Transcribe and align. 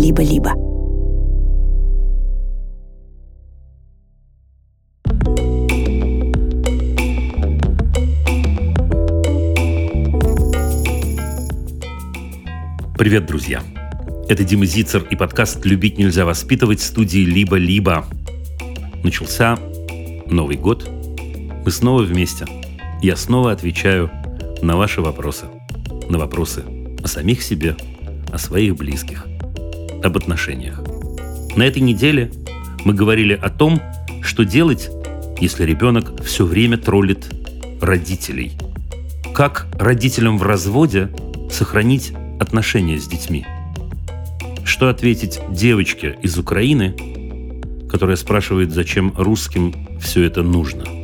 «Либо-либо». 0.00 0.54
Привет, 12.96 13.26
друзья! 13.26 13.62
Это 14.26 14.42
Дима 14.42 14.64
Зицер 14.64 15.02
и 15.02 15.16
подкаст 15.16 15.66
«Любить 15.66 15.98
нельзя 15.98 16.24
воспитывать» 16.24 16.80
студии 16.80 17.20
«Либо-либо». 17.20 18.06
Начался 19.04 19.58
Новый 20.26 20.56
год. 20.56 20.88
Мы 21.62 21.70
снова 21.70 22.00
вместе. 22.00 22.46
Я 23.02 23.16
снова 23.16 23.52
отвечаю 23.52 24.10
на 24.62 24.78
ваши 24.78 25.02
вопросы. 25.02 25.44
На 26.08 26.18
вопросы 26.18 26.64
о 27.04 27.06
самих 27.06 27.42
себе, 27.42 27.76
о 28.32 28.38
своих 28.38 28.76
близких, 28.76 29.26
об 30.02 30.16
отношениях. 30.16 30.80
На 31.56 31.64
этой 31.64 31.80
неделе 31.80 32.30
мы 32.84 32.94
говорили 32.94 33.34
о 33.34 33.50
том, 33.50 33.80
что 34.22 34.44
делать, 34.44 34.90
если 35.40 35.64
ребенок 35.64 36.22
все 36.22 36.44
время 36.44 36.78
троллит 36.78 37.26
родителей. 37.80 38.52
Как 39.34 39.66
родителям 39.78 40.38
в 40.38 40.42
разводе 40.42 41.10
сохранить 41.50 42.12
отношения 42.38 42.98
с 42.98 43.06
детьми. 43.06 43.46
Что 44.64 44.88
ответить 44.88 45.40
девочке 45.50 46.16
из 46.22 46.38
Украины, 46.38 46.94
которая 47.90 48.16
спрашивает, 48.16 48.72
зачем 48.72 49.12
русским 49.16 49.74
все 50.00 50.24
это 50.24 50.42
нужно? 50.42 50.99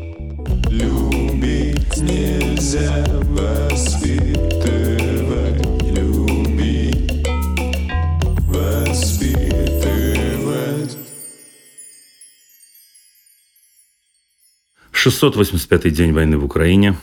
685-й 15.07 15.91
день 15.91 16.13
войны 16.13 16.39
в 16.39 16.45
Украине, 16.45 16.97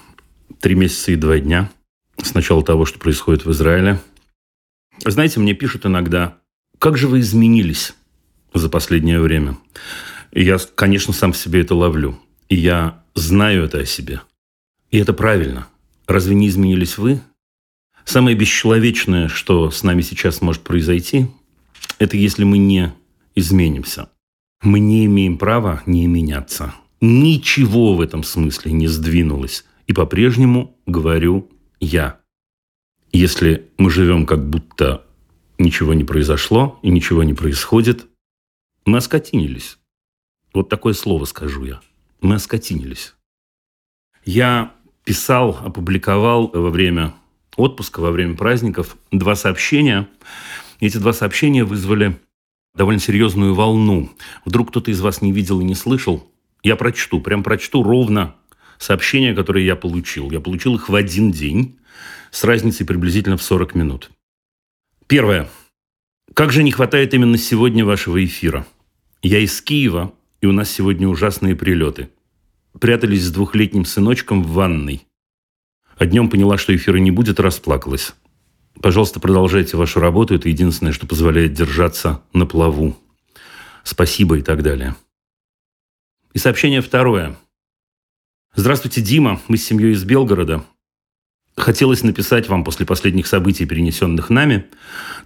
три 0.60 0.76
месяца 0.76 1.12
и 1.12 1.16
два 1.16 1.40
дня 1.40 1.72
с 2.22 2.34
начала 2.34 2.64
того, 2.64 2.86
что 2.86 3.00
происходит 3.00 3.46
в 3.46 3.52
Израиле– 3.52 4.00
знаете, 5.06 5.40
мне 5.40 5.54
пишут 5.54 5.86
иногда, 5.86 6.38
как 6.80 6.98
же 6.98 7.08
вы 7.08 7.20
изменились 7.20 7.94
за 8.54 8.70
последнее 8.70 9.20
время? 9.20 9.58
Я, 10.32 10.58
конечно, 10.76 11.14
сам 11.14 11.34
себе 11.34 11.62
это 11.62 11.76
ловлю. 11.76 12.20
И 12.50 12.56
я 12.56 13.04
знаю 13.16 13.66
это 13.66 13.80
о 13.80 13.86
себе. 13.86 14.22
И 14.92 14.98
это 14.98 15.14
правильно. 15.14 15.68
Разве 16.08 16.36
не 16.36 16.48
изменились 16.48 16.98
вы? 16.98 17.22
Самое 18.06 18.36
бесчеловечное, 18.36 19.28
что 19.28 19.72
с 19.72 19.84
нами 19.84 20.02
сейчас 20.02 20.42
может 20.42 20.62
произойти, 20.62 21.28
это 22.00 22.18
если 22.18 22.44
мы 22.44 22.58
не 22.58 22.94
изменимся. 23.36 24.10
Мы 24.62 24.80
не 24.80 25.06
имеем 25.06 25.38
права 25.38 25.82
не 25.86 26.06
меняться. 26.08 26.74
Ничего 27.06 27.96
в 27.96 28.00
этом 28.00 28.24
смысле 28.24 28.72
не 28.72 28.88
сдвинулось. 28.88 29.66
И 29.88 29.94
по-прежнему 29.94 30.78
говорю 30.86 31.52
я. 31.82 32.22
Если 33.12 33.70
мы 33.78 33.90
живем 33.90 34.26
как 34.26 34.50
будто 34.50 35.06
ничего 35.58 35.94
не 35.94 36.06
произошло 36.06 36.80
и 36.82 36.90
ничего 36.90 37.24
не 37.24 37.34
происходит, 37.34 38.06
мы 38.86 39.00
оскотинились. 39.00 39.80
Вот 40.54 40.70
такое 40.70 40.94
слово 40.94 41.26
скажу 41.26 41.66
я. 41.66 41.82
Мы 42.22 42.36
оскотинились. 42.36 43.16
Я 44.24 44.74
писал, 45.04 45.60
опубликовал 45.62 46.52
во 46.54 46.70
время 46.70 47.14
отпуска, 47.58 48.00
во 48.00 48.12
время 48.12 48.38
праздников 48.38 48.96
два 49.12 49.36
сообщения. 49.36 50.08
Эти 50.80 50.96
два 51.00 51.12
сообщения 51.12 51.66
вызвали 51.66 52.18
довольно 52.74 53.02
серьезную 53.02 53.54
волну. 53.56 54.10
Вдруг 54.46 54.70
кто-то 54.70 54.90
из 54.90 55.02
вас 55.02 55.22
не 55.22 55.34
видел 55.34 55.60
и 55.60 55.66
не 55.66 55.76
слышал. 55.76 56.30
Я 56.64 56.78
прочту, 56.78 57.20
прям 57.20 57.44
прочту 57.44 57.84
ровно 57.84 58.36
сообщения, 58.80 59.36
которые 59.36 59.66
я 59.66 59.76
получил. 59.76 60.32
Я 60.32 60.40
получил 60.40 60.76
их 60.76 60.90
в 60.90 60.96
один 60.96 61.32
день 61.32 61.78
с 62.32 62.44
разницей 62.44 62.86
приблизительно 62.86 63.38
в 63.38 63.44
40 63.44 63.76
минут. 63.76 64.10
Первое. 65.08 65.50
Как 66.34 66.52
же 66.52 66.64
не 66.64 66.72
хватает 66.72 67.14
именно 67.14 67.38
сегодня 67.38 67.86
вашего 67.86 68.24
эфира? 68.24 68.66
Я 69.22 69.40
из 69.40 69.62
Киева, 69.62 70.14
и 70.42 70.46
у 70.46 70.52
нас 70.52 70.72
сегодня 70.72 71.08
ужасные 71.08 71.56
прилеты. 71.56 72.10
Прятались 72.80 73.26
с 73.26 73.32
двухлетним 73.32 73.86
сыночком 73.86 74.42
в 74.42 74.54
ванной. 74.54 75.06
А 75.98 76.06
днем 76.06 76.30
поняла, 76.30 76.58
что 76.58 76.76
эфира 76.76 76.98
не 76.98 77.12
будет, 77.12 77.40
расплакалась. 77.40 78.14
Пожалуйста, 78.82 79.20
продолжайте 79.20 79.78
вашу 79.78 80.00
работу. 80.00 80.34
Это 80.34 80.50
единственное, 80.50 80.94
что 80.94 81.06
позволяет 81.06 81.54
держаться 81.54 82.22
на 82.34 82.46
плаву. 82.46 82.98
Спасибо 83.84 84.40
и 84.40 84.42
так 84.42 84.64
далее. 84.64 84.96
И 86.34 86.40
сообщение 86.40 86.82
второе. 86.82 87.36
Здравствуйте, 88.56 89.02
Дима. 89.02 89.40
Мы 89.48 89.58
с 89.58 89.66
семьей 89.66 89.94
из 89.94 90.04
Белгорода. 90.04 90.64
Хотелось 91.56 92.02
написать 92.02 92.50
вам 92.50 92.64
после 92.64 92.88
последних 92.88 93.28
событий, 93.28 93.68
перенесенных 93.68 94.32
нами, 94.32 94.66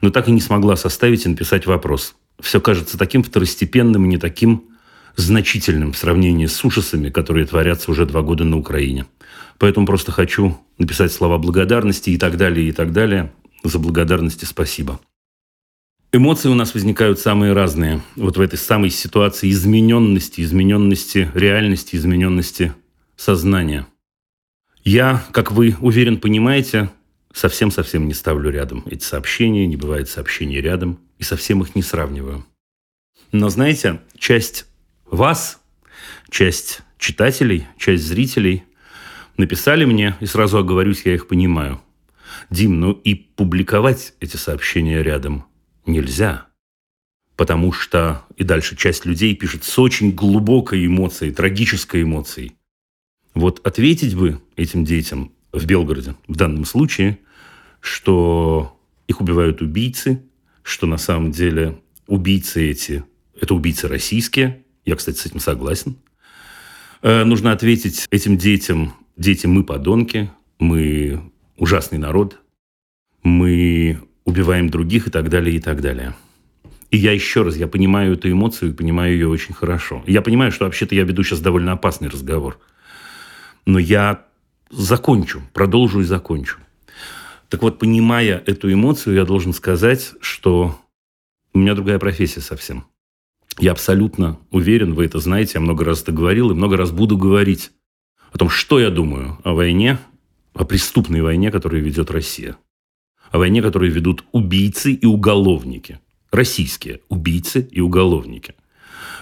но 0.01 0.09
так 0.09 0.28
и 0.28 0.31
не 0.31 0.41
смогла 0.41 0.75
составить 0.75 1.25
и 1.25 1.29
написать 1.29 1.66
вопрос. 1.66 2.16
Все 2.41 2.59
кажется 2.59 2.97
таким 2.97 3.23
второстепенным 3.23 4.03
и 4.03 4.09
не 4.09 4.18
таким 4.18 4.66
значительным 5.16 5.94
в 5.94 5.97
сравнении 5.97 6.45
с 6.45 6.63
ужасами, 6.66 7.09
которые 7.09 7.45
творятся 7.45 7.89
уже 7.89 8.06
два 8.06 8.22
года 8.22 8.44
на 8.44 8.57
Украине. 8.57 9.06
Поэтому 9.59 9.85
просто 9.85 10.12
хочу 10.12 10.59
написать 10.78 11.13
слова 11.13 11.38
благодарности 11.38 12.09
и 12.09 12.18
так 12.18 12.35
далее, 12.35 12.68
и 12.68 12.74
так 12.74 12.91
далее. 12.91 13.31
За 13.63 13.79
благодарности 13.79 14.44
спасибо. 14.44 15.00
Эмоции 16.12 16.50
у 16.50 16.56
нас 16.56 16.73
возникают 16.73 17.19
самые 17.19 17.53
разные. 17.53 18.01
Вот 18.16 18.38
в 18.38 18.41
этой 18.41 18.57
самой 18.57 18.90
ситуации 18.90 19.50
измененности, 19.51 20.41
измененности 20.41 21.29
реальности, 21.34 21.95
измененности 21.95 22.73
сознания– 23.16 23.88
я, 24.90 25.22
как 25.34 25.51
вы, 25.51 25.75
уверен, 25.81 26.18
понимаете, 26.18 26.90
совсем-совсем 27.34 28.07
не 28.07 28.13
ставлю 28.13 28.50
рядом 28.50 28.85
эти 28.85 29.03
сообщения, 29.03 29.68
не 29.68 29.75
бывает 29.75 30.07
сообщений 30.07 30.62
рядом, 30.62 31.01
и 31.18 31.23
совсем 31.23 31.62
их 31.62 31.75
не 31.75 31.81
сравниваю. 31.81 32.45
Но 33.34 33.50
знаете, 33.50 34.00
часть 34.18 34.66
вас, 35.03 35.59
часть 36.29 36.84
читателей, 36.97 37.68
часть 37.78 38.06
зрителей 38.06 38.63
написали 39.35 39.84
мне, 39.84 40.16
и 40.22 40.25
сразу 40.25 40.57
оговорюсь, 40.57 41.01
я 41.03 41.16
их 41.16 41.28
понимаю. 41.28 41.81
Дим, 42.50 42.79
ну 42.79 42.94
и 42.94 43.13
публиковать 43.13 44.13
эти 44.22 44.38
сообщения 44.38 45.03
рядом 45.03 45.47
нельзя. 45.88 46.48
Потому 47.36 47.72
что 47.72 48.25
и 48.36 48.44
дальше 48.44 48.75
часть 48.75 49.06
людей 49.06 49.36
пишет 49.36 49.64
с 49.64 49.78
очень 49.80 50.12
глубокой 50.12 50.86
эмоцией, 50.86 51.34
трагической 51.34 52.03
эмоцией. 52.03 52.58
Вот 53.34 53.66
ответить 53.66 54.16
бы 54.16 54.42
этим 54.56 54.84
детям 54.84 55.31
в 55.52 55.66
Белгороде 55.66 56.16
в 56.28 56.36
данном 56.36 56.66
случае, 56.66 57.20
что 57.80 58.80
их 59.08 59.22
убивают 59.22 59.62
убийцы, 59.62 60.24
что 60.64 60.88
на 60.88 60.98
самом 60.98 61.31
деле 61.31 61.80
убийцы 62.08 62.69
эти– 62.69 63.04
это 63.40 63.54
убийцы 63.54 63.88
российские. 63.88 64.64
Я, 64.86 64.96
кстати, 64.96 65.18
с 65.18 65.25
этим 65.28 65.40
согласен. 65.40 65.98
Э, 67.02 67.24
нужно 67.24 67.52
ответить 67.52 68.08
этим 68.09 68.38
детям, 68.38 68.94
дети, 69.16 69.46
мы 69.46 69.64
подонки, 69.64 70.31
мы 70.59 71.31
ужасный 71.58 72.00
народ, 72.00 72.42
мы 73.24 74.02
убиваем 74.28 74.70
других 74.70 75.08
и 75.08 75.10
так 75.10 75.30
далее, 75.30 75.56
и 75.56 75.60
так 75.60 75.82
далее. 75.82 76.14
И 76.92 76.98
я 76.98 77.14
еще 77.14 77.42
раз, 77.42 77.56
я 77.56 77.68
понимаю 77.68 78.14
эту 78.14 78.32
эмоцию 78.32 78.70
и 78.70 78.76
понимаю 78.76 79.14
ее 79.14 79.28
очень 79.28 79.56
хорошо. 79.56 80.04
Я 80.06 80.22
понимаю, 80.22 80.52
что 80.52 80.66
вообще-то 80.66 80.94
я 80.94 81.04
веду 81.04 81.24
сейчас 81.24 81.40
довольно 81.40 81.72
опасный 81.72 82.10
разговор– 82.10 82.60
но 83.68 83.80
я 83.80 84.26
закончу, 84.72 85.42
продолжу 85.54 86.00
и 86.00 86.06
закончу. 86.06 86.58
Так 87.50 87.62
вот, 87.62 87.80
понимая 87.80 88.42
эту 88.46 88.72
эмоцию, 88.72 89.16
я 89.16 89.26
должен 89.26 89.52
сказать, 89.52 90.14
что 90.22 90.80
у 91.54 91.60
меня 91.60 91.75
другая 91.75 92.00
профессия 92.00 92.40
совсем. 92.40 92.86
Я 93.60 93.74
абсолютно 93.74 94.40
уверен, 94.51 94.94
вы 94.94 95.06
это 95.06 95.19
знаете, 95.19 95.54
я 95.56 95.60
много 95.60 95.84
раз 95.84 96.01
это 96.01 96.13
говорил 96.13 96.50
и 96.51 96.54
много 96.54 96.78
раз 96.78 96.92
буду 96.92 97.18
говорить 97.18 97.72
о 98.31 98.38
том, 98.38 98.50
что 98.50 98.80
я 98.80 98.90
думаю 98.90 99.38
о 99.44 99.54
войне, 99.54 100.00
о 100.54 100.63
преступной 100.63 101.22
войне, 101.22 101.51
которую 101.51 101.84
ведет 101.84 102.10
Россия. 102.10 102.56
О 103.31 103.39
войне, 103.39 103.62
которую 103.62 103.91
ведут 103.91 104.24
убийцы 104.31 104.91
и 104.94 105.06
уголовники. 105.06 106.00
Российские 106.31 107.01
убийцы 107.09 107.68
и 107.71 107.79
уголовники– 107.81 108.53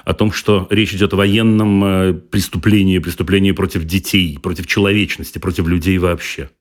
о 0.05 0.13
том, 0.13 0.31
что 0.31 0.67
речь 0.69 0.93
идет 0.93 1.13
о 1.13 1.17
военном 1.17 1.83
э, 1.83 2.13
преступлении, 2.13 2.99
преступлении 2.99 3.51
против 3.51 3.85
детей, 3.85 4.37
против 4.39 4.67
человечности, 4.67 5.39
против 5.39 5.67
людей 5.67 5.97
вообще. 5.97 6.51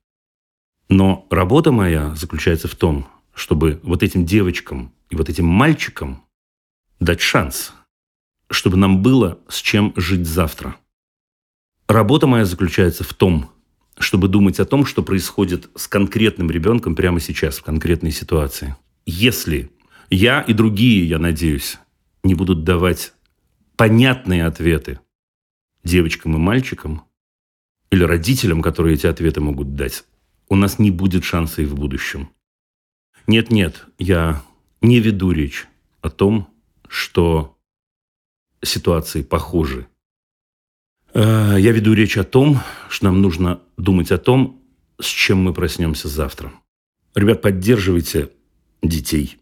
Но 0.88 1.26
работа 1.31 1.70
моя 1.70 2.14
заключается 2.14 2.69
в 2.69 2.75
том, 2.75 3.06
чтобы 3.35 3.81
вот 3.82 4.02
этим 4.02 4.25
девочкам 4.25 4.93
и 5.11 5.17
вот 5.17 5.29
этим 5.29 5.44
мальчикам 5.44 6.25
дать 7.00 7.20
шанс, 7.20 7.75
чтобы 8.50 8.79
нам 8.79 9.02
было 9.02 9.38
с 9.49 9.61
чем 9.61 9.93
жить 9.94 10.26
завтра. 10.26 10.76
Работа 11.87 12.26
моя 12.26 12.46
заключается 12.46 13.05
в 13.05 13.12
том, 13.12 13.50
чтобы 13.99 14.29
думать 14.29 14.61
о 14.61 14.64
том, 14.64 14.85
что 14.85 15.02
происходит 15.02 15.70
с 15.76 15.87
конкретным 15.87 16.50
ребенком 16.50 16.94
прямо 16.94 17.20
сейчас, 17.20 17.58
в 17.58 17.62
конкретной 17.62 18.11
ситуации. 18.11 18.76
Если 19.06 19.70
Я 20.11 20.43
и 20.43 20.52
другие, 20.52 21.08
я 21.08 21.19
надеюсь, 21.19 21.79
не 22.23 22.35
будут 22.35 22.62
давать 22.64 23.14
понятные 23.76 24.44
ответы 24.44 25.00
девочкам 25.82 26.35
и 26.35 26.38
мальчикам 26.38 27.05
или 27.91 28.05
родителям, 28.05 28.62
которые 28.62 28.94
эти 28.94 29.06
ответы 29.06 29.41
могут 29.41 29.75
дать, 29.75 30.05
у 30.49 30.56
нас 30.56 30.79
не 30.79 30.91
будет 30.91 31.25
шанса 31.25 31.62
и 31.62 31.64
в 31.64 31.75
будущем. 31.75 32.31
Нет-нет, 33.26 33.87
я 33.99 34.43
не 34.82 35.00
веду 35.00 35.31
речь 35.31 35.67
о 36.00 36.11
том, 36.11 36.49
что 36.88 37.56
ситуации 38.62 39.23
похожи. 39.23 39.87
Э, 41.15 41.55
я 41.59 41.73
веду 41.73 41.95
речь 41.95 42.19
о 42.19 42.25
том, 42.25 42.61
что 42.89 43.07
нам 43.07 43.23
нужно 43.23 43.61
думать 43.77 44.11
о 44.11 44.19
том, 44.19 44.61
с 45.01 45.07
чем 45.07 45.39
мы 45.39 45.55
проснемся 45.55 46.09
завтра. 46.09 46.53
Ребят, 47.15 47.41
поддерживайте 47.41 48.31
детей. 48.83 49.39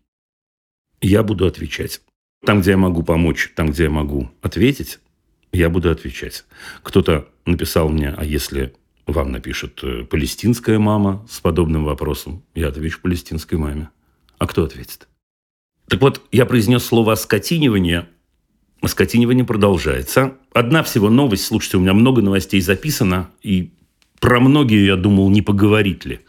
Я 1.00 1.22
буду 1.22 1.46
отвечать. 1.46 2.02
Там, 2.44 2.60
где 2.60 2.72
я 2.72 2.76
могу 2.76 3.02
помочь, 3.02 3.52
там, 3.56 3.70
где 3.70 3.84
я 3.84 3.90
могу 3.90 4.30
ответить, 4.42 5.00
я 5.52 5.70
буду 5.70 5.90
отвечать. 5.90 6.44
Кто-то 6.82 7.28
написал 7.46 7.88
мне, 7.88 8.10
а 8.10 8.24
если 8.24 8.74
вам 9.06 9.32
напишет 9.32 9.80
э, 9.82 10.04
палестинская 10.04 10.78
мама 10.78 11.26
с 11.30 11.40
подобным 11.40 11.84
вопросом, 11.84 12.44
я 12.54 12.68
отвечу 12.68 13.00
палестинской 13.00 13.58
маме. 13.58 13.88
А 14.38 14.46
кто 14.46 14.64
ответит? 14.64 15.08
Так 15.88 16.00
вот, 16.00 16.22
я 16.32 16.46
произнес 16.46 16.84
слово 16.84 17.12
«оскотинивание». 17.12 18.08
Оскотинивание 18.82 19.44
продолжается. 19.44 20.36
Одна 20.52 20.82
всего 20.82 21.08
новость. 21.08 21.44
Слушайте, 21.44 21.76
у 21.76 21.80
меня 21.80 21.94
много 21.94 22.20
новостей 22.20 22.60
записано, 22.60 23.30
и 23.40 23.72
про 24.18 24.40
многие 24.40 24.84
я 24.84 24.96
думал, 24.96 25.30
не 25.30 25.40
поговорить 25.40 26.04
ли. 26.04 26.20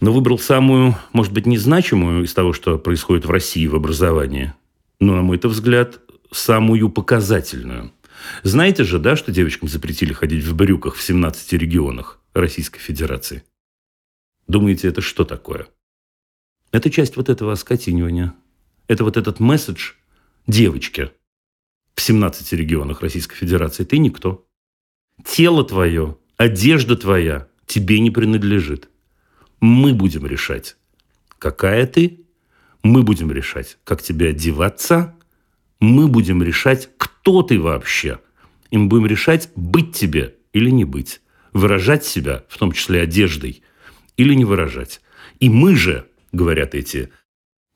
Но 0.00 0.12
выбрал 0.12 0.38
самую, 0.38 0.96
может 1.14 1.32
быть, 1.32 1.46
незначимую 1.46 2.24
из 2.24 2.34
того, 2.34 2.52
что 2.52 2.78
происходит 2.78 3.24
в 3.24 3.30
России 3.30 3.66
в 3.66 3.74
образовании. 3.74 4.52
Но, 5.00 5.16
на 5.16 5.22
мой 5.22 5.40
взгляд, 5.42 5.98
самую 6.30 6.90
показательную. 6.90 7.90
Знаете 8.42 8.84
же, 8.84 8.98
да, 8.98 9.16
что 9.16 9.32
девочкам 9.32 9.70
запретили 9.70 10.12
ходить 10.12 10.44
в 10.44 10.54
брюках 10.54 10.94
в 10.94 11.02
17 11.02 11.54
регионах 11.54 12.20
Российской 12.34 12.80
Федерации? 12.80 13.44
Думаете, 14.46 14.88
это 14.88 15.00
что 15.00 15.24
такое? 15.24 15.68
Это 16.70 16.90
часть 16.90 17.16
вот 17.16 17.30
этого 17.30 17.52
оскотинивания. 17.52 18.34
Это 18.88 19.04
вот 19.04 19.16
этот 19.16 19.40
месседж 19.40 19.92
девочке 20.46 21.12
в 21.96 22.00
17 22.00 22.52
регионах 22.52 23.00
Российской 23.00 23.34
Федерации. 23.34 23.82
Ты 23.84 23.98
никто. 23.98 24.46
Тело 25.24 25.64
твое, 25.64 26.16
одежда 26.36 26.96
твоя 26.96 27.48
тебе 27.66 27.98
не 27.98 28.12
принадлежит. 28.12 28.88
Мы 29.60 29.94
будем 29.94 30.26
решать, 30.26 30.76
какая 31.38 31.86
ты. 31.86 32.20
Мы 32.84 33.02
будем 33.02 33.32
решать, 33.32 33.78
как 33.82 34.02
тебе 34.02 34.28
одеваться– 34.28 35.12
мы 35.80 36.08
будем 36.08 36.42
решать, 36.42 36.88
кто 36.96 37.42
ты 37.42 37.60
вообще. 37.60 38.20
И 38.70 38.78
мы 38.78 38.88
будем 38.88 39.06
решать, 39.06 39.50
быть 39.54 39.94
тебе 39.94 40.36
или 40.52 40.70
не 40.70 40.84
быть. 40.84 41.20
Выражать 41.52 42.04
себя, 42.04 42.44
в 42.48 42.58
том 42.58 42.72
числе 42.72 43.02
одеждой, 43.02 43.62
или 44.16 44.34
не 44.34 44.44
выражать. 44.44 45.00
И 45.40 45.48
мы 45.48 45.76
же, 45.76 46.06
говорят 46.32 46.74
эти 46.74 47.10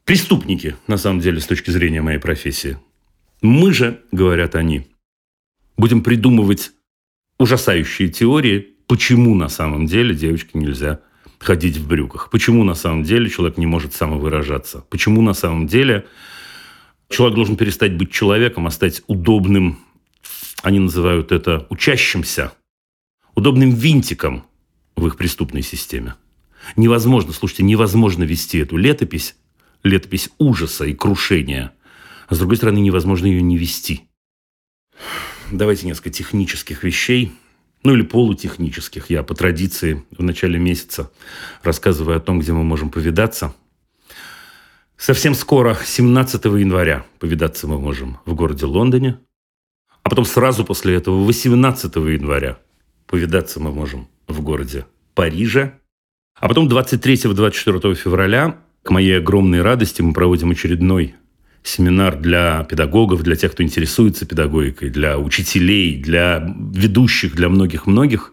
преступники, 0.04 0.76
на 0.86 0.96
самом 0.96 1.20
деле, 1.20 1.40
с 1.40 1.46
точки 1.46 1.70
зрения 1.70 2.02
моей 2.02 2.18
профессии, 2.18 2.78
мы 3.42 3.72
же, 3.72 4.02
говорят 4.12 4.54
они, 4.54 4.86
будем 5.76 6.02
придумывать 6.02 6.72
ужасающие 7.38 8.08
теории, 8.08 8.76
почему 8.86 9.34
на 9.34 9.48
самом 9.48 9.86
деле 9.86 10.14
девочке 10.14 10.58
нельзя 10.58 11.00
ходить 11.38 11.76
в 11.76 11.88
брюках, 11.88 12.30
почему 12.30 12.64
на 12.64 12.74
самом 12.74 13.02
деле 13.02 13.30
человек 13.30 13.56
не 13.56 13.66
может 13.66 13.94
самовыражаться, 13.94 14.84
почему 14.90 15.22
на 15.22 15.32
самом 15.32 15.66
деле 15.66 16.06
Человек 17.10 17.34
должен 17.34 17.56
перестать 17.56 17.96
быть 17.96 18.12
человеком, 18.12 18.68
а 18.68 18.70
стать 18.70 19.02
удобным, 19.08 19.80
они 20.62 20.78
называют 20.78 21.32
это 21.32 21.66
учащимся, 21.68 22.52
удобным 23.34 23.72
винтиком 23.72 24.44
в 24.94 25.06
их 25.08 25.16
преступной 25.16 25.62
системе. 25.62 26.14
Невозможно, 26.76 27.32
слушайте, 27.32 27.64
невозможно 27.64 28.22
вести 28.22 28.58
эту 28.58 28.76
летопись, 28.76 29.34
летопись 29.82 30.30
ужаса 30.38 30.84
и 30.84 30.94
крушения, 30.94 31.72
а 32.30 32.34
с 32.34 32.38
другой 32.38 32.56
стороны, 32.56 32.78
невозможно 32.78 33.26
ее 33.26 33.42
не 33.42 33.58
вести. 33.58 34.08
Давайте 35.52 35.86
несколько 35.86 36.08
технических 36.08 36.82
вещей, 36.82 37.32
ну 37.82 37.92
или 37.92 38.02
полутехнических. 38.02 39.10
Я 39.10 39.22
по 39.22 39.34
традиции 39.34 40.02
в 40.10 40.22
начале 40.22 40.58
месяца 40.58 41.10
рассказываю 41.62 42.16
о 42.16 42.20
том, 42.20 42.40
где 42.40 42.52
мы 42.52 42.64
можем 42.64 42.88
повидаться– 42.88 43.54
Совсем 45.00 45.34
скоро, 45.34 45.78
17 45.82 46.44
января, 46.44 47.06
повидаться 47.20 47.66
мы 47.66 47.78
можем 47.78 48.18
в 48.26 48.34
городе 48.34 48.66
Лондоне. 48.66 49.18
А 50.02 50.10
потом 50.10 50.26
сразу 50.26 50.62
после 50.62 50.94
этого, 50.94 51.24
18 51.24 51.96
января, 51.96 52.58
повидаться 53.06 53.60
мы 53.60 53.72
можем 53.72 54.08
в 54.28 54.42
городе 54.42 54.84
Париже. 55.14 55.78
А 56.34 56.48
потом 56.48 56.68
23-24 56.68 57.94
февраля, 57.94 58.58
к 58.82 58.90
моей 58.90 59.16
огромной 59.16 59.62
радости, 59.62 60.02
мы 60.02 60.12
проводим 60.12 60.50
очередной 60.50 61.14
семинар 61.62 62.16
для 62.16 62.64
педагогов, 62.64 63.22
для 63.22 63.36
тех, 63.36 63.52
кто 63.52 63.62
интересуется 63.62 64.26
педагогикой, 64.26 64.90
для 64.90 65.18
учителей, 65.18 65.96
для 65.96 66.54
ведущих, 66.74 67.34
для 67.34 67.48
многих-многих 67.48 68.32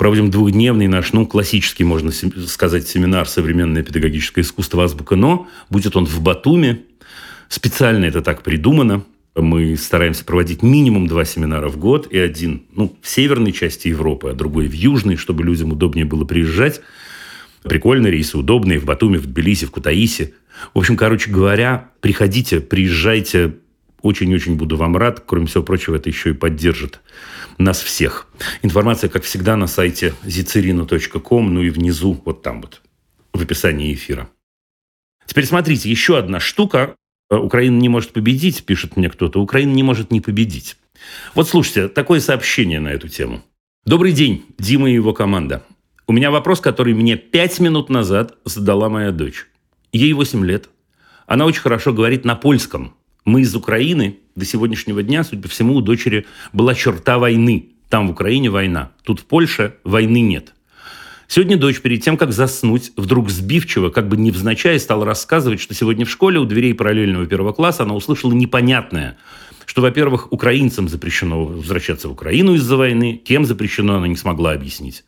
проводим 0.00 0.30
двухдневный 0.30 0.88
наш, 0.88 1.12
ну, 1.12 1.26
классический, 1.26 1.84
можно 1.84 2.10
сказать, 2.46 2.88
семинар 2.88 3.28
«Современное 3.28 3.82
педагогическое 3.82 4.42
искусство. 4.42 4.84
Азбука 4.84 5.14
НО». 5.14 5.46
Будет 5.68 5.94
он 5.94 6.06
в 6.06 6.22
Батуме. 6.22 6.80
Специально 7.50 8.06
это 8.06 8.22
так 8.22 8.42
придумано. 8.42 9.04
Мы 9.36 9.76
стараемся 9.76 10.24
проводить 10.24 10.62
минимум 10.62 11.06
два 11.06 11.26
семинара 11.26 11.68
в 11.68 11.76
год, 11.76 12.06
и 12.10 12.16
один 12.18 12.62
ну, 12.72 12.96
в 13.02 13.06
северной 13.06 13.52
части 13.52 13.88
Европы, 13.88 14.30
а 14.30 14.32
другой 14.32 14.68
в 14.68 14.72
южной, 14.72 15.16
чтобы 15.16 15.44
людям 15.44 15.72
удобнее 15.72 16.06
было 16.06 16.24
приезжать. 16.24 16.80
Прикольные 17.62 18.10
рейсы, 18.10 18.38
удобные 18.38 18.78
в 18.78 18.84
Батуме, 18.84 19.18
в 19.18 19.26
Тбилиси, 19.26 19.66
в 19.66 19.70
Кутаиси. 19.70 20.34
В 20.74 20.78
общем, 20.78 20.96
короче 20.96 21.30
говоря, 21.30 21.90
приходите, 22.00 22.60
приезжайте, 22.60 23.56
очень-очень 24.02 24.56
буду 24.56 24.76
вам 24.76 24.96
рад. 24.96 25.22
Кроме 25.26 25.46
всего 25.46 25.62
прочего, 25.62 25.96
это 25.96 26.08
еще 26.08 26.30
и 26.30 26.34
поддержит 26.34 27.00
нас 27.58 27.80
всех. 27.80 28.28
Информация, 28.62 29.10
как 29.10 29.24
всегда, 29.24 29.56
на 29.56 29.66
сайте 29.66 30.14
zicerino.com, 30.24 31.54
ну 31.54 31.62
и 31.62 31.70
внизу, 31.70 32.20
вот 32.24 32.42
там 32.42 32.62
вот, 32.62 32.80
в 33.32 33.42
описании 33.42 33.92
эфира. 33.92 34.28
Теперь 35.26 35.44
смотрите, 35.44 35.90
еще 35.90 36.18
одна 36.18 36.40
штука. 36.40 36.96
Украина 37.30 37.78
не 37.78 37.88
может 37.88 38.12
победить, 38.12 38.64
пишет 38.64 38.96
мне 38.96 39.08
кто-то. 39.08 39.40
Украина 39.40 39.72
не 39.72 39.82
может 39.82 40.10
не 40.10 40.20
победить. 40.20 40.76
Вот 41.34 41.48
слушайте, 41.48 41.88
такое 41.88 42.20
сообщение 42.20 42.80
на 42.80 42.88
эту 42.88 43.08
тему. 43.08 43.42
Добрый 43.84 44.12
день, 44.12 44.44
Дима 44.58 44.90
и 44.90 44.94
его 44.94 45.12
команда. 45.12 45.64
У 46.10 46.12
меня 46.12 46.32
вопрос, 46.32 46.60
который 46.60 46.92
мне 46.92 47.14
пять 47.16 47.60
минут 47.60 47.88
назад 47.88 48.34
задала 48.44 48.88
моя 48.88 49.12
дочь. 49.12 49.46
Ей 49.92 50.12
8 50.12 50.44
лет. 50.44 50.68
Она 51.28 51.46
очень 51.46 51.60
хорошо 51.60 51.92
говорит 51.92 52.24
на 52.24 52.34
польском– 52.34 52.94
мы 53.24 53.42
из 53.42 53.54
Украины 53.54 54.18
до 54.34 54.44
сегодняшнего 54.44 55.04
дня, 55.04 55.22
судя 55.22 55.42
по 55.42 55.48
всему, 55.48 55.76
у 55.76 55.80
дочери 55.80 56.26
была 56.52 56.74
черта 56.74 57.18
войны. 57.18 57.68
Там 57.88 58.08
в 58.08 58.10
Украине 58.10 58.50
война. 58.50 58.90
Тут 59.04 59.20
в 59.20 59.24
Польше 59.24 59.76
войны 59.84 60.20
нет. 60.20 60.52
Сегодня 61.28 61.56
дочь 61.56 61.80
перед 61.80 62.02
тем, 62.02 62.16
как 62.16 62.32
заснуть, 62.32 62.90
вдруг 62.96 63.30
сбивчиво, 63.30 63.90
как 63.90 64.08
бы 64.08 64.16
невзначай, 64.16 64.80
стала 64.80 65.04
рассказывать, 65.04 65.60
что 65.60 65.74
сегодня 65.74 66.04
в 66.04 66.10
школе 66.10 66.40
у 66.40 66.44
дверей 66.44 66.74
параллельного 66.74 67.26
первого 67.26 67.52
класса 67.52 67.84
она 67.84 67.94
услышала 67.94 68.32
непонятное, 68.32 69.16
что, 69.70 69.82
во-первых, 69.82 70.32
украинцам 70.32 70.88
запрещено 70.88 71.44
возвращаться 71.44 72.08
в 72.08 72.12
Украину 72.12 72.54
из-за 72.54 72.76
войны, 72.76 73.20
кем 73.24 73.44
запрещено, 73.44 73.98
она 73.98 74.08
не 74.08 74.16
смогла 74.16 74.50
объяснить. 74.50 75.04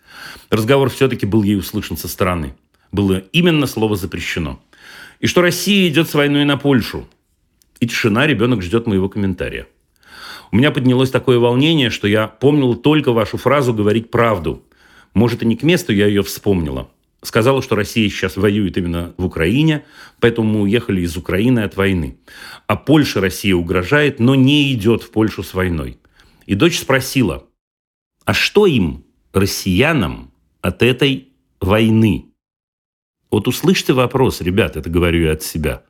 Разговор 0.51 0.89
все-таки 0.89 1.27
был 1.27 1.43
ей 1.43 1.57
услышан 1.57 1.97
со 1.97 2.07
стороны. 2.07 2.55
Было 2.93 3.25
именно 3.33 3.67
слово 3.67 3.97
«запрещено». 3.97 4.61
И 5.19 5.27
что 5.27 5.43
Россия 5.43 5.89
идет 5.89 6.09
с 6.09 6.15
войной 6.15 6.45
на 6.45 6.57
Польшу– 6.57 7.09
и 7.81 7.89
тишина, 7.89 8.29
ребенок 8.29 8.63
ждет 8.63 8.87
моего 8.87 9.09
комментария. 9.09 9.67
У 10.53 10.57
меня 10.57 10.71
поднялось 10.71 11.11
такое 11.11 11.41
волнение, 11.41 11.91
что 11.91 12.07
я 12.07 12.29
помнил 12.29 12.77
только 12.77 13.11
вашу 13.11 13.39
фразу 13.39 13.75
«говорить 13.75 14.13
правду». 14.13 14.63
Может, 15.13 15.43
и 15.43 15.47
не 15.47 15.57
к 15.57 15.65
месту 15.65 15.93
я 15.93 16.07
ее 16.07 16.23
вспомнила. 16.23 16.89
Сказала, 17.23 17.63
что 17.63 17.77
Россия 17.77 18.09
сейчас 18.09 18.37
воюет 18.37 18.77
именно 18.77 19.15
в 19.17 19.25
Украине, 19.25 19.85
поэтому 20.19 20.53
мы 20.53 20.63
уехали 20.63 21.03
из 21.03 21.17
Украины 21.17 21.61
от 21.61 21.77
войны. 21.77 22.19
А 22.67 22.75
Польша 22.77 23.21
Россия 23.21 23.55
угрожает, 23.55 24.19
но 24.19 24.35
не 24.35 24.73
идет 24.73 25.05
в 25.05 25.11
Польшу 25.11 25.45
с 25.45 25.55
войной. 25.55 25.99
И 26.47 26.57
дочь 26.57 26.81
спросила, 26.81 27.47
а 28.25 28.35
что 28.35 28.67
им, 28.67 29.05
россиянам, 29.33 30.33
от 30.61 30.83
этой 30.83 31.29
войны? 31.61 32.27
Вот 33.31 33.47
услышьте 33.47 33.93
вопрос, 33.93 34.41
ребят, 34.41 34.77
это 34.77 34.91
говорю 34.91 35.23
я 35.23 35.33
от 35.33 35.43
себя. 35.43 35.85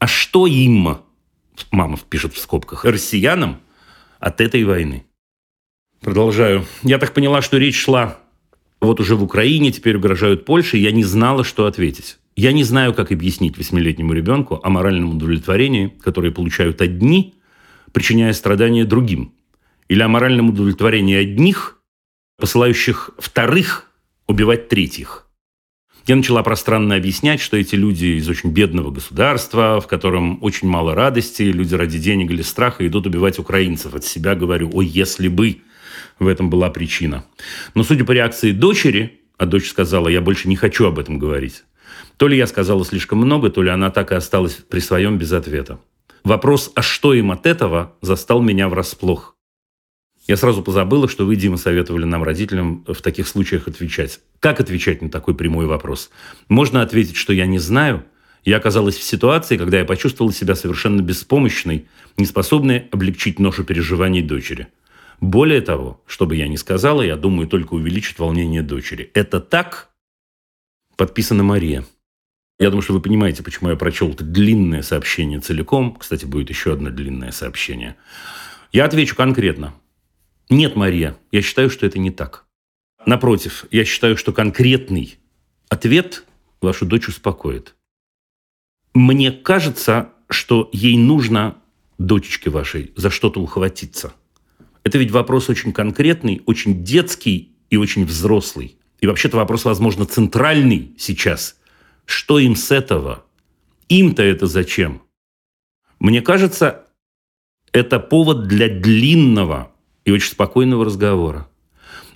А 0.00 0.08
что 0.08 0.48
им, 0.48 0.98
мама 1.70 1.98
пишет 2.08 2.34
в 2.34 2.38
скобках, 2.38 2.84
россиянам 2.84 3.60
от 4.18 4.40
этой 4.40 4.64
войны. 4.64 5.06
Продолжаю. 6.00 6.66
Я 6.82 6.98
так 6.98 7.14
поняла, 7.14 7.42
что 7.42 7.58
речь 7.58 7.76
шла 7.76 8.18
вот 8.80 9.00
уже 9.00 9.16
в 9.16 9.22
Украине, 9.22 9.72
теперь 9.72 9.96
угрожают 9.96 10.44
Польше, 10.44 10.76
я 10.76 10.92
не 10.92 11.04
знала, 11.04 11.44
что 11.44 11.66
ответить. 11.66 12.18
Я 12.36 12.52
не 12.52 12.62
знаю, 12.62 12.94
как 12.94 13.10
объяснить 13.10 13.58
восьмилетнему 13.58 14.12
ребенку 14.12 14.60
о 14.62 14.70
моральном 14.70 15.16
удовлетворении, 15.16 15.92
которое 16.02 16.30
получают 16.30 16.80
одни, 16.80 17.34
причиняя 17.92 18.32
страдания 18.32 18.84
другим. 18.84 19.34
Или 19.88 20.02
о 20.02 20.08
моральном 20.08 20.50
удовлетворении 20.50 21.16
одних, 21.16 21.80
посылающих 22.38 23.10
вторых 23.18 23.90
убивать 24.28 24.68
третьих. 24.68 25.26
Я 26.06 26.16
начала 26.16 26.42
пространно 26.42 26.94
объяснять, 26.94 27.40
что 27.40 27.56
эти 27.56 27.74
люди 27.74 28.06
из 28.18 28.28
очень 28.28 28.50
бедного 28.50 28.90
государства, 28.90 29.80
в 29.80 29.86
котором 29.88 30.42
очень 30.42 30.68
мало 30.68 30.94
радости, 30.94 31.42
люди 31.42 31.74
ради 31.74 31.98
денег 31.98 32.30
или 32.30 32.42
страха 32.42 32.86
идут 32.86 33.06
убивать 33.06 33.38
украинцев. 33.38 33.94
От 33.94 34.04
себя 34.04 34.34
говорю, 34.34 34.70
ой, 34.72 34.86
если 34.86 35.28
бы 35.28 35.58
в 36.18 36.26
этом 36.26 36.50
была 36.50 36.70
причина. 36.70 37.24
Но 37.74 37.82
судя 37.82 38.04
по 38.04 38.12
реакции 38.12 38.52
дочери, 38.52 39.20
а 39.36 39.46
дочь 39.46 39.68
сказала, 39.68 40.08
я 40.08 40.20
больше 40.20 40.48
не 40.48 40.56
хочу 40.56 40.86
об 40.86 40.98
этом 40.98 41.18
говорить, 41.18 41.64
то 42.16 42.28
ли 42.28 42.36
я 42.36 42.46
сказала 42.46 42.84
слишком 42.84 43.18
много, 43.18 43.50
то 43.50 43.62
ли 43.62 43.70
она 43.70 43.90
так 43.90 44.12
и 44.12 44.14
осталась 44.14 44.54
при 44.54 44.80
своем 44.80 45.18
без 45.18 45.32
ответа. 45.32 45.78
Вопрос, 46.24 46.72
а 46.74 46.82
что 46.82 47.14
им 47.14 47.30
от 47.30 47.46
этого, 47.46 47.94
застал 48.02 48.42
меня 48.42 48.68
врасплох. 48.68 49.36
Я 50.26 50.36
сразу 50.36 50.62
позабыла, 50.62 51.08
что 51.08 51.24
вы, 51.24 51.36
Дима, 51.36 51.56
советовали 51.56 52.04
нам, 52.04 52.22
родителям, 52.22 52.84
в 52.86 53.00
таких 53.00 53.26
случаях 53.26 53.66
отвечать. 53.66 54.20
Как 54.40 54.60
отвечать 54.60 55.00
на 55.00 55.08
такой 55.08 55.34
прямой 55.34 55.64
вопрос? 55.64 56.10
Можно 56.48 56.82
ответить, 56.82 57.16
что 57.16 57.32
я 57.32 57.46
не 57.46 57.58
знаю. 57.58 58.04
Я 58.44 58.58
оказалась 58.58 58.96
в 58.96 59.02
ситуации, 59.02 59.56
когда 59.56 59.78
я 59.78 59.86
почувствовала 59.86 60.32
себя 60.32 60.54
совершенно 60.54 61.00
беспомощной, 61.00 61.86
неспособной 62.18 62.88
облегчить 62.90 63.38
ношу 63.38 63.64
переживаний 63.64 64.20
дочери. 64.20 64.68
Более 65.20 65.60
того, 65.60 66.00
что 66.06 66.26
бы 66.26 66.36
я 66.36 66.46
ни 66.48 66.56
сказала, 66.56 67.02
я 67.02 67.16
думаю, 67.16 67.48
только 67.48 67.74
увеличит 67.74 68.18
волнение 68.18 68.62
дочери. 68.62 69.10
Это 69.14 69.40
так? 69.40 69.90
Подписана 70.96 71.42
Мария. 71.42 71.84
Я 72.58 72.70
думаю, 72.70 72.82
что 72.82 72.92
вы 72.92 73.00
понимаете, 73.00 73.42
почему 73.42 73.70
я 73.70 73.76
прочел 73.76 74.10
это 74.10 74.24
длинное 74.24 74.82
сообщение 74.82 75.40
целиком. 75.40 75.94
Кстати, 75.94 76.24
будет 76.24 76.50
еще 76.50 76.72
одно 76.72 76.90
длинное 76.90 77.30
сообщение. 77.30 77.96
Я 78.72 78.84
отвечу 78.84 79.16
конкретно. 79.16 79.74
Нет, 80.50 80.76
Мария, 80.76 81.16
я 81.30 81.42
считаю, 81.42 81.70
что 81.70 81.86
это 81.86 81.98
не 81.98 82.10
так. 82.10 82.46
Напротив, 83.06 83.64
я 83.70 83.84
считаю, 83.84 84.16
что 84.16 84.32
конкретный 84.32 85.18
ответ 85.68 86.24
вашу 86.60 86.86
дочь 86.86 87.08
успокоит. 87.08 87.74
Мне 88.94 89.30
кажется, 89.30 90.10
что 90.28 90.68
ей 90.72 90.96
нужно, 90.96 91.56
дочечке 91.98 92.50
вашей, 92.50 92.92
за 92.96 93.10
что-то 93.10 93.40
ухватиться. 93.40 94.12
Это 94.84 94.98
ведь 94.98 95.10
вопрос 95.10 95.48
очень 95.48 95.72
конкретный, 95.72 96.42
очень 96.46 96.84
детский 96.84 97.52
и 97.70 97.76
очень 97.76 98.04
взрослый. 98.04 98.76
И 99.00 99.06
вообще-то 99.06 99.36
вопрос, 99.36 99.64
возможно, 99.64 100.06
центральный 100.06 100.94
сейчас. 100.98 101.56
Что 102.04 102.38
им 102.38 102.56
с 102.56 102.70
этого? 102.70 103.24
Им-то 103.88 104.22
это 104.22 104.46
зачем? 104.46 105.02
Мне 105.98 106.22
кажется, 106.22 106.86
это 107.72 107.98
повод 108.00 108.48
для 108.48 108.68
длинного 108.68 109.72
и 110.04 110.10
очень 110.10 110.30
спокойного 110.30 110.84
разговора. 110.84 111.48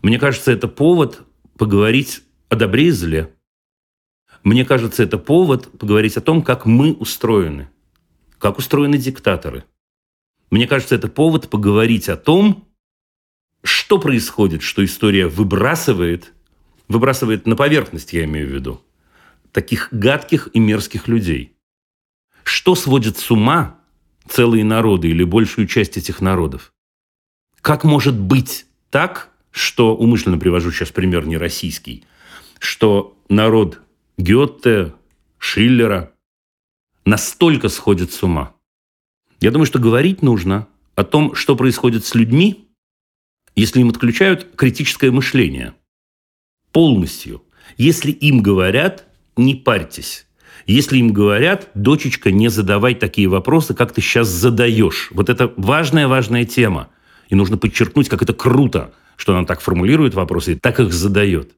Мне 0.02 0.18
кажется, 0.18 0.50
это 0.50 0.68
повод 0.68 1.22
поговорить 1.58 2.22
о 2.48 2.56
добре 2.56 2.88
и 2.88 2.90
зле. 2.90 3.32
Мне 4.42 4.64
кажется, 4.64 5.02
это 5.02 5.18
повод 5.18 5.78
поговорить 5.78 6.16
о 6.16 6.20
том, 6.20 6.42
как 6.42 6.66
мы 6.66 6.92
устроены, 6.92 7.68
как 8.38 8.58
устроены 8.58 8.98
диктаторы. 8.98 9.64
Мне 10.52 10.66
кажется, 10.66 10.94
это 10.94 11.08
повод 11.08 11.48
поговорить 11.48 12.10
о 12.10 12.16
том, 12.18 12.68
что 13.64 13.98
происходит, 13.98 14.60
что 14.60 14.84
история 14.84 15.26
выбрасывает, 15.26 16.34
выбрасывает 16.88 17.46
на 17.46 17.56
поверхность, 17.56 18.12
я 18.12 18.24
имею 18.24 18.48
в 18.48 18.52
виду, 18.52 18.82
таких 19.50 19.88
гадких 19.92 20.50
и 20.52 20.60
мерзких 20.60 21.08
людей. 21.08 21.56
Что 22.44 22.74
сводит 22.74 23.16
с 23.16 23.30
ума 23.30 23.78
целые 24.28 24.62
народы 24.62 25.08
или 25.08 25.24
большую 25.24 25.66
часть 25.66 25.96
этих 25.96 26.20
народов? 26.20 26.74
Как 27.62 27.82
может 27.82 28.20
быть 28.20 28.66
так, 28.90 29.30
что, 29.52 29.96
умышленно 29.96 30.36
привожу 30.36 30.70
сейчас 30.70 30.90
пример 30.90 31.26
не 31.26 31.38
российский, 31.38 32.04
что 32.58 33.16
народ 33.30 33.80
Гёте, 34.18 34.92
Шиллера 35.38 36.12
настолько 37.06 37.70
сходит 37.70 38.12
с 38.12 38.22
ума? 38.22 38.54
Я 39.42 39.50
думаю, 39.50 39.66
что 39.66 39.80
говорить 39.80 40.22
нужно 40.22 40.68
о 40.94 41.02
том, 41.02 41.34
что 41.34 41.56
происходит 41.56 42.06
с 42.06 42.14
людьми, 42.14 42.68
если 43.56 43.80
им 43.80 43.88
отключают 43.88 44.54
критическое 44.54 45.10
мышление. 45.10 45.74
Полностью. 46.70 47.42
Если 47.76 48.12
им 48.12 48.40
говорят, 48.40 49.04
не 49.36 49.56
парьтесь. 49.56 50.28
Если 50.66 50.98
им 50.98 51.12
говорят, 51.12 51.70
дочечка, 51.74 52.30
не 52.30 52.50
задавай 52.50 52.94
такие 52.94 53.26
вопросы, 53.26 53.74
как 53.74 53.92
ты 53.92 54.00
сейчас 54.00 54.28
задаешь. 54.28 55.08
Вот 55.10 55.28
это 55.28 55.52
важная-важная 55.56 56.44
тема. 56.44 56.90
И 57.28 57.34
нужно 57.34 57.58
подчеркнуть, 57.58 58.08
как 58.08 58.22
это 58.22 58.34
круто, 58.34 58.94
что 59.16 59.36
она 59.36 59.44
так 59.44 59.60
формулирует 59.60 60.14
вопросы 60.14 60.52
и 60.52 60.56
так 60.56 60.78
их 60.78 60.92
задает. 60.92 61.56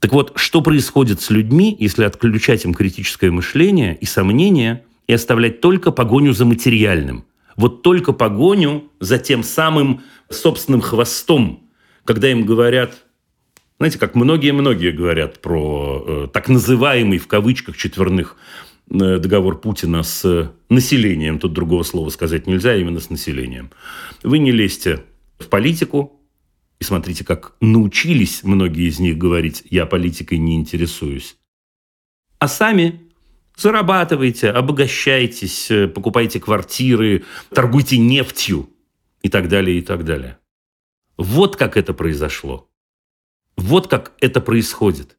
Так 0.00 0.12
вот, 0.12 0.32
что 0.34 0.62
происходит 0.62 1.20
с 1.20 1.30
людьми, 1.30 1.76
если 1.78 2.02
отключать 2.02 2.64
им 2.64 2.74
критическое 2.74 3.30
мышление 3.30 3.96
и 3.96 4.04
сомнения 4.04 4.84
и 5.06 5.12
оставлять 5.12 5.60
только 5.60 5.90
погоню 5.90 6.32
за 6.32 6.44
материальным? 6.44 7.24
Вот 7.56 7.82
только 7.82 8.12
погоню 8.12 8.90
за 9.00 9.18
тем 9.18 9.42
самым 9.42 10.02
собственным 10.30 10.80
хвостом, 10.80 11.68
когда 12.04 12.30
им 12.30 12.46
говорят, 12.46 13.04
знаете, 13.78 13.98
как 13.98 14.14
многие-многие 14.14 14.92
говорят 14.92 15.40
про 15.40 16.04
э, 16.06 16.28
так 16.32 16.48
называемый 16.48 17.18
в 17.18 17.26
кавычках 17.26 17.76
четверных 17.76 18.36
Э, 18.90 19.18
договор 19.18 19.60
Путина 19.60 20.02
с 20.02 20.52
населением, 20.68 21.38
тут 21.38 21.52
другого 21.52 21.82
слова 21.82 22.10
сказать 22.10 22.46
нельзя, 22.46 22.72
а 22.72 22.76
именно 22.76 23.00
с 23.00 23.10
населением. 23.10 23.70
Вы 24.22 24.38
не 24.38 24.52
лезьте 24.52 25.04
в 25.38 25.48
политику, 25.48 26.20
и 26.78 26.84
смотрите, 26.84 27.24
как 27.24 27.54
научились 27.60 28.42
многие 28.42 28.88
из 28.88 28.98
них 28.98 29.16
говорить 29.16 29.62
«я 29.70 29.86
политикой 29.86 30.38
не 30.38 30.56
интересуюсь». 30.56 31.36
А 32.38 32.48
сами 32.48 33.00
зарабатывайте, 33.56 34.50
обогащайтесь, 34.50 35.70
э, 35.70 35.88
покупайте 35.88 36.40
квартиры, 36.40 37.24
торгуйте 37.50 37.98
нефтью 37.98 38.70
и 39.22 39.28
так 39.28 39.48
далее, 39.48 39.78
и 39.78 39.82
так 39.82 40.04
далее. 40.04 40.38
Вот 41.16 41.56
как 41.56 41.76
это 41.76 41.94
произошло. 41.94 42.68
Вот 43.56 43.88
как 43.88 44.12
это 44.20 44.40
происходит. 44.40 45.18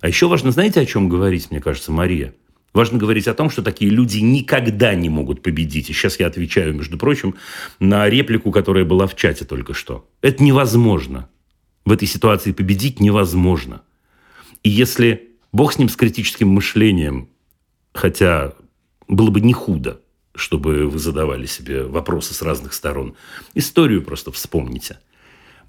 А 0.00 0.08
еще 0.08 0.28
важно, 0.28 0.50
знаете, 0.50 0.80
о 0.80 0.86
чем 0.86 1.08
говорить, 1.08 1.50
мне 1.50 1.60
кажется, 1.60 1.90
Мария– 1.92 2.34
Важно 2.76 2.98
говорить 2.98 3.26
о 3.26 3.32
том, 3.32 3.48
что 3.48 3.62
такие 3.62 3.90
люди 3.90 4.18
никогда 4.18 4.94
не 4.94 5.08
могут 5.08 5.40
победить. 5.40 5.88
И 5.88 5.94
сейчас 5.94 6.20
я 6.20 6.26
отвечаю, 6.26 6.74
между 6.74 6.98
прочим, 6.98 7.34
на 7.80 8.06
реплику, 8.06 8.52
которая 8.52 8.84
была 8.84 9.06
в 9.06 9.16
чате 9.16 9.46
только 9.46 9.72
что. 9.72 10.06
Это 10.20 10.44
невозможно. 10.44 11.30
В 11.86 11.92
этой 11.92 12.06
ситуации 12.06 12.52
победить 12.52 13.00
невозможно. 13.00 13.80
И 14.62 14.68
если 14.68 15.30
Бог 15.54 15.72
с 15.72 15.78
ним 15.78 15.88
с 15.88 15.96
критическим 15.96 16.50
мышлением, 16.50 17.30
хотя 17.96 18.52
было 19.08 19.30
бы 19.30 19.40
не 19.40 19.52
худо, 19.52 20.00
чтобы 20.34 20.86
вы 20.86 20.98
задавали 20.98 21.46
себе 21.46 21.82
вопросы 21.84 22.34
с 22.34 22.42
разных 22.42 22.74
сторон, 22.74 23.16
историю 23.54 24.02
просто 24.02 24.30
вспомните. 24.32 24.98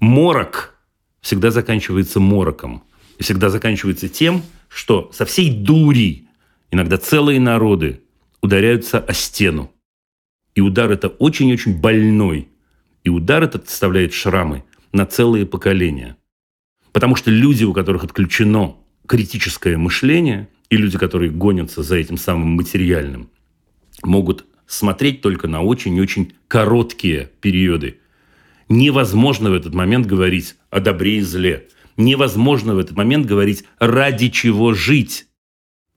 Морок 0.00 0.74
всегда 1.20 1.50
заканчивается 1.50 2.20
мороком. 2.20 2.84
И 3.18 3.24
всегда 3.24 3.50
заканчивается 3.50 4.08
тем, 4.08 4.44
что 4.68 5.10
со 5.12 5.24
всей 5.24 5.50
дури 5.50 6.28
Иногда 6.70 6.98
целые 6.98 7.40
народы 7.40 8.02
ударяются 8.42 8.98
о 8.98 9.12
стену. 9.14 9.72
И 10.54 10.60
удар 10.60 10.90
это 10.90 11.08
очень-очень 11.08 11.80
больной. 11.80 12.48
И 13.04 13.08
удар 13.08 13.42
этот 13.42 13.68
оставляет 13.68 14.12
шрамы 14.12 14.64
на 14.92 15.06
целые 15.06 15.46
поколения. 15.46 16.16
Потому 16.92 17.16
что 17.16 17.30
люди, 17.30 17.64
у 17.64 17.72
которых 17.72 18.04
отключено 18.04 18.76
критическое 19.06 19.76
мышление, 19.76 20.48
и 20.70 20.76
люди, 20.76 20.98
которые 20.98 21.30
гонятся 21.30 21.82
за 21.82 21.96
этим 21.96 22.16
самым 22.16 22.50
материальным, 22.50 23.30
могут 24.02 24.46
смотреть 24.66 25.22
только 25.22 25.48
на 25.48 25.62
очень-очень 25.62 26.34
короткие 26.46 27.30
периоды. 27.40 27.98
Невозможно 28.68 29.50
в 29.50 29.54
этот 29.54 29.74
момент 29.74 30.06
говорить 30.06 30.56
о 30.70 30.80
добре 30.80 31.18
и 31.18 31.20
зле. 31.22 31.68
Невозможно 31.96 32.74
в 32.74 32.78
этот 32.78 32.96
момент 32.96 33.26
говорить, 33.26 33.64
ради 33.78 34.28
чего 34.28 34.74
жить. 34.74 35.26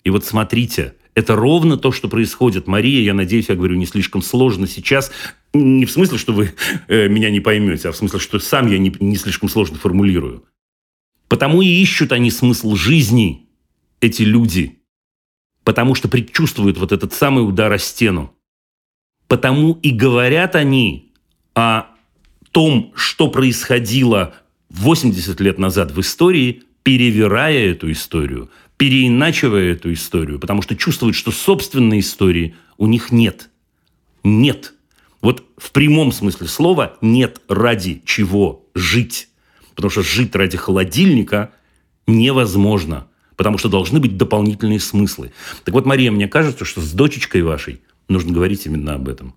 И 0.04 0.10
вот 0.10 0.26
смотрите, 0.26 0.96
это 1.14 1.36
ровно 1.36 1.78
то, 1.78 1.92
что 1.92 2.08
происходит. 2.08 2.68
Мария, 2.68 3.02
я 3.02 3.14
надеюсь, 3.14 3.50
я 3.50 3.56
говорю 3.56 3.76
не 3.76 3.86
слишком 3.86 4.22
сложно 4.22 4.68
сейчас. 4.68 5.12
Не 5.54 5.86
в 5.86 5.92
смысле, 5.92 6.18
что 6.18 6.32
вы 6.32 6.54
э, 6.88 7.10
меня 7.10 7.30
не 7.30 7.42
поймете, 7.42 7.90
а 7.90 7.92
в 7.92 7.98
смысле, 7.98 8.20
что 8.20 8.40
сам 8.40 8.72
я 8.72 8.78
не, 8.78 8.96
не 9.02 9.18
слишком 9.18 9.50
сложно 9.50 9.78
формулирую. 9.78 10.46
Потому 11.28 11.62
и 11.62 11.68
ищут 11.68 12.14
они 12.14 12.32
смысл 12.32 12.76
жизни, 12.76 13.48
эти 14.02 14.24
люди. 14.24 14.80
Потому 15.64 15.96
что 15.96 16.10
предчувствуют 16.10 16.78
вот 16.78 16.92
этот 16.92 17.14
самый 17.14 17.48
удар 17.48 17.72
о 17.72 17.78
стену. 17.78 18.34
Потому 19.28 19.74
и 19.82 19.92
говорят 19.92 20.56
они 20.56 21.14
о 21.54 21.86
том, 22.52 22.92
что 22.96 23.30
происходило 23.30 24.36
80 24.70 25.40
лет 25.40 25.58
назад 25.58 25.92
в 25.92 26.02
истории, 26.02 26.64
перевирая 26.84 27.72
эту 27.72 27.92
историю– 27.92 28.50
переиначивая 28.82 29.74
эту 29.74 29.94
историю, 29.94 30.40
потому 30.40 30.64
что 30.64 30.76
чувствуют, 30.76 31.16
что 31.16 31.30
собственной 31.30 32.00
истории 32.00 32.56
у 32.80 32.88
них 32.88 33.12
нет. 33.12 33.52
Нет. 34.24 34.74
Вот 35.22 35.46
в 35.56 35.72
прямом 35.72 36.12
смысле 36.12 36.48
слова 36.48 36.98
нет 37.00 37.42
ради 37.48 38.02
чего 38.06 38.66
жить. 38.74 39.28
Потому 39.76 39.92
что 39.92 40.02
жить 40.02 40.36
ради 40.36 40.58
холодильника 40.58 41.52
невозможно. 42.08 43.08
Потому 43.42 43.58
что 43.58 43.70
должны 43.70 44.00
быть 44.00 44.18
дополнительные 44.18 44.80
смыслы. 44.80 45.32
Так 45.64 45.74
вот, 45.74 45.88
Мария, 45.88 46.12
мне 46.12 46.28
кажется, 46.28 46.64
что 46.64 46.80
с 46.80 46.92
дочечкой 46.92 47.42
вашей 47.42 47.82
нужно 48.08 48.32
говорить 48.32 48.68
именно 48.68 48.94
об 48.94 49.08
этом. 49.08 49.34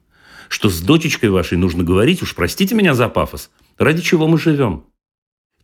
Что 0.51 0.69
с 0.69 0.83
дочечкой 0.83 1.31
вашей 1.31 1.57
нужно 1.57 1.85
говорить, 1.85 2.21
уж 2.21 2.35
простите 2.35 2.75
меня 2.75 2.93
за 2.93 3.09
пафос, 3.09 3.51
ради 3.79 4.03
чего 4.03 4.29
мы 4.29 4.39
живем. 4.39 4.85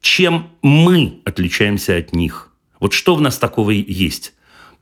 Чем 0.01 0.49
мы 0.63 1.21
отличаемся 1.27 1.99
от 1.99 2.15
них? 2.15 2.51
Вот 2.81 2.95
что 2.95 3.15
в 3.15 3.21
нас 3.21 3.37
такого 3.37 3.73
есть? 3.73 4.33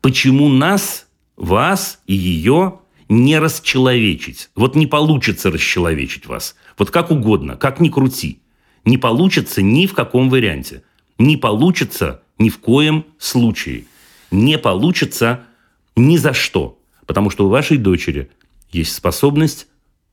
Почему 0.03 0.49
нас, 0.49 1.09
вас 1.37 2.01
и 2.07 2.15
ее 2.15 2.79
не 3.09 3.41
расчеловечить? 3.41 4.51
Вот 4.55 4.77
не 4.77 4.87
получится 4.87 5.51
расчеловечить 5.51 6.27
вас. 6.27 6.55
Вот 6.79 6.93
как 6.93 7.11
угодно, 7.11 7.57
как 7.57 7.81
ни 7.81 7.89
крути. 7.89 8.41
Не 8.85 8.99
получится 8.99 9.63
ни 9.63 9.87
в 9.87 9.95
каком 9.95 10.31
варианте. 10.31 10.85
Не 11.19 11.37
получится 11.37 12.23
ни 12.39 12.49
в 12.49 12.59
коем 12.59 13.05
случае. 13.19 13.85
Не 14.31 14.59
получится 14.59 15.45
ни 15.97 16.17
за 16.17 16.33
что. 16.33 16.79
Потому 17.07 17.31
что 17.31 17.47
у 17.47 17.49
вашей 17.49 17.79
дочери 17.79 18.31
есть 18.71 18.95
способность 18.95 19.67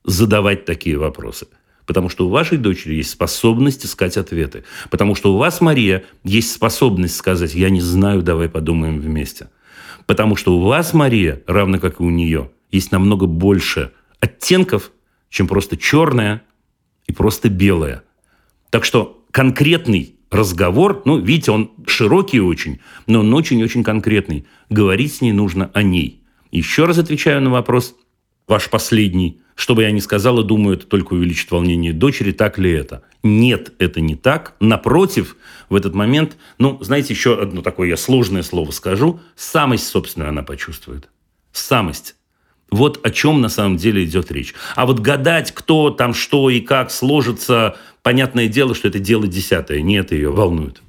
задавать 0.03 0.65
такие 0.65 0.97
вопросы– 0.97 1.47
Потому 1.85 2.09
что 2.09 2.25
у 2.25 2.29
вашей 2.29 2.57
дочери 2.57 2.95
есть 2.95 3.11
способность 3.11 3.85
искать 3.85 4.17
ответы. 4.17 4.63
Потому 4.89 5.15
что 5.15 5.33
у 5.33 5.37
вас, 5.37 5.61
Мария, 5.61 6.03
есть 6.23 6.51
способность 6.51 7.15
сказать 7.15 7.53
«я 7.53 7.69
не 7.69 7.81
знаю, 7.81 8.21
давай 8.23 8.49
подумаем 8.49 8.99
вместе». 8.99 9.49
Потому 10.05 10.35
что 10.35 10.57
у 10.57 10.61
вас, 10.61 10.93
Мария, 10.93 11.43
равно 11.47 11.79
как 11.79 11.99
и 11.99 12.03
у 12.03 12.09
нее, 12.09 12.51
есть 12.71 12.91
намного 12.91 13.25
больше 13.25 13.91
оттенков, 14.19 14.91
чем 15.29 15.47
просто 15.47 15.77
черное 15.77 16.43
и 17.07 17.11
просто 17.11 17.49
белое. 17.49 18.03
Так 18.69 18.85
что 18.85 19.23
конкретный 19.31 20.14
разговор, 20.35 21.01
ну, 21.05 21.17
видите, 21.17 21.51
он 21.51 21.71
широкий 21.87 22.39
очень, 22.39 22.79
но 23.07 23.21
он 23.21 23.33
очень-очень 23.33 23.83
конкретный. 23.83 24.45
Говорить 24.69 25.15
с 25.15 25.21
ней 25.21 25.31
нужно 25.31 25.71
о 25.73 25.81
ней. 25.81 26.21
Еще 26.51 26.85
раз 26.85 26.97
отвечаю 26.97 27.41
на 27.41 27.49
вопрос, 27.49 27.95
ваш 28.47 28.69
последний– 28.69 29.41
что 29.55 29.73
бы 29.73 29.83
я 29.83 29.91
ни 29.91 29.99
сказала, 29.99 30.43
думаю, 30.43 30.77
это 30.77 30.85
только 30.85 31.13
увеличит 31.13 31.49
волнение 31.49 31.93
дочери. 31.93 32.33
Так 32.33 32.57
ли 32.57 32.71
это? 32.71 33.03
Нет, 33.23 33.71
это 33.79 34.01
не 34.01 34.15
так. 34.15 34.55
Напротив, 34.59 35.37
в 35.69 35.75
этот 35.75 35.95
момент, 35.95 36.37
ну, 36.57 36.77
знаете, 36.81 37.13
еще 37.13 37.41
одно 37.41 37.61
такое 37.61 37.87
я 37.87 37.97
сложное 37.97 38.43
слово 38.43 38.71
скажу. 38.71 39.21
Самость, 39.37 39.87
собственно, 39.87 40.27
она 40.27 40.43
почувствует. 40.43 41.09
Самость. 41.53 42.15
Вот 42.69 43.05
о 43.05 43.11
чем 43.11 43.39
на 43.39 43.47
самом 43.47 43.77
деле 43.77 44.03
идет 44.03 44.29
речь. 44.29 44.53
А 44.75 44.85
вот 44.85 44.99
гадать, 44.99 45.53
кто 45.53 45.89
там 45.89 46.13
что 46.13 46.49
и 46.49 46.59
как 46.59 46.91
сложится, 46.91 47.77
понятное 48.05 48.47
дело, 48.47 48.75
что 48.75 48.87
это 48.87 48.99
дело 48.99 49.25
десятое. 49.25 49.81
Не 49.81 49.95
это 49.97 50.13
ее 50.13 50.29
волнует. 50.31 50.83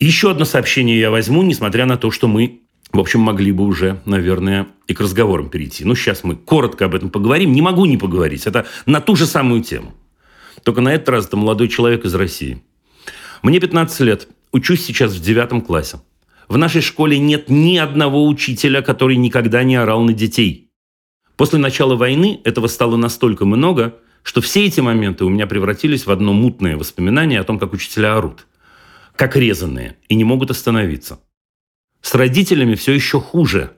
Еще 0.00 0.32
одно 0.32 0.44
сообщение 0.44 0.98
я 0.98 1.08
возьму, 1.08 1.42
несмотря 1.42 1.86
на 1.86 1.96
то, 1.96 2.10
что 2.10 2.26
мы 2.26 2.62
в 2.92 2.98
общем, 2.98 3.20
могли 3.20 3.52
бы 3.52 3.62
уже, 3.62 4.00
наверное, 4.04 4.66
и 4.88 4.94
к 4.94 5.00
разговорам 5.00 5.48
перейти. 5.48 5.84
Ну, 5.84 5.94
сейчас 5.94 6.24
мы 6.24 6.34
коротко 6.34 6.86
об 6.86 6.96
этом 6.96 7.08
поговорим. 7.08 7.52
Не 7.52 7.62
могу 7.62 7.84
не 7.84 7.96
поговорить. 7.96 8.48
Это 8.48 8.66
на 8.84 9.00
ту 9.00 9.14
же 9.14 9.26
самую 9.26 9.62
тему. 9.62 9.94
Только 10.64 10.80
на 10.80 10.92
этот 10.92 11.08
раз 11.10 11.26
это 11.28 11.36
молодой 11.36 11.68
человек 11.68 12.04
из 12.04 12.12
России. 12.16 12.60
Мне 13.44 13.60
15 13.60 14.00
лет. 14.00 14.26
Учусь 14.50 14.84
сейчас 14.84 15.12
в 15.12 15.22
девятом 15.22 15.60
классе. 15.60 16.00
В 16.48 16.58
нашей 16.58 16.80
школе 16.80 17.20
нет 17.20 17.48
ни 17.48 17.76
одного 17.76 18.26
учителя, 18.26 18.82
который 18.82 19.14
никогда 19.14 19.62
не 19.62 19.76
орал 19.76 20.02
на 20.02 20.12
детей. 20.12 20.72
После 21.36 21.60
начала 21.60 21.94
войны 21.94 22.40
этого 22.42 22.66
стало 22.66 22.96
настолько 22.96 23.44
много, 23.44 24.00
что 24.22 24.40
все 24.40 24.66
эти 24.66 24.80
моменты 24.80 25.24
у 25.24 25.28
меня 25.28 25.46
превратились 25.46 26.06
в 26.06 26.10
одно 26.10 26.32
мутное 26.32 26.76
воспоминание 26.76 27.40
о 27.40 27.44
том, 27.44 27.58
как 27.58 27.72
учителя 27.72 28.16
орут. 28.16 28.46
Как 29.16 29.36
резанные. 29.36 29.96
И 30.08 30.14
не 30.14 30.24
могут 30.24 30.50
остановиться. 30.50 31.20
С 32.00 32.14
родителями 32.14 32.74
все 32.74 32.92
еще 32.92 33.20
хуже. 33.20 33.72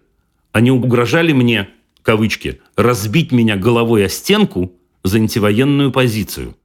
Они 0.52 0.70
угрожали 0.70 1.32
мне, 1.32 1.68
кавычки, 2.02 2.60
разбить 2.76 3.32
меня 3.32 3.56
головой 3.56 4.06
о 4.06 4.08
стенку 4.08 4.72
за 5.02 5.18
антивоенную 5.18 5.90
позицию. 5.90 6.56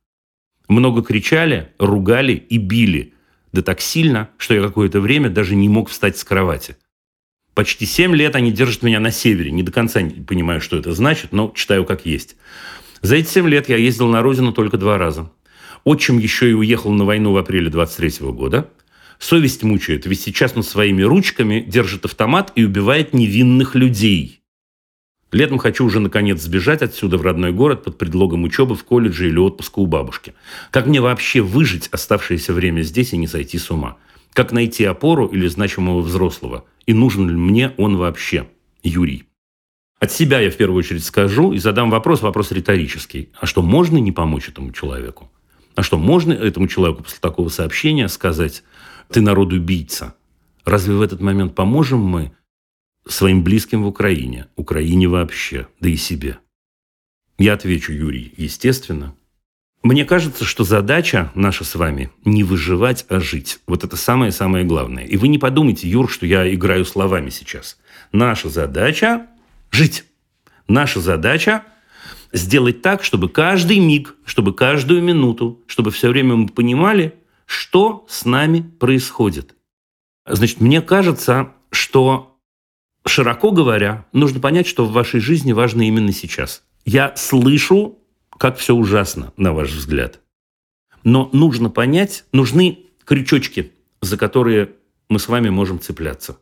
Много 0.67 1.01
кричали, 1.01 1.69
ругали 1.79 2.33
и 2.33 2.57
били. 2.57 3.13
Да 3.53 3.61
так 3.61 3.81
сильно, 3.81 4.29
что 4.37 4.53
я 4.53 4.61
какое-то 4.61 4.99
время 4.99 5.29
даже 5.29 5.55
не 5.55 5.69
мог 5.69 5.89
встать 5.89 6.17
с 6.17 6.23
кровати. 6.23 6.75
Почти 7.53 7.85
семь 7.87 8.15
лет 8.15 8.35
они 8.35 8.51
держат 8.51 8.83
меня 8.83 8.99
на 8.99 9.09
севере. 9.09 9.49
Не 9.49 9.63
до 9.63 9.71
конца 9.71 10.01
не 10.01 10.23
понимаю, 10.23 10.61
что 10.61 10.77
это 10.77 10.93
значит, 10.93 11.31
но 11.31 11.51
читаю 11.55 11.85
как 11.85 12.05
есть. 12.05 12.35
За 13.01 13.15
эти 13.15 13.27
семь 13.27 13.47
лет 13.47 13.69
я 13.69 13.77
ездил 13.77 14.07
на 14.07 14.21
родину 14.21 14.53
только 14.53 14.77
два 14.77 14.97
раза. 14.97 15.31
Отчим 15.83 16.17
еще 16.17 16.49
и 16.49 16.53
уехал 16.53 16.91
на 16.91 17.05
войну 17.05 17.31
в 17.31 17.38
апреле 17.38 17.69
23 17.69 18.27
года. 18.31 18.69
Совесть 19.19 19.63
мучает, 19.63 20.05
ведь 20.05 20.21
сейчас 20.21 20.53
он 20.55 20.63
своими 20.63 21.01
ручками 21.01 21.62
держит 21.62 22.05
автомат 22.05 22.51
и 22.55 22.65
убивает 22.65 23.13
невинных 23.13 23.75
людей. 23.75 24.41
Летом 25.31 25.57
хочу 25.57 25.86
уже 25.86 25.99
наконец 25.99 26.41
сбежать 26.41 26.81
отсюда 26.81 27.17
в 27.17 27.21
родной 27.21 27.51
город 27.51 27.83
под 27.83 27.97
предлогом 27.97 28.43
учебы 28.43 28.75
в 28.75 28.83
колледже 28.83 29.27
или 29.27 29.38
отпуска 29.38 29.79
у 29.79 29.86
бабушки. 29.86 30.33
Как 30.71 30.86
мне 30.86 31.01
вообще 31.01 31.41
выжить 31.41 31.89
оставшееся 31.91 32.53
время 32.53 32.81
здесь 32.81 33.13
и 33.13 33.17
не 33.17 33.27
сойти 33.27 33.57
с 33.57 33.69
ума? 33.69 33.97
Как 34.33 34.51
найти 34.51 34.86
опору 34.86 35.27
или 35.27 35.47
значимого 35.47 36.01
взрослого? 36.01 36.63
И 36.86 36.93
нужен 36.93 37.27
ли 37.27 37.36
мне 37.36 37.73
он 37.77 37.97
вообще? 37.97 38.47
Юрий. 38.83 39.26
От 39.99 40.12
себя 40.12 40.39
я 40.39 40.51
в 40.51 40.57
первую 40.57 40.77
очередь 40.77 41.03
скажу 41.03 41.53
и 41.53 41.57
задам 41.57 41.89
вопрос, 41.89 42.21
вопрос 42.21 42.51
риторический. 42.51 43.29
А 43.39 43.47
что, 43.47 43.63
можно 43.63 43.97
не 43.97 44.12
помочь 44.12 44.49
этому 44.49 44.71
человеку? 44.71 45.31
А 45.75 45.81
что, 45.81 45.97
можно 45.97 46.33
этому 46.33 46.67
человеку 46.67 47.03
после 47.03 47.19
такого 47.19 47.49
сообщения 47.49 48.07
сказать, 48.07 48.63
ты 49.10 49.21
народ-убийца. 49.21 50.15
Разве 50.65 50.95
в 50.95 51.01
этот 51.01 51.21
момент 51.21 51.55
поможем 51.55 51.99
мы 51.99 52.31
своим 53.07 53.43
близким 53.43 53.83
в 53.83 53.88
Украине, 53.88 54.47
Украине 54.55 55.07
вообще, 55.07 55.67
да 55.79 55.89
и 55.89 55.95
себе? 55.95 56.38
Я 57.39 57.53
отвечу, 57.53 57.91
Юрий, 57.91 58.33
естественно. 58.38 59.15
Мне 59.81 60.05
кажется, 60.05 60.43
что 60.43 60.63
задача 60.63 61.31
наша 61.33 61.63
с 61.63 61.75
вами 61.75 62.12
не 62.25 62.43
выживать, 62.43 63.05
а 63.10 63.19
жить. 63.19 63.60
Вот 63.67 63.83
это 63.83 63.95
самое-самое 63.95 64.65
главное. 64.65 65.05
И 65.05 65.17
вы 65.17 65.27
не 65.27 65.38
подумайте, 65.38 65.88
Юр, 65.88 66.10
что 66.10 66.25
я 66.25 66.53
играю 66.53 66.86
словами 66.86 67.29
сейчас. 67.29 67.79
Наша 68.12 68.49
задача– 68.49 69.27
жить. 69.71 70.06
Наша 70.67 70.99
задача– 70.99 71.63
сделать 72.34 72.82
так, 72.82 73.03
чтобы 73.03 73.30
каждый 73.30 73.80
миг, 73.80 74.15
чтобы 74.25 74.53
каждую 74.53 75.01
минуту, 75.01 75.62
чтобы 75.67 75.91
все 75.91 76.10
время 76.10 76.36
мы 76.36 76.47
понимали– 76.47 77.13
что 77.47 78.06
с 78.10 78.25
нами 78.25 78.62
происходит. 78.62 79.56
Значит, 80.27 80.60
мне 80.62 80.82
кажется, 80.82 81.53
что, 81.71 82.38
широко 83.06 83.51
говоря, 83.51 84.06
нужно 84.12 84.39
понять, 84.39 84.67
что 84.67 84.86
в 84.86 84.91
вашей 84.91 85.21
жизни 85.21 85.53
важно 85.53 85.88
именно 85.88 86.12
сейчас. 86.12 86.63
Я 86.86 87.15
слышу, 87.15 87.97
как 88.30 88.58
все 88.58 88.75
ужасно, 88.75 89.34
на 89.38 89.53
ваш 89.53 89.71
взгляд. 89.71 90.19
Но 91.03 91.30
нужно 91.32 91.69
понять, 91.69 92.25
нужны 92.34 92.86
крючочки, 93.06 93.71
за 94.01 94.17
которые 94.17 94.73
мы 95.08 95.19
с 95.19 95.30
вами 95.30 95.49
можем 95.49 95.80
цепляться. 95.80 96.38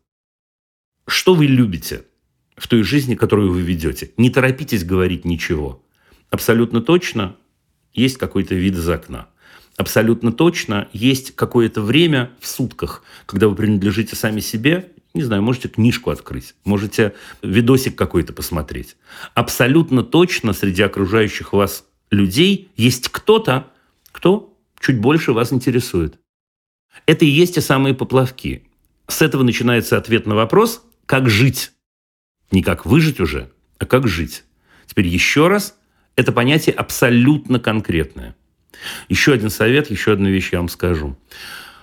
Что 1.06 1.36
вы 1.36 1.46
любите 1.46 2.06
в 2.56 2.68
той 2.68 2.84
жизни, 2.84 3.16
которую 3.16 3.52
вы 3.52 3.62
ведете? 3.62 4.12
Не 4.18 4.30
торопитесь 4.30 4.84
говорить 4.84 5.26
ничего. 5.26 5.84
Абсолютно 6.30 6.82
точно 6.82 7.36
есть 7.94 8.18
какой-то 8.18 8.56
вид 8.56 8.76
из 8.76 8.90
окна– 8.90 9.28
абсолютно 9.78 10.32
точно 10.32 10.88
есть 10.94 11.36
какое-то 11.36 11.82
время 11.82 12.32
в 12.40 12.48
сутках, 12.48 13.04
когда 13.26 13.48
вы 13.48 13.56
принадлежите 13.56 14.16
сами 14.16 14.40
себе, 14.40 14.92
не 15.14 15.24
знаю, 15.24 15.42
можете 15.44 15.70
книжку 15.70 16.12
открыть, 16.12 16.56
можете 16.64 17.14
видосик 17.42 17.96
какой-то 17.96 18.34
посмотреть. 18.34 18.98
Абсолютно 19.34 20.04
точно 20.04 20.54
среди 20.54 20.82
окружающих 20.82 21.54
вас 21.54 21.86
людей 22.12 22.70
есть 22.76 23.10
кто-то, 23.10 23.68
кто 24.12 24.54
чуть 24.80 25.00
больше 25.00 25.34
вас 25.34 25.54
интересует. 25.54 26.20
Это 27.06 27.26
и 27.26 27.30
есть 27.30 27.56
те 27.56 27.62
самые 27.62 27.94
поплавки. 27.94 28.64
С 29.08 29.22
этого 29.22 29.44
начинается 29.44 29.98
ответ 29.98 30.26
на 30.26 30.36
вопрос, 30.36 30.84
как 31.06 31.30
жить. 31.30 31.72
Не 32.52 32.62
как 32.62 32.86
выжить 32.86 33.20
уже, 33.20 33.52
а 33.80 33.86
как 33.86 34.08
жить. 34.08 34.44
Теперь 34.86 35.08
еще 35.08 35.48
раз, 35.48 35.78
это 36.16 36.32
понятие 36.32 36.76
абсолютно 36.76 37.60
конкретное– 37.60 38.36
еще 39.10 39.34
один 39.34 39.50
совет, 39.50 39.90
еще 39.90 40.14
одну 40.14 40.30
вещь 40.30 40.50
я 40.52 40.60
вам 40.60 40.70
скажу. 40.70 41.16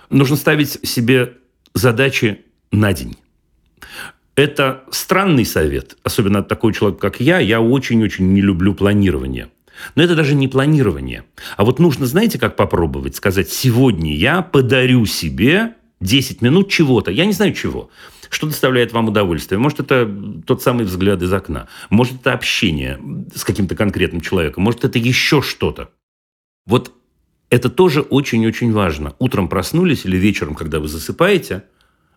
Нужно 0.09 0.35
ставить 0.35 0.87
себе 0.87 1.33
задачи 1.73 2.41
на 2.71 2.93
день. 2.93 3.17
Это 4.35 4.83
странный 4.91 5.45
совет, 5.45 5.97
особенно 6.03 6.39
от 6.39 6.47
такого 6.47 6.73
человека, 6.73 7.01
как 7.01 7.19
я. 7.19 7.39
Я 7.39 7.61
очень-очень 7.61 8.33
не 8.33 8.41
люблю 8.41 8.73
планирование. 8.73 9.49
Но 9.95 10.03
это 10.03 10.15
даже 10.15 10.35
не 10.35 10.47
планирование. 10.47 11.23
А 11.57 11.65
вот 11.65 11.79
нужно, 11.79 12.05
знаете, 12.05 12.39
как 12.39 12.55
попробовать? 12.55 13.15
Сказать, 13.15 13.49
сегодня 13.49 14.15
я 14.15 14.41
подарю 14.41 15.05
себе 15.05 15.73
10 15.99 16.41
минут 16.41 16.69
чего-то, 16.69 17.11
я 17.11 17.25
не 17.25 17.33
знаю 17.33 17.53
чего, 17.53 17.89
что 18.33 18.47
доставляет 18.47 18.91
вам 18.91 19.07
удовольствие. 19.09 19.59
Может, 19.59 19.79
это 19.79 20.09
тот 20.45 20.61
самый 20.61 20.85
взгляд 20.85 21.21
из 21.21 21.31
окна, 21.31 21.67
может, 21.89 22.21
это 22.21 22.33
общение 22.33 22.99
с 23.35 23.43
каким-то 23.43 23.75
конкретным 23.75 24.21
человеком, 24.21 24.63
может, 24.63 24.83
это 24.85 24.99
еще 24.99 25.41
что-то. 25.41 25.91
Вот 26.65 26.93
это 27.49 27.69
тоже 27.69 28.01
очень-очень 28.01 28.71
важно. 28.71 29.13
Утром 29.19 29.47
проснулись 29.47 30.05
или 30.05 30.17
вечером, 30.17 30.55
когда 30.55 30.79
вы 30.79 30.87
засыпаете, 30.87 31.65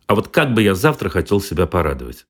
а 0.06 0.14
вот 0.14 0.28
как 0.28 0.54
бы 0.54 0.62
я 0.62 0.74
завтра 0.74 1.08
хотел 1.08 1.40
себя 1.40 1.66
порадовать. 1.66 2.26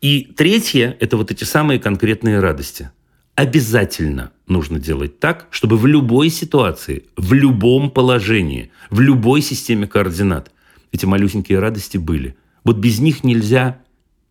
И 0.00 0.22
третье– 0.24 0.96
это 1.00 1.16
вот 1.16 1.30
эти 1.30 1.44
самые 1.44 1.80
конкретные 1.80 2.40
радости. 2.40 2.90
Обязательно 3.34 4.32
нужно 4.46 4.78
делать 4.78 5.20
так, 5.20 5.48
чтобы 5.50 5.76
в 5.76 5.86
любой 5.86 6.30
ситуации, 6.30 7.04
в 7.16 7.32
любом 7.32 7.90
положении, 7.90 8.70
в 8.90 9.00
любой 9.00 9.42
системе 9.42 9.86
координат 9.86 10.50
эти 10.92 11.06
малюсенькие 11.06 11.58
радости 11.58 11.98
были. 11.98 12.36
Вот 12.64 12.78
без 12.78 12.98
них 12.98 13.24
нельзя, 13.24 13.82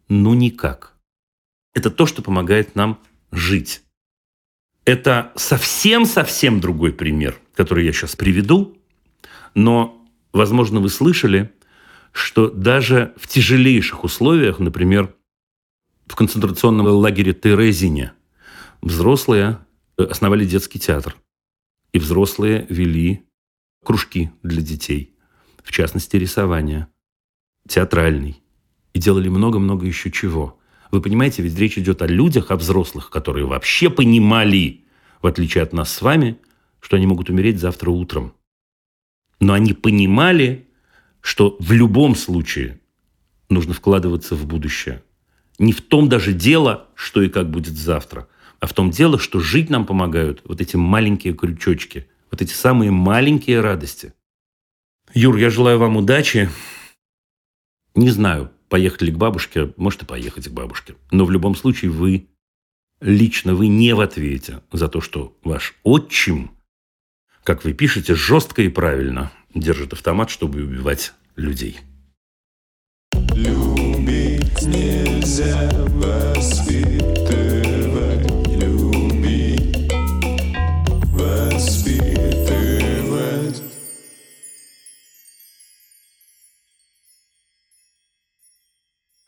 ну 0.09 0.33
никак. 0.33 0.95
Это 1.73 1.89
то, 1.91 2.05
что 2.05 2.21
помогает 2.21 2.75
нам 2.75 2.99
жить. 3.31 3.83
Это 4.85 5.33
совсем-совсем 5.35 6.59
другой 6.59 6.93
пример, 6.93 7.39
который 7.53 7.85
я 7.85 7.91
сейчас 7.91 8.15
приведу, 8.15 8.77
но, 9.53 10.01
возможно, 10.31 10.79
вы 10.79 10.89
слышали, 10.89 11.51
что 12.11 12.49
даже 12.49 13.13
в 13.17 13.27
тяжелейших 13.27 14.03
условиях, 14.03 14.59
например, 14.59 15.13
в 16.05 16.15
концентрационном 16.15 16.87
лагере 16.87 17.33
Терезине, 17.33 18.13
взрослые 18.81 19.59
основали 19.97 20.45
детский 20.45 20.79
театр. 20.79 21.15
И 21.91 21.99
взрослые 21.99 22.65
вели 22.69 23.27
кружки 23.83 24.31
для 24.43 24.61
детей, 24.61 25.16
в 25.67 25.71
частности, 25.71 26.15
рисование, 26.15 26.87
театральный. 27.67 28.41
И 28.93 28.99
делали 28.99 29.27
много-много 29.27 29.85
еще 29.85 30.09
чего. 30.09 30.57
Вы 30.91 31.01
понимаете, 31.01 31.41
ведь 31.41 31.59
речь 31.59 31.77
идет 31.77 32.01
о 32.01 32.07
людях, 32.07 32.51
о 32.51 32.55
взрослых, 32.55 33.09
которые 33.09 33.45
вообще 33.45 33.89
понимали, 33.89 34.85
в 35.21 35.27
отличие 35.27 35.65
от 35.65 35.73
нас 35.73 35.91
с 35.91 36.01
вами, 36.01 36.37
что 36.79 36.95
они 36.95 37.05
могут 37.05 37.29
умереть 37.29 37.59
завтра 37.59 37.89
утром. 37.89 38.33
Но 39.41 39.51
они 39.51 39.73
понимали, 39.73 40.69
что 41.19 41.57
в 41.59 41.73
любом 41.73 42.15
случае 42.15 42.79
нужно 43.49 43.73
вкладываться 43.73 44.35
в 44.35 44.45
будущее. 44.45 45.03
Не 45.59 45.73
в 45.73 45.81
том 45.81 46.07
даже 46.07 46.31
дело, 46.31 46.87
что 46.95 47.21
и 47.21 47.27
как 47.27 47.51
будет 47.51 47.75
завтра, 47.75 48.29
а 48.61 48.67
в 48.67 48.73
том 48.73 48.89
дело, 48.89 49.19
что 49.19 49.41
жить 49.41 49.69
нам 49.69 49.85
помогают 49.85 50.43
вот 50.45 50.61
эти 50.61 50.77
маленькие 50.77 51.33
крючочки, 51.33 52.07
вот 52.31 52.41
эти 52.41 52.53
самые 52.53 52.91
маленькие 52.91 53.59
радости. 53.59 54.13
Юр, 55.17 55.35
я 55.37 55.49
желаю 55.49 55.79
вам 55.79 55.97
удачи. 55.97 56.47
Не 57.95 58.11
знаю, 58.11 58.51
поехать 58.69 59.01
ли 59.01 59.11
к 59.11 59.17
бабушке, 59.17 59.73
может 59.75 60.03
и 60.03 60.05
поехать 60.05 60.47
к 60.47 60.51
бабушке. 60.51 60.93
Но 61.09 61.25
в 61.25 61.31
любом 61.31 61.55
случае 61.55 61.89
вы, 61.89 62.27
лично 63.01 63.55
вы 63.55 63.67
не 63.67 63.95
в 63.95 63.99
ответе 63.99 64.61
за 64.71 64.87
то, 64.87 65.01
что 65.01 65.35
ваш 65.43 65.73
отчим, 65.81 66.51
как 67.43 67.63
вы 67.63 67.73
пишете, 67.73 68.13
жестко 68.13 68.61
и 68.61 68.69
правильно 68.69 69.31
держит 69.55 69.91
автомат, 69.93 70.29
чтобы 70.29 70.61
убивать 70.61 71.13
людей. 71.35 71.79
Любить 73.33 74.61
нельзя 74.67 75.71
воспитывать, 75.87 77.46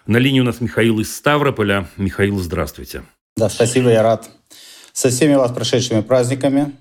На 0.09 0.17
линии 0.17 0.39
у 0.39 0.43
нас 0.43 0.59
Михаил 0.59 0.99
из 0.99 1.15
Ставрополя. 1.15 1.87
Михаил, 1.95 2.39
здравствуйте. 2.39 3.03
Да, 3.37 3.47
спасибо, 3.47 3.91
я 3.91 4.01
рад. 4.01 4.27
Со 4.91 5.09
всеми 5.09 5.35
вас 5.35 5.51
прошедшими 5.51 6.01
праздниками. 6.01 6.71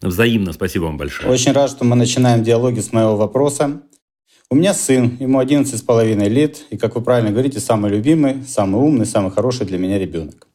Взаимно, 0.00 0.52
спасибо 0.52 0.84
вам 0.84 0.96
большое. 0.96 1.28
Очень 1.28 1.50
рад, 1.50 1.68
что 1.68 1.84
мы 1.84 1.96
начинаем 1.96 2.44
диалоги 2.44 2.78
с 2.78 2.92
моего 2.92 3.16
вопроса. 3.16 3.82
У 4.50 4.54
меня 4.54 4.72
сын, 4.72 5.16
ему 5.18 5.40
11 5.40 5.76
с 5.76 5.82
половиной 5.82 6.28
лет, 6.28 6.58
и, 6.70 6.76
как 6.76 6.94
вы 6.94 7.02
правильно 7.02 7.32
говорите, 7.32 7.58
самый 7.58 7.90
любимый, 7.90 8.44
самый 8.46 8.80
умный, 8.80 9.04
самый 9.04 9.32
хороший 9.32 9.66
для 9.66 9.78
меня 9.78 9.98
ребенок. 9.98 10.46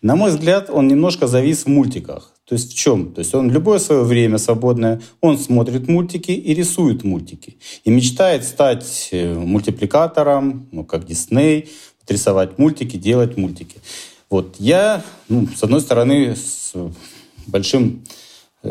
На 0.00 0.16
мой 0.16 0.30
взгляд, 0.30 0.70
он 0.70 0.88
немножко 0.88 1.26
завис 1.26 1.64
в 1.64 1.66
мультиках. 1.66 2.32
То 2.46 2.54
есть 2.54 2.72
в 2.72 2.76
чем? 2.76 3.12
То 3.12 3.18
есть 3.18 3.34
он 3.34 3.50
любое 3.50 3.80
свое 3.80 4.04
время 4.04 4.38
свободное, 4.38 5.00
он 5.20 5.36
смотрит 5.36 5.88
мультики 5.88 6.30
и 6.30 6.54
рисует 6.54 7.02
мультики. 7.02 7.56
И 7.84 7.90
мечтает 7.90 8.44
стать 8.44 9.08
э, 9.10 9.34
мультипликатором, 9.34 10.68
ну, 10.70 10.84
как 10.84 11.06
Дисней, 11.06 11.68
рисовать 12.08 12.56
мультики, 12.56 12.96
делать 12.96 13.36
мультики. 13.36 13.78
Вот 14.30 14.56
я, 14.60 15.04
ну, 15.28 15.48
с 15.56 15.62
одной 15.64 15.80
стороны, 15.80 16.36
с 16.36 16.72
большим 17.48 18.04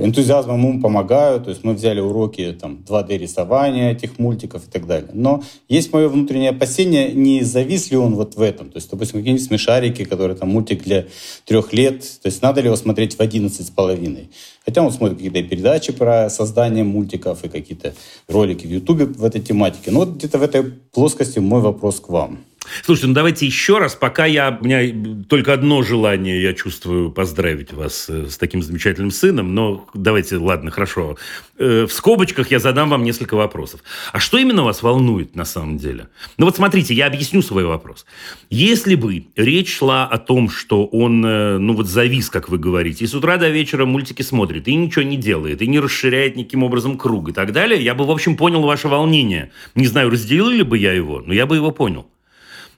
энтузиазмом 0.04 0.60
ему 0.60 0.82
помогаю. 0.82 1.42
То 1.42 1.50
есть 1.50 1.64
мы 1.64 1.74
взяли 1.74 2.00
уроки 2.00 2.56
там, 2.60 2.84
2D-рисования 2.88 3.92
этих 3.92 4.20
мультиков 4.20 4.68
и 4.68 4.72
так 4.72 4.88
далее. 4.88 5.12
Но 5.14 5.44
есть 5.70 5.94
мое 5.94 6.10
внутреннее 6.10 6.52
опасение, 6.52 7.14
не 7.14 7.44
завис 7.44 7.92
ли 7.92 7.98
он 7.98 8.16
вот 8.16 8.36
в 8.36 8.42
этом. 8.42 8.70
То 8.70 8.78
есть, 8.78 8.90
допустим, 8.90 9.20
какие-нибудь 9.20 9.46
смешарики, 9.46 10.04
которые 10.04 10.38
там 10.38 10.50
мультик 10.50 10.84
для 10.84 11.06
трех 11.46 11.74
лет. 11.74 12.02
То 12.22 12.28
есть 12.28 12.42
надо 12.42 12.62
ли 12.62 12.68
его 12.68 12.76
смотреть 12.76 13.16
в 13.16 13.20
11 13.20 13.66
с 13.66 13.70
половиной. 13.70 14.30
Хотя 14.66 14.82
он 14.82 14.92
смотрит 14.92 15.18
какие-то 15.18 15.44
передачи 15.44 15.92
про 15.92 16.30
создание 16.30 16.84
мультиков 16.84 17.44
и 17.44 17.50
какие-то 17.50 17.94
ролики 18.28 18.66
в 18.66 18.70
Ютубе 18.70 19.06
в 19.06 19.24
этой 19.24 19.42
тематике. 19.42 19.92
Но 19.92 20.00
вот 20.00 20.16
где-то 20.16 20.40
в 20.40 20.44
этой 20.44 20.64
плоскости 20.64 21.40
мой 21.40 21.62
вопрос 21.62 22.00
к 22.00 22.10
вам. 22.10 22.40
Слушайте, 22.84 23.08
ну 23.08 23.14
давайте 23.14 23.46
еще 23.46 23.78
раз, 23.78 23.96
пока 23.96 24.26
я, 24.26 24.58
у 24.60 24.66
меня 24.66 25.24
только 25.30 25.54
одно 25.54 25.84
желание, 25.84 26.42
я 26.42 26.54
чувствую, 26.54 27.12
поздравить 27.12 27.74
вас 27.74 28.08
э, 28.10 28.28
с 28.30 28.38
таким 28.38 28.62
замечательным 28.62 29.12
сыном, 29.12 29.54
но 29.54 29.88
давайте, 29.94 30.38
ладно, 30.38 30.72
хорошо. 30.72 31.18
Э, 31.58 31.86
в 31.86 31.94
скобочках 31.94 32.52
я 32.52 32.60
задам 32.60 32.90
вам 32.90 33.04
несколько 33.04 33.36
вопросов. 33.36 33.82
А 34.12 34.20
что 34.20 34.38
именно 34.38 34.64
вас 34.64 34.84
волнует 34.84 35.36
на 35.36 35.46
самом 35.46 35.78
деле? 35.78 36.10
Ну 36.38 36.46
вот 36.46 36.56
смотрите, 36.56 36.94
я 36.94 37.08
объясню 37.08 37.42
свой 37.42 37.66
вопрос. 37.66 38.06
Если 38.50 38.96
бы 38.96 39.26
речь 39.36 39.78
шла 39.78 40.06
о 40.06 40.18
том, 40.18 40.50
что 40.50 40.86
он, 40.86 41.26
э, 41.26 41.58
ну 41.58 41.74
вот 41.74 41.88
завис, 41.88 42.30
как 42.30 42.50
вы 42.50 42.58
говорите, 42.58 43.06
и 43.06 43.08
с 43.08 43.14
утра 43.14 43.38
до 43.38 43.50
вечера 43.50 43.86
мультики 43.86 44.22
смотрит, 44.22 44.68
и 44.68 44.76
ничего 44.76 45.04
не 45.04 45.18
делает, 45.18 45.62
и 45.62 45.68
не 45.68 45.80
расширяет 45.80 46.36
никаким 46.36 46.64
образом 46.64 46.98
круг 46.98 47.30
и 47.30 47.34
так 47.34 47.52
далее, 47.52 47.84
я 47.84 47.94
бы, 47.94 48.06
в 48.06 48.12
общем, 48.12 48.36
понял 48.36 48.62
ваше 48.62 48.88
волнение. 48.88 49.52
Не 49.76 49.88
знаю, 49.88 50.10
разделил 50.10 50.50
ли 50.50 50.64
бы 50.64 50.78
я 50.78 50.94
его, 50.94 51.24
но 51.26 51.34
я 51.34 51.46
бы 51.46 51.56
его 51.56 51.72
понял. 51.72 52.08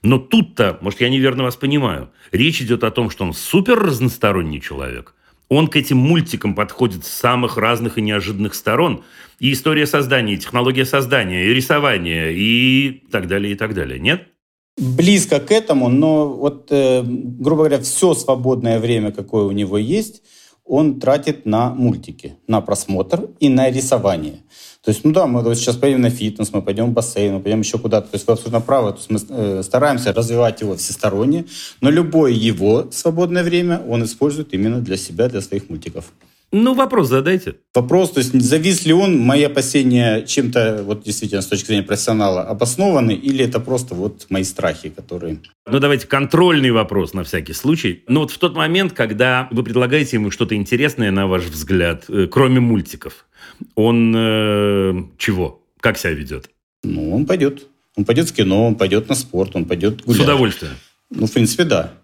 Но 0.02 0.18
тут-то, 0.18 0.78
может, 0.80 1.00
я 1.00 1.08
неверно 1.08 1.44
вас 1.44 1.56
понимаю, 1.56 2.10
речь 2.32 2.60
идет 2.60 2.84
о 2.84 2.90
том, 2.90 3.10
что 3.10 3.24
он 3.24 3.32
супер 3.32 3.78
разносторонний 3.78 4.60
человек. 4.60 5.14
Он 5.48 5.68
к 5.68 5.76
этим 5.76 5.96
мультикам 5.96 6.54
подходит 6.54 7.06
с 7.06 7.10
самых 7.10 7.56
разных 7.56 7.96
и 7.98 8.02
неожиданных 8.02 8.54
сторон. 8.54 9.02
И 9.38 9.52
история 9.52 9.86
создания, 9.86 10.34
и 10.34 10.38
технология 10.38 10.84
создания, 10.84 11.46
и 11.46 11.54
рисования, 11.54 12.30
и 12.30 13.02
так 13.10 13.28
далее, 13.28 13.52
и 13.52 13.56
так 13.56 13.74
далее. 13.74 13.98
Нет? 13.98 14.28
Близко 14.76 15.40
к 15.40 15.50
этому, 15.50 15.88
но 15.88 16.28
вот, 16.28 16.68
э, 16.70 17.02
грубо 17.02 17.64
говоря, 17.64 17.80
все 17.80 18.14
свободное 18.14 18.78
время, 18.78 19.10
какое 19.10 19.44
у 19.44 19.52
него 19.52 19.78
есть, 19.78 20.22
он 20.64 21.00
тратит 21.00 21.46
на 21.46 21.70
мультики, 21.70 22.36
на 22.46 22.60
просмотр 22.60 23.30
и 23.40 23.48
на 23.48 23.70
рисование. 23.70 24.42
То 24.88 24.92
есть, 24.92 25.04
ну 25.04 25.12
да, 25.12 25.26
мы 25.26 25.54
сейчас 25.54 25.76
поедем 25.76 26.00
на 26.00 26.08
фитнес, 26.08 26.50
мы 26.50 26.62
пойдем 26.62 26.86
в 26.86 26.92
бассейн, 26.94 27.34
мы 27.34 27.40
пойдем 27.40 27.60
еще 27.60 27.76
куда-то. 27.76 28.08
То 28.08 28.14
есть 28.14 28.26
вы 28.26 28.32
абсолютно 28.32 28.62
правы. 28.62 28.92
То 28.92 28.96
есть 28.96 29.10
мы 29.10 29.20
э, 29.28 29.62
стараемся 29.62 30.14
развивать 30.14 30.62
его 30.62 30.76
всесторонне, 30.76 31.44
но 31.82 31.90
любое 31.90 32.32
его 32.32 32.88
свободное 32.90 33.42
время 33.42 33.82
он 33.86 34.04
использует 34.04 34.54
именно 34.54 34.80
для 34.80 34.96
себя, 34.96 35.28
для 35.28 35.42
своих 35.42 35.68
мультиков. 35.68 36.06
Ну, 36.50 36.72
вопрос 36.72 37.08
задайте. 37.08 37.56
Вопрос, 37.74 38.12
то 38.12 38.20
есть 38.20 38.32
завис 38.40 38.86
ли 38.86 38.94
он, 38.94 39.18
мои 39.18 39.42
опасения 39.42 40.22
чем-то, 40.22 40.82
вот 40.82 41.02
действительно, 41.02 41.42
с 41.42 41.46
точки 41.46 41.66
зрения 41.66 41.82
профессионала, 41.82 42.40
обоснованы, 42.40 43.12
или 43.12 43.44
это 43.44 43.60
просто 43.60 43.94
вот 43.94 44.24
мои 44.30 44.44
страхи, 44.44 44.88
которые... 44.88 45.40
Ну, 45.70 45.78
давайте 45.78 46.06
контрольный 46.06 46.70
вопрос 46.70 47.12
на 47.12 47.24
всякий 47.24 47.52
случай. 47.52 48.02
Ну, 48.08 48.20
вот 48.20 48.30
в 48.30 48.38
тот 48.38 48.56
момент, 48.56 48.94
когда 48.94 49.48
вы 49.50 49.62
предлагаете 49.62 50.16
ему 50.16 50.30
что-то 50.30 50.54
интересное, 50.54 51.10
на 51.10 51.26
ваш 51.26 51.44
взгляд, 51.44 52.04
э, 52.08 52.26
кроме 52.30 52.60
мультиков, 52.60 53.26
он 53.74 54.14
э, 54.16 55.04
чего? 55.18 55.62
Как 55.80 55.98
себя 55.98 56.12
ведет? 56.12 56.50
Ну, 56.82 57.14
он 57.14 57.26
пойдет. 57.26 57.66
Он 57.96 58.04
пойдет 58.04 58.28
в 58.28 58.32
кино, 58.32 58.66
он 58.66 58.76
пойдет 58.76 59.08
на 59.08 59.14
спорт, 59.14 59.56
он 59.56 59.64
пойдет 59.64 60.04
гулять. 60.04 60.20
С 60.20 60.24
удовольствием? 60.24 60.72
Ну, 61.10 61.26
в 61.26 61.32
принципе, 61.32 61.64
да. 61.64 61.94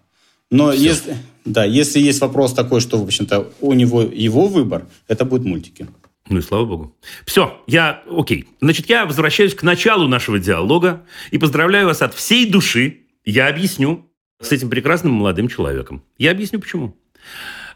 Но 0.51 0.73
если, 0.73 1.15
да, 1.45 1.63
если 1.63 1.99
есть 1.99 2.21
вопрос 2.21 2.53
такой, 2.53 2.81
что, 2.81 2.99
в 2.99 3.03
общем-то, 3.03 3.51
у 3.61 3.73
него 3.73 4.01
его 4.01 4.47
выбор, 4.47 4.87
это 5.07 5.25
будут 5.25 5.45
мультики. 5.45 5.87
Ну 6.29 6.39
и 6.39 6.41
слава 6.41 6.65
богу. 6.65 6.95
Все, 7.25 7.61
я, 7.67 8.03
окей. 8.09 8.47
Значит, 8.59 8.89
я 8.89 9.05
возвращаюсь 9.05 9.53
к 9.53 9.63
началу 9.63 10.07
нашего 10.07 10.39
диалога 10.39 11.03
и 11.31 11.37
поздравляю 11.37 11.87
вас 11.87 12.01
от 12.01 12.13
всей 12.13 12.49
души. 12.49 13.01
Я 13.23 13.47
объясню 13.47 14.09
с 14.41 14.51
этим 14.51 14.69
прекрасным 14.69 15.13
молодым 15.13 15.47
человеком. 15.47 16.03
Я 16.17 16.31
объясню, 16.31 16.59
почему. 16.59 16.95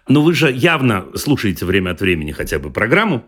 Но 0.09 0.23
вы 0.23 0.33
же 0.33 0.51
явно 0.51 1.05
слушаете 1.15 1.65
время 1.65 1.91
от 1.91 2.01
времени 2.01 2.31
хотя 2.31 2.57
бы 2.57 2.71
программу, 2.71 3.23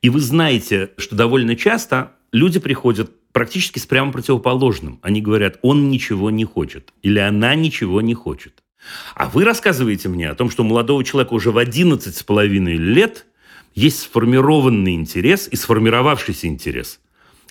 и 0.00 0.08
вы 0.08 0.18
знаете, 0.18 0.90
что 0.96 1.14
довольно 1.14 1.56
часто 1.56 2.12
люди 2.32 2.58
приходят 2.58 3.12
практически 3.32 3.78
с 3.78 3.86
прямо 3.86 4.12
противоположным. 4.12 4.98
Они 5.02 5.20
говорят, 5.20 5.58
он 5.60 5.90
ничего 5.90 6.30
не 6.30 6.44
хочет 6.44 6.92
или 7.02 7.18
она 7.18 7.54
ничего 7.54 8.00
не 8.00 8.14
хочет. 8.14 8.62
А 9.14 9.28
вы 9.28 9.44
рассказываете 9.44 10.08
мне 10.08 10.28
о 10.28 10.34
том, 10.34 10.50
что 10.50 10.62
у 10.62 10.66
молодого 10.66 11.04
человека 11.04 11.34
уже 11.34 11.52
в 11.52 11.58
11 11.58 12.16
с 12.16 12.22
половиной 12.22 12.76
лет 12.76 13.26
есть 13.74 14.00
сформированный 14.00 14.94
интерес 14.94 15.48
и 15.50 15.56
сформировавшийся 15.56 16.46
интерес, 16.46 16.98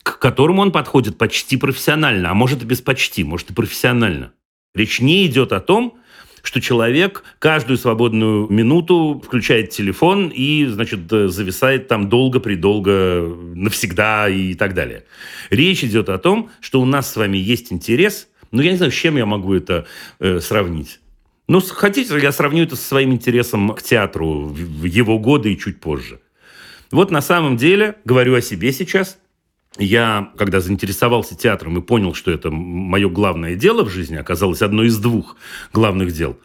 к 0.01 0.17
которому 0.17 0.63
он 0.63 0.71
подходит 0.71 1.19
почти 1.19 1.55
профессионально, 1.55 2.31
а 2.31 2.33
может 2.33 2.63
и 2.63 2.65
без 2.65 2.81
почти, 2.81 3.23
может 3.23 3.51
и 3.51 3.53
профессионально. 3.53 4.33
Речь 4.73 5.01
не 5.01 5.25
идет 5.27 5.53
о 5.53 5.59
том, 5.59 6.00
что 6.41 6.61
человек 6.61 7.23
каждую 7.39 7.77
свободную 7.77 8.47
минуту 8.49 9.21
включает 9.25 9.69
телефон 9.69 10.31
и, 10.33 10.65
значит, 10.65 11.09
зависает 11.09 11.87
там 11.87 12.09
долго-предолго, 12.09 13.35
навсегда 13.55 14.29
и 14.29 14.53
так 14.53 14.73
далее. 14.73 15.03
Речь 15.49 15.83
идет 15.83 16.09
о 16.09 16.17
том, 16.17 16.49
что 16.59 16.81
у 16.81 16.85
нас 16.85 17.11
с 17.11 17.15
вами 17.15 17.37
есть 17.37 17.71
интерес, 17.71 18.27
ну, 18.51 18.61
я 18.61 18.71
не 18.71 18.77
знаю, 18.77 18.91
с 18.91 18.95
чем 18.95 19.17
я 19.17 19.25
могу 19.25 19.53
это 19.53 19.85
э, 20.19 20.39
сравнить. 20.39 20.99
Ну, 21.47 21.61
хотите, 21.61 22.17
я 22.19 22.31
сравню 22.31 22.63
это 22.63 22.75
со 22.75 22.83
своим 22.83 23.13
интересом 23.13 23.73
к 23.73 23.81
театру 23.81 24.45
в 24.45 24.83
его 24.83 25.19
годы 25.19 25.53
и 25.53 25.57
чуть 25.57 25.79
позже. 25.79 26.19
Вот 26.91 27.11
на 27.11 27.21
самом 27.21 27.55
деле, 27.55 27.95
говорю 28.03 28.35
о 28.35 28.41
себе 28.41 28.73
сейчас, 28.73 29.17
я, 29.77 30.31
когда 30.37 30.59
заинтересовался 30.59 31.35
театром 31.35 31.77
и 31.77 31.81
понял, 31.81 32.13
что 32.13 32.31
это 32.31 32.51
мое 32.51 33.09
главное 33.09 33.55
дело 33.55 33.83
в 33.83 33.89
жизни, 33.89 34.15
оказалось 34.15 34.61
одно 34.61 34.83
из 34.83 34.97
двух 34.97 35.37
главных 35.71 36.11
дел, 36.11 36.37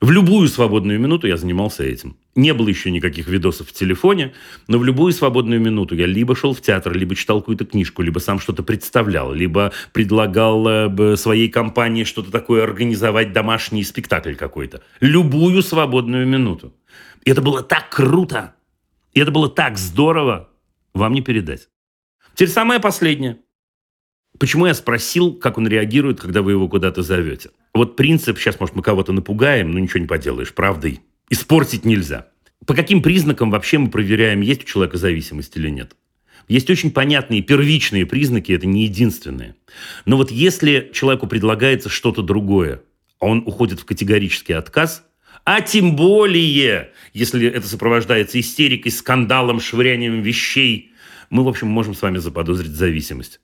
в 0.00 0.10
любую 0.10 0.48
свободную 0.48 1.00
минуту 1.00 1.26
я 1.26 1.36
занимался 1.36 1.82
этим. 1.82 2.16
Не 2.34 2.52
было 2.52 2.68
еще 2.68 2.90
никаких 2.90 3.26
видосов 3.26 3.68
в 3.68 3.72
телефоне, 3.72 4.34
но 4.68 4.78
в 4.78 4.84
любую 4.84 5.12
свободную 5.12 5.60
минуту 5.60 5.94
я 5.94 6.04
либо 6.04 6.36
шел 6.36 6.52
в 6.52 6.60
театр, 6.60 6.92
либо 6.94 7.14
читал 7.14 7.40
какую-то 7.40 7.64
книжку, 7.64 8.02
либо 8.02 8.18
сам 8.18 8.38
что-то 8.38 8.62
представлял, 8.62 9.32
либо 9.32 9.72
предлагал 9.92 10.66
э, 10.68 11.16
своей 11.16 11.48
компании 11.48 12.04
что-то 12.04 12.30
такое 12.30 12.64
организовать, 12.64 13.32
домашний 13.32 13.82
спектакль 13.82 14.34
какой-то. 14.34 14.82
Любую 15.00 15.62
свободную 15.62 16.26
минуту. 16.26 16.74
И 17.24 17.30
это 17.30 17.40
было 17.40 17.62
так 17.62 17.88
круто, 17.88 18.54
и 19.14 19.20
это 19.20 19.30
было 19.30 19.48
так 19.48 19.78
здорово, 19.78 20.50
вам 20.92 21.14
не 21.14 21.22
передать. 21.22 21.68
Теперь 22.34 22.48
самое 22.48 22.80
последнее. 22.80 23.38
Почему 24.38 24.66
я 24.66 24.74
спросил, 24.74 25.32
как 25.32 25.58
он 25.58 25.68
реагирует, 25.68 26.20
когда 26.20 26.42
вы 26.42 26.52
его 26.52 26.68
куда-то 26.68 27.02
зовете? 27.02 27.50
Вот 27.72 27.94
принцип, 27.94 28.38
сейчас, 28.38 28.58
может, 28.58 28.74
мы 28.74 28.82
кого-то 28.82 29.12
напугаем, 29.12 29.70
но 29.70 29.78
ничего 29.78 30.00
не 30.00 30.06
поделаешь, 30.06 30.52
правдой. 30.52 31.00
Испортить 31.30 31.84
нельзя. 31.84 32.26
По 32.66 32.74
каким 32.74 33.02
признакам 33.02 33.50
вообще 33.50 33.78
мы 33.78 33.90
проверяем, 33.90 34.40
есть 34.40 34.64
у 34.64 34.66
человека 34.66 34.96
зависимость 34.96 35.56
или 35.56 35.68
нет? 35.68 35.96
Есть 36.48 36.68
очень 36.68 36.90
понятные 36.90 37.42
первичные 37.42 38.04
признаки, 38.04 38.52
это 38.52 38.66
не 38.66 38.84
единственные. 38.84 39.54
Но 40.04 40.16
вот 40.16 40.30
если 40.30 40.90
человеку 40.92 41.26
предлагается 41.26 41.88
что-то 41.88 42.22
другое, 42.22 42.82
а 43.20 43.26
он 43.26 43.44
уходит 43.46 43.80
в 43.80 43.84
категорический 43.84 44.54
отказ, 44.54 45.04
а 45.44 45.60
тем 45.60 45.94
более, 45.94 46.90
если 47.12 47.46
это 47.48 47.68
сопровождается 47.68 48.40
истерикой, 48.40 48.92
скандалом, 48.92 49.60
швырянием 49.60 50.22
вещей, 50.22 50.93
мы, 51.30 51.44
в 51.44 51.48
общем, 51.48 51.68
можем 51.68 51.94
с 51.94 52.02
вами 52.02 52.18
заподозрить 52.18 52.72
зависимость. 52.72 53.40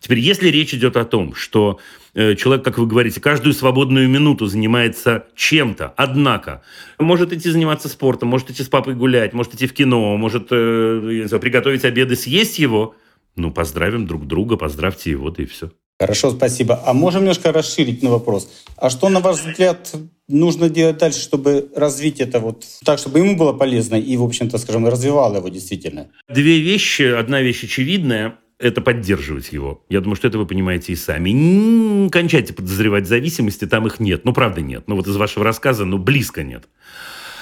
Теперь, 0.00 0.18
если 0.18 0.48
речь 0.48 0.72
идет 0.72 0.96
о 0.96 1.04
том, 1.04 1.34
что 1.34 1.78
э, 2.14 2.34
человек, 2.34 2.64
как 2.64 2.78
вы 2.78 2.86
говорите, 2.86 3.20
каждую 3.20 3.52
свободную 3.52 4.08
минуту 4.08 4.46
занимается 4.46 5.26
чем-то, 5.36 5.92
однако, 5.96 6.62
может 6.98 7.32
идти 7.34 7.50
заниматься 7.50 7.88
спортом, 7.88 8.30
может 8.30 8.50
идти 8.50 8.62
с 8.62 8.68
папой 8.68 8.94
гулять, 8.94 9.34
может 9.34 9.54
идти 9.54 9.66
в 9.66 9.74
кино, 9.74 10.16
может 10.16 10.48
э, 10.50 11.24
знаю, 11.26 11.40
приготовить 11.40 11.84
обед 11.84 12.10
и 12.10 12.16
съесть 12.16 12.58
его, 12.58 12.94
ну, 13.36 13.50
поздравим 13.50 14.06
друг 14.06 14.26
друга, 14.26 14.56
поздравьте 14.56 15.10
его, 15.10 15.30
да 15.30 15.42
и 15.42 15.46
все. 15.46 15.70
Хорошо, 16.00 16.30
спасибо. 16.30 16.82
А 16.86 16.94
можем 16.94 17.20
немножко 17.20 17.52
расширить 17.52 18.02
на 18.02 18.08
вопрос. 18.08 18.50
А 18.76 18.88
что, 18.88 19.10
на 19.10 19.20
ваш 19.20 19.40
взгляд, 19.40 19.94
нужно 20.30 20.68
делать 20.68 20.98
дальше, 20.98 21.20
чтобы 21.20 21.68
развить 21.74 22.20
это 22.20 22.40
вот 22.40 22.64
так, 22.84 22.98
чтобы 22.98 23.18
ему 23.18 23.36
было 23.36 23.52
полезно 23.52 23.96
и, 23.96 24.16
в 24.16 24.22
общем-то, 24.22 24.58
скажем, 24.58 24.86
развивало 24.86 25.36
его 25.36 25.48
действительно? 25.48 26.08
Две 26.28 26.60
вещи. 26.60 27.02
Одна 27.02 27.42
вещь 27.42 27.64
очевидная 27.64 28.38
это 28.58 28.82
поддерживать 28.82 29.52
его. 29.52 29.84
Я 29.88 30.00
думаю, 30.00 30.16
что 30.16 30.28
это 30.28 30.38
вы 30.38 30.46
понимаете 30.46 30.92
и 30.92 30.96
сами. 30.96 31.30
Не 31.30 32.10
кончайте 32.10 32.52
подозревать 32.52 33.08
зависимости, 33.08 33.66
там 33.66 33.86
их 33.86 34.00
нет. 34.00 34.24
Ну, 34.24 34.34
правда, 34.34 34.60
нет. 34.60 34.84
Ну, 34.86 34.96
вот 34.96 35.08
из 35.08 35.16
вашего 35.16 35.44
рассказа, 35.44 35.86
ну, 35.86 35.96
близко 35.98 36.42
нет. 36.42 36.68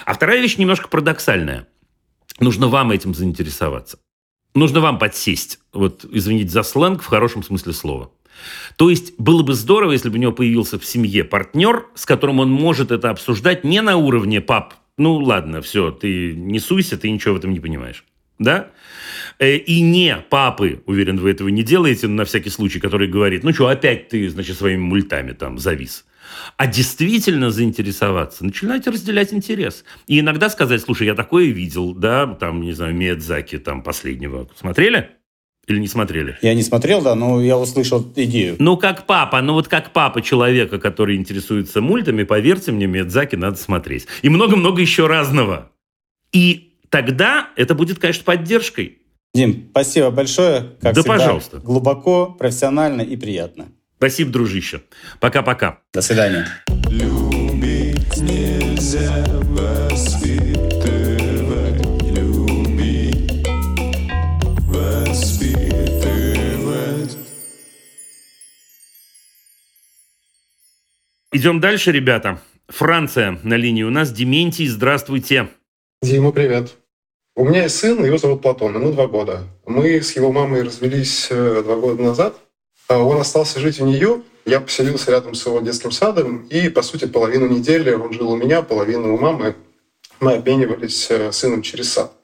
А 0.07 0.14
вторая 0.14 0.40
вещь 0.40 0.57
немножко 0.59 0.88
парадоксальная. 0.88 1.66
Нужно 2.38 2.68
вам 2.68 2.92
этим 2.92 3.14
заинтересоваться. 3.14 3.98
Нужно 4.55 4.81
вам 4.81 4.98
подсесть. 4.98 5.59
Вот, 5.72 6.05
извините 6.11 6.51
за 6.51 6.62
сленг 6.62 7.03
в 7.03 7.07
хорошем 7.07 7.42
смысле 7.42 7.72
слова. 7.72 8.12
То 8.77 8.90
есть 8.90 9.14
было 9.18 9.42
бы 9.42 9.55
здорово, 9.55 9.92
если 9.92 10.09
бы 10.09 10.16
у 10.16 10.20
него 10.20 10.33
появился 10.33 10.79
в 10.79 10.85
семье 10.85 11.24
партнер, 11.24 11.87
с 11.94 12.07
которым 12.07 12.40
он 12.40 12.51
может 12.51 12.90
это 12.90 13.11
обсуждать 13.11 13.64
не 13.64 13.83
на 13.83 13.96
уровне 13.96 14.40
пап. 14.40 14.74
Ну 14.96 15.16
ладно, 15.16 15.62
все, 15.62 15.90
ты 15.90 16.35
не 16.35 16.59
суйся, 16.59 16.96
ты 16.96 17.11
ничего 17.11 17.35
в 17.35 17.38
этом 17.38 17.53
не 17.53 17.61
понимаешь 17.61 18.05
да, 18.38 18.70
э, 19.38 19.57
и 19.57 19.81
не 19.81 20.16
папы, 20.31 20.83
уверен, 20.87 21.16
вы 21.18 21.31
этого 21.31 21.48
не 21.48 21.62
делаете, 21.62 22.07
на 22.09 22.24
всякий 22.24 22.51
случай, 22.51 22.81
который 22.81 23.09
говорит, 23.09 23.42
ну 23.42 23.53
что, 23.53 23.68
опять 23.68 24.09
ты, 24.09 24.29
значит, 24.29 24.57
своими 24.57 24.81
мультами 24.81 25.33
там 25.33 25.59
завис. 25.59 26.05
А 26.57 26.66
действительно 26.66 27.51
заинтересоваться, 27.51 28.44
начинайте 28.44 28.90
разделять 28.90 29.33
интерес. 29.33 29.85
И 30.07 30.20
иногда 30.20 30.51
сказать, 30.51 30.81
слушай, 30.83 31.07
я 31.07 31.14
такое 31.14 31.46
видел, 31.46 31.94
да, 31.94 32.27
там, 32.27 32.61
не 32.61 32.72
знаю, 32.72 32.94
Миядзаки 32.94 33.59
там 33.59 33.83
последнего. 33.83 34.48
Смотрели? 34.55 35.11
Или 35.68 35.78
не 35.81 35.87
смотрели? 35.87 36.38
Я 36.40 36.54
не 36.54 36.62
смотрел, 36.62 37.02
да, 37.02 37.14
но 37.14 37.42
я 37.42 37.59
услышал 37.59 38.04
идею. 38.16 38.57
Ну, 38.59 38.78
как 38.78 39.07
папа, 39.07 39.42
ну 39.42 39.52
вот 39.52 39.68
как 39.68 39.92
папа 39.92 40.22
человека, 40.22 40.78
который 40.78 41.16
интересуется 41.16 41.83
мультами, 41.83 42.22
поверьте 42.22 42.72
мне, 42.72 42.87
Миядзаки 42.87 43.37
надо 43.37 43.57
смотреть. 43.59 44.07
И 44.22 44.31
много-много 44.31 44.81
еще 44.81 45.07
разного. 45.07 45.70
И 46.33 46.74
тогда 46.88 47.50
это 47.57 47.74
будет, 47.74 47.98
конечно, 47.98 48.24
поддержкой. 48.24 48.98
Дим, 49.35 49.68
спасибо 49.70 50.11
большое. 50.11 50.70
Как 50.81 50.94
да, 50.94 51.02
всегда, 51.02 51.18
пожалуйста. 51.18 51.59
Глубоко, 51.59 52.35
профессионально 52.38 53.02
и 53.02 53.16
приятно. 53.16 53.66
Спасибо, 53.98 54.31
дружище. 54.31 54.83
Пока-пока. 55.20 55.81
До 55.92 56.00
свидания. 56.00 56.46
Любить 56.88 58.16
нельзя 58.16 59.26
воспитывать, 59.42 60.78
Идем 71.31 71.61
дальше, 71.61 71.93
ребята. 71.93 72.41
Франция 72.69 73.38
на 73.43 73.55
линии 73.55 73.83
у 73.83 73.91
нас. 73.91 74.11
Дементий, 74.11 74.67
здравствуйте. 74.67 75.49
Дима, 76.01 76.33
привет. 76.33 76.77
У 77.37 77.45
меня 77.45 77.64
есть 77.64 77.77
сын, 77.77 78.03
его 78.03 78.17
зовут 78.17 78.41
Платон, 78.41 78.75
ему 78.75 78.93
два 78.93 79.09
года. 79.09 79.43
Мы 79.67 80.01
с 80.01 80.17
его 80.17 80.33
мамой 80.33 80.62
развелись 80.62 81.29
э, 81.31 81.62
два 81.62 81.77
года 81.77 82.03
назад. 82.03 82.35
А 82.88 82.99
он 82.99 83.21
остался 83.21 83.61
жить 83.61 83.79
у 83.79 83.87
нее, 83.87 84.23
я 84.47 84.61
поселился 84.61 85.11
рядом 85.11 85.35
с 85.35 85.45
его 85.45 85.61
детским 85.61 85.91
садом, 85.91 86.47
и, 86.47 86.71
по 86.71 86.81
сути, 86.81 87.05
половину 87.05 87.47
недели 87.47 87.93
он 87.93 88.14
жил 88.14 88.31
у 88.31 88.37
меня, 88.37 88.62
половину 88.62 89.14
у 89.14 89.21
мамы. 89.21 89.55
Мы 90.21 90.33
обменивались 90.33 91.11
э, 91.11 91.31
сыном 91.31 91.61
через 91.61 91.93
сад. 91.93 92.17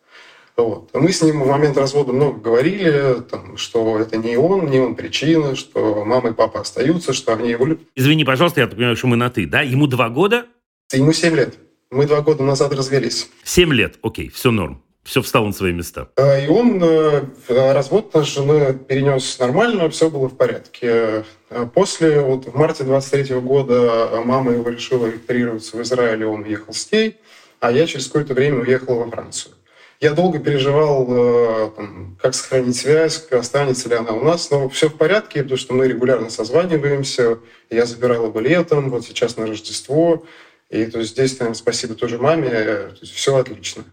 Вот. 0.57 0.91
Мы 0.95 1.13
с 1.13 1.21
ним 1.21 1.43
в 1.43 1.49
момент 1.49 1.77
развода 1.77 2.13
много 2.13 2.39
говорили, 2.39 3.21
там, 3.29 3.57
что 3.57 3.99
это 3.99 4.17
не 4.17 4.37
он, 4.37 4.67
не 4.67 4.79
он 4.79 4.95
причина, 4.95 5.57
что 5.57 6.05
мама 6.05 6.31
и 6.31 6.33
папа 6.33 6.61
остаются, 6.61 7.13
что 7.13 7.35
они 7.35 7.51
его 7.51 7.67
любят. 7.67 7.89
Извини, 7.97 8.25
пожалуйста, 8.25 8.61
я 8.61 8.69
понимаю, 8.69 8.97
что 8.97 9.09
мы 9.09 9.17
на 9.17 9.31
«ты», 9.31 9.47
да? 9.47 9.63
Ему 9.63 9.87
два 9.89 10.09
года? 10.09 10.47
Ему 10.93 11.13
семь 11.13 11.35
лет. 11.35 11.57
Мы 11.91 12.07
два 12.07 12.21
года 12.21 12.45
назад 12.45 12.73
развелись. 12.73 13.29
Семь 13.43 13.73
лет, 13.73 13.99
окей, 14.03 14.29
все 14.29 14.51
норм. 14.51 14.81
Все 15.03 15.21
встало 15.21 15.47
на 15.47 15.53
свои 15.53 15.73
места. 15.73 16.09
А, 16.17 16.39
и 16.39 16.49
он 16.49 16.83
э, 16.83 17.25
развод 17.49 18.11
с 18.15 18.25
женой 18.25 18.73
перенес 18.73 19.39
нормально, 19.39 19.91
все 19.91 20.09
было 20.09 20.29
в 20.29 20.37
порядке. 20.37 21.25
А 21.51 21.67
после, 21.67 22.21
вот 22.21 22.47
в 22.47 22.57
марте 22.57 22.85
23 22.85 23.39
года 23.41 24.23
мама 24.25 24.53
его 24.53 24.71
решила 24.71 25.07
регистрироваться 25.07 25.77
в 25.77 25.83
Израиле, 25.83 26.27
он 26.27 26.43
уехал 26.43 26.73
с 26.73 26.91
ней, 26.91 27.19
а 27.61 27.71
я 27.71 27.87
через 27.87 28.07
какое-то 28.07 28.33
время 28.33 28.61
уехал 28.61 28.97
во 28.97 29.11
Францию. 29.11 29.55
Я 30.01 30.13
долго 30.13 30.39
переживал, 30.39 31.07
э, 31.09 31.71
там, 31.77 32.19
как 32.21 32.35
сохранить 32.35 32.77
связь, 32.77 33.27
останется 33.31 33.89
ли 33.89 33.95
она 33.95 34.13
у 34.13 34.25
нас, 34.25 34.51
но 34.51 34.69
все 34.69 34.89
в 34.89 34.97
порядке, 34.97 35.43
потому 35.43 35.59
что 35.59 35.75
мы 35.75 35.89
регулярно 35.89 36.31
созваниваемся. 36.31 37.39
Я 37.71 37.87
забирал 37.87 38.27
его 38.27 38.41
летом, 38.41 38.91
вот 38.91 39.05
сейчас 39.05 39.37
на 39.37 39.47
Рождество. 39.47 40.25
И 40.71 40.87
то 40.87 40.99
есть 40.99 41.13
здесь, 41.13 41.39
наверное, 41.39 41.55
спасибо 41.55 41.95
тоже 41.95 42.19
маме, 42.19 42.51
то 42.51 42.99
есть 43.01 43.15
все 43.15 43.37
отлично. 43.37 43.85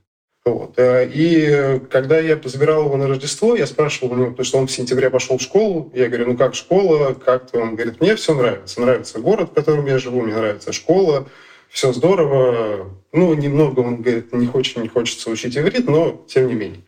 Вот. 0.43 0.73
Э, 0.77 1.07
и 1.07 1.79
когда 1.91 2.19
я 2.19 2.39
забирал 2.43 2.85
его 2.85 2.97
на 2.97 3.07
Рождество, 3.07 3.55
я 3.55 3.67
спрашивал 3.67 4.13
у 4.13 4.15
него, 4.15 4.31
потому 4.31 4.45
что 4.45 4.57
он 4.57 4.67
в 4.67 4.71
сентябре 4.71 5.09
пошел 5.09 5.37
в 5.37 5.41
школу. 5.41 5.91
Я 5.93 6.07
говорю, 6.07 6.27
ну 6.29 6.37
как 6.37 6.55
школа, 6.55 7.13
как-то 7.13 7.59
он 7.59 7.75
говорит, 7.75 8.01
мне 8.01 8.15
все 8.15 8.33
нравится. 8.33 8.81
Нравится 8.81 9.19
город, 9.19 9.51
в 9.51 9.53
котором 9.53 9.85
я 9.85 9.99
живу, 9.99 10.21
мне 10.21 10.35
нравится 10.35 10.73
школа, 10.73 11.27
все 11.71 11.93
здорово. 11.93 12.91
Ну, 13.13 13.33
немного, 13.33 13.79
он 13.79 14.01
говорит, 14.01 14.33
не 14.33 14.45
хочет, 14.45 14.77
не 14.77 14.87
хочется 14.87 15.29
учить 15.29 15.57
иврит, 15.57 15.87
но 15.87 16.23
тем 16.27 16.47
не 16.47 16.53
менее. 16.53 16.83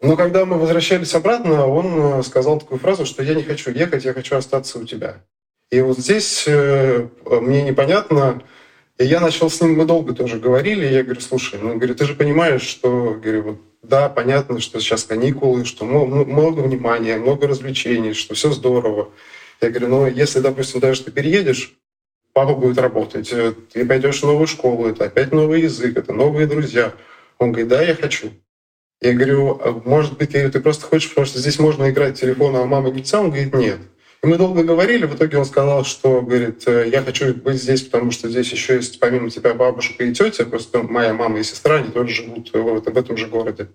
Но 0.00 0.16
когда 0.16 0.44
мы 0.44 0.58
возвращались 0.58 1.14
обратно, 1.14 1.66
он 1.66 2.18
э, 2.18 2.22
сказал 2.24 2.58
такую 2.58 2.80
фразу, 2.80 3.06
что 3.06 3.22
я 3.22 3.34
не 3.34 3.44
хочу 3.44 3.70
ехать, 3.70 4.04
я 4.04 4.12
хочу 4.12 4.36
остаться 4.36 4.78
у 4.78 4.84
тебя. 4.84 5.22
И 5.70 5.80
вот 5.80 5.98
здесь 5.98 6.44
э, 6.48 7.06
мне 7.24 7.62
непонятно, 7.62 8.42
и 8.98 9.04
я 9.04 9.20
начал 9.20 9.48
с 9.48 9.60
ним, 9.60 9.74
мы 9.74 9.84
долго 9.84 10.12
тоже 10.12 10.40
говорили, 10.40 10.86
и 10.86 10.92
я 10.92 11.04
говорю, 11.04 11.20
слушай, 11.20 11.58
ну, 11.62 11.76
говорю, 11.76 11.94
ты 11.94 12.04
же 12.04 12.14
понимаешь, 12.14 12.62
что, 12.62 13.14
говорю, 13.14 13.42
вот, 13.42 13.58
да, 13.82 14.08
понятно, 14.08 14.60
что 14.60 14.80
сейчас 14.80 15.04
каникулы, 15.04 15.64
что 15.64 15.84
много 15.84 16.60
внимания, 16.60 17.16
много 17.16 17.46
развлечений, 17.46 18.12
что 18.12 18.34
все 18.34 18.50
здорово. 18.50 19.10
Я 19.60 19.70
говорю, 19.70 19.88
ну, 19.88 20.06
если, 20.08 20.40
допустим, 20.40 20.80
даже 20.80 21.04
ты 21.04 21.12
переедешь, 21.12 21.76
папа 22.32 22.54
будет 22.54 22.78
работать, 22.78 23.32
э, 23.32 23.52
ты 23.72 23.86
пойдешь 23.86 24.20
в 24.20 24.26
новую 24.26 24.46
школу, 24.46 24.86
это 24.88 25.04
опять 25.04 25.32
новый 25.32 25.62
язык, 25.62 25.96
это 25.96 26.12
новые 26.12 26.46
друзья. 26.46 26.92
Он 27.38 27.52
говорит, 27.52 27.68
да, 27.68 27.82
я 27.82 27.94
хочу. 27.94 28.30
Я 29.00 29.14
говорю, 29.14 29.60
«А 29.60 29.82
может 29.84 30.16
быть, 30.16 30.30
ты 30.30 30.60
просто 30.60 30.86
хочешь, 30.86 31.08
потому 31.08 31.26
что 31.26 31.40
здесь 31.40 31.58
можно 31.58 31.90
играть 31.90 32.20
телефон, 32.20 32.54
а 32.54 32.64
мама 32.64 32.90
нельзя? 32.90 33.20
Он 33.20 33.30
говорит, 33.30 33.52
нет. 33.52 33.78
И 34.22 34.26
мы 34.28 34.38
долго 34.38 34.62
говорили, 34.62 35.06
в 35.06 35.16
итоге 35.16 35.38
он 35.38 35.44
сказал, 35.44 35.84
что, 35.84 36.22
говорит, 36.22 36.62
«Э, 36.68 36.88
я 36.88 37.02
хочу 37.02 37.34
быть 37.34 37.60
здесь, 37.60 37.82
потому 37.82 38.12
что 38.12 38.28
здесь 38.28 38.52
еще 38.52 38.76
есть 38.76 39.00
помимо 39.00 39.28
тебя 39.28 39.54
бабушка 39.54 40.04
и 40.04 40.14
тетя, 40.14 40.44
просто 40.44 40.84
моя 40.84 41.12
мама 41.12 41.40
и 41.40 41.42
сестра, 41.42 41.76
они 41.76 41.90
тоже 41.90 42.14
живут 42.14 42.52
в, 42.52 42.62
в 42.62 42.96
этом 42.96 43.16
же 43.16 43.26
городе. 43.26 43.68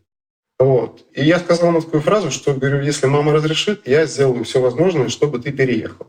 Вот. 0.59 1.05
И 1.13 1.23
я 1.23 1.39
сказал 1.39 1.69
ему 1.69 1.81
такую 1.81 2.01
фразу, 2.01 2.31
что, 2.31 2.53
говорю, 2.53 2.81
если 2.81 3.07
мама 3.07 3.33
разрешит, 3.33 3.85
я 3.85 4.05
сделаю 4.05 4.45
все 4.45 4.61
возможное, 4.61 5.09
чтобы 5.09 5.39
ты 5.39 5.51
переехал. 5.51 6.07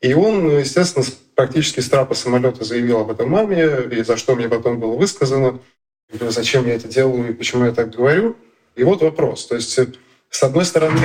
И 0.00 0.14
он, 0.14 0.58
естественно, 0.58 1.04
практически 1.34 1.80
с 1.80 1.88
трапа 1.88 2.14
самолета 2.14 2.64
заявил 2.64 3.00
об 3.00 3.10
этом 3.10 3.30
маме, 3.30 3.88
и 3.90 4.02
за 4.02 4.16
что 4.16 4.34
мне 4.34 4.48
потом 4.48 4.80
было 4.80 4.96
высказано, 4.96 5.60
зачем 6.10 6.66
я 6.66 6.74
это 6.74 6.88
делаю 6.88 7.30
и 7.30 7.34
почему 7.34 7.66
я 7.66 7.72
так 7.72 7.90
говорю. 7.90 8.36
И 8.76 8.84
вот 8.84 9.02
вопрос. 9.02 9.46
То 9.46 9.56
есть, 9.56 9.78
с 10.30 10.42
одной 10.42 10.64
стороны, 10.64 10.96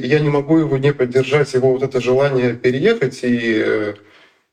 я 0.00 0.20
не 0.20 0.30
могу 0.30 0.58
его 0.58 0.78
не 0.78 0.92
поддержать, 0.92 1.52
его 1.52 1.72
вот 1.72 1.82
это 1.82 2.00
желание 2.00 2.54
переехать, 2.54 3.20
и, 3.22 3.94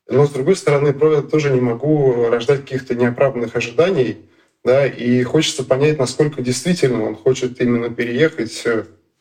но 0.09 0.25
с 0.25 0.31
другой 0.31 0.55
стороны, 0.55 0.93
тоже 1.23 1.51
не 1.51 1.61
могу 1.61 2.27
рождать 2.29 2.61
каких-то 2.61 2.95
неоправданных 2.95 3.55
ожиданий, 3.55 4.17
да, 4.63 4.85
и 4.85 5.23
хочется 5.23 5.63
понять, 5.63 5.99
насколько 5.99 6.41
действительно 6.41 7.05
он 7.05 7.15
хочет 7.15 7.61
именно 7.61 7.89
переехать. 7.89 8.65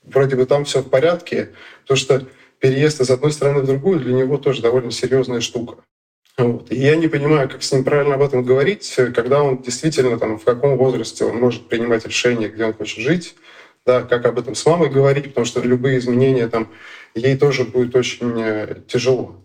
Вроде 0.05 0.35
бы 0.35 0.47
там 0.47 0.65
все 0.65 0.81
в 0.81 0.89
порядке, 0.89 1.51
потому 1.83 1.97
что 1.97 2.27
переезд 2.63 3.01
из 3.01 3.11
одной 3.11 3.33
страны 3.33 3.61
в 3.61 3.67
другую 3.67 3.99
для 3.99 4.15
него 4.15 4.39
тоже 4.39 4.63
довольно 4.63 4.93
серьезная 4.93 5.41
штука. 5.41 5.79
Вот. 6.39 6.71
И 6.71 6.77
я 6.77 6.95
не 6.97 7.09
понимаю, 7.09 7.49
как 7.49 7.63
с 7.63 7.73
ним 7.73 7.85
правильно 7.85 8.15
об 8.15 8.23
этом 8.23 8.45
говорить, 8.45 8.95
когда 9.15 9.43
он 9.43 9.61
действительно 9.61 10.17
там, 10.19 10.39
в 10.39 10.45
каком 10.45 10.79
возрасте 10.79 11.25
он 11.25 11.37
может 11.39 11.69
принимать 11.69 12.07
решение, 12.07 12.49
где 12.49 12.65
он 12.65 12.73
хочет 12.73 13.01
жить, 13.01 13.35
да, 13.85 14.03
как 14.03 14.25
об 14.27 14.39
этом 14.39 14.55
с 14.55 14.65
мамой 14.65 14.89
говорить, 14.89 15.25
потому 15.25 15.45
что 15.45 15.61
любые 15.61 15.99
изменения 15.99 16.47
там 16.47 16.69
ей 17.15 17.37
тоже 17.37 17.65
будет 17.65 17.97
очень 17.97 18.41
э, 18.41 18.77
тяжело. 18.87 19.43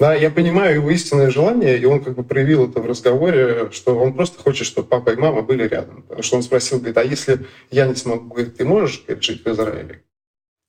Да, 0.00 0.14
я 0.14 0.30
понимаю 0.30 0.74
его 0.76 0.90
истинное 0.90 1.30
желание, 1.30 1.78
и 1.78 1.84
он 1.84 2.02
как 2.02 2.14
бы 2.14 2.24
проявил 2.24 2.68
это 2.68 2.80
в 2.80 2.86
разговоре, 2.86 3.70
что 3.70 3.96
он 3.96 4.14
просто 4.14 4.42
хочет, 4.42 4.66
чтобы 4.66 4.88
папа 4.88 5.10
и 5.10 5.16
мама 5.16 5.42
были 5.42 5.66
рядом. 5.66 6.02
Потому 6.02 6.22
что 6.22 6.36
он 6.36 6.42
спросил, 6.42 6.78
говорит, 6.78 6.98
а 6.98 7.04
если 7.04 7.46
я 7.70 7.86
не 7.86 7.94
смогу, 7.94 8.34
говорит, 8.34 8.56
ты 8.56 8.64
можешь 8.64 9.02
говорит, 9.04 9.24
жить 9.24 9.44
в 9.44 9.48
Израиле? 9.48 10.02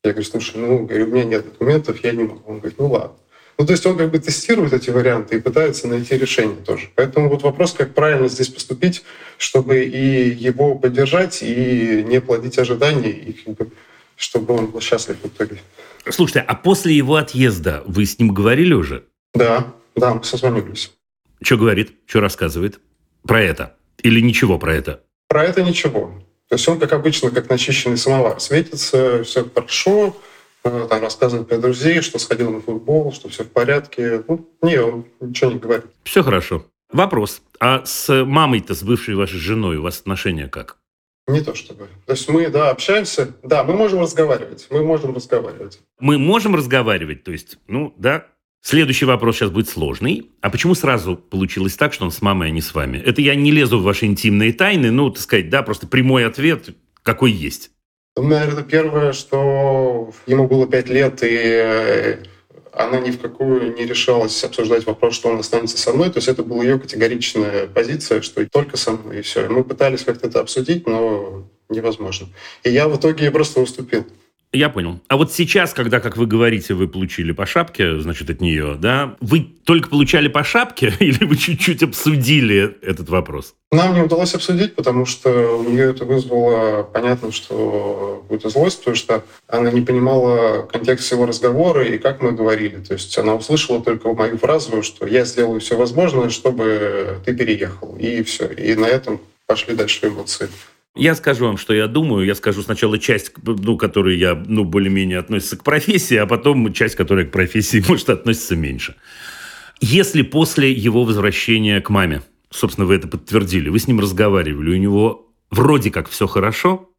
Я 0.03 0.11
говорю, 0.11 0.29
слушай, 0.29 0.55
ну, 0.57 0.85
говорю, 0.85 1.05
у 1.05 1.09
меня 1.09 1.25
нет 1.25 1.45
документов, 1.45 2.03
я 2.03 2.13
не 2.13 2.23
могу. 2.23 2.41
Он 2.45 2.59
говорит, 2.59 2.79
ну 2.79 2.87
ладно. 2.87 3.15
Ну, 3.57 3.65
то 3.65 3.73
есть 3.73 3.85
он 3.85 3.97
как 3.97 4.09
бы 4.09 4.19
тестирует 4.19 4.71
эти 4.71 4.89
варианты 4.89 5.35
и 5.35 5.41
пытается 5.41 5.89
найти 5.89 6.17
решение 6.17 6.55
тоже. 6.55 6.89
Поэтому 6.95 7.27
вот 7.27 7.43
вопрос, 7.43 7.73
как 7.73 7.93
правильно 7.93 8.29
здесь 8.29 8.47
поступить, 8.47 9.03
чтобы 9.37 9.83
и 9.83 10.29
его 10.29 10.75
поддержать, 10.75 11.39
и 11.43 12.05
не 12.07 12.21
плодить 12.21 12.57
ожиданий, 12.57 13.11
и 13.11 13.33
как 13.33 13.57
бы, 13.57 13.71
чтобы 14.15 14.53
он 14.53 14.67
был 14.67 14.79
счастлив 14.79 15.17
в 15.21 15.27
итоге. 15.27 15.59
Слушайте, 16.07 16.39
а 16.39 16.55
после 16.55 16.95
его 16.95 17.17
отъезда 17.17 17.83
вы 17.85 18.05
с 18.05 18.17
ним 18.17 18.33
говорили 18.33 18.73
уже? 18.73 19.03
Да, 19.33 19.73
да, 19.97 20.13
мы 20.13 20.23
созвонились. 20.23 20.93
Что 21.41 21.57
говорит, 21.57 21.91
что 22.05 22.21
рассказывает? 22.21 22.79
Про 23.27 23.41
это? 23.41 23.75
Или 24.01 24.21
ничего 24.21 24.57
про 24.57 24.73
это? 24.73 25.03
Про 25.27 25.43
это 25.43 25.63
ничего. 25.63 26.13
То 26.49 26.55
есть 26.55 26.67
он, 26.67 26.79
как 26.79 26.93
обычно, 26.93 27.29
как 27.29 27.47
начищенный 27.49 27.97
самовар, 27.97 28.39
светится, 28.39 29.23
все 29.23 29.47
хорошо, 29.47 30.17
э, 30.63 30.87
там 30.89 31.01
рассказывает 31.01 31.47
про 31.47 31.59
друзей, 31.59 32.01
что 32.01 32.17
сходил 32.17 32.49
на 32.51 32.59
футбол, 32.59 33.13
что 33.13 33.29
все 33.29 33.43
в 33.43 33.51
порядке. 33.51 34.23
Ну, 34.27 34.49
не, 34.63 34.81
он 34.81 35.05
ничего 35.19 35.51
не 35.51 35.59
говорит. 35.59 35.85
Все 36.03 36.23
хорошо. 36.23 36.65
Вопрос. 36.91 37.43
А 37.59 37.85
с 37.85 38.25
мамой-то, 38.25 38.73
с 38.73 38.81
бывшей 38.81 39.13
вашей 39.13 39.37
женой, 39.37 39.77
у 39.77 39.83
вас 39.83 39.99
отношения 39.99 40.47
как? 40.47 40.77
Не 41.27 41.41
то 41.41 41.53
чтобы. 41.53 41.87
То 42.07 42.13
есть 42.13 42.27
мы, 42.27 42.49
да, 42.49 42.71
общаемся. 42.71 43.35
Да, 43.43 43.63
мы 43.63 43.75
можем 43.75 44.01
разговаривать. 44.01 44.65
Мы 44.71 44.83
можем 44.83 45.13
разговаривать. 45.13 45.79
Мы 45.99 46.17
можем 46.17 46.55
разговаривать, 46.55 47.23
то 47.23 47.31
есть, 47.31 47.59
ну, 47.67 47.93
да, 47.97 48.25
Следующий 48.61 49.05
вопрос 49.05 49.37
сейчас 49.37 49.49
будет 49.51 49.69
сложный. 49.69 50.29
А 50.41 50.49
почему 50.49 50.75
сразу 50.75 51.15
получилось 51.15 51.75
так, 51.75 51.93
что 51.93 52.05
он 52.05 52.11
с 52.11 52.21
мамой, 52.21 52.49
а 52.49 52.51
не 52.51 52.61
с 52.61 52.73
вами? 52.73 52.97
Это 52.97 53.21
я 53.21 53.35
не 53.35 53.51
лезу 53.51 53.79
в 53.79 53.83
ваши 53.83 54.05
интимные 54.05 54.53
тайны, 54.53 54.91
ну, 54.91 55.09
так 55.09 55.21
сказать, 55.21 55.49
да, 55.49 55.63
просто 55.63 55.87
прямой 55.87 56.25
ответ, 56.25 56.69
какой 57.01 57.31
есть. 57.31 57.71
Ну, 58.17 58.23
наверное, 58.23 58.63
первое, 58.63 59.13
что 59.13 60.11
ему 60.27 60.47
было 60.47 60.67
пять 60.67 60.89
лет, 60.89 61.23
и 61.23 61.27
э, 61.31 62.17
она 62.73 62.99
ни 62.99 63.11
в 63.11 63.19
какую 63.19 63.73
не 63.75 63.85
решалась 63.85 64.43
обсуждать 64.43 64.85
вопрос, 64.85 65.15
что 65.15 65.29
он 65.29 65.39
останется 65.39 65.77
со 65.77 65.93
мной. 65.93 66.09
То 66.09 66.17
есть 66.17 66.27
это 66.27 66.43
была 66.43 66.63
ее 66.63 66.79
категоричная 66.79 67.67
позиция, 67.67 68.21
что 68.21 68.45
только 68.47 68.77
со 68.77 68.91
мной, 68.91 69.19
и 69.19 69.21
все. 69.21 69.47
Мы 69.47 69.63
пытались 69.63 70.03
как-то 70.03 70.27
это 70.27 70.41
обсудить, 70.41 70.85
но 70.85 71.49
невозможно. 71.69 72.27
И 72.63 72.69
я 72.69 72.87
в 72.87 72.97
итоге 72.97 73.31
просто 73.31 73.61
уступил. 73.61 74.05
Я 74.51 74.69
понял. 74.69 74.99
А 75.07 75.17
вот 75.17 75.31
сейчас, 75.31 75.73
когда, 75.73 75.99
как 75.99 76.17
вы 76.17 76.25
говорите, 76.25 76.73
вы 76.73 76.87
получили 76.87 77.31
по 77.33 77.45
шапке, 77.45 77.99
значит, 77.99 78.31
от 78.31 78.41
нее, 78.41 78.77
да, 78.79 79.15
вы 79.21 79.41
только 79.63 79.89
получали 79.89 80.27
по 80.27 80.43
шапке 80.43 80.91
или 80.99 81.23
вы 81.23 81.37
чуть-чуть 81.37 81.83
обсудили 81.83 82.75
этот 82.81 83.09
вопрос? 83.09 83.53
Нам 83.71 83.93
не 83.93 84.01
удалось 84.01 84.33
обсудить, 84.33 84.75
потому 84.75 85.05
что 85.05 85.29
у 85.55 85.69
нее 85.69 85.91
это 85.91 86.03
вызвало, 86.03 86.81
понятно, 86.81 87.31
что 87.31 88.23
какую-то 88.23 88.49
злость, 88.49 88.79
потому 88.79 88.95
что 88.95 89.23
она 89.47 89.69
не 89.69 89.81
понимала 89.81 90.63
контекст 90.63 91.05
всего 91.05 91.27
разговора 91.27 91.85
и 91.85 91.99
как 91.99 92.23
мы 92.23 92.31
говорили. 92.31 92.77
То 92.77 92.93
есть 92.93 93.15
она 93.19 93.35
услышала 93.35 93.83
только 93.83 94.11
мою 94.13 94.39
фразу, 94.39 94.81
что 94.81 95.05
я 95.05 95.25
сделаю 95.25 95.59
все 95.59 95.77
возможное, 95.77 96.29
чтобы 96.29 97.19
ты 97.23 97.35
переехал. 97.35 97.95
И 97.99 98.23
все. 98.23 98.47
И 98.47 98.73
на 98.73 98.85
этом 98.85 99.21
пошли 99.45 99.75
дальше 99.75 100.07
эмоции. 100.07 100.49
Я 100.99 101.15
скажу 101.15 101.45
вам, 101.45 101.57
что 101.57 101.73
я 101.73 101.87
думаю. 101.87 102.25
Я 102.25 102.35
скажу 102.35 102.61
сначала 102.61 102.99
часть, 102.99 103.31
ну, 103.43 103.77
которая 103.77 104.15
я, 104.15 104.35
ну, 104.35 104.65
более-менее 104.65 105.19
относится 105.19 105.55
к 105.55 105.63
профессии, 105.63 106.17
а 106.17 106.25
потом 106.25 106.73
часть, 106.73 106.95
которая 106.95 107.25
к 107.25 107.31
профессии, 107.31 107.83
может, 107.87 108.09
относится 108.09 108.55
меньше. 108.57 108.95
Если 109.79 110.23
после 110.23 110.73
его 110.73 111.05
возвращения 111.05 111.79
к 111.79 111.89
маме, 111.89 112.21
собственно, 112.49 112.85
вы 112.85 112.95
это 112.95 113.07
подтвердили, 113.07 113.69
вы 113.69 113.79
с 113.79 113.87
ним 113.87 114.01
разговаривали, 114.01 114.71
у 114.71 114.77
него 114.77 115.31
вроде 115.49 115.89
как 115.89 116.09
все 116.09 116.27
хорошо, 116.27 116.89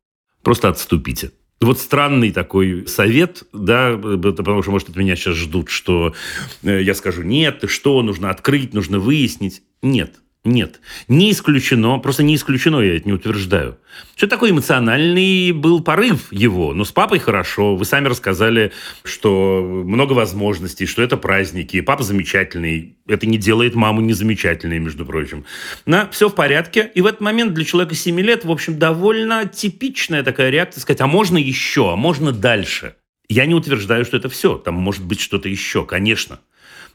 просто 0.42 0.70
отступите. 0.70 1.32
Вот 1.60 1.78
странный 1.78 2.32
такой 2.32 2.86
совет, 2.86 3.42
да, 3.52 3.98
потому 3.98 4.62
что, 4.62 4.70
может, 4.70 4.88
от 4.88 4.96
меня 4.96 5.14
сейчас 5.14 5.36
ждут, 5.36 5.68
что 5.68 6.14
э, 6.62 6.80
я 6.80 6.94
скажу, 6.94 7.20
нет, 7.20 7.60
ты 7.60 7.68
что, 7.68 8.00
нужно 8.00 8.30
открыть, 8.30 8.72
нужно 8.72 8.98
выяснить. 8.98 9.60
Нет, 9.82 10.20
нет, 10.42 10.80
не 11.06 11.32
исключено, 11.32 11.98
просто 11.98 12.22
не 12.22 12.34
исключено, 12.34 12.80
я 12.80 12.96
это 12.96 13.06
не 13.06 13.12
утверждаю. 13.12 13.76
Что 14.16 14.26
такой 14.26 14.52
эмоциональный 14.52 15.52
был 15.52 15.82
порыв 15.82 16.32
его? 16.32 16.72
Ну, 16.72 16.86
с 16.86 16.92
папой 16.92 17.18
хорошо, 17.18 17.76
вы 17.76 17.84
сами 17.84 18.08
рассказали, 18.08 18.72
что 19.04 19.60
много 19.62 20.14
возможностей, 20.14 20.86
что 20.86 21.02
это 21.02 21.18
праздники, 21.18 21.82
папа 21.82 22.04
замечательный, 22.04 22.96
это 23.06 23.26
не 23.26 23.36
делает 23.36 23.74
маму 23.74 24.00
незамечательной, 24.00 24.78
между 24.78 25.04
прочим. 25.04 25.44
На, 25.84 26.08
все 26.08 26.30
в 26.30 26.34
порядке, 26.34 26.90
и 26.94 27.02
в 27.02 27.06
этот 27.06 27.20
момент 27.20 27.52
для 27.52 27.66
человека 27.66 27.94
7 27.94 28.18
лет, 28.20 28.46
в 28.46 28.50
общем, 28.50 28.78
довольно 28.78 29.46
типичная 29.46 30.22
такая 30.22 30.48
реакция, 30.48 30.80
сказать, 30.80 31.02
а 31.02 31.06
можно 31.06 31.36
еще, 31.36 31.92
а 31.92 31.96
можно 31.96 32.32
дальше? 32.32 32.94
Я 33.28 33.44
не 33.44 33.54
утверждаю, 33.54 34.06
что 34.06 34.16
это 34.16 34.30
все, 34.30 34.56
там 34.56 34.74
может 34.74 35.04
быть 35.04 35.20
что-то 35.20 35.50
еще, 35.50 35.84
конечно. 35.84 36.40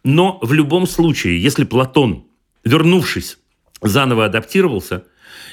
Но 0.04 0.40
в 0.42 0.52
любом 0.52 0.88
случае, 0.88 1.40
если 1.40 1.64
Платон 1.64 2.26
вернувшись, 2.66 3.38
заново 3.88 4.26
адаптировался 4.26 5.04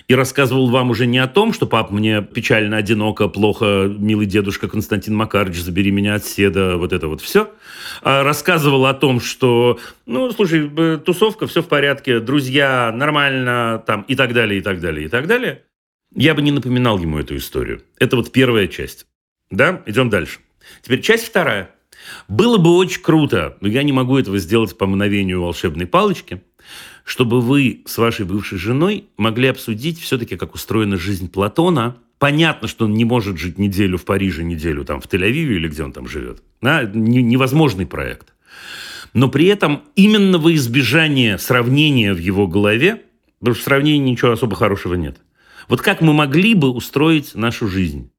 и 0.08 0.14
рассказывал 0.14 0.68
вам 0.70 0.90
уже 0.90 1.06
не 1.06 1.18
о 1.18 1.28
том, 1.28 1.52
что 1.52 1.66
пап 1.66 1.90
мне 1.90 2.22
печально, 2.22 2.76
одиноко, 2.76 3.28
плохо, 3.28 3.88
милый 3.88 4.26
дедушка 4.26 4.68
Константин 4.68 5.14
Макарович, 5.14 5.60
забери 5.60 5.90
меня 5.90 6.14
от 6.14 6.24
седа, 6.24 6.76
вот 6.76 6.92
это 6.92 7.08
вот 7.08 7.20
все, 7.20 7.50
а 8.02 8.22
рассказывал 8.22 8.86
о 8.86 8.94
том, 8.94 9.20
что, 9.20 9.78
ну, 10.06 10.30
слушай, 10.32 10.68
тусовка, 10.98 11.46
все 11.46 11.62
в 11.62 11.68
порядке, 11.68 12.20
друзья, 12.20 12.92
нормально, 12.92 13.82
там, 13.86 14.02
и 14.02 14.14
так 14.14 14.32
далее, 14.32 14.58
и 14.58 14.62
так 14.62 14.80
далее, 14.80 15.06
и 15.06 15.08
так 15.08 15.26
далее, 15.26 15.62
я 16.14 16.34
бы 16.34 16.42
не 16.42 16.50
напоминал 16.50 16.98
ему 16.98 17.18
эту 17.18 17.36
историю. 17.36 17.82
Это 17.98 18.16
вот 18.16 18.32
первая 18.32 18.66
часть. 18.66 19.06
Да, 19.50 19.82
идем 19.86 20.10
дальше. 20.10 20.40
Теперь 20.82 21.00
часть 21.00 21.26
вторая. 21.26 21.70
Было 22.26 22.58
бы 22.58 22.76
очень 22.76 23.00
круто, 23.00 23.56
но 23.60 23.68
я 23.68 23.82
не 23.82 23.92
могу 23.92 24.18
этого 24.18 24.38
сделать 24.38 24.76
по 24.76 24.86
мгновению 24.86 25.42
волшебной 25.42 25.86
палочки– 25.86 26.42
чтобы 27.04 27.40
вы 27.40 27.82
с 27.86 27.98
вашей 27.98 28.24
бывшей 28.24 28.58
женой 28.58 29.06
могли 29.16 29.48
обсудить 29.48 30.00
все-таки, 30.00 30.36
как 30.36 30.54
устроена 30.54 30.96
жизнь 30.96 31.30
Платона 31.30 31.96
Понятно, 32.22 32.68
что 32.68 32.84
он 32.84 32.94
не 32.94 33.04
может 33.04 33.36
жить 33.36 33.58
неделю 33.58 33.98
в 33.98 34.04
Париже, 34.04 34.44
неделю 34.44 34.84
там 34.84 35.00
в 35.00 35.08
Тель-Авиве 35.08 35.56
или 35.56 35.66
где 35.66 35.82
он 35.82 35.92
там 35.92 36.06
живет. 36.06 36.40
Да? 36.60 36.84
Невозможный 36.84 37.84
проект. 37.84 38.32
Но 39.12 39.28
при 39.28 39.46
этом 39.46 39.82
именно 39.96 40.38
во 40.38 40.54
избежание 40.54 41.36
сравнения 41.36 42.14
в 42.14 42.18
его 42.18 42.46
голове, 42.46 43.02
потому 43.40 43.56
что 43.56 43.62
в 43.62 43.64
сравнении 43.64 44.12
ничего 44.12 44.30
особо 44.30 44.54
хорошего 44.54 44.94
нет. 44.94 45.16
Вот 45.66 45.82
как 45.82 46.00
мы 46.00 46.12
могли 46.12 46.54
бы 46.54 46.70
устроить 46.70 47.34
нашу 47.34 47.66
жизнь? 47.66 48.12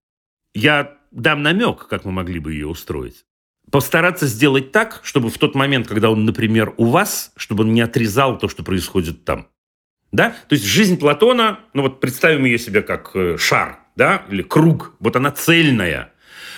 Я 0.54 0.98
дам 1.12 1.42
намек, 1.42 1.88
как 1.88 2.04
мы 2.04 2.12
могли 2.12 2.40
бы 2.40 2.52
ее 2.52 2.68
устроить. 2.68 3.24
Постараться 3.74 4.28
сделать 4.28 4.72
так, 4.72 5.00
чтобы 5.02 5.32
в 5.32 5.40
тот 5.40 5.56
момент, 5.56 5.88
когда 5.88 6.12
он, 6.12 6.26
например, 6.26 6.76
у 6.78 6.86
вас, 6.86 7.32
чтобы 7.36 7.64
он 7.64 7.74
не 7.74 7.82
отрезал 7.82 8.38
то, 8.38 8.48
что 8.48 8.62
происходит 8.62 9.26
там. 9.26 9.48
Да? 10.12 10.36
То 10.48 10.54
есть 10.54 10.64
жизнь 10.64 11.00
Платона, 11.00 11.60
ну 11.74 11.82
вот 11.82 12.00
представим 12.00 12.46
ее 12.46 12.60
себе 12.60 12.84
как 12.84 13.10
э, 13.16 13.36
шар, 13.40 13.80
да, 13.96 14.26
или 14.30 14.44
круг, 14.44 14.94
вот 15.00 15.16
она 15.16 15.32
цельная. 15.32 16.14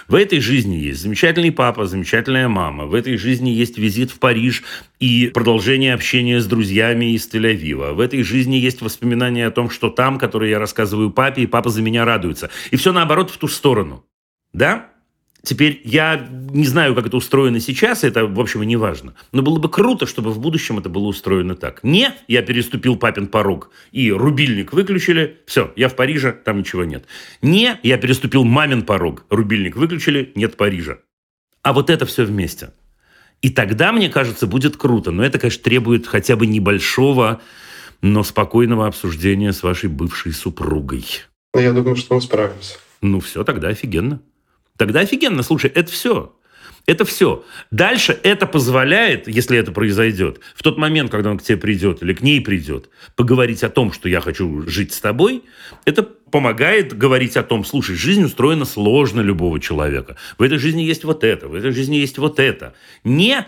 В 0.10 0.16
этой 0.16 0.42
жизни 0.42 0.76
есть 0.76 1.04
замечательный 1.04 1.54
папа, 1.54 1.86
замечательная 1.86 2.50
мама. 2.50 2.86
В 2.86 2.94
этой 2.94 3.16
жизни 3.16 3.50
есть 3.50 3.78
визит 3.78 4.12
в 4.12 4.20
Париж 4.20 4.64
и 5.00 5.32
продолжение 5.34 5.94
общения 5.94 6.42
с 6.42 6.46
друзьями 6.46 7.14
из 7.14 7.30
Тель-Авива. 7.34 7.94
В 7.94 8.02
этой 8.02 8.24
жизни 8.24 8.58
есть 8.58 8.82
воспоминания 8.82 9.48
о 9.48 9.52
том, 9.52 9.70
что 9.70 9.90
там, 9.90 10.20
которые 10.20 10.52
я 10.52 10.60
рассказываю 10.60 11.12
папе, 11.12 11.44
и 11.44 11.48
папа 11.48 11.70
за 11.70 11.82
меня 11.82 12.04
радуется. 12.04 12.50
И 12.72 12.76
все 12.76 12.92
наоборот 12.92 13.32
в 13.32 13.38
ту 13.38 13.48
сторону. 13.48 14.06
Да? 14.52 14.90
Теперь 15.46 15.80
я 15.84 16.28
не 16.52 16.66
знаю, 16.66 16.96
как 16.96 17.06
это 17.06 17.18
устроено 17.18 17.60
сейчас, 17.60 18.04
это, 18.04 18.26
в 18.26 18.40
общем, 18.40 18.64
и 18.64 18.66
не 18.66 18.78
важно. 18.78 19.14
Но 19.32 19.44
было 19.44 19.60
бы 19.60 19.70
круто, 19.70 20.08
чтобы 20.08 20.32
в 20.32 20.40
будущем 20.40 20.80
это 20.80 20.90
было 20.90 21.06
устроено 21.06 21.56
так. 21.56 21.84
Не, 21.84 22.14
я 22.28 22.42
переступил 22.42 22.96
папин 22.96 23.28
порог, 23.28 23.70
и 23.92 24.12
рубильник 24.12 24.74
выключили, 24.74 25.38
все, 25.46 25.72
я 25.76 25.88
в 25.88 25.96
Париже, 25.96 26.32
там 26.32 26.60
ничего 26.60 26.84
нет. 26.84 27.06
Не, 27.44 27.80
я 27.84 27.98
переступил 27.98 28.44
мамин 28.44 28.82
порог, 28.82 29.26
рубильник 29.30 29.76
выключили, 29.76 30.32
нет 30.36 30.58
Парижа. 30.58 30.98
А 31.62 31.74
вот 31.74 31.90
это 31.90 32.06
все 32.06 32.26
вместе. 32.26 32.72
И 33.42 33.50
тогда, 33.50 33.92
мне 33.92 34.10
кажется, 34.10 34.48
будет 34.48 34.78
круто. 34.78 35.12
Но 35.12 35.24
это, 35.24 35.38
конечно, 35.38 35.64
требует 35.64 36.08
хотя 36.08 36.36
бы 36.36 36.48
небольшого, 36.48 37.42
но 38.02 38.24
спокойного 38.24 38.88
обсуждения 38.88 39.54
с 39.54 39.62
вашей 39.62 39.90
бывшей 39.90 40.32
супругой. 40.32 41.06
Я 41.54 41.72
думаю, 41.72 41.96
что 41.96 42.16
мы 42.16 42.22
справимся. 42.22 42.78
Ну 43.02 43.20
все, 43.20 43.44
тогда 43.44 43.68
офигенно. 43.68 44.22
Тогда 44.78 45.02
офигенно, 45.02 45.44
слушай, 45.44 45.70
это 45.74 45.92
все. 45.92 46.36
Это 46.86 47.04
все. 47.04 47.44
Дальше 47.72 48.18
это 48.22 48.46
позволяет, 48.46 49.28
если 49.28 49.58
это 49.58 49.72
произойдет, 49.72 50.40
в 50.54 50.62
тот 50.62 50.78
момент, 50.78 51.10
когда 51.10 51.32
он 51.32 51.40
к 51.40 51.44
тебе 51.44 51.58
придет 51.58 52.04
или 52.04 52.14
к 52.14 52.22
ней 52.22 52.42
придет, 52.42 52.90
поговорить 53.16 53.64
о 53.64 53.70
том, 53.70 53.92
что 53.92 54.08
я 54.08 54.22
хочу 54.22 54.68
жить 54.68 54.94
с 54.94 55.02
тобой, 55.02 55.44
это 55.86 56.04
помогает 56.04 56.96
говорить 56.96 57.38
о 57.38 57.44
том, 57.44 57.66
слушай, 57.66 57.96
жизнь 57.96 58.24
устроена 58.24 58.66
сложно 58.66 59.22
любого 59.22 59.60
человека. 59.60 60.16
В 60.38 60.44
этой 60.44 60.60
жизни 60.60 60.84
есть 60.84 61.04
вот 61.06 61.24
это, 61.24 61.48
в 61.48 61.56
этой 61.56 61.72
жизни 61.72 61.96
есть 61.96 62.20
вот 62.20 62.40
это. 62.40 62.76
Не 63.04 63.48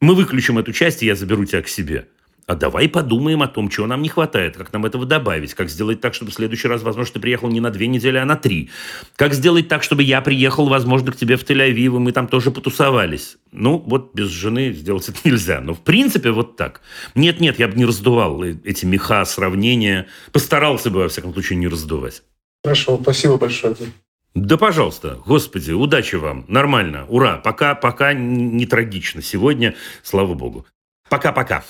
мы 0.00 0.14
выключим 0.14 0.58
эту 0.58 0.72
часть, 0.72 1.02
и 1.02 1.06
я 1.06 1.14
заберу 1.14 1.44
тебя 1.44 1.60
к 1.60 1.68
себе 1.68 2.08
а 2.48 2.54
давай 2.54 2.88
подумаем 2.88 3.42
о 3.42 3.46
том, 3.46 3.68
чего 3.68 3.86
нам 3.86 4.00
не 4.00 4.08
хватает, 4.08 4.56
как 4.56 4.72
нам 4.72 4.86
этого 4.86 5.04
добавить, 5.04 5.52
как 5.52 5.68
сделать 5.68 6.00
так, 6.00 6.14
чтобы 6.14 6.30
в 6.30 6.34
следующий 6.34 6.66
раз, 6.66 6.82
возможно, 6.82 7.12
ты 7.12 7.20
приехал 7.20 7.50
не 7.50 7.60
на 7.60 7.70
две 7.70 7.86
недели, 7.88 8.16
а 8.16 8.24
на 8.24 8.36
три. 8.36 8.70
Как 9.16 9.34
сделать 9.34 9.68
так, 9.68 9.82
чтобы 9.82 10.02
я 10.02 10.22
приехал, 10.22 10.66
возможно, 10.66 11.12
к 11.12 11.16
тебе 11.16 11.36
в 11.36 11.44
Тель-Авив, 11.44 11.96
и 11.96 11.98
мы 11.98 12.10
там 12.12 12.26
тоже 12.26 12.50
потусовались. 12.50 13.36
Ну, 13.52 13.76
вот 13.86 14.14
без 14.14 14.28
жены 14.28 14.72
сделать 14.72 15.06
это 15.10 15.18
нельзя. 15.24 15.60
Но 15.60 15.74
в 15.74 15.80
принципе 15.80 16.30
вот 16.30 16.56
так. 16.56 16.80
Нет-нет, 17.14 17.58
я 17.58 17.68
бы 17.68 17.76
не 17.76 17.84
раздувал 17.84 18.42
эти 18.42 18.86
меха, 18.86 19.26
сравнения. 19.26 20.06
Постарался 20.32 20.90
бы, 20.90 21.00
во 21.00 21.08
всяком 21.10 21.34
случае, 21.34 21.58
не 21.58 21.68
раздувать. 21.68 22.22
Хорошо, 22.64 22.98
спасибо 23.02 23.36
большое. 23.36 23.76
Да, 24.34 24.56
пожалуйста. 24.56 25.18
Господи, 25.26 25.72
удачи 25.72 26.16
вам. 26.16 26.46
Нормально. 26.48 27.04
Ура. 27.08 27.36
Пока, 27.36 27.74
пока 27.74 28.14
не 28.14 28.64
трагично. 28.64 29.20
Сегодня, 29.20 29.74
слава 30.02 30.32
богу. 30.32 30.64
Пока-пока. 31.10 31.62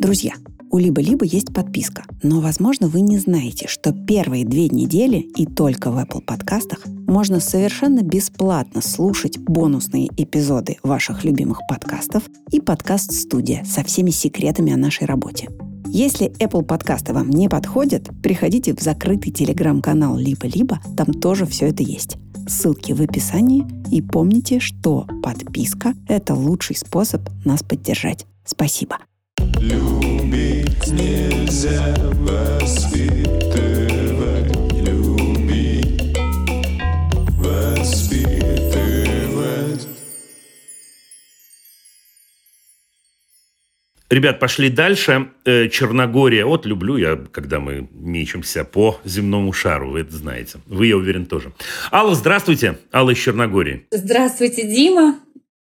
Друзья, 0.00 0.34
у 0.70 0.76
Либо-Либо 0.76 1.24
есть 1.24 1.54
подписка, 1.54 2.04
но, 2.22 2.40
возможно, 2.40 2.88
вы 2.88 3.00
не 3.00 3.18
знаете, 3.18 3.66
что 3.68 3.92
первые 3.92 4.44
две 4.44 4.68
недели 4.68 5.16
и 5.16 5.46
только 5.46 5.90
в 5.90 5.96
Apple 5.96 6.20
подкастах 6.20 6.86
можно 6.86 7.40
совершенно 7.40 8.02
бесплатно 8.02 8.82
слушать 8.82 9.38
бонусные 9.38 10.08
эпизоды 10.16 10.76
ваших 10.82 11.24
любимых 11.24 11.60
подкастов 11.68 12.24
и 12.52 12.60
подкаст-студия 12.60 13.64
со 13.64 13.82
всеми 13.82 14.10
секретами 14.10 14.72
о 14.72 14.76
нашей 14.76 15.06
работе. 15.06 15.48
Если 15.86 16.30
Apple 16.38 16.64
подкасты 16.64 17.14
вам 17.14 17.30
не 17.30 17.48
подходят, 17.48 18.10
приходите 18.22 18.74
в 18.74 18.80
закрытый 18.80 19.32
телеграм-канал 19.32 20.18
Либо-Либо, 20.18 20.80
там 20.98 21.14
тоже 21.14 21.46
все 21.46 21.68
это 21.68 21.82
есть. 21.82 22.18
Ссылки 22.48 22.92
в 22.92 23.02
описании. 23.02 23.66
И 23.90 24.00
помните, 24.00 24.58
что 24.58 25.06
подписка– 25.22 25.94
это 26.08 26.34
лучший 26.34 26.76
способ 26.76 27.28
нас 27.44 27.62
поддержать. 27.62 28.26
Спасибо. 28.44 28.96
Любить 29.60 30.86
нельзя 30.88 31.94
воспитывать, 32.14 33.87
Ребят, 44.10 44.40
пошли 44.40 44.70
дальше. 44.70 45.28
Э, 45.44 45.68
Черногория. 45.68 46.46
Вот 46.46 46.64
люблю 46.64 46.96
я, 46.96 47.16
когда 47.30 47.60
мы 47.60 47.88
мечемся 47.92 48.64
по 48.64 48.98
земному 49.04 49.52
шару. 49.52 49.90
Вы 49.90 50.00
это 50.00 50.16
знаете. 50.16 50.58
Вы, 50.66 50.86
я 50.86 50.96
уверен, 50.96 51.26
тоже. 51.26 51.52
Алла, 51.92 52.14
здравствуйте. 52.14 52.78
Алла 52.90 53.10
из 53.10 53.18
Черногории. 53.18 53.86
Здравствуйте, 53.90 54.66
Дима. 54.66 55.18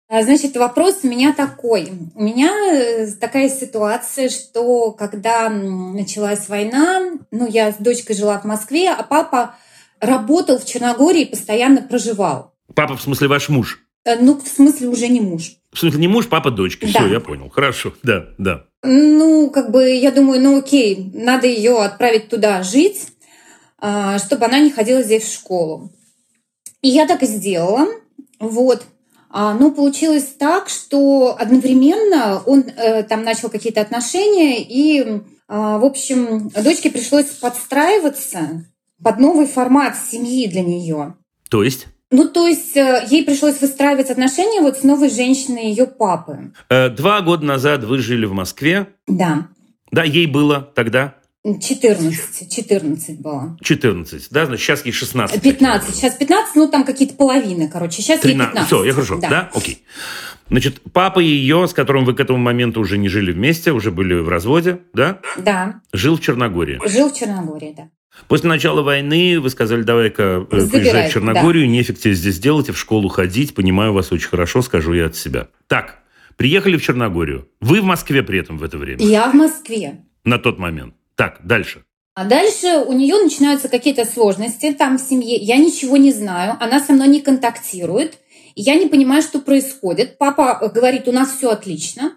А, 0.08 0.22
значит, 0.22 0.56
вопрос 0.56 1.00
у 1.04 1.08
меня 1.08 1.32
такой. 1.32 1.88
У 2.14 2.22
меня 2.22 2.50
э, 2.72 3.06
такая 3.20 3.48
ситуация, 3.48 4.28
что 4.28 4.90
когда 4.90 5.48
началась 5.48 6.48
война, 6.48 7.12
ну, 7.30 7.48
я 7.48 7.70
с 7.70 7.76
дочкой 7.76 8.16
жила 8.16 8.40
в 8.40 8.44
Москве, 8.44 8.90
а 8.90 9.04
папа 9.04 9.54
работал 10.00 10.58
в 10.58 10.66
Черногории 10.66 11.22
и 11.22 11.30
постоянно 11.30 11.82
проживал. 11.82 12.52
Папа, 12.74 12.96
в 12.96 13.02
смысле, 13.02 13.28
ваш 13.28 13.48
муж? 13.48 13.83
Э, 14.04 14.16
ну, 14.20 14.38
в 14.38 14.46
смысле, 14.46 14.88
уже 14.88 15.08
не 15.08 15.20
муж. 15.20 15.56
В 15.72 15.78
смысле, 15.78 16.00
не 16.00 16.08
муж, 16.08 16.28
папа 16.28 16.50
дочки. 16.50 16.84
Да. 16.86 17.00
Все, 17.00 17.06
я 17.08 17.20
понял. 17.20 17.48
Хорошо, 17.50 17.94
да, 18.02 18.28
да. 18.38 18.66
Ну, 18.82 19.50
как 19.50 19.70
бы, 19.70 19.90
я 19.90 20.12
думаю, 20.12 20.40
ну, 20.40 20.58
окей, 20.58 21.10
надо 21.14 21.46
ее 21.46 21.82
отправить 21.82 22.28
туда 22.28 22.62
жить, 22.62 23.08
а, 23.78 24.18
чтобы 24.18 24.44
она 24.44 24.60
не 24.60 24.70
ходила 24.70 25.02
здесь 25.02 25.24
в 25.24 25.32
школу. 25.32 25.90
И 26.82 26.88
я 26.88 27.06
так 27.06 27.22
и 27.22 27.26
сделала. 27.26 27.88
Вот. 28.38 28.84
А, 29.30 29.54
но 29.54 29.70
получилось 29.70 30.34
так, 30.38 30.68
что 30.68 31.34
одновременно 31.38 32.42
он 32.46 32.60
э, 32.60 33.02
там 33.02 33.24
начал 33.24 33.48
какие-то 33.48 33.80
отношения, 33.80 34.62
и, 34.62 35.22
а, 35.48 35.78
в 35.78 35.84
общем, 35.84 36.50
дочке 36.50 36.90
пришлось 36.90 37.26
подстраиваться 37.26 38.64
под 39.02 39.18
новый 39.18 39.46
формат 39.46 39.96
семьи 39.96 40.46
для 40.46 40.62
нее. 40.62 41.16
То 41.50 41.64
есть? 41.64 41.86
Ну, 42.10 42.28
то 42.28 42.46
есть 42.46 42.76
э, 42.76 43.06
ей 43.10 43.24
пришлось 43.24 43.60
выстраивать 43.60 44.10
отношения 44.10 44.60
вот 44.60 44.78
с 44.78 44.82
новой 44.82 45.10
женщиной 45.10 45.70
ее 45.70 45.86
папы. 45.86 46.52
Э, 46.68 46.88
два 46.88 47.20
года 47.22 47.44
назад 47.44 47.84
вы 47.84 47.98
жили 47.98 48.26
в 48.26 48.32
Москве. 48.32 48.88
Да. 49.06 49.48
Да, 49.90 50.04
ей 50.04 50.26
было 50.26 50.60
тогда? 50.60 51.14
14, 51.44 52.54
14 52.54 53.20
было. 53.20 53.56
14, 53.60 54.28
да? 54.30 54.46
Значит, 54.46 54.64
сейчас 54.64 54.84
ей 54.86 54.92
16. 54.92 55.42
15, 55.42 55.94
сейчас 55.94 56.14
15, 56.14 56.56
ну 56.56 56.68
там 56.68 56.84
какие-то 56.84 57.14
половины, 57.14 57.68
короче. 57.68 58.00
Сейчас 58.00 58.20
13. 58.20 58.38
ей 58.38 58.52
15. 58.52 58.66
Все, 58.66 58.84
я 58.84 58.92
хорошо, 58.92 59.18
да. 59.18 59.28
да? 59.28 59.50
Окей. 59.54 59.84
Значит, 60.48 60.80
папа 60.92 61.20
ее, 61.20 61.68
с 61.68 61.74
которым 61.74 62.04
вы 62.04 62.14
к 62.14 62.20
этому 62.20 62.38
моменту 62.38 62.80
уже 62.80 62.96
не 62.96 63.08
жили 63.08 63.32
вместе, 63.32 63.72
уже 63.72 63.90
были 63.90 64.14
в 64.14 64.28
разводе, 64.28 64.80
да? 64.94 65.20
Да. 65.36 65.80
Жил 65.92 66.16
в 66.16 66.20
Черногории. 66.20 66.80
Жил 66.86 67.10
в 67.10 67.14
Черногории, 67.14 67.74
да. 67.76 67.88
После 68.28 68.48
начала 68.48 68.82
войны 68.82 69.40
вы 69.40 69.50
сказали, 69.50 69.82
давай-ка 69.82 70.46
э, 70.50 70.66
приезжай 70.68 71.08
в 71.08 71.12
Черногорию, 71.12 71.66
да. 71.66 71.72
нефиг 71.72 71.98
тебе 71.98 72.14
здесь 72.14 72.38
делать, 72.38 72.70
в 72.70 72.78
школу 72.78 73.08
ходить, 73.08 73.54
понимаю 73.54 73.92
вас 73.92 74.12
очень 74.12 74.28
хорошо, 74.28 74.62
скажу 74.62 74.92
я 74.92 75.06
от 75.06 75.16
себя. 75.16 75.48
Так, 75.66 75.98
приехали 76.36 76.76
в 76.76 76.82
Черногорию. 76.82 77.48
Вы 77.60 77.80
в 77.80 77.84
Москве 77.84 78.22
при 78.22 78.38
этом 78.38 78.58
в 78.58 78.64
это 78.64 78.78
время? 78.78 79.04
Я 79.04 79.30
в 79.30 79.34
Москве. 79.34 80.04
На 80.24 80.38
тот 80.38 80.58
момент. 80.58 80.94
Так, 81.16 81.40
дальше. 81.44 81.84
А 82.14 82.24
дальше 82.24 82.84
у 82.86 82.92
нее 82.92 83.16
начинаются 83.20 83.68
какие-то 83.68 84.04
сложности 84.04 84.72
там 84.72 84.98
в 84.98 85.00
семье. 85.00 85.36
Я 85.36 85.56
ничего 85.56 85.96
не 85.96 86.12
знаю, 86.12 86.56
она 86.60 86.78
со 86.78 86.92
мной 86.92 87.08
не 87.08 87.20
контактирует. 87.20 88.18
Я 88.56 88.76
не 88.76 88.86
понимаю, 88.86 89.22
что 89.22 89.40
происходит. 89.40 90.18
Папа 90.18 90.70
говорит, 90.72 91.08
у 91.08 91.12
нас 91.12 91.36
все 91.36 91.50
отлично. 91.50 92.12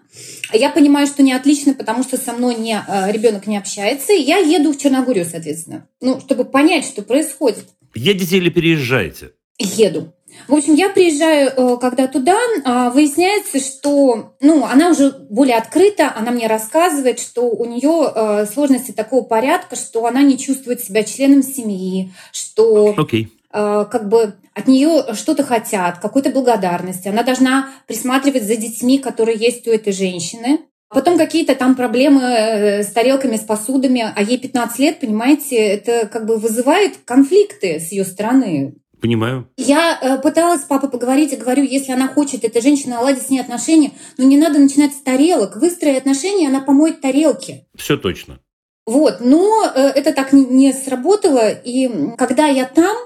Я 0.52 0.70
понимаю, 0.70 1.06
что 1.06 1.22
не 1.22 1.32
отлично, 1.32 1.74
потому 1.74 2.02
что 2.02 2.16
со 2.16 2.32
мной 2.32 2.54
не, 2.54 2.80
э, 2.86 3.12
ребенок 3.12 3.46
не 3.46 3.58
общается. 3.58 4.12
И 4.12 4.22
я 4.22 4.38
еду 4.38 4.72
в 4.72 4.78
Черногорию, 4.78 5.24
соответственно. 5.24 5.88
Ну, 6.00 6.20
чтобы 6.20 6.44
понять, 6.44 6.84
что 6.84 7.02
происходит. 7.02 7.64
Едете 7.94 8.36
или 8.36 8.50
переезжаете? 8.50 9.32
Еду. 9.58 10.12
В 10.46 10.54
общем, 10.54 10.74
я 10.74 10.90
приезжаю, 10.90 11.50
э, 11.50 11.78
когда 11.80 12.06
туда, 12.06 12.38
а, 12.64 12.90
выясняется, 12.90 13.58
что, 13.58 14.34
ну, 14.40 14.64
она 14.64 14.90
уже 14.90 15.10
более 15.10 15.56
открыта, 15.56 16.12
она 16.14 16.30
мне 16.30 16.46
рассказывает, 16.46 17.18
что 17.18 17.42
у 17.42 17.64
нее 17.64 18.12
э, 18.14 18.46
сложности 18.46 18.92
такого 18.92 19.24
порядка, 19.24 19.74
что 19.74 20.06
она 20.06 20.22
не 20.22 20.38
чувствует 20.38 20.80
себя 20.80 21.02
членом 21.02 21.42
семьи, 21.42 22.12
что 22.30 22.94
Окей. 22.96 23.32
Э, 23.52 23.84
как 23.90 24.08
бы 24.08 24.34
от 24.54 24.66
нее 24.66 25.14
что-то 25.14 25.44
хотят, 25.44 25.98
какой-то 25.98 26.30
благодарности. 26.30 27.08
Она 27.08 27.22
должна 27.22 27.70
присматривать 27.86 28.44
за 28.44 28.56
детьми, 28.56 28.98
которые 28.98 29.38
есть 29.38 29.66
у 29.68 29.70
этой 29.70 29.92
женщины. 29.92 30.60
Потом 30.90 31.18
какие-то 31.18 31.54
там 31.54 31.74
проблемы 31.74 32.22
э, 32.22 32.82
с 32.82 32.88
тарелками, 32.88 33.36
с 33.36 33.42
посудами, 33.42 34.10
а 34.14 34.22
ей 34.22 34.38
15 34.38 34.78
лет, 34.78 35.00
понимаете, 35.00 35.56
это 35.56 36.06
как 36.06 36.24
бы 36.24 36.38
вызывает 36.38 36.96
конфликты 37.04 37.78
с 37.78 37.92
ее 37.92 38.04
стороны. 38.04 38.74
Понимаю. 39.00 39.48
Я 39.56 39.98
э, 40.00 40.18
пыталась 40.18 40.62
с 40.62 40.64
папой 40.64 40.90
поговорить 40.90 41.32
и 41.32 41.36
говорю, 41.36 41.62
если 41.62 41.92
она 41.92 42.08
хочет, 42.08 42.42
эта 42.42 42.60
женщина 42.62 42.96
наладить 42.96 43.22
с 43.22 43.30
ней 43.30 43.40
отношения, 43.40 43.92
но 44.16 44.24
не 44.24 44.38
надо 44.38 44.58
начинать 44.58 44.94
с 44.94 45.02
тарелок. 45.02 45.56
Выстрои 45.56 45.96
отношения, 45.96 46.48
она 46.48 46.60
помоет 46.60 47.02
тарелки. 47.02 47.66
Все 47.76 47.96
точно. 47.96 48.40
Вот, 48.86 49.18
но 49.20 49.70
это 49.74 50.14
так 50.14 50.32
не, 50.32 50.72
сработало. 50.72 51.50
И 51.50 52.14
когда 52.16 52.46
я 52.46 52.64
там, 52.64 52.96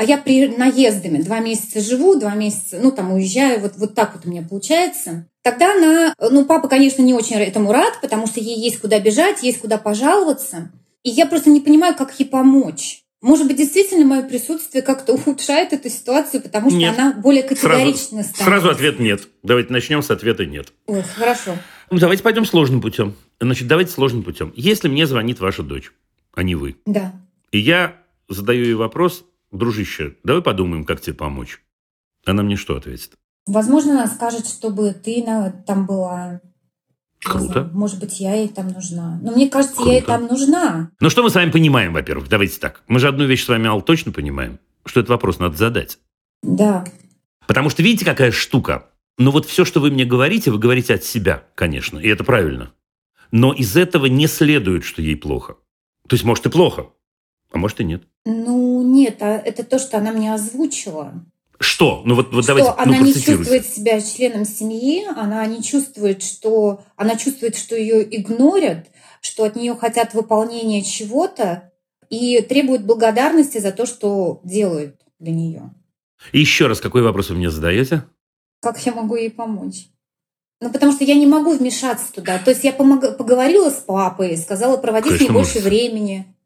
а 0.00 0.02
я 0.02 0.16
при 0.16 0.46
наездами 0.48 1.20
два 1.20 1.40
месяца 1.40 1.78
живу, 1.82 2.14
два 2.18 2.34
месяца, 2.34 2.78
ну 2.82 2.90
там 2.90 3.12
уезжаю, 3.12 3.60
вот, 3.60 3.72
вот 3.76 3.94
так 3.94 4.14
вот 4.14 4.24
у 4.24 4.30
меня 4.30 4.40
получается. 4.40 5.26
Тогда 5.42 5.74
она, 5.74 6.14
ну 6.30 6.46
папа, 6.46 6.68
конечно, 6.68 7.02
не 7.02 7.12
очень 7.12 7.36
этому 7.36 7.70
рад, 7.70 8.00
потому 8.00 8.26
что 8.26 8.40
ей 8.40 8.58
есть 8.58 8.80
куда 8.80 8.98
бежать, 8.98 9.42
есть 9.42 9.60
куда 9.60 9.76
пожаловаться. 9.76 10.72
И 11.02 11.10
я 11.10 11.26
просто 11.26 11.50
не 11.50 11.60
понимаю, 11.60 11.94
как 11.94 12.18
ей 12.18 12.24
помочь. 12.24 13.02
Может 13.20 13.46
быть, 13.46 13.58
действительно 13.58 14.06
мое 14.06 14.22
присутствие 14.22 14.80
как-то 14.80 15.12
ухудшает 15.12 15.74
эту 15.74 15.90
ситуацию, 15.90 16.40
потому 16.40 16.70
что 16.70 16.78
Нет. 16.78 16.98
она 16.98 17.12
более 17.12 17.42
Сразу, 17.42 17.60
категорично 17.60 18.22
становится. 18.22 18.42
сразу 18.44 18.70
ответ 18.70 19.00
нет. 19.00 19.28
Давайте 19.42 19.70
начнем 19.70 20.02
с 20.02 20.10
ответа 20.10 20.46
нет. 20.46 20.72
Ой, 20.86 21.02
хорошо. 21.02 21.56
Ну, 21.90 21.98
давайте 21.98 22.22
пойдем 22.22 22.46
сложным 22.46 22.80
путем. 22.80 23.14
Значит, 23.38 23.68
давайте 23.68 23.92
сложным 23.92 24.22
путем. 24.22 24.50
Если 24.56 24.88
мне 24.88 25.06
звонит 25.06 25.40
ваша 25.40 25.62
дочь, 25.62 25.92
а 26.32 26.42
не 26.42 26.54
вы, 26.54 26.76
Да. 26.86 27.12
и 27.52 27.58
я 27.58 27.96
задаю 28.30 28.64
ей 28.64 28.74
вопрос, 28.74 29.26
дружище, 29.52 30.16
давай 30.24 30.42
подумаем, 30.42 30.84
как 30.84 31.00
тебе 31.00 31.14
помочь. 31.14 31.62
Она 32.26 32.42
мне 32.42 32.56
что 32.56 32.76
ответит? 32.76 33.12
Возможно, 33.46 33.92
она 33.92 34.06
скажет, 34.06 34.46
чтобы 34.46 34.92
ты 34.92 35.22
на, 35.24 35.50
там 35.50 35.86
была. 35.86 36.40
Круто. 37.22 37.52
знаю, 37.52 37.70
может 37.74 38.00
быть, 38.00 38.18
я 38.20 38.34
ей 38.34 38.48
там 38.48 38.68
нужна. 38.68 39.18
Но 39.22 39.32
мне 39.32 39.48
кажется, 39.50 39.82
я 39.82 39.92
ей 39.92 40.02
Круто. 40.02 40.18
там 40.18 40.28
нужна. 40.28 40.90
Ну, 41.00 41.10
что 41.10 41.22
мы 41.22 41.30
с 41.30 41.34
вами 41.34 41.50
понимаем, 41.50 41.92
во-первых? 41.92 42.28
Давайте 42.28 42.58
так. 42.58 42.82
Мы 42.88 42.98
же 42.98 43.08
одну 43.08 43.26
вещь 43.26 43.44
с 43.44 43.48
вами, 43.48 43.66
Ал, 43.66 43.82
точно 43.82 44.12
понимаем, 44.12 44.58
что 44.86 45.00
этот 45.00 45.10
вопрос 45.10 45.38
надо 45.38 45.56
задать. 45.56 45.98
Да. 46.42 46.84
Потому 47.46 47.68
что 47.68 47.82
видите, 47.82 48.04
какая 48.04 48.30
штука? 48.30 48.86
Ну 49.18 49.32
вот 49.32 49.44
все, 49.44 49.66
что 49.66 49.80
вы 49.80 49.90
мне 49.90 50.06
говорите, 50.06 50.50
вы 50.50 50.58
говорите 50.58 50.94
от 50.94 51.04
себя, 51.04 51.44
конечно, 51.54 51.98
и 51.98 52.08
это 52.08 52.24
правильно. 52.24 52.72
Но 53.32 53.52
из 53.52 53.76
этого 53.76 54.06
не 54.06 54.26
следует, 54.26 54.84
что 54.84 55.02
ей 55.02 55.16
плохо. 55.16 55.56
То 56.08 56.14
есть, 56.14 56.24
может, 56.24 56.46
и 56.46 56.50
плохо, 56.50 56.86
а 57.52 57.58
может, 57.58 57.80
и 57.80 57.84
нет. 57.84 58.04
Ну, 58.24 58.59
нет, 58.92 59.22
а 59.22 59.36
это 59.36 59.64
то, 59.64 59.78
что 59.78 59.98
она 59.98 60.12
мне 60.12 60.32
озвучила. 60.34 61.24
Что? 61.58 62.02
Ну 62.06 62.14
вот, 62.14 62.32
вот 62.32 62.44
что 62.44 62.54
давайте, 62.54 62.70
она 62.70 62.98
ну, 62.98 63.04
не 63.04 63.12
чувствует 63.12 63.66
себя 63.66 64.00
членом 64.00 64.46
семьи, 64.46 65.04
она 65.14 65.44
не 65.46 65.62
чувствует, 65.62 66.22
что 66.22 66.82
она 66.96 67.16
чувствует, 67.16 67.54
что 67.54 67.76
ее 67.76 68.02
игнорят, 68.16 68.86
что 69.20 69.44
от 69.44 69.56
нее 69.56 69.74
хотят 69.74 70.14
выполнения 70.14 70.82
чего-то 70.82 71.70
и 72.08 72.40
требуют 72.40 72.82
благодарности 72.84 73.58
за 73.58 73.72
то, 73.72 73.84
что 73.84 74.40
делают 74.42 74.96
для 75.18 75.32
нее. 75.32 75.74
И 76.32 76.40
еще 76.40 76.66
раз, 76.66 76.80
какой 76.80 77.02
вопрос 77.02 77.28
вы 77.28 77.36
мне 77.36 77.50
задаете? 77.50 78.04
Как 78.60 78.84
я 78.86 78.92
могу 78.92 79.16
ей 79.16 79.30
помочь? 79.30 79.88
Ну, 80.62 80.70
потому 80.70 80.92
что 80.92 81.04
я 81.04 81.14
не 81.14 81.26
могу 81.26 81.56
вмешаться 81.56 82.12
туда. 82.12 82.38
То 82.38 82.50
есть 82.50 82.64
я 82.64 82.72
помог- 82.72 83.16
поговорила 83.16 83.70
с 83.70 83.80
папой, 83.80 84.36
сказала 84.36 84.76
проводить 84.76 85.12
с 85.12 85.20
ней 85.20 85.28
Конечно, 85.28 85.34
больше 85.34 85.58
можете. 85.60 85.68
времени. 85.68 86.36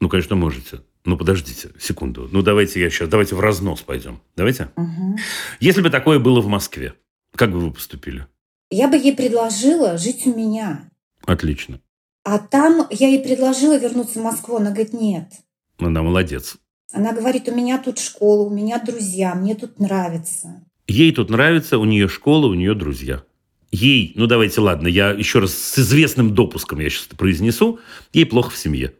Ну, 0.00 0.08
конечно, 0.08 0.36
можете. 0.36 0.80
Ну, 1.08 1.16
подождите 1.16 1.70
секунду. 1.80 2.28
Ну, 2.32 2.42
давайте 2.42 2.82
я 2.82 2.90
сейчас, 2.90 3.08
давайте 3.08 3.34
в 3.34 3.40
разнос 3.40 3.80
пойдем. 3.80 4.20
Давайте. 4.36 4.68
Мгм. 4.76 5.16
Если 5.58 5.80
бы 5.80 5.88
такое 5.88 6.18
было 6.18 6.42
в 6.42 6.48
Москве, 6.48 6.92
как 7.34 7.50
бы 7.50 7.60
вы 7.60 7.72
поступили? 7.72 8.26
Я 8.70 8.88
бы 8.88 8.98
ей 8.98 9.16
предложила 9.16 9.96
жить 9.96 10.26
у 10.26 10.36
меня. 10.36 10.90
Отлично. 11.24 11.80
А 12.24 12.38
там 12.38 12.86
я 12.90 13.08
ей 13.08 13.20
предложила 13.20 13.78
вернуться 13.78 14.20
в 14.20 14.22
Москву. 14.22 14.56
Она 14.56 14.68
говорит, 14.68 14.92
нет. 14.92 15.32
Она 15.78 16.02
молодец. 16.02 16.58
Она 16.92 17.14
говорит, 17.14 17.48
у 17.48 17.54
меня 17.54 17.78
тут 17.78 17.98
школа, 17.98 18.42
у 18.42 18.50
меня 18.50 18.78
друзья, 18.78 19.34
мне 19.34 19.54
тут 19.54 19.78
нравится. 19.78 20.62
Ей 20.86 21.10
тут 21.12 21.30
нравится, 21.30 21.78
у 21.78 21.86
нее 21.86 22.08
школа, 22.08 22.48
у 22.48 22.54
нее 22.54 22.74
друзья. 22.74 23.22
Ей, 23.70 24.12
ну 24.14 24.26
давайте, 24.26 24.60
ладно, 24.60 24.88
я 24.88 25.12
еще 25.12 25.38
раз 25.38 25.54
с 25.54 25.78
известным 25.78 26.34
допуском 26.34 26.80
я 26.80 26.90
сейчас 26.90 27.06
это 27.06 27.16
произнесу, 27.16 27.80
ей 28.12 28.26
плохо 28.26 28.50
в 28.50 28.58
семье. 28.58 28.92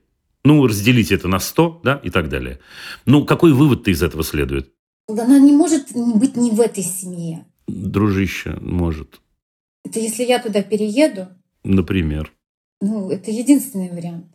Ну, 0.45 0.67
разделите 0.67 1.15
это 1.15 1.29
на 1.29 1.41
100, 1.41 1.81
да, 1.85 2.01
и 2.03 2.11
так 2.11 2.29
далее. 2.29 2.59
Ну, 3.07 3.25
какой 3.25 3.53
вывод-то 3.53 3.91
из 3.91 4.03
этого 4.03 4.23
следует? 4.23 4.73
Она 5.09 5.39
не 5.39 5.53
может 5.53 5.89
быть 5.95 6.37
не 6.37 6.51
в 6.51 6.61
этой 6.61 6.83
семье. 6.85 7.47
Дружище, 7.67 8.57
может, 8.61 9.21
Это 9.85 10.01
если 10.01 10.25
я 10.25 10.39
туда 10.39 10.63
перееду, 10.63 11.29
например, 11.65 12.33
ну, 12.81 13.11
это 13.11 13.31
единственный 13.31 13.91
вариант. 13.91 14.27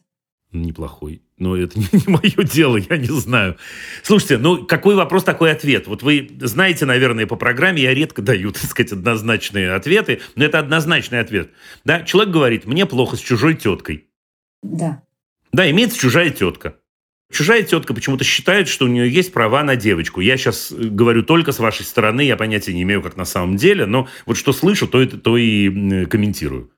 неплохой. 0.52 1.22
Но 1.38 1.56
это 1.58 1.80
не, 1.80 1.86
не 1.92 2.04
мое 2.12 2.48
дело, 2.48 2.78
я 2.78 2.98
не 2.98 3.08
знаю. 3.08 3.58
Слушайте, 4.04 4.38
ну 4.38 4.66
какой 4.66 4.96
вопрос, 4.96 5.24
такой 5.24 5.52
ответ? 5.52 5.88
Вот 5.88 6.04
вы 6.04 6.30
знаете, 6.42 6.86
наверное, 6.86 7.26
по 7.26 7.36
программе 7.38 7.82
я 7.82 7.94
редко 7.94 8.22
даю, 8.22 8.52
так 8.54 8.64
сказать, 8.64 8.92
однозначные 8.92 9.72
ответы, 9.74 10.22
но 10.36 10.44
это 10.44 10.60
однозначный 10.60 11.20
ответ. 11.22 11.52
Да, 11.86 12.04
человек 12.04 12.34
говорит, 12.34 12.66
мне 12.66 12.86
плохо 12.86 13.16
с 13.16 13.20
чужой 13.20 13.56
теткой. 13.56 14.06
Да. 14.62 15.04
Да, 15.54 15.70
имеется 15.70 16.00
чужая 16.00 16.32
тетка. 16.32 16.76
Чужая 17.32 17.64
тетка 17.64 17.94
почему-то 17.94 18.24
считает, 18.24 18.68
что 18.68 18.86
у 18.86 18.88
нее 18.88 19.10
есть 19.10 19.34
права 19.34 19.64
на 19.64 19.76
девочку. 19.76 20.20
Я 20.20 20.38
сейчас 20.38 20.72
говорю 20.72 21.24
только 21.24 21.52
с 21.52 21.60
вашей 21.60 21.86
стороны, 21.86 22.22
я 22.22 22.36
понятия 22.38 22.74
не 22.74 22.84
имею, 22.84 23.02
как 23.02 23.18
на 23.18 23.26
самом 23.26 23.56
деле, 23.56 23.86
но 23.86 24.08
вот 24.26 24.38
что 24.38 24.52
слышу, 24.52 24.88
то, 24.88 25.02
это, 25.02 25.18
то 25.18 25.38
и 25.38 25.68
м, 25.68 26.06
комментирую. 26.08 26.72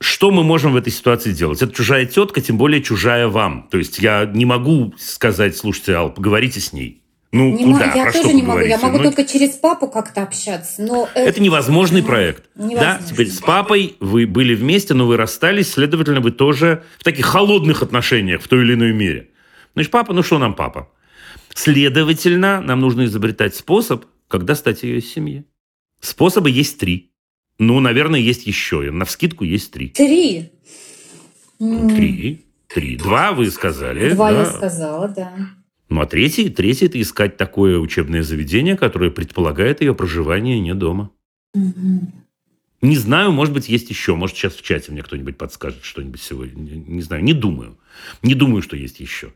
Что 0.00 0.30
мы 0.30 0.44
можем 0.44 0.72
в 0.72 0.76
этой 0.76 0.92
ситуации 0.92 1.32
делать? 1.32 1.60
Это 1.60 1.74
чужая 1.74 2.06
тетка, 2.06 2.40
тем 2.40 2.56
более 2.56 2.82
чужая 2.82 3.28
вам. 3.28 3.68
То 3.70 3.78
есть 3.78 3.98
я 3.98 4.24
не 4.26 4.44
могу 4.44 4.94
сказать, 4.98 5.56
слушайте, 5.56 5.92
Ал, 5.94 6.12
поговорите 6.12 6.60
с 6.60 6.72
ней. 6.72 7.02
Ну, 7.30 7.50
Не 7.56 7.64
куда? 7.64 7.92
я 7.94 8.04
Про 8.04 8.12
тоже 8.12 8.32
не 8.32 8.42
могу. 8.42 8.60
Я 8.60 8.78
могу 8.78 8.98
Ну, 8.98 9.04
только 9.04 9.24
через 9.24 9.50
папу 9.50 9.86
как-то 9.88 10.22
общаться. 10.22 10.80
Но 10.82 11.08
это 11.14 11.42
невозможный 11.42 12.02
проект. 12.02 12.44
Да, 12.54 12.64
Невозможно. 12.64 13.06
теперь 13.06 13.28
с 13.28 13.40
папой 13.40 13.96
вы 14.00 14.26
были 14.26 14.54
вместе, 14.54 14.94
но 14.94 15.06
вы 15.06 15.18
расстались, 15.18 15.72
следовательно, 15.72 16.20
вы 16.20 16.30
тоже 16.30 16.84
в 16.98 17.04
таких 17.04 17.26
холодных 17.26 17.82
отношениях 17.82 18.42
в 18.42 18.48
той 18.48 18.62
или 18.62 18.74
иной 18.74 18.92
мере. 18.92 19.28
Значит, 19.74 19.90
папа, 19.92 20.14
ну 20.14 20.22
что 20.22 20.38
нам 20.38 20.54
папа? 20.54 20.88
Следовательно, 21.54 22.60
нам 22.62 22.80
нужно 22.80 23.04
изобретать 23.04 23.54
способ, 23.54 24.06
как 24.28 24.44
достать 24.44 24.82
ее 24.82 24.98
из 24.98 25.12
семьи. 25.12 25.44
Способы 26.00 26.50
есть 26.50 26.78
три. 26.78 27.12
Ну, 27.58 27.80
наверное, 27.80 28.20
есть 28.20 28.46
еще. 28.46 28.90
На 28.90 29.04
вскидку 29.04 29.44
есть 29.44 29.72
три. 29.72 29.88
Три. 29.88 30.52
Три. 31.58 32.46
Три. 32.68 32.96
Два 32.96 33.32
вы 33.32 33.50
сказали. 33.50 34.10
Два 34.10 34.30
да. 34.32 34.38
я 34.40 34.46
сказала, 34.46 35.08
да. 35.08 35.32
Ну, 35.88 36.00
а 36.00 36.06
третий, 36.06 36.50
третий– 36.50 36.86
это 36.86 37.00
искать 37.00 37.36
такое 37.36 37.78
учебное 37.78 38.22
заведение, 38.22 38.76
которое 38.76 39.10
предполагает 39.10 39.80
ее 39.80 39.94
проживание 39.94 40.60
не 40.60 40.74
дома. 40.74 41.10
Не 42.80 42.96
знаю, 42.96 43.32
может 43.32 43.54
быть, 43.54 43.68
есть 43.68 43.90
еще. 43.90 44.14
Может, 44.14 44.36
сейчас 44.36 44.54
в 44.54 44.62
чате 44.62 44.92
мне 44.92 45.02
кто-нибудь 45.02 45.36
подскажет 45.36 45.82
что-нибудь 45.82 46.22
сегодня. 46.22 46.60
Не, 46.60 47.02
знаю, 47.02 47.24
не 47.24 47.32
думаю. 47.32 47.76
Не 48.22 48.34
думаю, 48.34 48.62
что 48.62 48.76
есть 48.76 49.00
еще. 49.00 49.32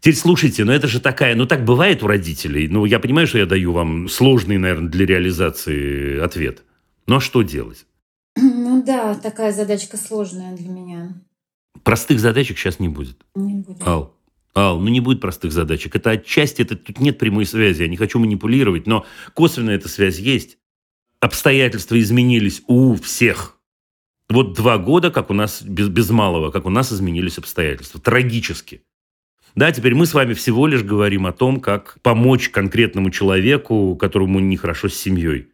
Теперь 0.00 0.16
слушайте, 0.16 0.64
ну 0.64 0.72
это 0.72 0.88
же 0.88 1.00
такая, 1.00 1.36
ну 1.36 1.46
так 1.46 1.64
бывает 1.64 2.02
у 2.02 2.08
родителей. 2.08 2.66
Ну, 2.66 2.84
я 2.84 2.98
понимаю, 2.98 3.28
что 3.28 3.38
я 3.38 3.46
даю 3.46 3.72
вам 3.72 4.08
сложный, 4.08 4.58
наверное, 4.58 4.90
для 4.90 5.06
реализации 5.06 6.18
ответ. 6.18 6.64
Ну, 7.06 7.16
а 7.16 7.20
что 7.20 7.42
делать? 7.42 7.86
Ну 8.34 8.82
да, 8.82 9.14
такая 9.14 9.52
задачка 9.52 9.96
сложная 9.96 10.56
для 10.56 10.68
меня. 10.68 11.14
Простых 11.84 12.18
задачек 12.18 12.58
сейчас 12.58 12.80
не 12.80 12.88
будет. 12.88 13.16
Не 13.36 13.54
будет. 13.54 13.86
Ал, 13.86 14.16
Ал, 14.54 14.78
ну 14.78 14.88
не 14.88 15.00
будет 15.00 15.20
простых 15.20 15.52
задачек. 15.52 15.96
Это 15.96 16.10
отчасти, 16.10 16.62
это, 16.62 16.76
тут 16.76 17.00
нет 17.00 17.18
прямой 17.18 17.46
связи. 17.46 17.82
Я 17.82 17.88
не 17.88 17.96
хочу 17.96 18.18
манипулировать, 18.18 18.86
но 18.86 19.06
косвенно 19.34 19.70
эта 19.70 19.88
связь 19.88 20.18
есть. 20.18 20.58
Обстоятельства 21.20 21.98
изменились 21.98 22.62
у 22.66 22.94
всех. 22.96 23.58
Вот 24.28 24.54
два 24.54 24.78
года, 24.78 25.10
как 25.10 25.30
у 25.30 25.34
нас, 25.34 25.62
без, 25.62 25.88
без 25.88 26.10
малого, 26.10 26.50
как 26.50 26.66
у 26.66 26.70
нас 26.70 26.92
изменились 26.92 27.38
обстоятельства. 27.38 28.00
Трагически. 28.00 28.82
Да, 29.54 29.70
теперь 29.72 29.94
мы 29.94 30.06
с 30.06 30.14
вами 30.14 30.34
всего 30.34 30.66
лишь 30.66 30.82
говорим 30.82 31.26
о 31.26 31.32
том, 31.32 31.60
как 31.60 31.98
помочь 32.02 32.48
конкретному 32.48 33.10
человеку, 33.10 33.96
которому 33.96 34.40
нехорошо 34.40 34.88
с 34.88 34.94
семьей. 34.94 35.48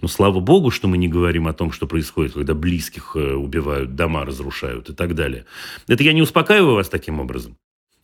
Но 0.00 0.08
слава 0.08 0.40
богу, 0.40 0.70
что 0.70 0.88
мы 0.88 0.98
не 0.98 1.08
говорим 1.08 1.48
о 1.48 1.52
том, 1.52 1.72
что 1.72 1.86
происходит, 1.86 2.34
когда 2.34 2.54
близких 2.54 3.12
э, 3.14 3.34
убивают, 3.34 3.94
дома 3.94 4.24
разрушают 4.24 4.90
и 4.90 4.92
так 4.92 5.14
далее. 5.14 5.46
Это 5.88 6.02
я 6.02 6.12
не 6.12 6.22
успокаиваю 6.22 6.74
вас 6.74 6.88
таким 6.88 7.18
образом. 7.18 7.56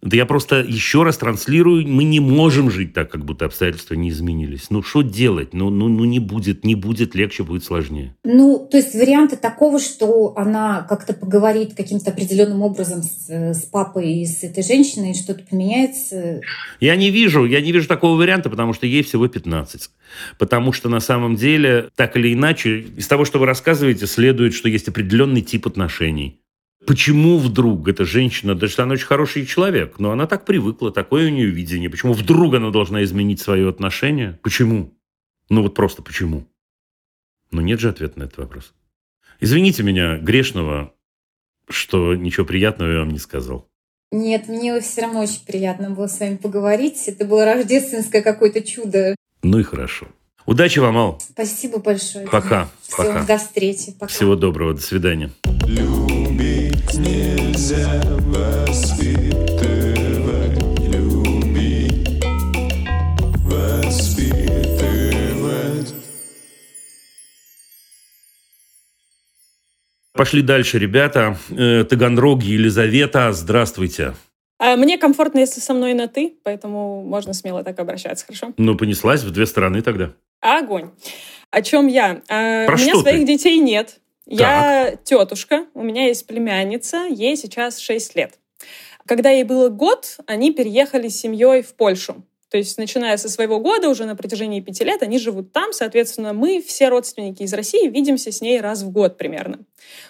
Да 0.03 0.17
я 0.17 0.27
просто 0.27 0.57
еще 0.57 1.05
раз 1.05 1.17
транслирую, 1.19 1.87
мы 1.87 2.03
не 2.03 2.19
можем 2.19 2.73
жить 2.73 2.93
так, 2.93 3.09
как 3.09 3.25
будто 3.25 3.45
обстоятельства 3.45 3.95
не 3.95 4.09
изменились. 4.11 4.67
Ну, 4.69 4.83
что 4.83 5.03
делать? 5.03 5.55
Ну, 5.55 5.71
ну, 5.71 5.87
ну 5.87 6.05
не 6.05 6.19
будет, 6.19 6.65
не 6.65 6.75
будет 6.75 7.15
легче, 7.15 7.45
будет 7.45 7.63
сложнее. 7.63 8.17
Ну, 8.25 8.67
то 8.69 8.79
есть 8.79 8.95
варианты 8.95 9.37
такого, 9.37 9.79
что 9.79 10.35
она 10.37 10.85
как-то 10.89 11.15
поговорит 11.15 11.75
каким-то 11.77 12.11
определенным 12.11 12.63
образом 12.63 13.05
с, 13.05 13.29
с 13.31 13.63
папой 13.67 14.15
и 14.15 14.27
с 14.27 14.43
этой 14.43 14.65
женщиной, 14.65 15.15
что-то 15.15 15.45
поменяется? 15.49 16.41
Я 16.81 16.97
не 16.97 17.11
вижу, 17.11 17.45
я 17.45 17.61
не 17.61 17.71
вижу 17.71 17.87
такого 17.87 18.19
варианта, 18.19 18.51
потому 18.51 18.73
что 18.73 18.89
ей 18.89 19.05
всего 19.05 19.29
15. 19.29 19.89
Потому 20.37 20.73
что 20.73 20.89
на 20.89 21.01
самом 21.01 21.37
деле, 21.37 21.91
так 21.95 22.17
или 22.17 22.35
иначе, 22.35 22.81
из 22.97 23.07
того, 23.07 23.25
что 23.25 23.39
вы 23.39 23.47
рассказываете, 23.47 24.09
следует, 24.09 24.53
что 24.53 24.69
есть 24.69 24.89
определенный 24.89 25.43
тип 25.43 25.69
отношений 25.69 26.43
Почему 26.87 27.39
вдруг 27.39 27.89
эта 27.89 28.05
женщина, 28.05 28.55
даже 28.55 28.83
она 28.83 28.95
очень 28.95 29.07
хороший 29.07 29.47
человек, 29.47 29.99
но 29.99 30.11
она 30.11 30.27
так 30.27 30.45
привыкла, 30.45 30.91
такое 30.91 31.29
у 31.29 31.31
нее 31.31 31.49
видение. 31.49 31.89
Почему 31.89 32.13
вдруг 32.13 32.55
она 32.55 32.71
должна 32.71 33.05
изменить 33.05 33.41
свое 33.41 33.69
отношение? 33.69 34.39
Почему? 34.43 34.93
Ну 35.49 35.63
вот 35.63 35.75
просто 35.75 36.03
почему? 36.03 36.47
Но 37.51 37.61
нет 37.61 37.79
же 37.79 37.89
ответа 37.89 38.19
на 38.19 38.25
этот 38.25 38.39
вопрос. 38.39 38.75
Извините 39.41 39.83
меня, 39.83 40.19
грешного, 40.19 40.93
что 41.69 42.15
ничего 42.15 42.47
приятного 42.47 42.91
я 42.91 42.99
вам 43.01 43.11
не 43.11 43.19
сказал. 43.19 43.69
Нет, 44.11 44.49
мне 44.49 44.79
все 44.81 45.03
равно 45.03 45.21
очень 45.21 45.45
приятно 45.47 45.91
было 45.91 46.07
с 46.07 46.19
вами 46.21 46.37
поговорить. 46.37 47.05
Это 47.07 47.25
было 47.25 47.45
рождественское 47.45 48.23
какое-то 48.23 48.61
чудо. 48.61 49.15
Ну 49.43 49.59
и 49.59 49.63
хорошо. 49.63 50.07
Удачи 50.47 50.81
вам, 50.81 50.97
Ал. 50.99 51.21
Спасибо 51.21 51.79
большое. 51.79 52.27
Пока. 52.27 52.69
Все, 52.83 52.97
пока. 52.97 53.25
до 53.25 53.39
встречи. 53.39 53.93
Пока. 53.93 54.13
Всего 54.13 54.37
доброго. 54.37 54.75
До 54.75 54.81
свидания 54.81 55.31
нельзя 56.95 58.01
воспитывать, 58.21 59.39
любить, 60.81 62.23
воспитывать. 64.53 65.95
Пошли 70.15 70.43
дальше, 70.43 70.79
ребята. 70.79 71.37
Э, 71.51 71.85
Таганрог, 71.85 72.43
Елизавета, 72.43 73.33
здравствуйте. 73.33 74.15
А 74.59 74.77
мне 74.77 74.97
комфортно, 74.99 75.41
если 75.41 75.61
со 75.61 75.75
мной 75.75 75.93
на 75.95 76.07
«ты», 76.07 76.37
поэтому 76.45 77.03
можно 77.03 77.33
смело 77.35 77.65
так 77.65 77.81
обращаться, 77.81 78.25
хорошо? 78.27 78.53
Ну, 78.59 78.77
понеслась 78.77 79.25
в 79.25 79.31
две 79.33 79.47
стороны 79.47 79.83
тогда. 79.83 80.13
Огонь. 80.41 80.91
О 81.51 81.63
чем 81.63 81.89
я? 81.89 82.23
А, 82.29 82.67
Про 82.67 82.77
у 82.77 82.79
меня 82.79 82.95
своих 82.95 83.21
ты? 83.21 83.27
детей 83.27 83.59
нет. 83.59 83.99
Я 84.27 84.97
тетушка, 85.05 85.67
у 85.75 85.83
меня 85.83 86.07
есть 86.07 86.27
племянница, 86.27 87.07
ей 87.09 87.37
сейчас 87.37 87.79
6 87.79 88.15
лет. 88.15 88.39
Когда 89.07 89.31
ей 89.31 89.45
было 89.45 89.69
год, 89.69 90.19
они 90.27 90.53
переехали 90.53 91.09
с 91.09 91.19
семьей 91.19 91.63
в 91.63 91.75
Польшу. 91.75 92.25
То 92.49 92.59
есть, 92.59 92.77
начиная 92.77 93.17
со 93.17 93.31
своего 93.31 93.59
года, 93.61 93.89
уже 93.89 94.05
на 94.05 94.15
протяжении 94.15 94.61
пяти 94.61 94.85
лет, 94.85 95.03
они 95.03 95.19
живут 95.19 95.53
там. 95.53 95.73
Соответственно, 95.73 96.35
мы, 96.35 96.61
все 96.61 96.91
родственники 96.91 97.43
из 97.43 97.53
России, 97.55 97.89
видимся 97.89 98.31
с 98.31 98.43
ней 98.43 98.61
раз 98.61 98.83
в 98.83 98.91
год 98.91 99.17
примерно. 99.17 99.61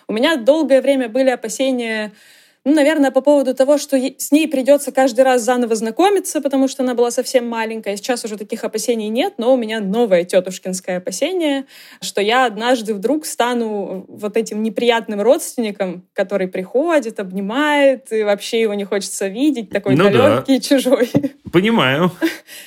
У 0.09 0.13
меня 0.13 0.37
долгое 0.37 0.83
время 0.83 1.09
были 1.09 1.31
опасения 1.31 2.13
ну, 2.65 2.75
наверное, 2.75 3.11
по 3.11 3.23
поводу 3.23 3.55
того, 3.55 3.77
что 3.77 3.97
с 3.97 4.31
ней 4.31 4.47
придется 4.47 4.93
каждый 4.93 5.23
раз 5.23 5.43
заново 5.43 5.75
знакомиться, 5.75 6.41
потому 6.41 6.69
что 6.69 6.85
она 6.85 6.95
была 6.95 7.11
совсем 7.11 7.49
маленькая. 7.49 7.97
Сейчас 7.97 8.25
уже 8.25 8.37
таких 8.37 8.63
опасений 8.63 9.09
нет, 9.09 9.35
но 9.39 9.53
у 9.53 9.57
меня 9.57 9.81
новое 9.81 10.23
тетушкинское 10.25 10.99
опасение, 10.99 11.65
что 12.01 12.21
я 12.21 12.47
однажды 12.47 12.95
вдруг 12.95 13.27
стану 13.27 14.05
вот 14.07 14.37
этим 14.37 14.63
неприятным 14.63 15.21
родственником, 15.21 16.07
который 16.13 16.47
приходит, 16.47 17.19
обнимает, 17.19 18.13
и 18.13 18.23
вообще 18.23 18.61
его 18.61 18.75
не 18.75 18.85
хочется 18.85 19.27
видеть, 19.27 19.71
такой 19.71 19.97
ну 19.97 20.05
далекий, 20.05 20.59
да. 20.59 20.61
чужой. 20.61 21.11
Понимаю. 21.53 22.13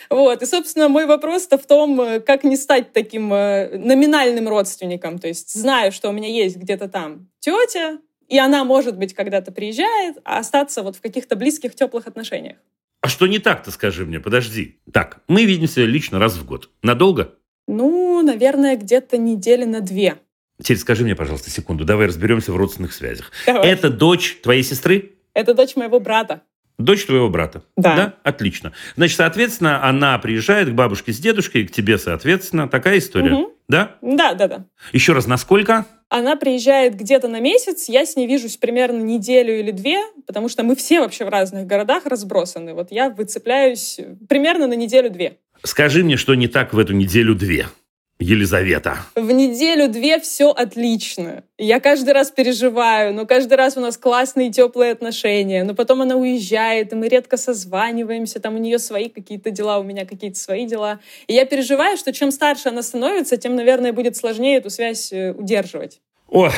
Вот. 0.09 0.41
И, 0.41 0.45
собственно, 0.45 0.89
мой 0.89 1.05
вопрос-то 1.05 1.57
в 1.57 1.65
том, 1.65 2.21
как 2.25 2.43
не 2.43 2.57
стать 2.57 2.91
таким 2.91 3.33
э, 3.33 3.77
номинальным 3.77 4.49
родственником. 4.49 5.19
То 5.19 5.29
есть, 5.29 5.53
знаю, 5.53 5.93
что 5.93 6.09
у 6.09 6.11
меня 6.11 6.27
есть 6.27 6.57
где-то 6.57 6.89
там 6.89 7.29
тетя, 7.39 7.99
и 8.27 8.37
она, 8.37 8.63
может 8.63 8.97
быть, 8.97 9.13
когда-то 9.13 9.51
приезжает, 9.51 10.17
а 10.23 10.39
остаться 10.39 10.83
вот 10.83 10.95
в 10.95 11.01
каких-то 11.01 11.35
близких, 11.35 11.75
теплых 11.75 12.07
отношениях. 12.07 12.57
А 13.01 13.07
что 13.07 13.27
не 13.27 13.39
так-то, 13.39 13.71
скажи 13.71 14.05
мне? 14.05 14.19
Подожди. 14.19 14.79
Так, 14.91 15.21
мы 15.27 15.45
видимся 15.45 15.85
лично 15.85 16.17
раз 16.17 16.37
в 16.37 16.45
год. 16.45 16.71
Надолго? 16.81 17.35
Ну, 17.67 18.21
наверное, 18.23 18.77
где-то 18.77 19.17
недели 19.17 19.63
на 19.63 19.81
две. 19.81 20.15
Теперь 20.61 20.77
скажи 20.77 21.03
мне, 21.03 21.15
пожалуйста, 21.15 21.49
секунду. 21.49 21.83
Давай 21.85 22.07
разберемся 22.07 22.51
в 22.51 22.57
родственных 22.57 22.93
связях. 22.93 23.31
Давай. 23.45 23.67
Это 23.67 23.89
дочь 23.89 24.37
твоей 24.41 24.63
сестры? 24.63 25.13
Это 25.33 25.53
дочь 25.53 25.75
моего 25.75 25.99
брата. 25.99 26.41
Дочь 26.77 27.05
твоего 27.05 27.29
брата. 27.29 27.63
Да. 27.77 27.95
да. 27.95 28.13
Отлично. 28.23 28.73
Значит, 28.95 29.17
соответственно, 29.17 29.87
она 29.87 30.17
приезжает 30.19 30.69
к 30.69 30.73
бабушке 30.73 31.13
с 31.13 31.19
дедушкой, 31.19 31.65
к 31.67 31.71
тебе, 31.71 31.97
соответственно. 31.97 32.67
Такая 32.67 32.97
история. 32.97 33.33
Угу. 33.33 33.53
Да? 33.69 33.95
Да, 34.01 34.33
да, 34.33 34.47
да. 34.47 34.65
Еще 34.91 35.13
раз, 35.13 35.25
насколько? 35.27 35.85
Она 36.09 36.35
приезжает 36.35 36.95
где-то 36.95 37.27
на 37.27 37.39
месяц, 37.39 37.89
я 37.89 38.05
с 38.05 38.15
ней 38.15 38.27
вижусь 38.27 38.57
примерно 38.57 39.01
неделю 39.01 39.59
или 39.59 39.71
две, 39.71 40.01
потому 40.27 40.49
что 40.49 40.63
мы 40.63 40.75
все 40.75 40.99
вообще 40.99 41.25
в 41.25 41.29
разных 41.29 41.65
городах 41.65 42.05
разбросаны. 42.05 42.73
Вот 42.73 42.91
я 42.91 43.09
выцепляюсь 43.09 43.99
примерно 44.29 44.67
на 44.67 44.73
неделю-две. 44.73 45.37
Скажи 45.63 46.03
мне, 46.03 46.15
что 46.15 46.35
не 46.35 46.47
так 46.47 46.73
в 46.73 46.79
эту 46.79 46.93
неделю-две. 46.93 47.67
Елизавета. 48.17 48.99
В 49.15 49.29
неделю-две 49.31 50.19
все 50.21 50.51
отлично. 50.51 51.43
Я 51.57 51.81
каждый 51.81 52.13
раз 52.13 52.31
переживаю, 52.31 53.13
но 53.13 53.25
каждый 53.25 53.55
раз 53.55 53.75
у 53.75 53.81
нас 53.81 53.97
классные 53.97 54.51
теплые 54.51 54.93
отношения. 54.93 55.65
Но 55.65 55.75
потом 55.75 56.01
она 56.01 56.15
уезжает, 56.15 56.93
и 56.93 56.95
мы 56.95 57.09
редко 57.09 57.35
созваниваемся. 57.35 58.39
Там 58.39 58.55
у 58.55 58.57
нее 58.57 58.79
свои 58.79 59.09
какие-то 59.09 59.51
дела, 59.51 59.79
у 59.79 59.83
меня 59.83 60.05
какие-то 60.05 60.39
свои 60.39 60.65
дела. 60.65 61.01
И 61.27 61.33
я 61.33 61.45
переживаю, 61.45 61.97
что 61.97 62.13
чем 62.13 62.31
старше 62.31 62.69
она 62.69 62.83
становится, 62.83 63.35
тем, 63.35 63.55
наверное, 63.55 63.91
будет 63.91 64.15
сложнее 64.15 64.57
эту 64.57 64.69
связь 64.69 65.11
э, 65.11 65.33
удерживать. 65.33 65.99
Ой, 66.27 66.51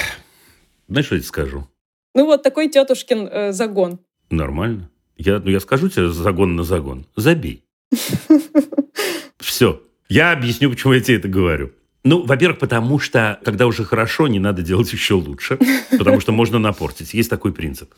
знаешь, 0.87 1.07
что 1.07 1.15
я 1.15 1.21
тебе 1.21 1.27
скажу? 1.27 1.67
Ну 2.13 2.25
вот 2.25 2.43
такой 2.43 2.69
тетушкин 2.69 3.27
э, 3.31 3.51
загон. 3.51 3.99
Нормально. 4.29 4.91
Я, 5.17 5.39
ну, 5.39 5.49
я 5.49 5.59
скажу 5.59 5.89
тебе 5.89 6.09
загон 6.09 6.55
на 6.55 6.63
загон. 6.63 7.07
Забей. 7.15 7.65
Все. 9.39 9.81
Я 10.09 10.31
объясню, 10.31 10.69
почему 10.69 10.93
я 10.93 11.01
тебе 11.01 11.17
это 11.17 11.27
говорю. 11.27 11.71
Ну, 12.03 12.23
во-первых, 12.23 12.59
потому 12.59 12.99
что, 12.99 13.39
когда 13.43 13.67
уже 13.67 13.83
хорошо, 13.83 14.27
не 14.27 14.39
надо 14.39 14.61
делать 14.61 14.91
еще 14.93 15.15
лучше, 15.15 15.59
потому 15.97 16.21
что 16.21 16.31
можно 16.31 16.57
напортить. 16.59 17.13
Есть 17.13 17.29
такой 17.29 17.51
принцип. 17.51 17.93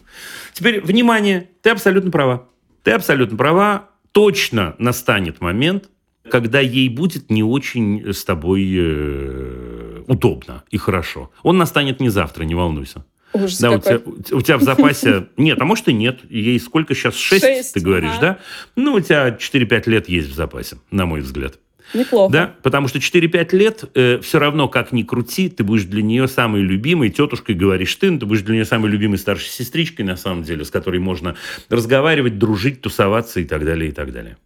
Теперь, 0.54 0.82
внимание, 0.82 1.50
ты 1.62 1.70
абсолютно 1.70 2.10
права. 2.10 2.48
Ты 2.84 2.92
абсолютно 2.92 3.38
права. 3.38 3.90
Точно 4.12 4.76
настанет 4.80 5.42
момент, 5.42 5.90
когда 6.32 6.60
ей 6.60 6.90
будет 6.90 7.30
не 7.30 7.44
очень 7.44 8.12
с 8.12 8.24
тобой 8.24 8.68
э, 8.76 10.04
удобно 10.08 10.64
и 10.72 10.78
хорошо. 10.78 11.30
Он 11.44 11.58
настанет 11.58 12.00
не 12.00 12.10
завтра, 12.10 12.44
не 12.44 12.56
волнуйся. 12.56 13.06
Ужас 13.34 13.60
да, 13.60 13.72
у 13.72 13.80
тебя, 13.80 14.02
у 14.32 14.42
тебя 14.42 14.58
в 14.58 14.64
запасе... 14.64 15.28
Нет, 15.38 15.62
а 15.62 15.66
может 15.66 15.88
и 15.88 15.94
нет. 15.94 16.22
Ей 16.30 16.60
сколько 16.60 16.96
сейчас? 16.96 17.16
Шесть, 17.16 17.74
ты 17.74 17.80
говоришь, 17.80 18.18
да? 18.20 18.40
Ну, 18.76 18.94
у 18.94 19.00
тебя 19.00 19.30
4-5 19.30 19.88
лет 19.88 20.10
есть 20.10 20.30
в 20.30 20.34
запасе, 20.34 20.78
на 20.90 21.06
мой 21.06 21.22
взгляд. 21.22 21.60
Неплохо. 21.94 22.32
Да, 22.32 22.56
потому 22.62 22.88
что 22.88 23.00
4-5 23.00 23.56
лет 23.56 23.84
э, 23.96 24.20
все 24.20 24.40
равно, 24.40 24.68
как 24.68 24.92
ни 24.92 25.04
крути, 25.04 25.50
ты 25.50 25.64
будешь 25.64 25.84
для 25.84 26.02
нее 26.02 26.28
самой 26.28 26.62
любимой 26.62 27.10
тетушкой, 27.10 27.56
говоришь 27.56 27.96
ты, 27.96 28.12
но 28.12 28.20
ты 28.20 28.26
будешь 28.26 28.42
для 28.42 28.56
нее 28.56 28.66
самой 28.66 28.92
любимой 28.92 29.18
старшей 29.18 29.50
сестричкой, 29.50 30.06
на 30.06 30.16
самом 30.16 30.44
деле, 30.44 30.66
с 30.66 30.70
которой 30.70 31.00
можно 31.00 31.36
разговаривать, 31.70 32.38
дружить, 32.38 32.82
тусоваться 32.82 33.40
и 33.40 33.46
так 33.46 33.66
далее, 33.66 33.90
и 33.90 33.94
так 33.94 34.12
далее. 34.12 34.38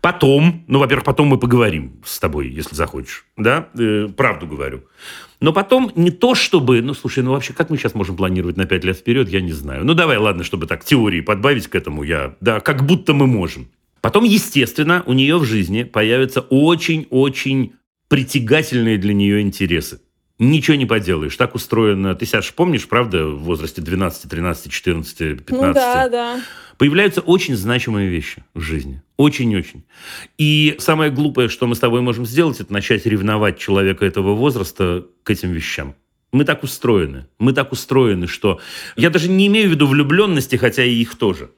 Потом, 0.00 0.64
ну, 0.66 0.78
во-первых, 0.78 1.04
потом 1.04 1.28
мы 1.28 1.38
поговорим 1.38 2.00
с 2.04 2.18
тобой, 2.18 2.48
если 2.48 2.74
захочешь, 2.74 3.24
да, 3.36 3.68
э, 3.78 4.08
правду 4.16 4.46
говорю. 4.46 4.84
Но 5.40 5.52
потом 5.52 5.90
не 5.94 6.10
то, 6.10 6.34
чтобы, 6.34 6.82
ну, 6.82 6.92
слушай, 6.92 7.22
ну, 7.22 7.32
вообще, 7.32 7.52
как 7.52 7.70
мы 7.70 7.78
сейчас 7.78 7.94
можем 7.94 8.16
планировать 8.16 8.56
на 8.56 8.66
5 8.66 8.84
лет 8.84 8.96
вперед, 8.96 9.28
я 9.28 9.40
не 9.40 9.52
знаю. 9.52 9.84
Ну, 9.84 9.94
давай, 9.94 10.18
ладно, 10.18 10.44
чтобы 10.44 10.66
так 10.66 10.84
теории 10.84 11.20
подбавить 11.20 11.68
к 11.68 11.74
этому, 11.74 12.02
я, 12.02 12.36
да, 12.40 12.60
как 12.60 12.84
будто 12.84 13.14
мы 13.14 13.26
можем. 13.26 13.68
Потом, 14.00 14.24
естественно, 14.24 15.02
у 15.06 15.12
нее 15.12 15.36
в 15.38 15.44
жизни 15.44 15.82
появятся 15.82 16.40
очень-очень 16.40 17.74
притягательные 18.08 18.98
для 18.98 19.14
нее 19.14 19.40
интересы. 19.40 20.00
Ничего 20.38 20.76
не 20.76 20.86
поделаешь. 20.86 21.36
Так 21.36 21.54
устроено. 21.54 22.14
Ты, 22.14 22.24
Саша, 22.24 22.54
помнишь, 22.54 22.88
правда, 22.88 23.26
в 23.26 23.42
возрасте 23.42 23.82
12, 23.82 24.30
13, 24.30 24.72
14, 24.72 25.18
15? 25.18 25.50
Ну 25.50 25.74
да, 25.74 26.08
да. 26.08 26.40
Появляются 26.78 27.20
очень 27.20 27.54
значимые 27.54 28.08
вещи 28.08 28.42
в 28.54 28.60
жизни. 28.60 29.02
Очень-очень. 29.18 29.84
И 30.38 30.76
самое 30.78 31.10
глупое, 31.10 31.50
что 31.50 31.66
мы 31.66 31.74
с 31.74 31.78
тобой 31.78 32.00
можем 32.00 32.24
сделать, 32.24 32.58
это 32.58 32.72
начать 32.72 33.04
ревновать 33.04 33.58
человека 33.58 34.06
этого 34.06 34.34
возраста 34.34 35.06
к 35.24 35.28
этим 35.28 35.52
вещам. 35.52 35.94
Мы 36.32 36.44
так 36.46 36.62
устроены. 36.62 37.26
Мы 37.38 37.52
так 37.52 37.70
устроены, 37.70 38.26
что... 38.26 38.60
Я 38.96 39.10
даже 39.10 39.28
не 39.28 39.46
имею 39.48 39.68
в 39.68 39.72
виду 39.72 39.86
влюбленности, 39.86 40.56
хотя 40.56 40.84
и 40.84 40.94
их 40.94 41.16
тоже. 41.16 41.50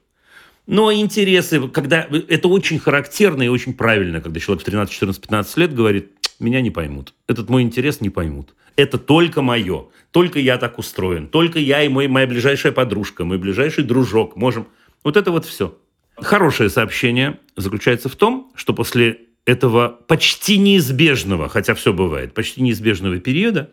Но 0.65 0.93
интересы, 0.93 1.67
когда 1.67 2.07
это 2.09 2.47
очень 2.47 2.79
характерно 2.79 3.43
и 3.43 3.47
очень 3.49 3.73
правильно, 3.73 4.21
когда 4.21 4.39
человек 4.39 4.61
в 4.61 4.65
13, 4.65 4.93
14, 4.93 5.21
15 5.21 5.57
лет 5.57 5.75
говорит, 5.75 6.11
меня 6.39 6.61
не 6.61 6.71
поймут. 6.71 7.13
Этот 7.27 7.49
мой 7.49 7.63
интерес 7.63 8.01
не 8.01 8.09
поймут. 8.09 8.53
Это 8.75 8.97
только 8.97 9.41
мое. 9.41 9.87
Только 10.11 10.39
я 10.39 10.57
так 10.57 10.79
устроен. 10.79 11.27
Только 11.27 11.59
я 11.59 11.83
и 11.83 11.89
мой, 11.89 12.07
моя 12.07 12.27
ближайшая 12.27 12.71
подружка, 12.71 13.25
мой 13.25 13.37
ближайший 13.37 13.83
дружок 13.83 14.35
можем... 14.35 14.67
Вот 15.03 15.17
это 15.17 15.31
вот 15.31 15.45
все. 15.45 15.77
Хорошее 16.15 16.69
сообщение 16.69 17.39
заключается 17.55 18.07
в 18.07 18.15
том, 18.15 18.51
что 18.55 18.73
после 18.73 19.19
этого 19.45 19.89
почти 20.07 20.57
неизбежного, 20.57 21.49
хотя 21.49 21.73
все 21.73 21.91
бывает, 21.91 22.33
почти 22.33 22.61
неизбежного 22.61 23.19
периода, 23.19 23.71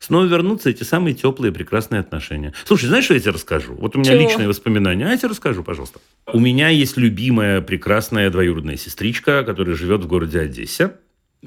снова 0.00 0.24
вернутся 0.24 0.70
эти 0.70 0.82
самые 0.82 1.14
теплые, 1.14 1.52
прекрасные 1.52 2.00
отношения. 2.00 2.52
Слушай, 2.64 2.86
знаешь, 2.86 3.04
что 3.04 3.14
я 3.14 3.20
тебе 3.20 3.30
расскажу? 3.32 3.74
Вот 3.74 3.94
у 3.94 4.00
меня 4.00 4.12
Чего? 4.12 4.22
личные 4.22 4.48
воспоминания. 4.48 5.06
А 5.06 5.10
я 5.10 5.16
тебе 5.16 5.28
расскажу, 5.28 5.62
пожалуйста. 5.62 6.00
У 6.26 6.40
меня 6.40 6.68
есть 6.68 6.96
любимая, 6.96 7.60
прекрасная 7.60 8.30
двоюродная 8.30 8.76
сестричка, 8.76 9.44
которая 9.44 9.76
живет 9.76 10.02
в 10.02 10.08
городе 10.08 10.40
Одессе. 10.40 10.94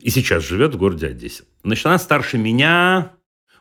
И 0.01 0.09
сейчас 0.09 0.45
живет 0.45 0.76
в 0.76 0.78
городе 0.78 1.07
Одессе. 1.07 1.43
Значит, 1.63 1.86
она 1.86 1.97
старше 1.97 2.38
меня... 2.38 3.11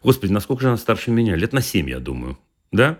Господи, 0.03 0.33
насколько 0.33 0.63
же 0.63 0.69
она 0.69 0.77
старше 0.77 1.11
меня? 1.11 1.35
Лет 1.35 1.53
на 1.53 1.63
7, 1.63 1.89
я 1.89 1.99
думаю. 1.99 2.39
Да? 2.71 2.99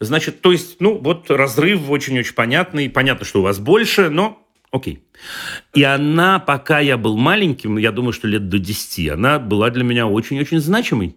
Значит, 0.00 0.40
то 0.40 0.52
есть, 0.52 0.80
ну, 0.80 0.98
вот 0.98 1.30
разрыв 1.30 1.88
очень-очень 1.88 2.34
понятный. 2.34 2.90
Понятно, 2.90 3.24
что 3.24 3.40
у 3.40 3.42
вас 3.42 3.58
больше, 3.58 4.10
но 4.10 4.43
Окей. 4.74 5.04
И 5.72 5.84
она, 5.84 6.40
пока 6.40 6.80
я 6.80 6.96
был 6.96 7.16
маленьким, 7.16 7.78
я 7.78 7.92
думаю, 7.92 8.12
что 8.12 8.26
лет 8.26 8.48
до 8.48 8.58
10, 8.58 9.08
она 9.10 9.38
была 9.38 9.70
для 9.70 9.84
меня 9.84 10.08
очень-очень 10.08 10.58
значимой. 10.58 11.16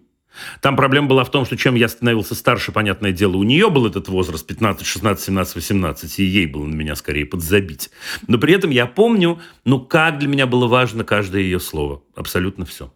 Там 0.60 0.76
проблема 0.76 1.08
была 1.08 1.24
в 1.24 1.30
том, 1.32 1.44
что 1.44 1.56
чем 1.56 1.74
я 1.74 1.88
становился 1.88 2.36
старше, 2.36 2.70
понятное 2.70 3.10
дело, 3.10 3.36
у 3.36 3.42
нее 3.42 3.68
был 3.68 3.84
этот 3.84 4.06
возраст 4.06 4.46
15, 4.46 4.86
16, 4.86 5.24
17, 5.24 5.56
18, 5.56 6.18
и 6.20 6.24
ей 6.24 6.46
было 6.46 6.66
на 6.66 6.74
меня 6.74 6.94
скорее 6.94 7.26
подзабить. 7.26 7.90
Но 8.28 8.38
при 8.38 8.54
этом 8.54 8.70
я 8.70 8.86
помню, 8.86 9.40
ну 9.64 9.80
как 9.80 10.20
для 10.20 10.28
меня 10.28 10.46
было 10.46 10.68
важно 10.68 11.02
каждое 11.02 11.42
ее 11.42 11.58
слово. 11.58 12.04
Абсолютно 12.14 12.64
все. 12.64 12.94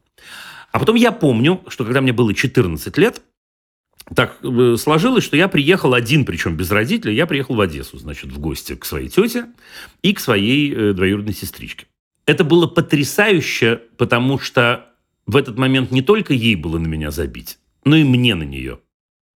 А 0.71 0.79
потом 0.79 0.95
я 0.95 1.11
помню, 1.11 1.61
что 1.67 1.85
когда 1.85 2.01
мне 2.01 2.13
было 2.13 2.33
14 2.33 2.97
лет, 2.99 3.21
так 4.15 4.39
э, 4.43 4.77
сложилось, 4.79 5.25
что 5.25 5.37
я 5.37 5.49
приехал 5.49 5.95
один, 5.95 6.25
причем 6.25 6.57
без 6.57 6.71
родителей, 6.71 7.15
я 7.15 7.27
приехал 7.27 7.55
в 7.55 7.61
Одессу, 7.61 7.99
значит, 7.99 8.33
в 8.33 8.39
гости 8.39 8.75
к 8.75 8.85
своей 8.85 9.09
тете 9.09 9.47
и 10.03 10.13
к 10.13 10.21
своей 10.21 10.73
э, 10.73 10.93
двоюродной 10.93 11.35
сестричке. 11.35 11.87
Это 12.27 12.45
было 12.45 12.67
потрясающе, 12.67 13.81
потому 13.97 14.39
что 14.39 14.87
в 15.27 15.37
этот 15.37 15.59
момент 15.59 15.91
не 15.91 16.03
только 16.03 16.35
ей 16.35 16.57
было 16.57 16.79
на 16.79 16.87
меня 16.87 17.11
забить, 17.11 17.59
но 17.85 17.97
и 17.97 18.05
мне 18.05 18.35
на 18.35 18.45
нее. 18.45 18.79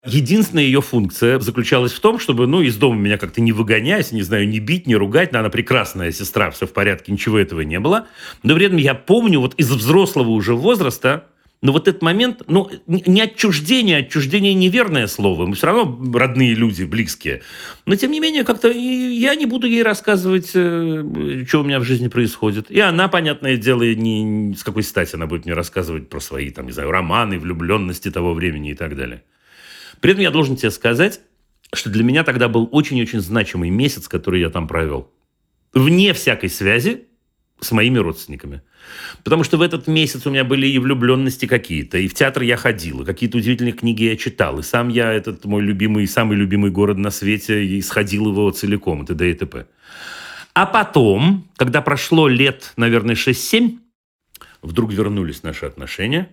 Единственная 0.06 0.64
ее 0.64 0.82
функция 0.82 1.38
заключалась 1.40 1.92
в 1.92 2.00
том, 2.00 2.18
чтобы, 2.18 2.46
ну, 2.46 2.60
из 2.60 2.76
дома 2.76 2.96
меня 2.96 3.16
как-то 3.16 3.40
не 3.40 3.52
выгонять, 3.52 4.12
не 4.12 4.20
знаю, 4.20 4.46
не 4.46 4.58
бить, 4.58 4.86
не 4.86 4.96
ругать. 4.96 5.34
Она 5.34 5.48
прекрасная 5.48 6.12
сестра, 6.12 6.50
все 6.50 6.66
в 6.66 6.74
порядке, 6.74 7.10
ничего 7.10 7.38
этого 7.38 7.62
не 7.62 7.80
было. 7.80 8.06
Но 8.42 8.54
при 8.54 8.66
этом 8.66 8.76
я 8.76 8.94
помню 8.94 9.40
вот 9.40 9.54
из 9.54 9.70
взрослого 9.70 10.28
уже 10.28 10.54
возраста, 10.54 11.28
но 11.64 11.72
вот 11.72 11.88
этот 11.88 12.02
момент, 12.02 12.42
ну, 12.46 12.70
не 12.86 13.22
отчуждение, 13.22 14.00
отчуждение 14.00 14.52
неверное 14.52 15.06
слово, 15.06 15.46
мы 15.46 15.54
все 15.54 15.68
равно 15.68 15.98
родные 16.12 16.52
люди, 16.52 16.84
близкие. 16.84 17.40
Но, 17.86 17.96
тем 17.96 18.10
не 18.10 18.20
менее, 18.20 18.44
как-то 18.44 18.70
я 18.70 19.34
не 19.34 19.46
буду 19.46 19.66
ей 19.66 19.82
рассказывать, 19.82 20.50
э, 20.52 21.44
что 21.48 21.62
у 21.62 21.64
меня 21.64 21.80
в 21.80 21.84
жизни 21.84 22.08
происходит. 22.08 22.70
И 22.70 22.78
она, 22.80 23.08
понятное 23.08 23.56
дело, 23.56 23.82
не, 23.94 24.54
с 24.54 24.62
какой 24.62 24.82
стати 24.82 25.14
она 25.14 25.26
будет 25.26 25.46
мне 25.46 25.54
рассказывать 25.54 26.10
про 26.10 26.20
свои, 26.20 26.50
там, 26.50 26.66
не 26.66 26.72
знаю, 26.72 26.90
романы, 26.90 27.38
влюбленности 27.38 28.10
того 28.10 28.34
времени 28.34 28.72
и 28.72 28.74
так 28.74 28.94
далее. 28.94 29.22
При 30.00 30.12
этом 30.12 30.22
я 30.22 30.30
должен 30.30 30.56
тебе 30.56 30.70
сказать, 30.70 31.22
что 31.72 31.88
для 31.88 32.04
меня 32.04 32.24
тогда 32.24 32.50
был 32.50 32.68
очень-очень 32.72 33.20
значимый 33.20 33.70
месяц, 33.70 34.06
который 34.06 34.42
я 34.42 34.50
там 34.50 34.68
провел. 34.68 35.10
Вне 35.72 36.12
всякой 36.12 36.50
связи 36.50 37.06
с 37.58 37.72
моими 37.72 37.96
родственниками. 37.96 38.60
Потому 39.22 39.44
что 39.44 39.56
в 39.56 39.62
этот 39.62 39.86
месяц 39.86 40.26
у 40.26 40.30
меня 40.30 40.44
были 40.44 40.66
и 40.66 40.78
влюбленности 40.78 41.46
какие-то, 41.46 41.98
и 41.98 42.08
в 42.08 42.14
театр 42.14 42.42
я 42.42 42.56
ходил, 42.56 43.02
и 43.02 43.04
какие-то 43.04 43.38
удивительные 43.38 43.72
книги 43.72 44.04
я 44.04 44.16
читал, 44.16 44.58
и 44.58 44.62
сам 44.62 44.88
я, 44.88 45.12
этот 45.12 45.44
мой 45.44 45.62
любимый, 45.62 46.06
самый 46.06 46.36
любимый 46.36 46.70
город 46.70 46.98
на 46.98 47.10
свете, 47.10 47.64
и 47.64 47.80
сходил 47.80 48.28
его 48.28 48.50
целиком, 48.50 49.02
и 49.02 49.06
т.д. 49.06 49.30
и 49.30 49.34
т.п. 49.34 49.66
А 50.54 50.66
потом, 50.66 51.48
когда 51.56 51.82
прошло 51.82 52.28
лет, 52.28 52.72
наверное, 52.76 53.14
6-7, 53.14 53.78
вдруг 54.62 54.92
вернулись 54.92 55.42
наши 55.42 55.66
отношения, 55.66 56.28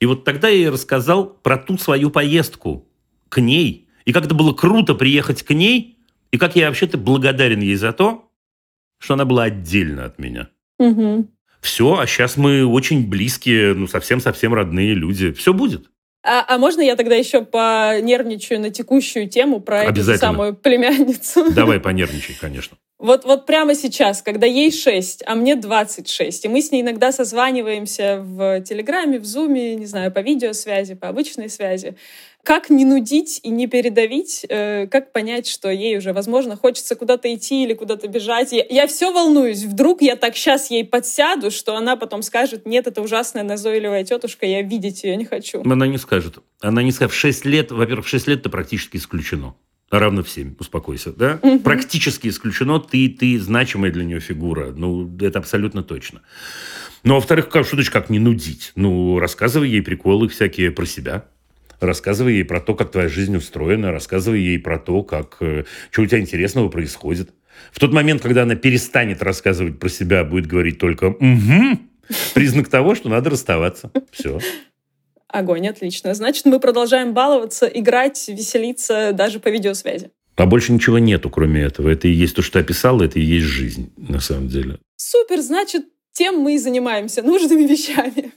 и 0.00 0.06
вот 0.06 0.24
тогда 0.24 0.48
я 0.48 0.56
ей 0.56 0.68
рассказал 0.68 1.26
про 1.26 1.56
ту 1.56 1.78
свою 1.78 2.10
поездку 2.10 2.88
к 3.28 3.40
ней, 3.40 3.88
и 4.04 4.12
как 4.12 4.24
это 4.24 4.34
было 4.34 4.52
круто 4.52 4.94
приехать 4.94 5.42
к 5.42 5.50
ней, 5.50 5.98
и 6.32 6.38
как 6.38 6.56
я 6.56 6.68
вообще-то 6.68 6.98
благодарен 6.98 7.60
ей 7.60 7.76
за 7.76 7.92
то, 7.92 8.30
что 8.98 9.14
она 9.14 9.24
была 9.24 9.44
отдельно 9.44 10.04
от 10.04 10.18
меня. 10.18 10.48
Угу. 10.78 11.28
Все, 11.62 11.98
а 11.98 12.06
сейчас 12.06 12.36
мы 12.36 12.66
очень 12.66 13.08
близкие, 13.08 13.72
ну, 13.74 13.86
совсем-совсем 13.86 14.52
родные 14.52 14.94
люди. 14.94 15.32
Все 15.32 15.54
будет. 15.54 15.86
А, 16.24 16.44
а 16.46 16.58
можно 16.58 16.82
я 16.82 16.94
тогда 16.96 17.14
еще 17.14 17.44
понервничаю 17.44 18.60
на 18.60 18.70
текущую 18.70 19.28
тему 19.28 19.60
про 19.60 19.84
эту 19.84 20.02
самую 20.16 20.54
племянницу? 20.54 21.52
Давай 21.52 21.80
понервничай, 21.80 22.36
конечно. 22.40 22.76
Вот, 22.98 23.24
вот 23.24 23.46
прямо 23.46 23.74
сейчас, 23.74 24.22
когда 24.22 24.46
ей 24.46 24.70
6, 24.70 25.24
а 25.26 25.34
мне 25.34 25.56
26, 25.56 26.44
и 26.44 26.48
мы 26.48 26.62
с 26.62 26.70
ней 26.70 26.82
иногда 26.82 27.10
созваниваемся 27.10 28.20
в 28.22 28.60
Телеграме, 28.60 29.18
в 29.18 29.24
Зуме, 29.24 29.74
не 29.74 29.86
знаю, 29.86 30.12
по 30.12 30.20
видеосвязи, 30.20 30.94
по 30.94 31.08
обычной 31.08 31.50
связи, 31.50 31.96
как 32.44 32.70
не 32.70 32.84
нудить 32.84 33.38
и 33.42 33.50
не 33.50 33.68
передавить, 33.68 34.44
э, 34.48 34.88
как 34.88 35.12
понять, 35.12 35.46
что 35.46 35.70
ей 35.70 35.96
уже, 35.98 36.12
возможно, 36.12 36.56
хочется 36.56 36.96
куда-то 36.96 37.32
идти 37.32 37.62
или 37.62 37.72
куда-то 37.72 38.08
бежать. 38.08 38.50
Я, 38.52 38.64
я 38.68 38.86
все 38.88 39.12
волнуюсь. 39.12 39.62
Вдруг 39.62 40.02
я 40.02 40.16
так 40.16 40.36
сейчас 40.36 40.70
ей 40.70 40.84
подсяду, 40.84 41.52
что 41.52 41.76
она 41.76 41.96
потом 41.96 42.22
скажет, 42.22 42.66
нет, 42.66 42.88
это 42.88 43.00
ужасная 43.00 43.44
назойливая 43.44 44.04
тетушка, 44.04 44.44
я 44.44 44.62
видеть 44.62 45.04
ее 45.04 45.16
не 45.16 45.24
хочу. 45.24 45.62
Она 45.64 45.86
не 45.86 45.98
скажет. 45.98 46.38
Она 46.60 46.82
не 46.82 46.90
скажет. 46.90 47.14
В 47.14 47.16
6 47.16 47.44
лет, 47.44 47.70
во-первых, 47.70 48.06
в 48.06 48.08
6 48.08 48.26
лет 48.26 48.40
это 48.40 48.50
практически 48.50 48.96
исключено. 48.96 49.54
Равно 49.90 50.24
в 50.24 50.30
7, 50.30 50.56
успокойся, 50.58 51.12
да? 51.12 51.38
Угу. 51.42 51.60
Практически 51.60 52.26
исключено, 52.28 52.80
ты, 52.80 53.08
ты 53.10 53.38
значимая 53.38 53.92
для 53.92 54.04
нее 54.04 54.20
фигура. 54.20 54.72
Ну, 54.74 55.16
это 55.20 55.38
абсолютно 55.38 55.82
точно. 55.82 56.22
Ну, 57.04 57.12
а 57.12 57.16
во-вторых, 57.16 57.50
как, 57.50 57.66
что 57.66 57.76
значит, 57.76 57.92
как 57.92 58.08
не 58.08 58.18
нудить? 58.18 58.72
Ну, 58.74 59.18
рассказывай 59.18 59.68
ей 59.68 59.82
приколы 59.82 60.28
всякие 60.28 60.70
про 60.70 60.86
себя 60.86 61.26
рассказывай 61.86 62.34
ей 62.34 62.44
про 62.44 62.60
то, 62.60 62.74
как 62.74 62.90
твоя 62.90 63.08
жизнь 63.08 63.36
устроена, 63.36 63.92
рассказывай 63.92 64.40
ей 64.40 64.58
про 64.58 64.78
то, 64.78 65.02
как, 65.02 65.36
э, 65.40 65.64
что 65.90 66.02
у 66.02 66.06
тебя 66.06 66.20
интересного 66.20 66.68
происходит. 66.68 67.30
В 67.70 67.78
тот 67.78 67.92
момент, 67.92 68.22
когда 68.22 68.42
она 68.42 68.54
перестанет 68.54 69.22
рассказывать 69.22 69.78
про 69.78 69.88
себя, 69.88 70.24
будет 70.24 70.46
говорить 70.46 70.78
только 70.78 71.06
«угу», 71.06 71.78
признак 72.34 72.68
того, 72.68 72.94
что 72.94 73.08
надо 73.08 73.30
расставаться. 73.30 73.90
Все. 74.10 74.38
Огонь, 75.28 75.66
отлично. 75.66 76.12
Значит, 76.14 76.44
мы 76.44 76.60
продолжаем 76.60 77.14
баловаться, 77.14 77.66
играть, 77.66 78.28
веселиться 78.28 79.12
даже 79.14 79.40
по 79.40 79.48
видеосвязи. 79.48 80.10
А 80.36 80.46
больше 80.46 80.72
ничего 80.72 80.98
нету, 80.98 81.30
кроме 81.30 81.62
этого. 81.62 81.88
Это 81.88 82.08
и 82.08 82.12
есть 82.12 82.34
то, 82.36 82.42
что 82.42 82.54
ты 82.54 82.58
описал, 82.60 83.00
это 83.00 83.18
и 83.18 83.22
есть 83.22 83.46
жизнь, 83.46 83.92
на 83.96 84.20
самом 84.20 84.48
деле. 84.48 84.78
Супер, 84.96 85.40
значит, 85.40 85.84
тем 86.12 86.38
мы 86.38 86.54
и 86.54 86.58
занимаемся, 86.58 87.22
нужными 87.22 87.66
вещами. 87.66 88.32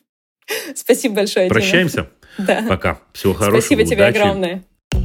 Спасибо 0.76 1.16
большое. 1.16 1.50
Прощаемся. 1.50 2.02
Дима. 2.02 2.10
Да. 2.38 2.66
Пока. 2.68 3.00
Всего 3.14 3.34
хорошего. 3.34 3.62
Спасибо 3.62 3.82
удачи. 3.82 3.96
тебе 3.96 4.06
огромное. 4.06 4.64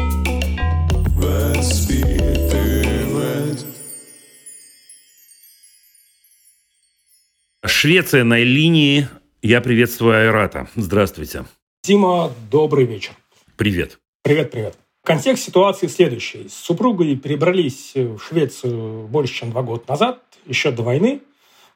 воспитывать. 1.16 2.45
Швеция 7.66 8.24
на 8.24 8.39
линии. 8.39 9.07
Я 9.41 9.62
приветствую 9.62 10.18
Айрата. 10.18 10.68
Здравствуйте. 10.76 11.45
Тима, 11.82 12.34
добрый 12.51 12.86
вечер. 12.86 13.14
Привет. 13.55 13.99
Привет, 14.22 14.51
привет. 14.51 14.76
Контекст 15.05 15.45
ситуации 15.45 15.88
следующий. 15.88 16.49
С 16.49 16.53
супругой 16.53 17.16
перебрались 17.16 17.93
в 17.95 18.20
Швецию 18.20 19.07
больше, 19.07 19.34
чем 19.34 19.51
два 19.51 19.64
года 19.64 19.84
назад 19.88 20.20
еще 20.50 20.72
до 20.72 20.84
войны. 20.84 21.22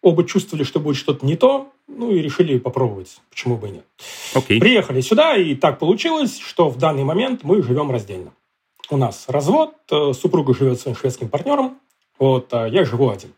Оба 0.02 0.26
чувствовали, 0.26 0.66
что 0.66 0.82
будет 0.82 0.98
что-то 0.98 1.26
не 1.26 1.38
то, 1.38 1.72
ну 1.88 2.12
и 2.12 2.22
решили 2.22 2.60
попробовать, 2.60 3.22
почему 3.30 3.56
бы 3.56 3.70
и 3.70 3.72
нет. 3.72 3.86
Okay. 4.34 4.60
Приехали 4.60 5.00
сюда, 5.00 5.38
и 5.38 5.56
так 5.56 5.80
получилось, 5.80 6.40
что 6.40 6.70
в 6.70 6.78
данный 6.78 7.06
момент 7.06 7.44
мы 7.44 7.64
живем 7.64 7.90
раздельно. 7.90 8.34
У 8.90 8.98
нас 8.98 9.26
развод, 9.30 9.76
э, 9.90 10.12
супруга 10.14 10.54
живет 10.54 10.82
своим 10.82 10.98
шведским 10.98 11.30
партнером, 11.30 11.80
вот, 12.20 12.54
а 12.54 12.68
я 12.68 12.84
живу 12.84 13.10
один. 13.10 13.34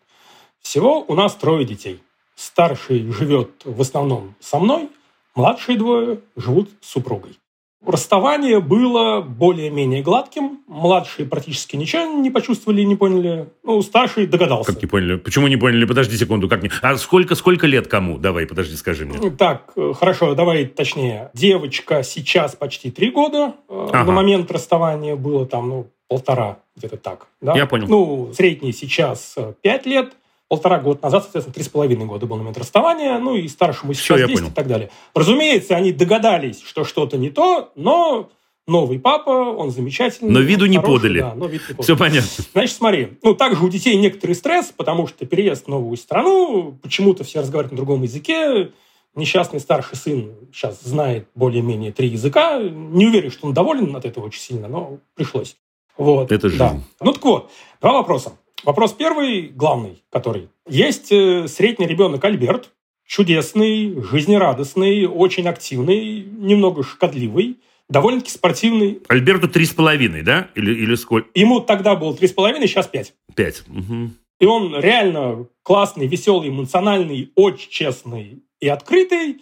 Всего 0.60 1.06
у 1.08 1.14
нас 1.14 1.36
трое 1.36 1.66
детей. 1.66 2.02
Старший 2.36 3.12
живет 3.12 3.52
в 3.64 3.80
основном 3.80 4.34
со 4.40 4.58
мной, 4.58 4.90
младшие 5.36 5.78
двое 5.78 6.20
живут 6.36 6.72
с 6.82 6.90
супругой. 6.90 7.38
Расставание 7.86 8.60
было 8.60 9.22
более-менее 9.22 10.02
гладким. 10.02 10.60
Младшие 10.68 11.28
практически 11.28 11.76
ничего 11.76 12.04
не 12.04 12.32
почувствовали, 12.32 12.82
не 12.82 12.96
поняли. 12.96 13.48
Ну, 13.64 13.82
старший 13.82 14.28
догадался. 14.28 14.74
Как 14.74 14.82
не 14.82 14.88
поняли? 14.88 15.16
Почему 15.18 15.48
не 15.48 15.58
поняли? 15.58 15.86
Подожди 15.86 16.18
секунду, 16.18 16.50
как 16.50 16.64
не... 16.64 16.72
А 16.82 16.98
сколько, 16.98 17.36
сколько 17.36 17.68
лет 17.68 17.88
кому? 17.88 18.18
Давай, 18.18 18.46
подожди, 18.46 18.76
скажи 18.76 19.06
мне. 19.06 19.30
Так, 19.32 19.74
э, 19.76 19.94
хорошо, 19.98 20.36
давай 20.36 20.66
точнее. 20.66 21.30
Девочка 21.34 22.04
сейчас 22.04 22.56
почти 22.56 22.92
три 22.92 23.12
года. 23.12 23.54
Э, 23.70 23.88
ага. 23.94 24.04
На 24.04 24.12
момент 24.12 24.52
расставания 24.52 25.16
было 25.16 25.46
там, 25.46 25.70
ну, 25.70 25.88
полтора, 26.08 26.60
где-то 26.76 26.98
так. 26.98 27.28
Да? 27.42 27.56
Я 27.56 27.66
понял. 27.66 27.88
Ну, 27.88 28.34
средний 28.34 28.74
сейчас 28.74 29.34
э, 29.38 29.54
пять 29.62 29.86
лет, 29.86 30.14
полтора 30.48 30.80
года 30.80 31.00
назад, 31.04 31.24
соответственно, 31.24 31.54
три 31.54 31.64
с 31.64 31.70
половиной 31.70 32.06
года 32.06 32.26
был 32.26 32.38
момент 32.38 32.58
расставания, 32.58 33.18
ну 33.20 33.36
и 33.36 33.48
старшему 33.48 33.94
сейчас 33.94 34.18
Все, 34.20 34.28
10 34.28 34.48
и 34.50 34.52
так 34.52 34.68
далее. 34.68 34.92
Разумеется, 35.14 35.76
они 35.76 35.92
догадались, 35.92 36.62
что 36.62 36.84
что-то 36.84 37.18
не 37.18 37.30
то, 37.30 37.72
но 37.76 38.30
новый 38.68 39.00
папа, 39.00 39.30
он 39.30 39.72
замечательный. 39.72 40.32
Но 40.32 40.40
виду 40.40 40.66
не 40.66 40.78
хороший, 40.78 40.96
подали. 40.96 41.20
Да, 41.20 41.34
но 41.36 41.46
вид 41.48 41.62
не 41.62 41.74
подали. 41.74 41.84
Все 41.84 41.98
понятно. 41.98 42.44
Значит, 42.54 42.76
смотри, 42.76 43.18
ну 43.24 43.34
также 43.34 43.64
у 43.64 43.70
детей 43.70 43.96
некоторый 43.98 44.34
стресс, 44.34 44.74
потому 44.76 45.08
что 45.08 45.26
переезд 45.26 45.66
в 45.66 45.68
новую 45.70 45.98
страну, 45.98 46.78
почему-то 46.82 47.24
все 47.24 47.40
разговаривают 47.40 47.72
на 47.74 47.78
другом 47.78 48.04
языке, 48.04 48.72
несчастный 49.16 49.60
старший 49.60 49.98
сын 49.98 50.34
сейчас 50.54 50.82
знает 50.82 51.28
более-менее 51.36 51.92
три 51.92 52.08
языка. 52.10 52.60
Не 52.60 53.08
уверен, 53.08 53.32
что 53.32 53.48
он 53.48 53.54
доволен 53.54 53.96
от 53.96 54.06
этого 54.06 54.26
очень 54.26 54.42
сильно, 54.42 54.68
но 54.68 55.00
пришлось. 55.16 55.58
Вот. 55.98 56.32
Это 56.32 56.50
жизнь. 56.50 56.60
Да. 56.60 56.78
Ну 57.02 57.14
так 57.14 57.24
вот, 57.24 57.52
два 57.82 57.94
вопроса. 57.94 58.34
Вопрос 58.64 58.94
первый, 58.94 59.50
главный, 59.50 60.04
который. 60.10 60.50
Есть 60.68 61.12
э, 61.12 61.48
средний 61.48 61.88
ребенок 61.88 62.24
Альберт, 62.24 62.72
чудесный, 63.06 64.02
жизнерадостный, 64.02 65.06
очень 65.06 65.48
активный, 65.48 66.22
немного 66.24 66.84
шкодливый, 66.84 67.58
довольно-таки 67.90 68.32
спортивный. 68.32 69.02
Альберту 69.08 69.48
три 69.48 69.66
с 69.66 69.74
половиной, 69.74 70.24
да? 70.24 70.50
Или, 70.56 70.74
или 70.74 70.96
сколько? 70.96 71.30
Ему 71.36 71.60
тогда 71.60 71.96
было 71.96 72.16
три 72.16 72.28
с 72.28 72.32
половиной, 72.32 72.68
сейчас 72.68 72.88
пять. 72.88 73.14
Пять. 73.36 73.64
Угу. 73.68 74.12
И 74.40 74.46
он 74.46 74.80
реально 74.80 75.48
классный, 75.64 76.08
веселый, 76.08 76.50
эмоциональный, 76.50 77.32
очень 77.36 77.70
честный 77.70 78.44
и 78.60 78.68
открытый, 78.68 79.42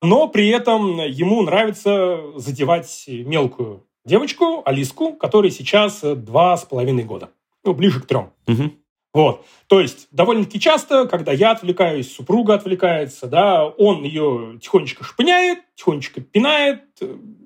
но 0.00 0.28
при 0.28 0.48
этом 0.48 0.98
ему 1.00 1.42
нравится 1.42 2.20
задевать 2.36 3.04
мелкую 3.08 3.84
девочку, 4.04 4.62
Алиску, 4.64 5.12
которой 5.12 5.50
сейчас 5.50 6.00
два 6.02 6.56
с 6.56 6.64
половиной 6.64 7.04
года. 7.04 7.30
Ну, 7.64 7.74
ближе 7.74 8.00
к 8.00 8.06
трем. 8.06 8.32
Угу. 8.46 8.72
Вот. 9.12 9.44
То 9.66 9.80
есть 9.80 10.08
довольно-таки 10.12 10.60
часто, 10.60 11.06
когда 11.06 11.32
я 11.32 11.50
отвлекаюсь, 11.50 12.12
супруга 12.12 12.54
отвлекается, 12.54 13.26
да, 13.26 13.66
он 13.66 14.04
ее 14.04 14.58
тихонечко 14.62 15.04
шпыняет, 15.04 15.58
тихонечко 15.74 16.20
пинает, 16.20 16.84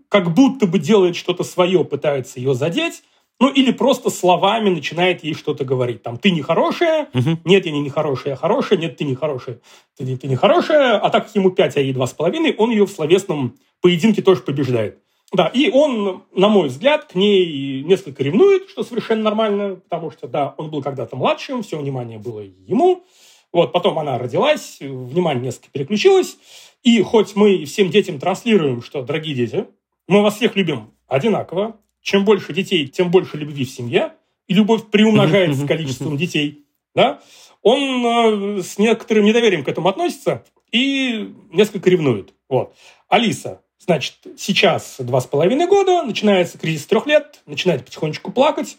как 0.08 0.32
будто 0.34 0.66
бы 0.66 0.78
делает 0.78 1.16
что-то 1.16 1.42
свое, 1.42 1.84
пытается 1.84 2.38
ее 2.38 2.54
задеть, 2.54 3.02
ну 3.40 3.48
или 3.48 3.72
просто 3.72 4.10
словами 4.10 4.68
начинает 4.68 5.24
ей 5.24 5.34
что-то 5.34 5.64
говорить. 5.64 6.02
Там, 6.02 6.18
ты 6.18 6.30
нехорошая, 6.30 7.08
угу. 7.14 7.38
нет, 7.44 7.66
я 7.66 7.72
не 7.72 7.80
нехорошая, 7.80 8.34
я 8.34 8.36
хорошая, 8.36 8.78
нет, 8.78 8.96
ты 8.96 9.04
нехорошая, 9.04 9.60
ты, 9.96 10.16
ты 10.16 10.28
нехорошая, 10.28 10.98
а 10.98 11.10
так 11.10 11.26
как 11.26 11.34
ему 11.34 11.50
5, 11.50 11.76
а 11.76 11.80
ей 11.80 11.94
2,5, 11.94 12.54
он 12.58 12.70
ее 12.70 12.86
в 12.86 12.90
словесном 12.90 13.56
поединке 13.80 14.22
тоже 14.22 14.42
побеждает. 14.42 14.98
Да, 15.34 15.48
и 15.48 15.68
он, 15.68 16.22
на 16.32 16.48
мой 16.48 16.68
взгляд, 16.68 17.06
к 17.06 17.16
ней 17.16 17.82
несколько 17.82 18.22
ревнует, 18.22 18.70
что 18.70 18.84
совершенно 18.84 19.24
нормально, 19.24 19.74
потому 19.74 20.12
что, 20.12 20.28
да, 20.28 20.54
он 20.58 20.70
был 20.70 20.80
когда-то 20.80 21.16
младшим, 21.16 21.64
все 21.64 21.76
внимание 21.76 22.20
было 22.20 22.38
ему. 22.38 23.02
Вот, 23.52 23.72
потом 23.72 23.98
она 23.98 24.16
родилась, 24.16 24.78
внимание 24.78 25.42
несколько 25.42 25.70
переключилось. 25.72 26.36
И 26.84 27.02
хоть 27.02 27.34
мы 27.34 27.64
всем 27.64 27.90
детям 27.90 28.20
транслируем, 28.20 28.80
что, 28.80 29.02
дорогие 29.02 29.34
дети, 29.34 29.66
мы 30.06 30.22
вас 30.22 30.36
всех 30.36 30.54
любим 30.54 30.92
одинаково, 31.08 31.80
чем 32.00 32.24
больше 32.24 32.52
детей, 32.52 32.86
тем 32.86 33.10
больше 33.10 33.36
любви 33.36 33.64
в 33.64 33.70
семье, 33.70 34.12
и 34.46 34.54
любовь 34.54 34.86
приумножается 34.88 35.64
с 35.64 35.66
количеством 35.66 36.16
детей, 36.16 36.64
да, 36.94 37.20
он 37.60 38.06
э, 38.06 38.62
с 38.62 38.78
некоторым 38.78 39.24
недоверием 39.24 39.64
к 39.64 39.68
этому 39.68 39.88
относится 39.88 40.44
и 40.70 41.34
несколько 41.50 41.90
ревнует. 41.90 42.34
Вот. 42.48 42.76
Алиса, 43.08 43.62
значит, 43.84 44.14
сейчас 44.36 44.96
два 44.98 45.20
с 45.20 45.26
половиной 45.26 45.66
года, 45.66 46.02
начинается 46.02 46.58
кризис 46.58 46.86
трех 46.86 47.06
лет, 47.06 47.42
начинает 47.46 47.84
потихонечку 47.84 48.32
плакать. 48.32 48.76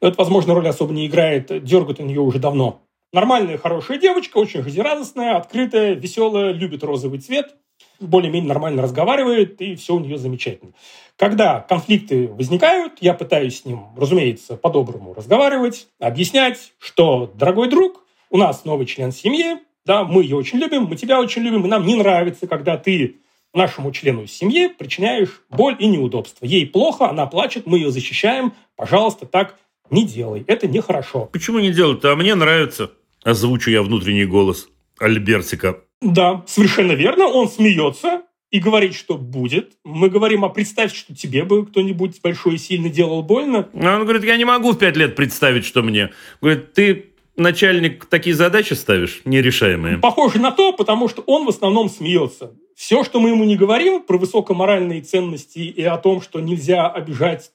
Это, 0.00 0.16
возможно, 0.18 0.54
роль 0.54 0.68
особо 0.68 0.92
не 0.92 1.06
играет, 1.06 1.64
дергает 1.64 2.00
он 2.00 2.08
ее 2.08 2.20
уже 2.20 2.38
давно. 2.38 2.82
Нормальная, 3.12 3.58
хорошая 3.58 3.98
девочка, 3.98 4.38
очень 4.38 4.62
жизнерадостная, 4.62 5.36
открытая, 5.36 5.94
веселая, 5.94 6.52
любит 6.52 6.82
розовый 6.82 7.20
цвет, 7.20 7.54
более-менее 8.00 8.48
нормально 8.48 8.82
разговаривает, 8.82 9.60
и 9.60 9.76
все 9.76 9.94
у 9.94 10.00
нее 10.00 10.18
замечательно. 10.18 10.72
Когда 11.16 11.60
конфликты 11.60 12.26
возникают, 12.26 12.94
я 13.00 13.14
пытаюсь 13.14 13.60
с 13.60 13.64
ним, 13.64 13.86
разумеется, 13.96 14.56
по-доброму 14.56 15.14
разговаривать, 15.14 15.86
объяснять, 16.00 16.72
что, 16.78 17.32
дорогой 17.34 17.68
друг, 17.68 18.04
у 18.30 18.36
нас 18.36 18.64
новый 18.64 18.86
член 18.86 19.12
семьи, 19.12 19.58
да, 19.86 20.04
мы 20.04 20.22
ее 20.22 20.36
очень 20.36 20.58
любим, 20.58 20.84
мы 20.84 20.96
тебя 20.96 21.20
очень 21.20 21.42
любим, 21.42 21.64
и 21.64 21.68
нам 21.68 21.86
не 21.86 21.94
нравится, 21.94 22.46
когда 22.46 22.76
ты 22.76 23.20
нашему 23.54 23.92
члену 23.92 24.26
семьи 24.26 24.68
причиняешь 24.68 25.42
боль 25.50 25.76
и 25.78 25.86
неудобства. 25.86 26.44
Ей 26.44 26.66
плохо, 26.66 27.08
она 27.08 27.26
плачет, 27.26 27.66
мы 27.66 27.78
ее 27.78 27.90
защищаем, 27.90 28.52
пожалуйста, 28.76 29.26
так 29.26 29.56
не 29.90 30.06
делай, 30.06 30.44
это 30.46 30.66
нехорошо. 30.66 31.26
Почему 31.32 31.58
не 31.60 31.72
делать-то? 31.72 32.12
А 32.12 32.16
мне 32.16 32.34
нравится. 32.34 32.90
Озвучу 33.22 33.70
я 33.70 33.82
внутренний 33.82 34.24
голос 34.24 34.68
Альбертика. 34.98 35.80
Да, 36.00 36.42
совершенно 36.46 36.92
верно. 36.92 37.26
Он 37.26 37.48
смеется, 37.48 38.22
и 38.54 38.60
говорить, 38.60 38.94
что 38.94 39.18
будет. 39.18 39.72
Мы 39.82 40.08
говорим, 40.08 40.44
а 40.44 40.48
представь, 40.48 40.94
что 40.94 41.12
тебе 41.12 41.42
бы 41.42 41.66
кто-нибудь 41.66 42.20
большой 42.22 42.54
и 42.54 42.58
сильно 42.58 42.88
делал 42.88 43.24
больно. 43.24 43.68
А 43.74 43.96
он 43.96 44.02
говорит, 44.02 44.22
я 44.22 44.36
не 44.36 44.44
могу 44.44 44.70
в 44.70 44.78
пять 44.78 44.96
лет 44.96 45.16
представить, 45.16 45.64
что 45.64 45.82
мне. 45.82 46.12
Говорит, 46.40 46.72
ты 46.72 47.14
начальник 47.36 48.04
такие 48.06 48.36
задачи 48.36 48.74
ставишь 48.74 49.22
нерешаемые? 49.24 49.98
Похоже 49.98 50.38
на 50.38 50.52
то, 50.52 50.72
потому 50.72 51.08
что 51.08 51.22
он 51.22 51.46
в 51.46 51.48
основном 51.48 51.88
смеется. 51.88 52.54
Все, 52.74 53.04
что 53.04 53.20
мы 53.20 53.30
ему 53.30 53.44
не 53.44 53.56
говорим 53.56 54.02
про 54.02 54.18
высокоморальные 54.18 55.02
ценности 55.02 55.58
и 55.58 55.82
о 55.82 55.96
том, 55.96 56.20
что 56.20 56.40
нельзя 56.40 56.88
обижать, 56.88 57.52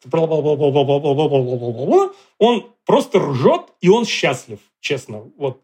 он 2.37 2.65
просто 2.85 3.19
ржет, 3.19 3.61
и 3.81 3.89
он 3.89 4.05
счастлив, 4.05 4.59
честно. 4.79 5.23
Вот. 5.37 5.61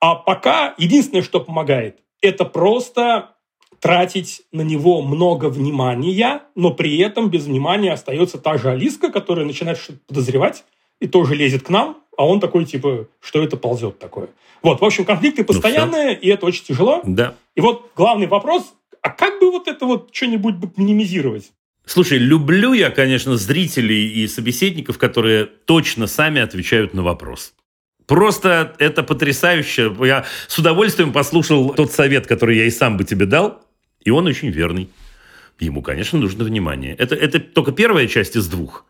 А 0.00 0.14
пока 0.14 0.74
единственное, 0.78 1.22
что 1.22 1.40
помогает, 1.40 1.98
это 2.22 2.44
просто 2.44 3.34
тратить 3.80 4.42
на 4.52 4.62
него 4.62 5.02
много 5.02 5.46
внимания, 5.46 6.42
но 6.54 6.72
при 6.72 6.98
этом 6.98 7.30
без 7.30 7.44
внимания 7.44 7.92
остается 7.92 8.38
та 8.38 8.56
же 8.58 8.70
Алиска, 8.70 9.10
которая 9.10 9.44
начинает 9.44 9.78
что-то 9.78 10.00
подозревать 10.06 10.64
и 11.00 11.06
тоже 11.06 11.34
лезет 11.34 11.62
к 11.62 11.68
нам, 11.68 11.98
а 12.16 12.26
он 12.26 12.40
такой, 12.40 12.64
типа, 12.64 13.06
что 13.20 13.42
это 13.42 13.56
ползет 13.56 13.98
такое. 13.98 14.28
Вот, 14.62 14.80
в 14.80 14.84
общем, 14.84 15.04
конфликты 15.04 15.42
ну, 15.42 15.46
постоянные, 15.46 16.16
ну, 16.16 16.20
и 16.20 16.28
это 16.28 16.46
очень 16.46 16.64
тяжело. 16.64 17.00
Да. 17.04 17.34
И 17.54 17.60
вот 17.60 17.92
главный 17.94 18.26
вопрос, 18.26 18.74
а 19.02 19.10
как 19.10 19.40
бы 19.40 19.50
вот 19.50 19.68
это 19.68 19.86
вот 19.86 20.10
что-нибудь 20.12 20.56
минимизировать? 20.76 21.52
Слушай, 21.84 22.18
люблю 22.18 22.74
я, 22.74 22.90
конечно, 22.90 23.36
зрителей 23.36 24.08
и 24.08 24.28
собеседников, 24.28 24.98
которые 24.98 25.46
точно 25.46 26.06
сами 26.06 26.40
отвечают 26.40 26.92
на 26.92 27.02
вопрос. 27.02 27.54
Просто 28.06 28.74
это 28.78 29.02
потрясающе. 29.02 29.94
Я 30.00 30.24
с 30.48 30.58
удовольствием 30.58 31.12
послушал 31.12 31.74
тот 31.74 31.92
совет, 31.92 32.26
который 32.26 32.58
я 32.58 32.64
и 32.64 32.70
сам 32.70 32.96
бы 32.96 33.04
тебе 33.04 33.26
дал. 33.26 33.62
И 34.02 34.10
он 34.10 34.26
очень 34.26 34.48
верный. 34.48 34.90
Ему, 35.60 35.82
конечно, 35.82 36.18
нужно 36.18 36.44
внимание. 36.44 36.94
Это, 36.94 37.14
это 37.14 37.40
только 37.40 37.72
первая 37.72 38.06
часть 38.06 38.36
из 38.36 38.48
двух. 38.48 38.86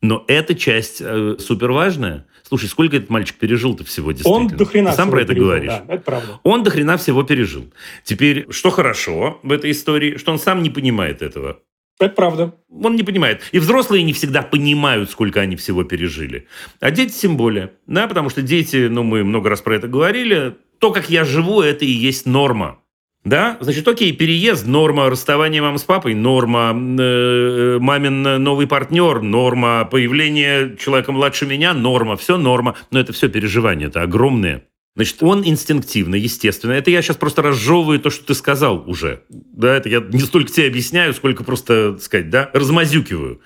Но 0.00 0.24
эта 0.28 0.54
часть 0.54 0.98
э, 1.00 1.36
супер 1.38 1.72
важная. 1.72 2.26
Слушай, 2.54 2.68
сколько 2.68 2.96
этот 2.98 3.10
мальчик 3.10 3.34
пережил-то 3.34 3.82
всего 3.82 4.12
действительно? 4.12 4.52
Он 4.52 4.56
до 4.56 4.64
хрена 4.64 4.90
Ты 4.90 4.96
сам 4.96 5.10
про 5.10 5.22
это 5.22 5.32
пережил, 5.32 5.48
говоришь. 5.48 5.72
Да, 5.72 5.84
это 5.88 6.02
правда. 6.04 6.40
Он 6.44 6.62
до 6.62 6.70
хрена 6.70 6.96
всего 6.98 7.24
пережил. 7.24 7.64
Теперь, 8.04 8.46
что 8.50 8.70
хорошо 8.70 9.40
в 9.42 9.50
этой 9.50 9.72
истории, 9.72 10.18
что 10.18 10.30
он 10.30 10.38
сам 10.38 10.62
не 10.62 10.70
понимает 10.70 11.20
этого. 11.20 11.58
Это 11.98 12.14
правда. 12.14 12.54
Он 12.70 12.94
не 12.94 13.02
понимает. 13.02 13.42
И 13.50 13.58
взрослые 13.58 14.04
не 14.04 14.12
всегда 14.12 14.42
понимают, 14.42 15.10
сколько 15.10 15.40
они 15.40 15.56
всего 15.56 15.82
пережили. 15.82 16.46
А 16.78 16.92
дети 16.92 17.18
тем 17.22 17.36
более. 17.36 17.72
Да, 17.88 18.06
потому 18.06 18.30
что 18.30 18.40
дети, 18.40 18.86
ну, 18.86 19.02
мы 19.02 19.24
много 19.24 19.48
раз 19.50 19.60
про 19.60 19.74
это 19.74 19.88
говорили, 19.88 20.54
то, 20.78 20.92
как 20.92 21.10
я 21.10 21.24
живу, 21.24 21.60
это 21.60 21.84
и 21.84 21.90
есть 21.90 22.24
норма. 22.24 22.78
Да, 23.24 23.56
значит, 23.60 23.88
окей, 23.88 24.12
переезд, 24.12 24.66
норма 24.66 25.08
расставания 25.08 25.62
мамы 25.62 25.78
с 25.78 25.84
папой, 25.84 26.14
норма 26.14 26.72
э, 26.74 27.78
мамин 27.80 28.22
новый 28.22 28.66
партнер, 28.66 29.22
норма 29.22 29.88
появления 29.90 30.76
человека 30.76 31.10
младше 31.10 31.46
меня, 31.46 31.72
норма, 31.72 32.18
все 32.18 32.36
норма. 32.36 32.76
Но 32.90 33.00
это 33.00 33.14
все 33.14 33.30
переживания, 33.30 33.86
это 33.86 34.02
огромные. 34.02 34.64
Значит, 34.94 35.22
он 35.22 35.42
инстинктивно, 35.44 36.14
естественно. 36.14 36.72
Это 36.72 36.90
я 36.90 37.00
сейчас 37.00 37.16
просто 37.16 37.40
разжевываю 37.40 37.98
то, 37.98 38.10
что 38.10 38.26
ты 38.26 38.34
сказал 38.34 38.88
уже. 38.88 39.22
Да, 39.28 39.74
это 39.74 39.88
я 39.88 40.00
не 40.00 40.20
столько 40.20 40.52
тебе 40.52 40.68
объясняю, 40.68 41.14
сколько 41.14 41.44
просто, 41.44 41.94
так 41.94 42.02
сказать, 42.02 42.30
да, 42.30 42.50
размазюкиваю. 42.52 43.40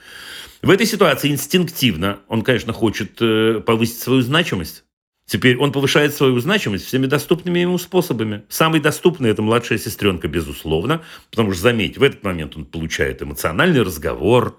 В 0.61 0.71
этой 0.71 0.87
ситуации 0.87 1.31
инстинктивно 1.31 2.19
он, 2.27 2.43
конечно, 2.43 2.73
хочет 2.73 3.17
э, 3.21 3.63
повысить 3.65 4.01
свою 4.01 4.23
значимость. 4.23 4.85
Теперь 5.29 5.59
он 5.59 5.73
повышает 5.73 6.15
свою 6.15 6.41
значимость 6.41 6.87
всеми 6.87 7.05
доступными 7.05 7.59
ему 7.59 7.77
способами. 7.77 8.45
Самый 8.49 8.81
доступный– 8.81 9.29
это 9.31 9.43
младшая 9.43 9.79
сестренка, 9.79 10.27
безусловно, 10.27 11.03
потому 11.31 11.53
что, 11.53 11.61
заметь, 11.61 11.99
в 11.99 12.03
этот 12.03 12.25
момент 12.25 12.57
он 12.57 12.65
получает 12.65 13.23
эмоциональный 13.23 13.83
разговор, 13.83 14.59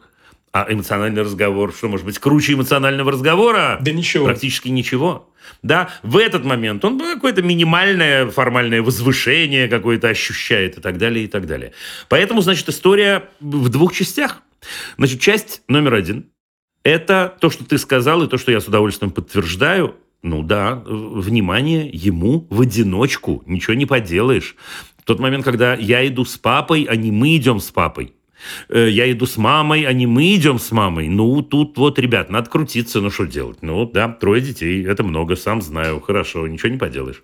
а 0.51 0.67
эмоциональный 0.69 1.23
разговор, 1.23 1.73
что 1.73 1.89
может 1.89 2.05
быть 2.05 2.19
круче 2.19 2.53
эмоционального 2.53 3.11
разговора? 3.11 3.79
Да 3.81 3.91
ничего. 3.91 4.25
Практически 4.25 4.67
ничего. 4.67 5.33
Да, 5.63 5.89
в 6.03 6.17
этот 6.17 6.45
момент 6.45 6.85
он 6.85 6.99
какое-то 6.99 7.41
минимальное 7.41 8.27
формальное 8.27 8.83
возвышение 8.83 9.67
какое-то 9.69 10.09
ощущает 10.09 10.77
и 10.77 10.81
так 10.81 10.99
далее, 10.99 11.25
и 11.25 11.27
так 11.27 11.47
далее. 11.47 11.73
Поэтому, 12.09 12.41
значит, 12.41 12.69
история 12.69 13.27
в 13.39 13.69
двух 13.69 13.95
частях. 13.95 14.43
Значит, 14.97 15.19
часть 15.19 15.63
номер 15.67 15.95
один– 15.95 16.29
это 16.83 17.35
то, 17.41 17.49
что 17.49 17.65
ты 17.65 17.79
сказал, 17.79 18.21
и 18.21 18.27
то, 18.27 18.37
что 18.37 18.51
я 18.51 18.61
с 18.61 18.67
удовольствием 18.67 19.09
подтверждаю– 19.09 19.95
Ну 20.21 20.43
да, 20.43 20.81
внимание 20.85 21.89
ему 21.91 22.45
в 22.49 22.61
одиночку, 22.61 23.43
ничего 23.45 23.73
не 23.73 23.85
поделаешь. 23.85 24.55
В 24.97 25.03
тот 25.03 25.19
момент, 25.19 25.45
когда 25.45 25.75
я 25.75 26.05
иду 26.07 26.25
с 26.25 26.37
папой, 26.37 26.83
а 26.83 26.95
не 26.95 27.11
мы 27.11 27.37
идем 27.37 27.59
с 27.59 27.71
папой. 27.71 28.13
Э, 28.69 28.89
я 28.89 29.11
иду 29.11 29.25
с 29.25 29.37
мамой, 29.37 29.83
а 29.83 29.93
не 29.93 30.07
мы 30.07 30.35
идем 30.35 30.59
с 30.59 30.71
мамой. 30.71 31.07
Ну, 31.07 31.41
тут 31.41 31.77
вот, 31.77 31.99
ребят, 31.99 32.29
надо 32.29 32.49
крутиться, 32.49 33.01
ну 33.01 33.09
что 33.09 33.25
делать? 33.25 33.59
Ну 33.61 33.89
да, 33.89 34.09
трое 34.09 34.41
детей, 34.41 34.85
это 34.85 35.03
много, 35.03 35.35
сам 35.35 35.61
знаю, 35.61 35.99
хорошо, 35.99 36.47
ничего 36.47 36.69
не 36.69 36.77
поделаешь. 36.77 37.23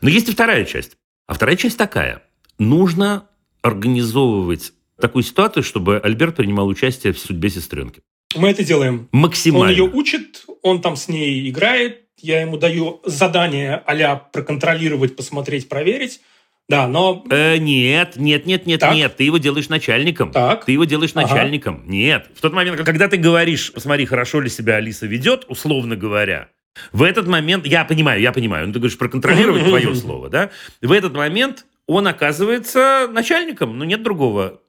Но 0.00 0.08
есть 0.08 0.28
и 0.28 0.32
вторая 0.32 0.64
часть. 0.64 0.96
А 1.26 1.34
вторая 1.34 1.56
часть 1.56 1.78
такая. 1.78 2.22
Нужно 2.58 3.28
организовывать 3.62 4.72
такую 5.00 5.22
ситуацию, 5.22 5.62
чтобы 5.62 5.98
Альберт 5.98 6.36
принимал 6.36 6.68
участие 6.68 7.12
в 7.12 7.18
судьбе 7.18 7.50
сестренки. 7.50 8.02
Мы 8.36 8.48
это 8.48 8.64
делаем. 8.64 9.08
Максимально. 9.12 9.66
Он 9.66 9.70
ее 9.70 9.84
учит, 9.84 10.44
он 10.62 10.80
там 10.80 10.96
с 10.96 11.08
ней 11.08 11.48
играет, 11.48 12.03
я 12.20 12.40
ему 12.40 12.56
даю 12.56 13.00
задание 13.04 13.82
а 13.86 14.16
проконтролировать, 14.16 15.16
посмотреть, 15.16 15.68
проверить. 15.68 16.20
Да, 16.66 16.88
но... 16.88 17.24
Э, 17.30 17.58
нет, 17.58 18.16
нет, 18.16 18.46
нет, 18.46 18.64
нет, 18.66 18.80
так? 18.80 18.94
нет. 18.94 19.16
Ты 19.16 19.24
его 19.24 19.36
делаешь 19.36 19.68
начальником. 19.68 20.32
Так. 20.32 20.64
Ты 20.64 20.72
его 20.72 20.84
делаешь 20.84 21.12
ага. 21.14 21.28
начальником. 21.28 21.82
Нет. 21.86 22.28
В 22.34 22.40
тот 22.40 22.54
момент, 22.54 22.82
когда 22.84 23.08
ты 23.08 23.18
говоришь, 23.18 23.70
посмотри, 23.72 24.06
хорошо 24.06 24.40
ли 24.40 24.48
себя 24.48 24.76
Алиса 24.76 25.06
ведет, 25.06 25.44
условно 25.48 25.94
говоря, 25.94 26.48
в 26.92 27.02
этот 27.02 27.26
момент, 27.26 27.66
я 27.66 27.84
понимаю, 27.84 28.20
я 28.20 28.32
понимаю, 28.32 28.66
ну 28.66 28.72
ты 28.72 28.78
говоришь 28.78 28.98
проконтролировать 28.98 29.64
твое 29.64 29.94
слово, 29.94 30.28
да? 30.28 30.50
В 30.80 30.90
этот 30.90 31.14
момент 31.14 31.66
он 31.86 32.06
оказывается 32.06 33.08
начальником, 33.12 33.78
но 33.78 33.84
нет 33.84 34.02
другого. 34.02 34.60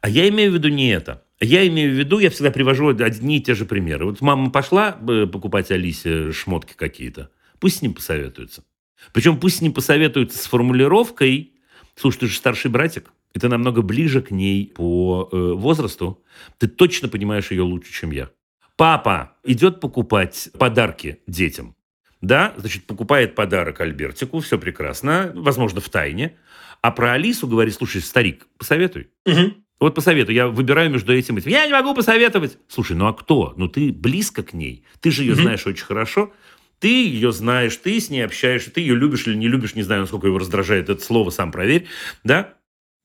А 0.00 0.08
я 0.08 0.28
имею 0.28 0.50
в 0.50 0.54
виду 0.54 0.68
не 0.68 0.90
это. 0.90 1.22
Я 1.42 1.66
имею 1.66 1.92
в 1.92 1.98
виду, 1.98 2.20
я 2.20 2.30
всегда 2.30 2.52
привожу 2.52 2.88
одни 2.88 3.38
и 3.38 3.42
те 3.42 3.54
же 3.54 3.64
примеры. 3.64 4.06
Вот 4.06 4.20
мама 4.20 4.50
пошла 4.50 4.96
э, 5.08 5.26
покупать 5.26 5.72
Алисе 5.72 6.30
шмотки 6.30 6.74
какие-то, 6.74 7.30
пусть 7.58 7.78
с 7.78 7.82
ним 7.82 7.94
посоветуется. 7.94 8.64
Причем 9.12 9.40
пусть 9.40 9.56
с 9.56 9.60
ним 9.60 9.72
посоветуются 9.72 10.38
с 10.38 10.46
формулировкой, 10.46 11.54
слушай, 11.96 12.20
ты 12.20 12.26
же 12.28 12.36
старший 12.36 12.70
братик, 12.70 13.12
и 13.34 13.40
ты 13.40 13.48
намного 13.48 13.82
ближе 13.82 14.22
к 14.22 14.30
ней 14.30 14.68
по 14.68 15.28
э, 15.32 15.36
возрасту, 15.36 16.22
ты 16.58 16.68
точно 16.68 17.08
понимаешь 17.08 17.50
ее 17.50 17.62
лучше, 17.62 17.92
чем 17.92 18.12
я. 18.12 18.30
Папа 18.76 19.36
идет 19.42 19.80
покупать 19.80 20.48
подарки 20.56 21.18
детям. 21.26 21.74
Да, 22.20 22.54
значит, 22.56 22.86
покупает 22.86 23.34
подарок 23.34 23.80
Альбертику, 23.80 24.38
все 24.38 24.58
прекрасно, 24.58 25.32
возможно, 25.34 25.80
в 25.80 25.88
тайне. 25.88 26.36
А 26.82 26.92
про 26.92 27.14
Алису 27.14 27.48
говорит, 27.48 27.74
слушай, 27.74 28.00
старик, 28.00 28.46
посоветуй. 28.58 29.10
Угу. 29.26 29.54
Вот 29.82 29.96
посоветуй, 29.96 30.32
я 30.36 30.46
выбираю 30.46 30.90
между 30.90 31.12
этим 31.12 31.36
и 31.36 31.40
этим. 31.40 31.50
Я 31.50 31.66
не 31.66 31.72
могу 31.72 31.92
посоветовать. 31.92 32.56
Слушай, 32.68 32.96
ну 32.96 33.08
а 33.08 33.12
кто? 33.12 33.52
Ну 33.56 33.66
ты 33.66 33.90
близко 33.92 34.44
к 34.44 34.52
ней, 34.52 34.84
ты 35.00 35.10
же 35.10 35.24
ее 35.24 35.34
знаешь 35.34 35.66
очень 35.66 35.84
хорошо. 35.84 36.32
Ты 36.78 37.04
ее 37.06 37.32
знаешь, 37.32 37.76
ты 37.78 37.98
с 37.98 38.08
ней 38.08 38.24
общаешься, 38.24 38.70
ты 38.70 38.80
ее 38.80 38.94
любишь 38.94 39.26
или 39.26 39.34
не 39.34 39.48
любишь, 39.48 39.74
не 39.74 39.82
знаю, 39.82 40.02
насколько 40.02 40.28
его 40.28 40.38
раздражает 40.38 40.88
это 40.88 41.02
слово, 41.02 41.30
сам 41.30 41.50
проверь, 41.50 41.86
да? 42.22 42.54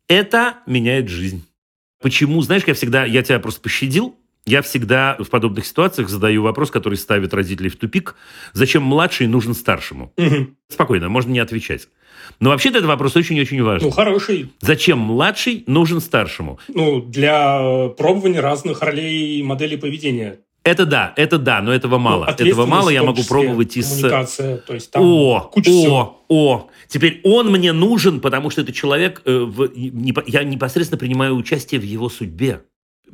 Это 0.08 0.60
меняет 0.68 1.10
жизнь. 1.10 1.48
Почему? 2.00 2.44
Знаешь, 2.44 2.62
я 2.68 2.76
всегда, 2.76 3.06
я 3.06 3.24
тебя 3.24 3.40
просто 3.40 3.60
пощадил, 3.60 4.16
я 4.48 4.62
всегда 4.62 5.18
в 5.20 5.30
подобных 5.30 5.66
ситуациях 5.66 6.10
задаю 6.10 6.42
вопрос, 6.42 6.72
который 6.72 6.98
ставит 6.98 7.34
родителей 7.34 7.70
в 7.70 7.76
тупик. 7.76 8.16
Зачем 8.54 8.82
младший 8.82 9.28
нужен 9.28 9.54
старшему? 9.54 10.14
Угу. 10.18 10.48
Спокойно, 10.70 11.10
можно 11.10 11.32
не 11.32 11.40
отвечать. 11.40 11.90
Но 12.40 12.52
вообще-то 12.52 12.78
этот 12.78 12.88
вопрос 12.88 13.16
очень-очень 13.16 13.62
важен. 13.62 13.88
Ну, 13.88 13.92
хороший. 13.92 14.52
Зачем 14.62 15.00
младший 15.00 15.64
нужен 15.68 16.00
старшему? 16.00 16.60
Ну, 16.70 17.02
для 17.02 17.90
пробования 17.98 18.42
разных 18.42 18.82
ролей 18.82 19.40
и 19.40 19.44
моделей 19.44 19.78
поведения. 19.78 20.40
Это 20.64 20.86
да, 20.86 21.14
это 21.16 21.38
да, 21.38 21.62
но 21.62 21.74
этого 21.74 21.98
мало. 21.98 22.26
Ну, 22.40 22.46
этого 22.46 22.66
мало, 22.66 22.90
я 22.90 23.04
могу 23.04 23.24
пробовать 23.24 23.78
и 23.78 23.82
с... 23.82 24.02
то 24.02 24.74
есть 24.74 24.92
там 24.92 25.02
о, 25.02 25.50
куча 25.52 25.70
о, 25.70 25.74
всего. 25.74 26.22
о. 26.28 26.70
Теперь 26.88 27.22
он 27.24 27.52
мне 27.52 27.72
нужен, 27.72 28.20
потому 28.20 28.50
что 28.50 28.62
это 28.62 28.74
человек, 28.74 29.22
э, 29.24 29.40
в, 29.40 29.72
не, 29.78 30.14
я 30.26 30.44
непосредственно 30.44 31.00
принимаю 31.00 31.36
участие 31.36 31.80
в 31.80 31.86
его 31.86 32.10
судьбе. 32.10 32.64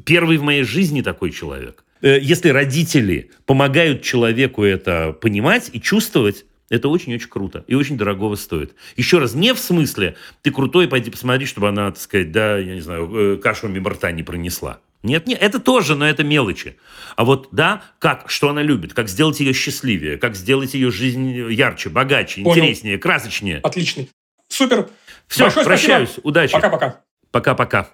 Первый 0.06 0.38
в 0.38 0.44
моей 0.44 0.64
жизни 0.64 1.02
такой 1.02 1.32
человек. 1.32 1.84
Э, 2.02 2.20
если 2.20 2.50
родители 2.50 3.32
помогают 3.46 4.02
человеку 4.02 4.64
это 4.64 5.14
понимать 5.14 5.70
и 5.74 5.82
чувствовать, 5.82 6.46
это 6.70 6.90
очень-очень 6.90 7.30
круто 7.30 7.64
и 7.68 7.76
очень 7.76 7.98
дорогого 7.98 8.36
стоит. 8.36 8.74
Еще 8.98 9.20
раз, 9.20 9.36
не 9.36 9.54
в 9.54 9.60
смысле, 9.60 10.16
ты 10.42 10.52
крутой, 10.52 10.88
пойди 10.88 11.12
посмотри, 11.12 11.46
чтобы 11.46 11.70
она, 11.70 11.92
так 11.92 12.00
сказать, 12.02 12.32
да, 12.32 12.58
я 12.58 12.74
не 12.74 12.82
знаю, 12.82 13.36
э, 13.36 13.38
кашу 13.38 13.68
мимо 13.68 13.92
рта 13.92 14.12
не 14.12 14.24
пронесла. 14.24 14.80
Нет, 15.04 15.28
нет, 15.28 15.38
это 15.42 15.60
тоже, 15.60 15.96
но 15.96 16.08
это 16.08 16.24
мелочи. 16.24 16.78
А 17.18 17.26
вот, 17.26 17.50
да, 17.52 17.84
как, 18.00 18.30
что 18.30 18.50
она 18.50 18.64
любит, 18.64 18.94
как 18.94 19.10
сделать 19.10 19.40
ее 19.42 19.54
счастливее, 19.54 20.18
как 20.18 20.36
сделать 20.36 20.74
ее 20.74 20.92
жизнь 20.92 21.30
ярче, 21.52 21.90
богаче, 21.90 22.42
Понял. 22.42 22.56
интереснее, 22.56 22.98
красочнее. 22.98 23.60
Отлично. 23.60 24.08
Супер. 24.48 24.88
Все, 25.28 25.44
Большое 25.44 25.66
прощаюсь. 25.66 26.10
Спасибо. 26.10 26.28
Удачи. 26.28 26.54
Пока-пока. 26.54 27.02
Пока-пока. 27.32 27.90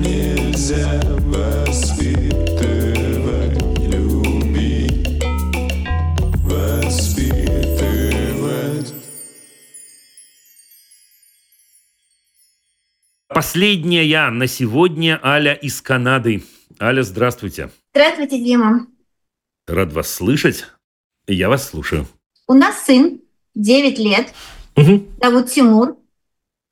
Любить 0.00 0.24
нельзя 0.24 1.00
Последняя 13.28 14.30
на 14.30 14.46
сегодня 14.46 15.20
Аля 15.22 15.54
из 15.54 15.80
Канады. 15.80 16.42
Аля, 16.80 17.02
здравствуйте. 17.02 17.70
Здравствуйте, 17.94 18.38
Дима. 18.38 18.86
Рад 19.66 19.92
вас 19.92 20.12
слышать. 20.12 20.66
Я 21.26 21.48
вас 21.48 21.68
слушаю. 21.68 22.06
У 22.48 22.54
нас 22.54 22.84
сын, 22.84 23.20
9 23.54 23.98
лет, 23.98 24.34
угу. 24.76 25.06
зовут 25.22 25.50
Тимур. 25.50 25.96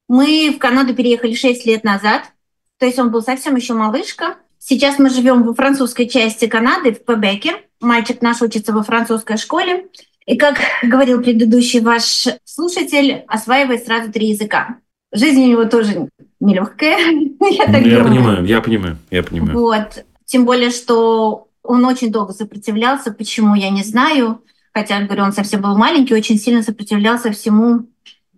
Мы 0.08 0.52
в 0.54 0.58
Канаду 0.58 0.94
переехали 0.94 1.34
6 1.34 1.66
лет 1.66 1.84
назад. 1.84 2.32
То 2.78 2.86
есть 2.86 2.98
он 2.98 3.10
был 3.10 3.22
совсем 3.22 3.56
еще 3.56 3.74
малышка. 3.74 4.36
Сейчас 4.58 4.98
мы 4.98 5.10
живем 5.10 5.42
во 5.42 5.54
французской 5.54 6.06
части 6.06 6.46
Канады, 6.46 6.92
в 6.92 7.04
Квебеке. 7.04 7.62
Мальчик 7.80 8.22
наш 8.22 8.42
учится 8.42 8.72
во 8.72 8.82
французской 8.82 9.36
школе. 9.36 9.86
И 10.26 10.36
как 10.36 10.58
говорил 10.82 11.20
предыдущий 11.22 11.80
ваш 11.80 12.26
слушатель, 12.44 13.24
осваивает 13.28 13.84
сразу 13.84 14.12
три 14.12 14.28
языка. 14.28 14.78
Жизнь 15.12 15.42
у 15.42 15.46
него 15.46 15.64
тоже 15.64 16.08
нелегкая. 16.40 16.98
я 17.50 17.66
так 17.66 17.84
я 17.84 18.04
понимаю, 18.04 18.44
я 18.44 18.60
понимаю, 18.60 18.98
я 19.10 19.22
понимаю. 19.22 19.58
Вот. 19.58 20.04
Тем 20.26 20.44
более, 20.44 20.70
что 20.70 21.48
он 21.62 21.84
очень 21.84 22.12
долго 22.12 22.32
сопротивлялся. 22.32 23.12
Почему, 23.12 23.54
я 23.54 23.70
не 23.70 23.82
знаю. 23.82 24.42
Хотя, 24.74 25.00
говорю, 25.00 25.24
он 25.24 25.32
совсем 25.32 25.62
был 25.62 25.76
маленький, 25.76 26.14
очень 26.14 26.38
сильно 26.38 26.62
сопротивлялся 26.62 27.32
всему 27.32 27.86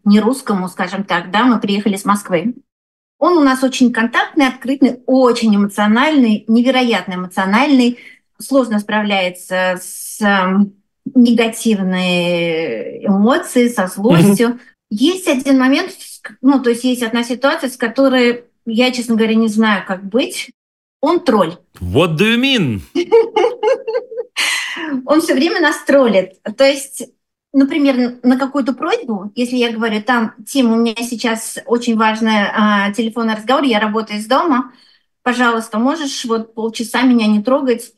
не 0.04 0.20
русскому, 0.20 0.68
скажем 0.68 1.04
так. 1.04 1.30
Да, 1.30 1.44
мы 1.44 1.60
приехали 1.60 1.96
с 1.96 2.04
Москвы. 2.04 2.54
Он 3.20 3.36
у 3.36 3.42
нас 3.42 3.62
очень 3.62 3.92
контактный, 3.92 4.48
открытый, 4.48 5.02
очень 5.06 5.54
эмоциональный, 5.54 6.44
невероятно 6.48 7.14
эмоциональный, 7.14 7.98
сложно 8.38 8.80
справляется 8.80 9.78
с 9.80 10.22
эм, 10.22 10.72
негативной 11.14 13.04
эмоцией, 13.06 13.68
со 13.68 13.86
злостью. 13.88 14.58
Есть 14.88 15.28
один 15.28 15.58
момент, 15.58 15.92
ну, 16.40 16.62
то 16.62 16.70
есть 16.70 16.82
есть 16.84 17.02
одна 17.02 17.22
ситуация, 17.22 17.68
с 17.68 17.76
которой 17.76 18.44
я, 18.64 18.90
честно 18.90 19.16
говоря, 19.16 19.34
не 19.34 19.48
знаю, 19.48 19.84
как 19.86 20.02
быть. 20.02 20.50
Он 21.02 21.20
тролль. 21.20 21.58
What 21.78 22.16
do 22.16 22.24
you 22.24 22.40
mean? 22.40 22.80
Он 25.06 25.20
все 25.20 25.34
время 25.34 25.60
нас 25.60 25.76
троллит. 25.86 26.40
То 26.56 26.64
есть, 26.64 27.04
например, 27.52 28.18
на 28.22 28.38
какую-то 28.38 28.72
просьбу, 28.72 29.32
если 29.34 29.56
я 29.56 29.72
говорю, 29.72 30.02
там, 30.02 30.34
Тим, 30.46 30.72
у 30.72 30.76
меня 30.76 30.94
сейчас 30.96 31.58
очень 31.66 31.96
важный 31.96 32.46
а, 32.52 32.92
телефонный 32.92 33.34
разговор, 33.34 33.64
я 33.64 33.80
работаю 33.80 34.18
из 34.18 34.26
дома, 34.26 34.72
пожалуйста, 35.22 35.78
можешь 35.78 36.24
вот 36.24 36.54
полчаса 36.54 37.02
меня 37.02 37.26
не 37.26 37.42
трогать? 37.42 37.92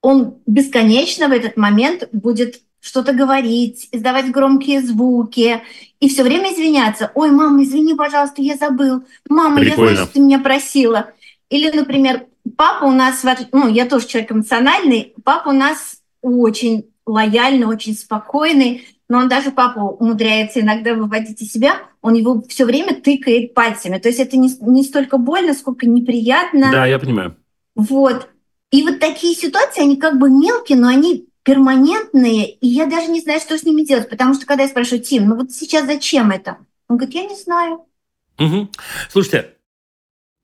Он 0.00 0.38
бесконечно 0.46 1.28
в 1.28 1.32
этот 1.32 1.56
момент 1.56 2.08
будет 2.12 2.62
что-то 2.80 3.12
говорить, 3.12 3.88
издавать 3.92 4.30
громкие 4.32 4.82
звуки 4.82 5.62
и 6.00 6.08
все 6.08 6.24
время 6.24 6.52
извиняться. 6.52 7.12
Ой, 7.14 7.30
мама, 7.30 7.62
извини, 7.62 7.94
пожалуйста, 7.94 8.42
я 8.42 8.56
забыл. 8.56 9.04
Мама, 9.28 9.60
Прикольно. 9.60 9.90
я 9.90 9.94
знаю, 9.94 10.06
что 10.06 10.14
ты 10.14 10.20
меня 10.20 10.40
просила. 10.40 11.12
Или, 11.48 11.70
например, 11.70 12.26
папа 12.56 12.84
у 12.84 12.90
нас, 12.90 13.24
ну, 13.52 13.68
я 13.68 13.86
тоже 13.86 14.08
человек 14.08 14.32
эмоциональный, 14.32 15.14
папа 15.22 15.50
у 15.50 15.52
нас 15.52 16.02
очень 16.22 16.91
лояльный, 17.06 17.66
очень 17.66 17.94
спокойный, 17.94 18.86
но 19.08 19.18
он 19.18 19.28
даже 19.28 19.50
папу 19.50 19.80
умудряется 19.80 20.60
иногда 20.60 20.94
выводить 20.94 21.42
из 21.42 21.52
себя, 21.52 21.82
он 22.00 22.14
его 22.14 22.42
все 22.48 22.64
время 22.64 23.00
тыкает 23.00 23.54
пальцами. 23.54 23.98
То 23.98 24.08
есть 24.08 24.20
это 24.20 24.36
не, 24.36 24.50
не 24.60 24.84
столько 24.84 25.18
больно, 25.18 25.54
сколько 25.54 25.86
неприятно. 25.86 26.70
Да, 26.72 26.86
я 26.86 26.98
понимаю. 26.98 27.36
Вот. 27.74 28.28
И 28.70 28.82
вот 28.82 29.00
такие 29.00 29.34
ситуации, 29.34 29.82
они 29.82 29.96
как 29.96 30.18
бы 30.18 30.30
мелкие, 30.30 30.78
но 30.78 30.88
они 30.88 31.28
перманентные, 31.42 32.52
и 32.52 32.68
я 32.68 32.86
даже 32.86 33.10
не 33.10 33.20
знаю, 33.20 33.40
что 33.40 33.58
с 33.58 33.64
ними 33.64 33.82
делать, 33.82 34.08
потому 34.08 34.34
что 34.34 34.46
когда 34.46 34.62
я 34.62 34.68
спрашиваю, 34.68 35.02
Тим, 35.02 35.28
ну 35.28 35.36
вот 35.36 35.50
сейчас 35.50 35.86
зачем 35.86 36.30
это? 36.30 36.58
Он 36.88 36.96
говорит, 36.96 37.14
я 37.14 37.24
не 37.24 37.36
знаю. 37.36 37.84
Угу. 38.38 38.70
Слушайте, 39.10 39.54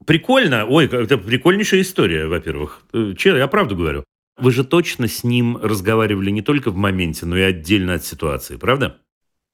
прикольно, 0.05 0.67
ой, 0.67 0.87
это 0.87 1.17
прикольнейшая 1.17 1.83
история, 1.83 2.27
во-первых. 2.27 2.83
Че, 3.17 3.37
я 3.37 3.47
правду 3.47 3.77
говорю. 3.77 4.05
Вы 4.41 4.53
же 4.53 4.65
точно 4.65 5.09
с 5.09 5.25
ним 5.25 5.57
разговаривали 5.57 6.31
не 6.31 6.43
только 6.43 6.71
в 6.71 6.77
моменте, 6.77 7.27
но 7.27 7.37
и 7.37 7.43
отдельно 7.43 7.95
от 7.95 8.05
ситуации, 8.05 8.57
правда? 8.57 8.99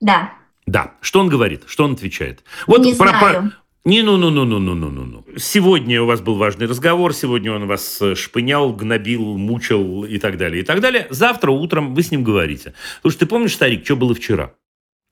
Да. 0.00 0.32
Да. 0.66 0.94
Что 1.00 1.20
он 1.20 1.28
говорит? 1.28 1.62
Что 1.66 1.84
он 1.84 1.92
отвечает? 1.92 2.42
Вот 2.66 2.80
Не 2.80 2.94
про, 2.94 3.08
знаю. 3.08 3.20
про- 3.20 3.52
Не, 3.84 4.02
ну, 4.02 4.16
ну, 4.16 4.30
ну, 4.30 4.44
ну, 4.44 4.58
ну, 4.58 4.74
ну, 4.74 4.88
ну, 4.90 5.04
ну. 5.04 5.24
Сегодня 5.36 6.02
у 6.02 6.06
вас 6.06 6.20
был 6.22 6.36
важный 6.36 6.66
разговор, 6.66 7.12
сегодня 7.12 7.52
он 7.52 7.66
вас 7.66 8.00
э, 8.00 8.14
шпынял, 8.14 8.72
гнобил, 8.72 9.36
мучил 9.36 10.04
и 10.04 10.18
так 10.18 10.38
далее, 10.38 10.62
и 10.62 10.64
так 10.64 10.80
далее. 10.80 11.06
Завтра 11.10 11.50
утром 11.50 11.94
вы 11.94 12.02
с 12.02 12.10
ним 12.10 12.24
говорите. 12.24 12.72
Что 13.06 13.18
ты 13.20 13.26
помнишь, 13.26 13.54
старик, 13.54 13.84
что 13.84 13.96
было 13.96 14.14
вчера? 14.14 14.54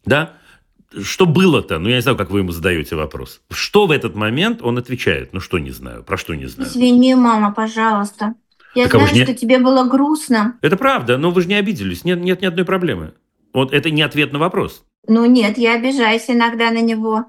Да? 0.07 0.35
Что 1.03 1.27
было-то? 1.27 1.79
Ну, 1.79 1.89
я 1.89 1.97
не 1.97 2.03
знаю, 2.03 2.17
как 2.19 2.31
вы 2.31 2.41
ему 2.41 2.53
задаете 2.53 2.97
вопрос. 2.97 3.41
Что 3.51 3.87
в 3.87 3.91
этот 3.91 4.15
момент 4.15 4.61
он 4.63 4.77
отвечает? 4.79 5.33
Ну, 5.33 5.41
что 5.41 5.59
не 5.59 5.71
знаю, 5.71 6.03
про 6.03 6.17
что 6.17 6.35
не 6.35 6.47
знаю. 6.47 6.69
Извини, 6.71 7.15
мама, 7.15 7.53
пожалуйста. 7.53 8.35
Я 8.75 8.85
Так 8.85 8.95
а 8.95 8.99
знаю, 8.99 9.15
ж 9.15 9.19
не- 9.19 9.25
что 9.25 9.35
тебе 9.35 9.59
было 9.59 9.85
грустно. 9.85 10.59
Это 10.63 10.77
правда, 10.77 11.19
но 11.19 11.31
вы 11.31 11.43
же 11.43 11.49
не 11.49 11.55
обиделись. 11.55 12.05
Нет, 12.05 12.21
нет 12.21 12.41
ни 12.41 12.47
одной 12.47 12.65
проблемы. 12.65 13.15
Вот 13.53 13.73
это 13.73 13.91
не 13.91 14.03
ответ 14.03 14.33
на 14.33 14.39
вопрос. 14.39 14.85
Ну 15.07 15.27
нет, 15.27 15.59
я 15.59 15.75
обижаюсь 15.75 16.25
иногда 16.29 16.71
на 16.71 16.81
него. 16.81 17.27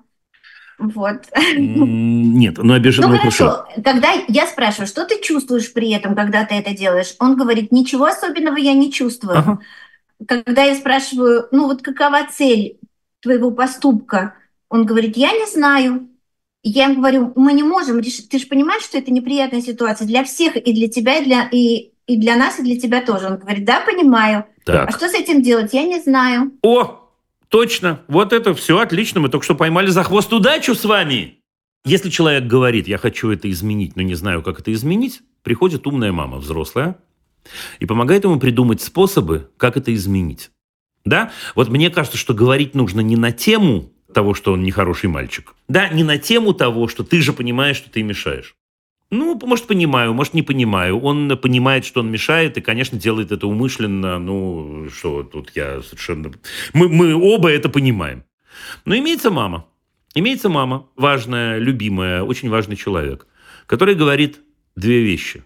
Вот. 0.79 1.25
Нет, 1.55 2.57
ну 2.57 2.73
обижен, 2.73 3.03
Ну 3.03 3.09
ну, 3.11 3.17
хорошо. 3.17 3.49
хорошо, 3.65 3.83
когда 3.83 4.11
я 4.27 4.47
спрашиваю, 4.47 4.87
что 4.87 5.05
ты 5.05 5.21
чувствуешь 5.21 5.71
при 5.71 5.91
этом, 5.91 6.15
когда 6.15 6.45
ты 6.45 6.55
это 6.55 6.75
делаешь, 6.75 7.15
он 7.19 7.37
говорит, 7.37 7.71
ничего 7.71 8.05
особенного 8.05 8.57
я 8.57 8.73
не 8.73 8.91
чувствую. 8.91 9.37
Ага. 9.37 9.59
Когда 10.27 10.63
я 10.63 10.75
спрашиваю, 10.75 11.47
ну 11.51 11.67
вот 11.67 11.81
какова 11.83 12.27
цель 12.31 12.79
твоего 13.21 13.51
поступка, 13.51 14.35
он 14.69 14.85
говорит, 14.85 15.15
я 15.15 15.31
не 15.31 15.45
знаю. 15.45 16.09
Я 16.63 16.85
ему 16.85 16.95
говорю, 16.95 17.33
мы 17.35 17.51
не 17.53 17.63
можем 17.63 17.99
решить. 17.99 18.29
Ты 18.29 18.39
же 18.39 18.47
понимаешь, 18.47 18.83
что 18.83 18.97
это 18.97 19.11
неприятная 19.11 19.61
ситуация 19.61 20.07
для 20.07 20.23
всех, 20.23 20.55
и 20.55 20.73
для 20.73 20.87
тебя, 20.87 21.17
и 21.17 21.25
для, 21.25 21.49
и, 21.51 21.91
и 22.07 22.17
для 22.17 22.37
нас, 22.37 22.59
и 22.59 22.63
для 22.63 22.79
тебя 22.79 23.01
тоже. 23.01 23.27
Он 23.27 23.37
говорит, 23.37 23.65
да, 23.65 23.81
понимаю. 23.81 24.45
А 24.65 24.85
Так. 24.85 24.91
что 24.95 25.09
с 25.09 25.13
этим 25.13 25.41
делать, 25.41 25.73
я 25.73 25.83
не 25.83 25.99
знаю. 25.99 26.53
О, 26.61 27.09
точно. 27.49 27.99
Вот 28.07 28.31
это 28.31 28.53
все 28.53 28.79
отлично. 28.79 29.19
Мы 29.19 29.27
только 29.27 29.43
что 29.43 29.55
поймали 29.55 29.87
за 29.87 30.03
хвост 30.03 30.31
удачу 30.31 30.73
с 30.73 30.85
вами. 30.85 31.39
Если 31.85 32.09
человек 32.09 32.45
говорит, 32.45 32.87
я 32.87 32.97
хочу 32.97 33.29
это 33.29 33.51
изменить, 33.51 33.97
но 33.97 34.01
не 34.01 34.15
знаю, 34.15 34.41
как 34.41 34.61
это 34.61 34.71
изменить, 34.71 35.21
приходит 35.41 35.85
умная 35.85 36.13
мама, 36.13 36.37
взрослая, 36.37 36.95
и 37.79 37.85
помогает 37.85 38.23
ему 38.23 38.39
придумать 38.39 38.81
способы, 38.81 39.51
как 39.57 39.75
это 39.75 39.93
изменить. 39.93 40.49
Да? 41.03 41.33
Вот 41.55 41.67
мне 41.67 41.89
кажется, 41.89 42.17
что 42.17 42.33
говорить 42.33 42.73
нужно 42.73 43.01
не 43.01 43.17
на 43.17 43.33
тему 43.33 43.91
того, 44.13 44.33
что 44.33 44.53
он 44.53 44.63
нехороший 44.63 45.09
мальчик. 45.09 45.53
Да, 45.67 45.89
не 45.89 46.03
на 46.03 46.17
тему 46.17 46.53
того, 46.53 46.87
что 46.87 47.03
ты 47.03 47.21
же 47.21 47.33
понимаешь, 47.33 47.77
что 47.77 47.89
ты 47.89 48.03
мешаешь. 48.03 48.55
Ну, 49.11 49.39
может, 49.43 49.67
понимаю, 49.67 50.13
может, 50.13 50.33
не 50.33 50.41
понимаю. 50.41 50.99
Он 50.99 51.37
понимает, 51.37 51.85
что 51.85 51.99
он 51.99 52.09
мешает, 52.09 52.57
и, 52.57 52.61
конечно, 52.61 52.97
делает 52.97 53.31
это 53.31 53.45
умышленно. 53.45 54.17
Ну, 54.17 54.89
что 54.89 55.23
тут 55.23 55.51
я 55.55 55.81
совершенно... 55.81 56.31
Мы, 56.73 56.89
мы 56.89 57.13
оба 57.15 57.49
это 57.49 57.69
понимаем. 57.69 58.23
Но 58.85 58.95
имеется 58.97 59.29
мама. 59.29 59.67
Имеется 60.15 60.49
мама, 60.49 60.87
важная, 60.95 61.57
любимая, 61.57 62.21
очень 62.21 62.49
важный 62.49 62.75
человек, 62.75 63.25
который 63.65 63.95
говорит 63.95 64.39
две 64.75 65.01
вещи. 65.01 65.43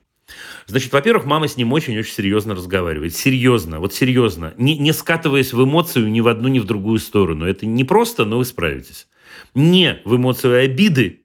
Значит, 0.65 0.91
во-первых, 0.91 1.25
мама 1.25 1.47
с 1.47 1.57
ним 1.57 1.71
очень-очень 1.73 2.13
серьезно 2.13 2.55
разговаривает. 2.55 3.15
Серьезно, 3.15 3.79
вот 3.79 3.93
серьезно. 3.93 4.53
Не, 4.57 4.77
не 4.77 4.93
скатываясь 4.93 5.53
в 5.53 5.63
эмоцию 5.63 6.09
ни 6.09 6.19
в 6.19 6.27
одну, 6.27 6.47
ни 6.49 6.59
в 6.59 6.65
другую 6.65 6.99
сторону. 6.99 7.45
Это 7.45 7.65
не 7.65 7.83
просто, 7.83 8.25
но 8.25 8.37
вы 8.37 8.45
справитесь. 8.45 9.07
Не 9.55 10.01
в 10.03 10.15
эмоцию 10.15 10.63
обиды, 10.63 11.21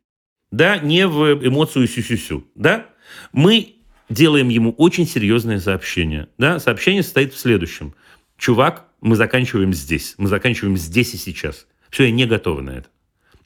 да, 0.51 0.79
не 0.79 1.07
в 1.07 1.47
эмоцию 1.47 1.89
сю-сю-сю, 1.89 2.47
да. 2.55 2.87
Мы 3.33 3.77
делаем 4.09 4.49
ему 4.49 4.73
очень 4.73 5.07
серьезное 5.07 5.59
сообщение, 5.59 6.29
да. 6.39 6.61
Сообщение 6.61 7.03
состоит 7.03 7.35
в 7.35 7.39
следующем. 7.39 7.95
Чувак, 8.39 8.87
мы 9.01 9.17
заканчиваем 9.17 9.73
здесь. 9.73 10.15
Мы 10.19 10.29
заканчиваем 10.29 10.77
здесь 10.77 11.15
и 11.15 11.17
сейчас. 11.17 11.67
Все, 11.91 12.05
я 12.05 12.11
не 12.11 12.27
готова 12.27 12.61
на 12.61 12.71
это. 12.71 12.89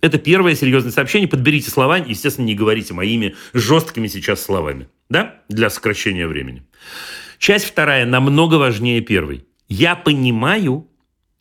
Это 0.00 0.18
первое 0.18 0.54
серьезное 0.54 0.92
сообщение. 0.92 1.28
Подберите 1.28 1.70
слова, 1.70 1.96
естественно, 1.98 2.44
не 2.44 2.54
говорите 2.54 2.94
моими 2.94 3.34
жесткими 3.54 4.06
сейчас 4.08 4.42
словами, 4.42 4.88
да, 5.08 5.42
для 5.48 5.70
сокращения 5.70 6.26
времени. 6.26 6.66
Часть 7.38 7.66
вторая 7.66 8.06
намного 8.06 8.54
важнее 8.54 9.00
первой. 9.00 9.46
Я 9.68 9.96
понимаю, 9.96 10.88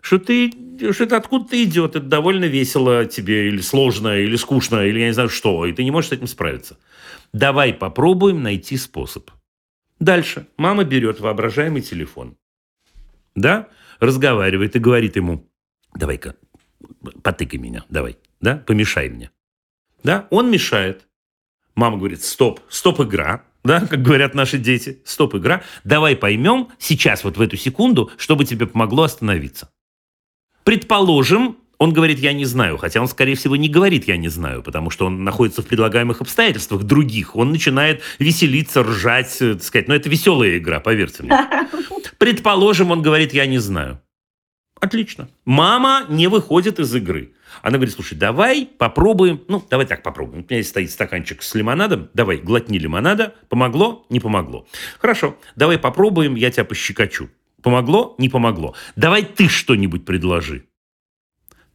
что 0.01 0.19
ты, 0.19 0.51
что 0.91 1.03
это 1.03 1.17
откуда-то 1.17 1.61
идет, 1.63 1.95
это 1.95 2.05
довольно 2.05 2.45
весело 2.45 3.05
тебе, 3.05 3.47
или 3.47 3.61
сложно, 3.61 4.19
или 4.19 4.35
скучно, 4.35 4.85
или 4.85 4.99
я 4.99 5.07
не 5.07 5.13
знаю 5.13 5.29
что, 5.29 5.65
и 5.65 5.73
ты 5.73 5.83
не 5.83 5.91
можешь 5.91 6.09
с 6.09 6.13
этим 6.13 6.27
справиться. 6.27 6.77
Давай 7.33 7.73
попробуем 7.73 8.43
найти 8.43 8.77
способ. 8.77 9.29
Дальше. 9.99 10.47
Мама 10.57 10.83
берет 10.83 11.19
воображаемый 11.19 11.81
телефон, 11.81 12.37
да, 13.35 13.69
разговаривает 13.99 14.75
и 14.75 14.79
говорит 14.79 15.15
ему, 15.15 15.49
давай-ка, 15.95 16.35
потыкай 17.23 17.59
меня, 17.59 17.83
давай, 17.89 18.17
да, 18.41 18.57
помешай 18.57 19.09
мне. 19.09 19.31
Да, 20.03 20.27
он 20.29 20.51
мешает. 20.51 21.07
Мама 21.75 21.97
говорит, 21.97 22.23
стоп, 22.23 22.59
стоп 22.69 23.01
игра, 23.01 23.43
да, 23.65 23.81
как 23.81 24.01
говорят 24.01 24.35
наши 24.35 24.57
дети, 24.57 24.99
стоп 25.03 25.35
игра, 25.35 25.63
давай 25.83 26.15
поймем 26.15 26.69
сейчас, 26.79 27.23
вот 27.23 27.37
в 27.37 27.41
эту 27.41 27.57
секунду, 27.57 28.11
чтобы 28.17 28.45
тебе 28.45 28.67
помогло 28.67 29.03
остановиться. 29.03 29.69
Предположим, 30.63 31.57
он 31.77 31.93
говорит, 31.93 32.19
я 32.19 32.33
не 32.33 32.45
знаю, 32.45 32.77
хотя 32.77 33.01
он, 33.01 33.07
скорее 33.07 33.35
всего, 33.35 33.55
не 33.55 33.69
говорит, 33.69 34.07
я 34.07 34.17
не 34.17 34.29
знаю, 34.29 34.63
потому 34.63 34.89
что 34.89 35.05
он 35.05 35.23
находится 35.23 35.61
в 35.61 35.67
предлагаемых 35.67 36.21
обстоятельствах 36.21 36.83
других. 36.83 37.35
Он 37.35 37.51
начинает 37.51 38.01
веселиться, 38.17 38.81
ржать, 38.83 39.35
э, 39.41 39.55
так 39.55 39.63
сказать. 39.63 39.87
Но 39.87 39.95
это 39.95 40.09
веселая 40.09 40.57
игра, 40.57 40.79
поверьте 40.79 41.23
мне. 41.23 41.37
Предположим, 42.17 42.91
он 42.91 43.01
говорит, 43.01 43.33
я 43.33 43.45
не 43.45 43.57
знаю. 43.57 44.01
Отлично. 44.79 45.29
Мама 45.43 46.05
не 46.09 46.27
выходит 46.27 46.79
из 46.79 46.95
игры. 46.95 47.33
Она 47.65 47.77
говорит, 47.79 47.95
слушай, 47.95 48.15
давай 48.15 48.69
попробуем, 48.77 49.41
ну, 49.47 49.65
давай 49.67 49.87
так 49.87 50.03
попробуем. 50.03 50.45
У 50.47 50.53
меня 50.53 50.61
здесь 50.61 50.69
стоит 50.69 50.91
стаканчик 50.91 51.41
с 51.41 51.55
лимонадом, 51.55 52.09
давай, 52.13 52.37
глотни 52.37 52.77
лимонада. 52.77 53.33
Помогло? 53.49 54.05
Не 54.11 54.19
помогло. 54.19 54.67
Хорошо, 54.99 55.35
давай 55.55 55.79
попробуем, 55.79 56.35
я 56.35 56.51
тебя 56.51 56.63
пощекочу. 56.63 57.31
Помогло? 57.63 58.13
Не 58.19 58.29
помогло. 58.29 58.75
Давай 58.95 59.23
ты 59.23 59.47
что-нибудь 59.47 60.05
предложи. 60.05 60.67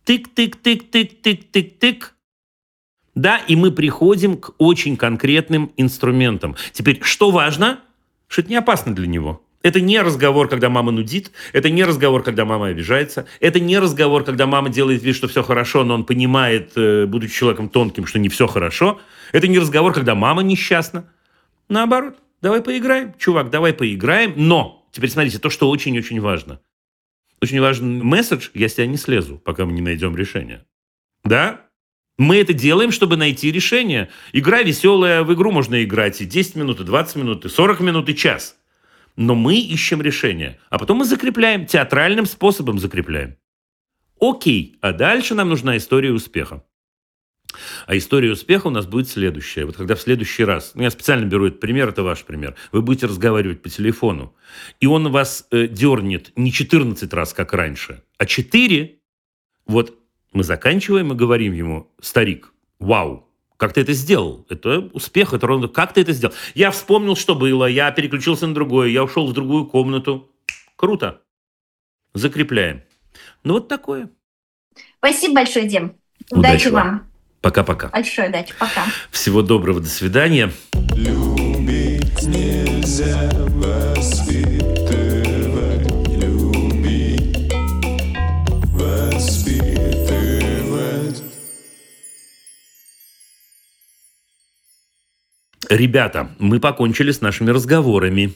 Тык-тык-тык-тык-тык-тык-тык. 0.07 2.13
Да, 3.17 3.39
и 3.39 3.57
мы 3.57 3.73
приходим 3.73 4.37
к 4.37 4.55
очень 4.59 4.97
конкретным 4.97 5.73
инструментам. 5.77 6.55
Теперь, 6.73 7.01
что 7.03 7.33
важно? 7.33 7.81
Что 8.29 8.43
это 8.43 8.51
не 8.51 8.57
опасно 8.57 8.95
для 8.95 9.09
него. 9.09 9.43
Это 9.63 9.81
не 9.81 10.01
разговор, 10.01 10.49
когда 10.49 10.71
мама 10.71 10.91
нудит, 10.91 11.33
это 11.53 11.69
не 11.69 11.85
разговор, 11.85 12.23
когда 12.23 12.47
мама 12.47 12.69
обижается, 12.69 13.27
это 13.41 13.61
не 13.61 13.79
разговор, 13.79 14.25
когда 14.25 14.47
мама 14.47 14.71
делает 14.71 15.03
вид, 15.03 15.15
что 15.15 15.29
все 15.29 15.43
хорошо, 15.43 15.85
но 15.85 15.95
он 15.95 16.05
понимает, 16.05 16.73
э, 16.77 17.05
будучи 17.05 17.35
человеком 17.35 17.69
тонким, 17.69 18.07
что 18.07 18.19
не 18.19 18.31
все 18.31 18.47
хорошо. 18.47 19.01
Это 19.33 19.49
не 19.49 19.59
разговор, 19.59 19.93
когда 19.93 20.15
мама 20.15 20.43
несчастна. 20.43 21.11
Наоборот, 21.69 22.17
давай 22.41 22.63
поиграем, 22.63 23.15
чувак, 23.19 23.51
давай 23.51 23.75
поиграем, 23.75 24.33
но, 24.37 24.87
теперь 24.93 25.11
смотрите, 25.11 25.39
то, 25.39 25.51
что 25.51 25.69
очень-очень 25.69 26.21
важно. 26.21 26.61
Очень 27.43 27.61
важный 27.61 28.03
месседж, 28.03 28.49
я 28.55 28.69
с 28.69 28.75
тебя 28.75 28.87
не 28.87 28.97
слезу, 28.97 29.39
пока 29.39 29.67
мы 29.67 29.73
не 29.73 29.83
найдем 29.83 30.17
решение. 30.17 30.65
Да? 31.23 31.67
Мы 32.19 32.37
это 32.37 32.53
делаем, 32.53 32.93
чтобы 32.93 33.17
найти 33.17 33.53
решение. 33.53 34.11
Игра 34.33 34.63
веселая, 34.63 35.23
в 35.23 35.33
игру 35.35 35.53
можно 35.53 35.83
играть 35.83 36.21
и 36.21 36.27
10 36.27 36.57
минут, 36.57 36.81
и 36.81 36.85
20 36.85 37.17
минут, 37.17 37.45
и 37.45 37.49
40 37.49 37.81
минут, 37.81 38.09
и 38.09 38.17
час. 38.17 38.57
Но 39.17 39.35
мы 39.35 39.57
ищем 39.59 40.01
решение. 40.03 40.59
А 40.71 40.79
потом 40.79 40.99
мы 40.99 41.05
закрепляем, 41.05 41.67
театральным 41.67 42.27
способом 42.27 42.79
закрепляем. 42.79 43.37
Окей, 44.21 44.77
а 44.81 44.93
дальше 44.93 45.35
нам 45.35 45.49
нужна 45.49 45.77
история 45.77 46.13
успеха. 46.13 46.63
А 47.87 47.97
история 47.97 48.31
успеха 48.31 48.69
у 48.69 48.71
нас 48.71 48.87
будет 48.87 49.09
следующая. 49.09 49.65
Вот 49.65 49.77
когда 49.77 49.95
в 49.95 50.01
следующий 50.01 50.45
раз, 50.45 50.73
ну 50.75 50.83
я 50.83 50.91
специально 50.91 51.25
беру 51.25 51.47
этот 51.47 51.61
пример, 51.61 51.89
это 51.89 52.03
ваш 52.03 52.25
пример, 52.25 52.55
вы 52.71 52.83
будете 52.83 53.07
разговаривать 53.07 53.63
по 53.63 53.69
телефону, 53.69 54.35
и 54.79 54.87
он 54.87 55.11
вас 55.11 55.47
э, 55.51 55.67
дернет 55.67 56.33
не 56.37 56.53
14 56.53 57.13
раз, 57.13 57.33
как 57.33 57.53
раньше, 57.53 58.03
а 58.19 58.27
4, 58.27 58.99
вот 59.67 59.99
мы 60.33 60.45
заканчиваем 60.45 61.13
и 61.13 61.17
говорим 61.17 61.53
ему, 61.53 61.93
старик, 62.01 62.53
вау, 62.79 63.29
как 63.61 63.75
ты 63.75 63.83
это 63.83 63.93
сделал? 63.93 64.47
Это 64.49 64.89
успех, 64.95 65.35
это 65.35 65.47
ровно 65.47 65.69
как 65.69 65.93
ты 65.93 66.01
это 66.01 66.13
сделал? 66.13 66.35
Я 66.55 66.71
вспомнил, 66.71 67.15
что 67.15 67.35
было, 67.35 67.67
я 67.67 67.91
переключился 67.91 68.47
на 68.47 68.55
другое, 68.55 68.89
я 68.89 69.05
ушел 69.05 69.27
в 69.27 69.35
другую 69.35 69.67
комнату. 69.67 70.31
Круто. 70.77 71.21
Закрепляем. 72.15 72.83
Ну 73.45 73.55
вот 73.55 73.69
такое. 73.69 74.09
Спасибо 74.97 75.35
большое, 75.35 75.69
Дим. 75.69 75.95
Удачи 76.31 76.39
Удачи 76.39 76.69
вам. 76.69 76.89
вам. 76.89 77.11
Пока-пока. 77.43 77.89
Большой 77.89 78.31
удачи. 78.31 78.55
Пока. 78.59 78.83
Всего 79.11 79.43
доброго, 79.43 79.81
до 79.81 79.89
свидания. 79.89 80.51
Любить 80.95 82.23
нельзя 82.23 83.31
Ребята, 95.71 96.33
мы 96.41 96.59
покончили 96.59 97.13
с 97.13 97.21
нашими 97.21 97.51
разговорами. 97.51 98.35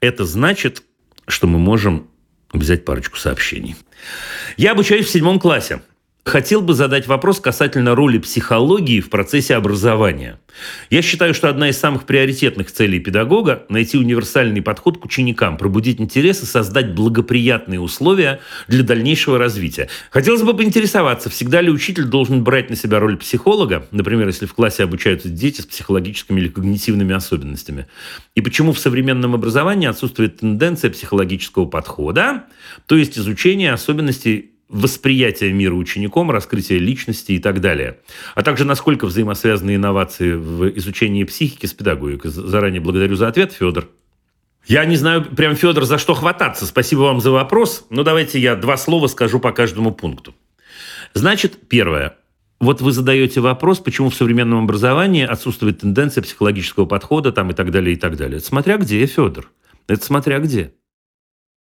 Это 0.00 0.24
значит, 0.24 0.82
что 1.28 1.46
мы 1.46 1.56
можем 1.56 2.08
взять 2.52 2.84
парочку 2.84 3.16
сообщений. 3.16 3.76
Я 4.56 4.72
обучаюсь 4.72 5.06
в 5.06 5.10
седьмом 5.10 5.38
классе. 5.38 5.80
Хотел 6.28 6.60
бы 6.60 6.74
задать 6.74 7.06
вопрос 7.06 7.40
касательно 7.40 7.94
роли 7.94 8.18
психологии 8.18 9.00
в 9.00 9.08
процессе 9.08 9.54
образования. 9.54 10.38
Я 10.90 11.00
считаю, 11.00 11.32
что 11.32 11.48
одна 11.48 11.70
из 11.70 11.78
самых 11.78 12.04
приоритетных 12.04 12.70
целей 12.70 13.00
педагога– 13.00 13.64
найти 13.70 13.96
универсальный 13.96 14.60
подход 14.60 14.98
к 14.98 15.06
ученикам, 15.06 15.56
пробудить 15.56 15.98
интерес 15.98 16.42
и 16.42 16.44
создать 16.44 16.94
благоприятные 16.94 17.80
условия 17.80 18.40
для 18.66 18.82
дальнейшего 18.82 19.38
развития. 19.38 19.88
Хотелось 20.10 20.42
бы 20.42 20.54
поинтересоваться, 20.54 21.30
всегда 21.30 21.62
ли 21.62 21.70
учитель 21.70 22.04
должен 22.04 22.44
брать 22.44 22.68
на 22.68 22.76
себя 22.76 23.00
роль 23.00 23.16
психолога, 23.16 23.86
например, 23.90 24.26
если 24.26 24.44
в 24.44 24.52
классе 24.52 24.82
обучаются 24.82 25.30
дети 25.30 25.62
с 25.62 25.66
психологическими 25.66 26.40
или 26.40 26.48
когнитивными 26.48 27.14
особенностями, 27.14 27.86
и 28.34 28.42
почему 28.42 28.72
в 28.72 28.78
современном 28.78 29.34
образовании 29.34 29.88
отсутствует 29.88 30.40
тенденция 30.40 30.90
психологического 30.90 31.64
подхода, 31.64 32.44
то 32.84 32.98
есть 32.98 33.16
изучения 33.16 33.72
особенностей 33.72 34.57
восприятие 34.68 35.52
мира 35.52 35.74
учеником, 35.74 36.30
раскрытие 36.30 36.78
личности 36.78 37.32
и 37.32 37.38
так 37.38 37.60
далее. 37.60 37.98
А 38.34 38.42
также 38.42 38.64
насколько 38.64 39.06
взаимосвязаны 39.06 39.74
инновации 39.74 40.32
в 40.32 40.68
изучении 40.76 41.24
психики 41.24 41.66
с 41.66 41.72
педагогикой. 41.72 42.30
Заранее 42.30 42.80
благодарю 42.80 43.16
за 43.16 43.28
ответ, 43.28 43.52
Федор. 43.52 43.88
Я 44.66 44.84
не 44.84 44.96
знаю, 44.96 45.24
прям, 45.24 45.56
Федор, 45.56 45.84
за 45.84 45.96
что 45.96 46.12
хвататься. 46.14 46.66
Спасибо 46.66 47.00
вам 47.00 47.20
за 47.20 47.30
вопрос. 47.30 47.86
Но 47.88 48.02
давайте 48.02 48.38
я 48.38 48.54
два 48.54 48.76
слова 48.76 49.06
скажу 49.06 49.40
по 49.40 49.52
каждому 49.52 49.92
пункту. 49.92 50.34
Значит, 51.14 51.68
первое. 51.68 52.16
Вот 52.60 52.82
вы 52.82 52.92
задаете 52.92 53.40
вопрос, 53.40 53.78
почему 53.78 54.10
в 54.10 54.14
современном 54.14 54.64
образовании 54.64 55.24
отсутствует 55.24 55.80
тенденция 55.80 56.22
психологического 56.22 56.84
подхода 56.84 57.32
там 57.32 57.50
и 57.50 57.54
так 57.54 57.70
далее, 57.70 57.94
и 57.94 57.96
так 57.96 58.16
далее. 58.16 58.38
Это 58.38 58.46
смотря 58.46 58.76
где, 58.76 59.06
Федор. 59.06 59.50
Это 59.86 60.04
смотря 60.04 60.38
где 60.38 60.72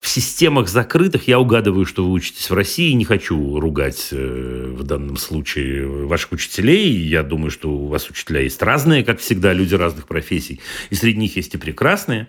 в 0.02 0.08
системах 0.08 0.70
закрытых 0.70 1.28
я 1.28 1.40
угадываю, 1.40 1.86
что 1.86 2.06
вы 2.06 2.12
учитесь 2.12 2.50
в 2.50 2.54
России. 2.54 2.92
Не 2.92 3.06
хочу 3.06 3.60
ругать 3.60 4.10
э, 4.12 4.74
в 4.78 4.84
данном 4.84 5.18
случае 5.18 5.88
ваших 5.88 6.34
учителей. 6.34 6.92
Я 6.92 7.24
думаю, 7.24 7.50
что 7.50 7.72
у 7.72 7.88
вас 7.88 8.10
учителя 8.10 8.42
есть 8.42 8.62
разные, 8.62 9.04
как 9.04 9.20
всегда, 9.20 9.52
люди 9.52 9.74
разных 9.74 10.08
профессий. 10.08 10.62
И 10.92 10.96
среди 10.96 11.18
них 11.18 11.36
есть 11.38 11.56
и 11.56 11.58
прекрасные. 11.58 12.28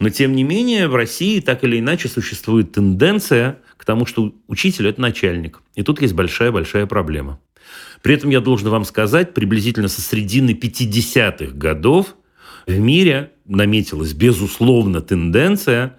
Но, 0.00 0.10
тем 0.10 0.34
не 0.34 0.44
менее, 0.44 0.86
в 0.86 0.94
России 0.94 1.40
так 1.40 1.64
или 1.64 1.78
иначе 1.78 2.08
существует 2.08 2.72
тенденция 2.72 3.58
к 3.78 3.84
тому, 3.86 4.04
что 4.04 4.34
учитель– 4.46 4.86
это 4.88 5.00
начальник. 5.00 5.62
И 5.74 5.82
тут 5.82 6.02
есть 6.02 6.14
большая-большая 6.14 6.86
проблема. 6.86 7.40
При 8.02 8.14
этом 8.14 8.28
я 8.28 8.40
должен 8.40 8.68
вам 8.68 8.84
сказать, 8.84 9.32
приблизительно 9.32 9.88
со 9.88 10.02
средины 10.02 10.50
50-х 10.50 11.54
годов 11.54 12.16
в 12.66 12.78
мире 12.78 13.32
наметилась, 13.46 14.12
безусловно, 14.12 15.00
тенденция 15.00 15.98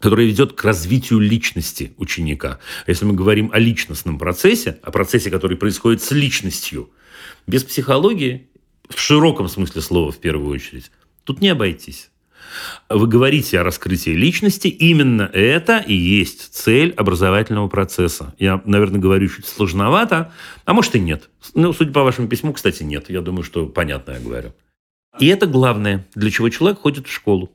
которая 0.00 0.26
ведет 0.26 0.52
к 0.52 0.64
развитию 0.64 1.18
личности 1.18 1.94
ученика. 1.96 2.58
Если 2.86 3.04
мы 3.04 3.14
говорим 3.14 3.50
о 3.52 3.58
личностном 3.58 4.18
процессе, 4.18 4.78
о 4.82 4.90
процессе, 4.90 5.30
который 5.30 5.56
происходит 5.56 6.02
с 6.02 6.10
личностью, 6.10 6.90
без 7.46 7.64
психологии, 7.64 8.48
в 8.88 9.00
широком 9.00 9.48
смысле 9.48 9.80
слова 9.80 10.12
в 10.12 10.18
первую 10.18 10.52
очередь, 10.52 10.90
тут 11.24 11.40
не 11.40 11.48
обойтись. 11.48 12.10
Вы 12.88 13.06
говорите 13.06 13.58
о 13.58 13.64
раскрытии 13.64 14.10
личности, 14.10 14.68
именно 14.68 15.22
это 15.32 15.78
и 15.78 15.94
есть 15.94 16.54
цель 16.54 16.92
образовательного 16.92 17.68
процесса. 17.68 18.34
Я, 18.38 18.62
наверное, 18.64 19.00
говорю 19.00 19.28
чуть 19.28 19.46
сложновато, 19.46 20.32
а 20.64 20.72
может 20.72 20.94
и 20.94 21.00
нет. 21.00 21.30
Ну, 21.54 21.72
судя 21.72 21.92
по 21.92 22.02
вашему 22.02 22.28
письму, 22.28 22.52
кстати, 22.52 22.82
нет. 22.82 23.10
Я 23.10 23.22
думаю, 23.22 23.42
что 23.42 23.66
понятно 23.66 24.12
я 24.12 24.20
говорю. 24.20 24.52
И 25.18 25.26
это 25.26 25.46
главное, 25.46 26.06
для 26.14 26.30
чего 26.30 26.48
человек 26.48 26.80
ходит 26.80 27.06
в 27.06 27.12
школу 27.12 27.50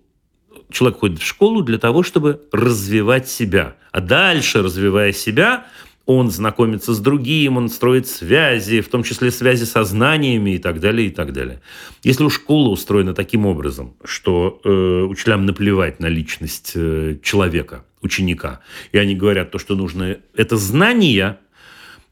человек 0.72 1.00
ходит 1.00 1.20
в 1.20 1.26
школу 1.26 1.62
для 1.62 1.78
того, 1.78 2.04
чтобы 2.04 2.42
развивать 2.52 3.30
себя. 3.30 3.76
А 3.92 4.02
дальше, 4.02 4.62
развивая 4.62 5.14
себя, 5.14 5.66
он 6.06 6.32
знакомится 6.32 6.94
с 6.96 7.00
другим, 7.00 7.58
он 7.58 7.70
строит 7.70 8.08
связи, 8.08 8.82
в 8.82 8.90
том 8.90 9.04
числе 9.04 9.30
связи 9.30 9.66
со 9.66 9.84
знаниями 9.84 10.56
и 10.56 10.58
так 10.58 10.80
далее, 10.80 11.08
и 11.08 11.12
так 11.12 11.34
далее. 11.34 11.62
Если 12.04 12.24
у 12.24 12.32
школы 12.32 12.72
устроена 12.72 13.14
таким 13.14 13.46
образом, 13.46 13.96
что 14.04 14.60
э, 14.64 14.70
учителям 15.08 15.46
наплевать 15.46 16.00
на 16.00 16.08
личность 16.08 16.72
э, 16.74 17.18
человека, 17.22 17.86
ученика, 18.02 18.62
и 18.92 18.98
они 18.98 19.16
говорят, 19.16 19.52
то, 19.52 19.60
что 19.60 19.76
нужно, 19.76 20.18
это 20.36 20.58
знания, 20.58 21.40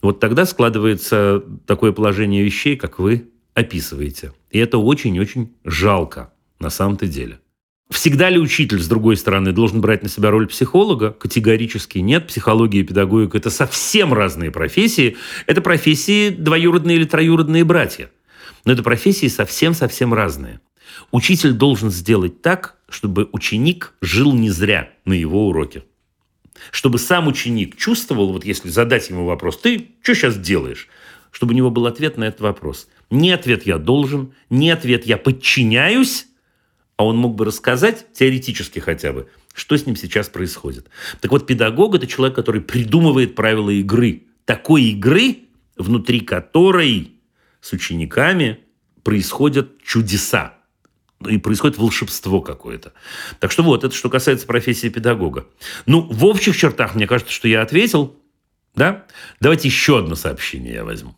вот 0.03 0.19
тогда 0.19 0.45
складывается 0.45 1.43
такое 1.65 1.91
положение 1.91 2.43
вещей, 2.43 2.75
как 2.75 2.99
вы 2.99 3.29
описываете. 3.55 4.31
И 4.51 4.59
это 4.59 4.77
очень-очень 4.77 5.55
жалко 5.63 6.31
на 6.59 6.69
самом-то 6.69 7.07
деле. 7.07 7.39
Всегда 7.89 8.29
ли 8.29 8.37
учитель, 8.37 8.81
с 8.81 8.87
другой 8.87 9.15
стороны, 9.15 9.53
должен 9.53 9.79
брать 9.79 10.03
на 10.03 10.09
себя 10.09 10.29
роль 10.29 10.47
психолога? 10.47 11.11
Категорически 11.11 11.99
нет. 11.99 12.27
Психология 12.27 12.81
и 12.81 12.83
педагогика– 12.83 13.37
это 13.39 13.49
совсем 13.49 14.13
разные 14.13 14.51
профессии. 14.51 15.15
Это 15.45 15.61
профессии 15.61 16.29
двоюродные 16.29 16.97
или 16.97 17.05
троюродные 17.05 17.63
братья. 17.63 18.11
Но 18.65 18.73
это 18.73 18.83
профессии 18.83 19.27
совсем-совсем 19.27 20.13
разные. 20.13 20.59
Учитель 21.11 21.53
должен 21.53 21.89
сделать 21.89 22.41
так, 22.41 22.75
чтобы 22.89 23.29
ученик 23.31 23.93
жил 24.01 24.33
не 24.33 24.49
зря 24.49 24.89
на 25.05 25.13
его 25.13 25.47
уроке. 25.47 25.83
Чтобы 26.71 26.99
сам 26.99 27.27
ученик 27.27 27.77
чувствовал, 27.77 28.33
вот 28.33 28.43
если 28.43 28.67
задать 28.69 29.09
ему 29.09 29.25
вопрос, 29.25 29.59
ты 29.59 29.91
что 30.01 30.13
сейчас 30.13 30.37
делаешь? 30.37 30.89
Чтобы 31.31 31.53
у 31.53 31.55
него 31.55 31.69
был 31.69 31.85
ответ 31.85 32.17
на 32.17 32.25
этот 32.25 32.41
вопрос. 32.41 32.89
Не 33.09 33.31
ответ 33.31 33.65
«я 33.65 33.77
должен», 33.77 34.33
не 34.49 34.71
ответ 34.71 35.05
«я 35.05 35.17
подчиняюсь», 35.17 36.27
а 36.97 37.05
он 37.05 37.17
мог 37.17 37.35
бы 37.35 37.45
рассказать, 37.45 38.11
теоретически 38.13 38.79
хотя 38.79 39.13
бы, 39.13 39.29
что 39.53 39.77
с 39.77 39.85
ним 39.85 39.95
сейчас 39.95 40.29
происходит. 40.29 40.89
Так 41.21 41.31
вот, 41.31 41.45
педагог– 41.45 41.95
это 41.95 42.07
человек, 42.07 42.35
который 42.35 42.59
придумывает 42.61 43.35
правила 43.35 43.69
игры. 43.69 44.23
Такой 44.45 44.83
игры, 44.85 45.37
внутри 45.77 46.21
которой 46.21 47.13
с 47.61 47.71
учениками 47.71 48.59
происходят 49.03 49.81
чудеса. 49.83 50.55
И 51.27 51.37
происходит 51.37 51.77
волшебство 51.77 52.41
какое-то. 52.41 52.93
Так 53.39 53.51
что 53.51 53.63
вот, 53.63 53.83
это 53.83 53.95
что 53.95 54.09
касается 54.09 54.45
профессии 54.45 54.89
педагога. 54.89 55.47
Ну, 55.85 56.01
в 56.01 56.25
общих 56.25 56.55
чертах, 56.55 56.95
мне 56.95 57.07
кажется, 57.07 57.33
что 57.33 57.47
я 57.47 57.61
ответил. 57.61 58.15
Да? 58.75 59.05
Давайте 59.39 59.67
еще 59.67 59.99
одно 59.99 60.15
сообщение 60.15 60.75
я 60.75 60.85
возьму. 60.85 61.15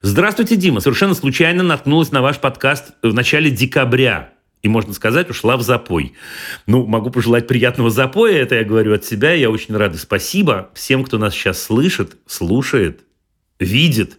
Здравствуйте, 0.00 0.54
Дима. 0.56 0.80
Совершенно 0.80 1.14
случайно 1.14 1.62
наткнулась 1.62 2.12
на 2.12 2.22
ваш 2.22 2.38
подкаст 2.38 2.92
в 3.02 3.12
начале 3.12 3.50
декабря 3.50 4.33
и, 4.64 4.68
можно 4.68 4.94
сказать, 4.94 5.28
ушла 5.28 5.58
в 5.58 5.62
запой. 5.62 6.14
Ну, 6.66 6.86
могу 6.86 7.10
пожелать 7.10 7.46
приятного 7.46 7.90
запоя, 7.90 8.32
это 8.32 8.54
я 8.54 8.64
говорю 8.64 8.94
от 8.94 9.04
себя, 9.04 9.32
я 9.32 9.50
очень 9.50 9.76
рад. 9.76 9.94
спасибо 9.96 10.70
всем, 10.74 11.04
кто 11.04 11.18
нас 11.18 11.34
сейчас 11.34 11.62
слышит, 11.62 12.16
слушает, 12.26 13.02
видит. 13.60 14.16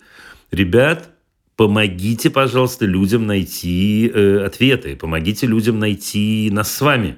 Ребят, 0.51 1.09
помогите, 1.55 2.29
пожалуйста, 2.29 2.85
людям 2.85 3.25
найти 3.25 4.07
э, 4.13 4.45
ответы, 4.45 4.95
помогите 4.95 5.47
людям 5.47 5.79
найти 5.79 6.49
нас 6.51 6.71
с 6.71 6.79
вами. 6.79 7.17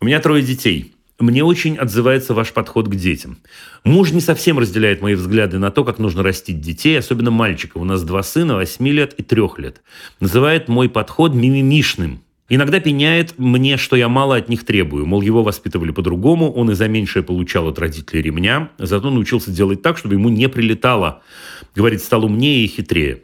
У 0.00 0.04
меня 0.04 0.20
трое 0.20 0.44
детей– 0.44 0.92
мне 1.18 1.42
очень 1.42 1.76
отзывается 1.76 2.34
ваш 2.34 2.52
подход 2.52 2.88
к 2.88 2.94
детям. 2.94 3.38
Муж 3.84 4.12
не 4.12 4.20
совсем 4.20 4.58
разделяет 4.58 5.00
мои 5.00 5.14
взгляды 5.14 5.58
на 5.58 5.70
то, 5.70 5.84
как 5.84 5.98
нужно 5.98 6.22
растить 6.22 6.60
детей, 6.60 6.98
особенно 6.98 7.30
мальчиков. 7.30 7.80
У 7.80 7.84
нас 7.84 8.02
два 8.02 8.22
сына, 8.22 8.56
8 8.56 8.86
лет 8.88 9.14
и 9.16 9.22
3 9.22 9.42
лет. 9.58 9.82
Называет 10.20 10.68
мой 10.68 10.88
подход 10.88 11.34
мимимишным. 11.34 12.20
Иногда 12.48 12.78
пеняет 12.78 13.38
мне, 13.38 13.76
что 13.76 13.96
я 13.96 14.08
мало 14.08 14.36
от 14.36 14.48
них 14.48 14.64
требую. 14.64 15.04
Мол, 15.04 15.20
его 15.20 15.42
воспитывали 15.42 15.90
по-другому, 15.90 16.52
он 16.52 16.70
и 16.70 16.74
за 16.74 16.86
меньшее 16.86 17.24
получал 17.24 17.66
от 17.66 17.78
родителей 17.78 18.22
ремня, 18.22 18.70
зато 18.78 19.10
научился 19.10 19.50
делать 19.50 19.82
так, 19.82 19.98
чтобы 19.98 20.14
ему 20.14 20.28
не 20.28 20.48
прилетало. 20.48 21.22
Говорит, 21.74 22.02
стал 22.02 22.24
умнее 22.24 22.64
и 22.64 22.68
хитрее. 22.68 23.22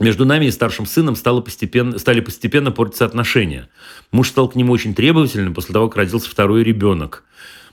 Между 0.00 0.24
нами 0.24 0.46
и 0.46 0.50
старшим 0.50 0.86
сыном 0.86 1.14
стало 1.14 1.42
постепенно, 1.42 1.98
стали 1.98 2.20
постепенно 2.20 2.72
портиться 2.72 3.04
отношения. 3.04 3.68
Муж 4.12 4.30
стал 4.30 4.48
к 4.48 4.54
нему 4.54 4.72
очень 4.72 4.94
требовательным 4.94 5.52
после 5.52 5.74
того, 5.74 5.88
как 5.88 5.98
родился 5.98 6.30
второй 6.30 6.64
ребенок. 6.64 7.22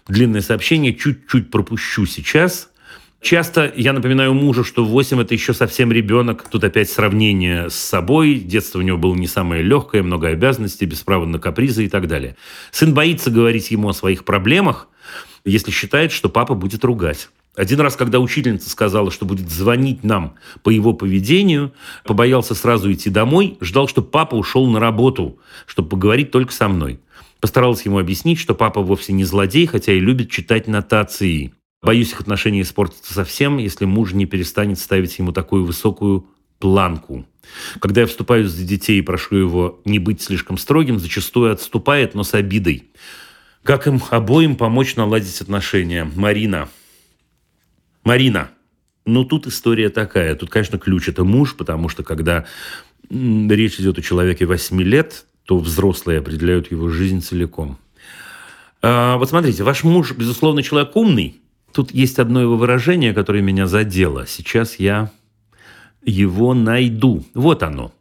Длинное 0.10 0.41
сообщение 0.41 0.94
чуть-чуть 0.94 1.49
пропущу 1.49 2.06
сейчас. 2.06 2.70
Часто 3.22 3.72
я 3.78 3.94
напоминаю 3.94 4.34
мужу, 4.34 4.66
что 4.66 4.84
8– 4.84 5.22
это 5.22 5.34
еще 5.34 5.54
совсем 5.54 5.90
ребенок. 5.90 6.45
Тут 6.52 6.66
опять 6.66 6.90
сравнение 6.90 7.70
с 7.70 7.76
собой. 7.76 8.36
Детство 8.36 8.80
у 8.80 8.82
него 8.82 8.98
было 8.98 9.16
не 9.16 9.28
самое 9.28 9.64
легкое, 9.64 10.04
много 10.04 10.28
обязанностей, 10.28 10.86
без 10.86 10.99
права 10.99 11.26
на 11.26 11.40
капризы 11.40 11.86
и 11.86 11.90
так 11.90 12.08
далее. 12.08 12.36
Сын 12.72 12.94
боится 12.94 13.32
говорить 13.32 13.72
ему 13.72 13.88
о 13.88 13.94
своих 13.94 14.26
проблемах, 14.26 14.90
если 15.45 15.72
считает, 15.72 16.12
что 16.12 16.28
папа 16.28 16.56
будет 16.56 16.84
ругать. 16.84 17.30
Один 17.58 17.80
раз, 17.82 17.96
когда 17.96 18.20
учительница 18.20 18.70
сказала, 18.70 19.10
что 19.10 19.26
будет 19.26 19.50
звонить 19.50 20.04
нам 20.04 20.36
по 20.62 20.70
его 20.70 20.94
поведению, 20.94 21.74
побоялся 22.06 22.54
сразу 22.54 22.94
идти 22.94 23.10
домой, 23.10 23.58
ждал, 23.62 23.88
чтобы 23.88 24.10
папа 24.10 24.36
ушел 24.36 24.68
на 24.68 24.80
работу, 24.80 25.40
чтобы 25.66 25.90
поговорить 25.90 26.30
только 26.30 26.54
со 26.54 26.68
мной. 26.70 27.00
Постарался 27.40 27.84
ему 27.86 27.98
объяснить, 27.98 28.38
что 28.38 28.54
папа 28.54 28.82
вовсе 28.82 29.12
не 29.12 29.24
злодей, 29.24 29.66
хотя 29.66 29.92
и 29.92 30.00
любит 30.00 30.30
читать 30.30 30.68
нотации. 30.68 31.56
Боюсь, 31.82 32.12
их 32.12 32.22
отношения 32.22 32.62
испортятся 32.62 33.12
совсем, 33.16 33.58
если 33.58 33.86
муж 33.86 34.14
не 34.14 34.28
перестанет 34.28 34.78
ставить 34.78 35.18
ему 35.18 35.32
такую 35.32 35.66
высокую 35.66 36.28
планку. 36.60 37.26
Когда 37.80 38.02
я 38.02 38.08
вступаю 38.08 38.48
за 38.48 38.64
детей 38.64 39.00
и 39.00 39.04
прошу 39.04 39.36
его 39.36 39.82
не 39.84 39.98
быть 39.98 40.22
слишком 40.22 40.60
строгим, 40.60 41.00
зачастую 41.00 41.52
отступает, 41.52 42.14
но 42.14 42.22
с 42.22 42.36
обидой. 42.36 42.92
Как 43.64 43.88
им 43.88 44.00
обоим 44.12 44.56
помочь 44.56 44.96
наладить 44.96 45.42
отношения? 45.42 46.08
Марина. 46.16 46.70
Марина, 48.08 48.52
ну 49.06 49.26
тут 49.26 49.48
история 49.48 49.90
такая. 49.90 50.34
Тут, 50.36 50.50
конечно, 50.50 50.80
ключ– 50.80 51.08
это 51.10 51.26
муж, 51.26 51.58
потому 51.58 51.90
что 51.90 52.04
когда 52.04 52.46
речь 53.10 53.82
идет 53.82 53.98
о 53.98 54.02
человеке 54.02 54.46
8 54.46 54.82
лет, 54.82 55.26
то 55.44 55.58
взрослые 55.58 56.20
определяют 56.20 56.72
его 56.72 56.88
жизнь 56.88 57.22
целиком. 57.22 57.78
А, 58.82 59.18
вот 59.18 59.30
смотрите, 59.30 59.62
ваш 59.64 59.84
муж, 59.84 60.14
безусловно, 60.14 60.64
человек 60.64 60.96
умный. 60.96 61.42
Тут 61.74 61.94
есть 61.94 62.18
одно 62.18 62.42
его 62.42 62.56
выражение, 62.56 63.14
которое 63.14 63.42
меня 63.42 63.68
задело. 63.68 64.26
Сейчас 64.26 64.80
я 64.80 65.12
его 66.06 66.54
найду. 66.54 67.26
Вот 67.34 67.62
оно. 67.62 67.92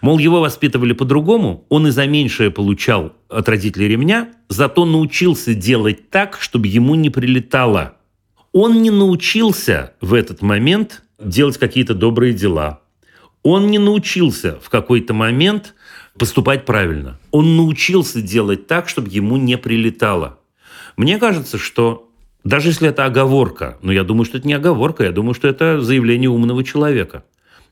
Мол, 0.00 0.18
его 0.18 0.40
воспитывали 0.40 0.92
по-другому, 0.92 1.64
он 1.68 1.86
и 1.86 1.92
за 1.92 2.08
меньшее 2.08 2.50
получал 2.50 3.12
от 3.28 3.48
родителей 3.48 3.86
ремня, 3.86 4.32
зато 4.48 4.84
научился 4.84 5.54
делать 5.54 6.10
так, 6.10 6.38
чтобы 6.40 6.66
ему 6.66 6.96
не 6.96 7.10
прилетало. 7.10 7.96
Он 8.52 8.82
не 8.82 8.90
научился 8.90 9.94
в 10.02 10.12
этот 10.12 10.42
момент 10.42 11.02
делать 11.18 11.56
какие-то 11.56 11.94
добрые 11.94 12.34
дела. 12.34 12.80
Он 13.42 13.68
не 13.68 13.78
научился 13.78 14.58
в 14.62 14.68
какой-то 14.68 15.14
момент 15.14 15.74
поступать 16.18 16.66
правильно. 16.66 17.18
Он 17.30 17.56
научился 17.56 18.20
делать 18.20 18.66
так, 18.66 18.88
чтобы 18.88 19.08
ему 19.08 19.38
не 19.38 19.56
прилетало. 19.56 20.38
Мне 20.96 21.18
кажется, 21.18 21.56
что 21.56 22.10
даже 22.44 22.68
если 22.68 22.88
это 22.88 23.06
оговорка, 23.06 23.78
но 23.80 23.90
я 23.90 24.04
думаю, 24.04 24.26
что 24.26 24.36
это 24.36 24.46
не 24.46 24.54
оговорка, 24.54 25.04
я 25.04 25.12
думаю, 25.12 25.32
что 25.32 25.48
это 25.48 25.80
заявление 25.80 26.28
умного 26.28 26.62
человека. 26.62 27.24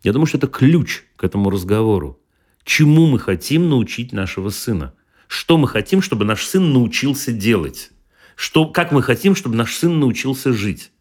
Я 0.02 0.12
думаю, 0.12 0.26
что 0.26 0.38
это 0.38 0.46
ключ 0.46 1.02
к 1.16 1.24
этому 1.24 1.50
разговору. 1.50 2.18
Чему 2.64 3.06
мы 3.06 3.18
хотим 3.18 3.68
научить 3.68 4.12
нашего 4.12 4.48
сына? 4.48 4.94
Что 5.28 5.58
мы 5.58 5.68
хотим, 5.68 6.00
чтобы 6.00 6.24
наш 6.24 6.44
сын 6.44 6.72
научился 6.72 7.32
делать? 7.32 7.90
Что, 8.40 8.64
как 8.64 8.90
мы 8.90 9.02
хотим, 9.02 9.34
чтобы 9.34 9.54
наш 9.54 9.76
сын 9.76 10.00
научился 10.00 10.54
жить? 10.54 10.92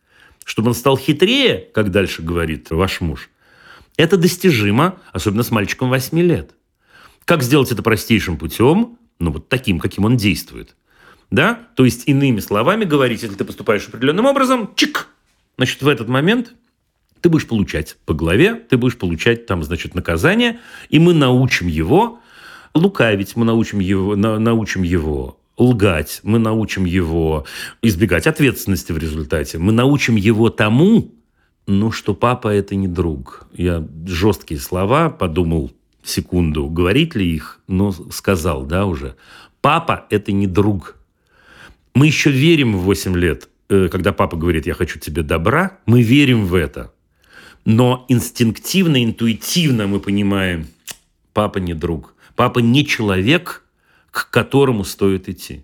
Чтобы 0.43 0.67
он 0.67 0.73
стал 0.73 0.97
хитрее, 0.97 1.69
как 1.73 1.89
дальше 1.89 2.21
говорит 2.21 2.69
ваш 2.69 2.99
муж. 2.99 3.29
Это 3.95 4.17
достижимо, 4.17 4.99
особенно 5.13 5.43
с 5.43 5.49
мальчиком 5.49 5.87
8 5.87 6.19
лет. 6.19 6.51
Как 7.23 7.41
сделать 7.41 7.71
это 7.71 7.81
простейшим 7.81 8.35
путем? 8.35 8.97
Ну, 9.19 9.31
вот 9.31 9.47
таким, 9.47 9.79
каким 9.79 10.03
он 10.03 10.17
действует. 10.17 10.75
Да? 11.31 11.69
То 11.75 11.85
есть, 11.85 12.09
иными 12.09 12.41
словами 12.41 12.83
говорить, 12.83 13.21
если 13.21 13.37
ты 13.37 13.45
поступаешь 13.45 13.87
определенным 13.87 14.25
образом, 14.25 14.73
чик, 14.75 15.07
значит, 15.55 15.81
в 15.81 15.87
этот 15.87 16.09
момент 16.09 16.55
ты 17.21 17.29
будешь 17.29 17.47
получать 17.47 17.95
по 18.05 18.13
голове, 18.13 18.55
ты 18.55 18.75
будешь 18.75 18.97
получать 18.97 19.45
там, 19.45 19.63
значит, 19.63 19.95
наказание, 19.95 20.59
и 20.89 20.99
мы 20.99 21.13
научим 21.13 21.67
его 21.67 22.19
лукавить, 22.73 23.37
мы 23.37 23.45
научим 23.45 23.79
его, 23.79 24.17
на, 24.17 24.39
научим 24.39 24.83
его 24.83 25.38
лгать, 25.59 26.21
мы 26.23 26.39
научим 26.39 26.85
его 26.85 27.45
избегать 27.81 28.25
ответственности 28.25 28.91
в 28.91 28.97
результате, 28.97 29.59
мы 29.59 29.71
научим 29.71 30.15
его 30.15 30.49
тому, 30.49 31.13
ну, 31.67 31.91
что 31.91 32.15
папа 32.15 32.47
это 32.47 32.73
не 32.75 32.87
друг. 32.87 33.47
Я 33.53 33.87
жесткие 34.07 34.59
слова 34.59 35.09
подумал 35.09 35.71
секунду, 36.03 36.67
говорить 36.67 37.13
ли 37.13 37.35
их, 37.35 37.59
но 37.67 37.91
сказал, 37.91 38.65
да, 38.65 38.85
уже. 38.85 39.15
Папа 39.61 40.07
это 40.09 40.31
не 40.31 40.47
друг. 40.47 40.95
Мы 41.93 42.07
еще 42.07 42.31
верим 42.31 42.77
в 42.77 42.81
8 42.81 43.15
лет, 43.15 43.49
э, 43.69 43.89
когда 43.91 44.13
папа 44.13 44.37
говорит, 44.37 44.65
я 44.65 44.73
хочу 44.73 44.99
тебе 44.99 45.21
добра, 45.21 45.77
мы 45.85 46.01
верим 46.01 46.45
в 46.45 46.55
это. 46.55 46.91
Но 47.65 48.05
инстинктивно, 48.07 49.03
интуитивно 49.03 49.85
мы 49.85 49.99
понимаем, 49.99 50.67
папа 51.33 51.59
не 51.59 51.73
друг. 51.73 52.15
Папа 52.35 52.59
не 52.59 52.85
человек, 52.85 53.63
к 54.11 54.29
которому 54.29 54.83
стоит 54.83 55.29
идти. 55.29 55.63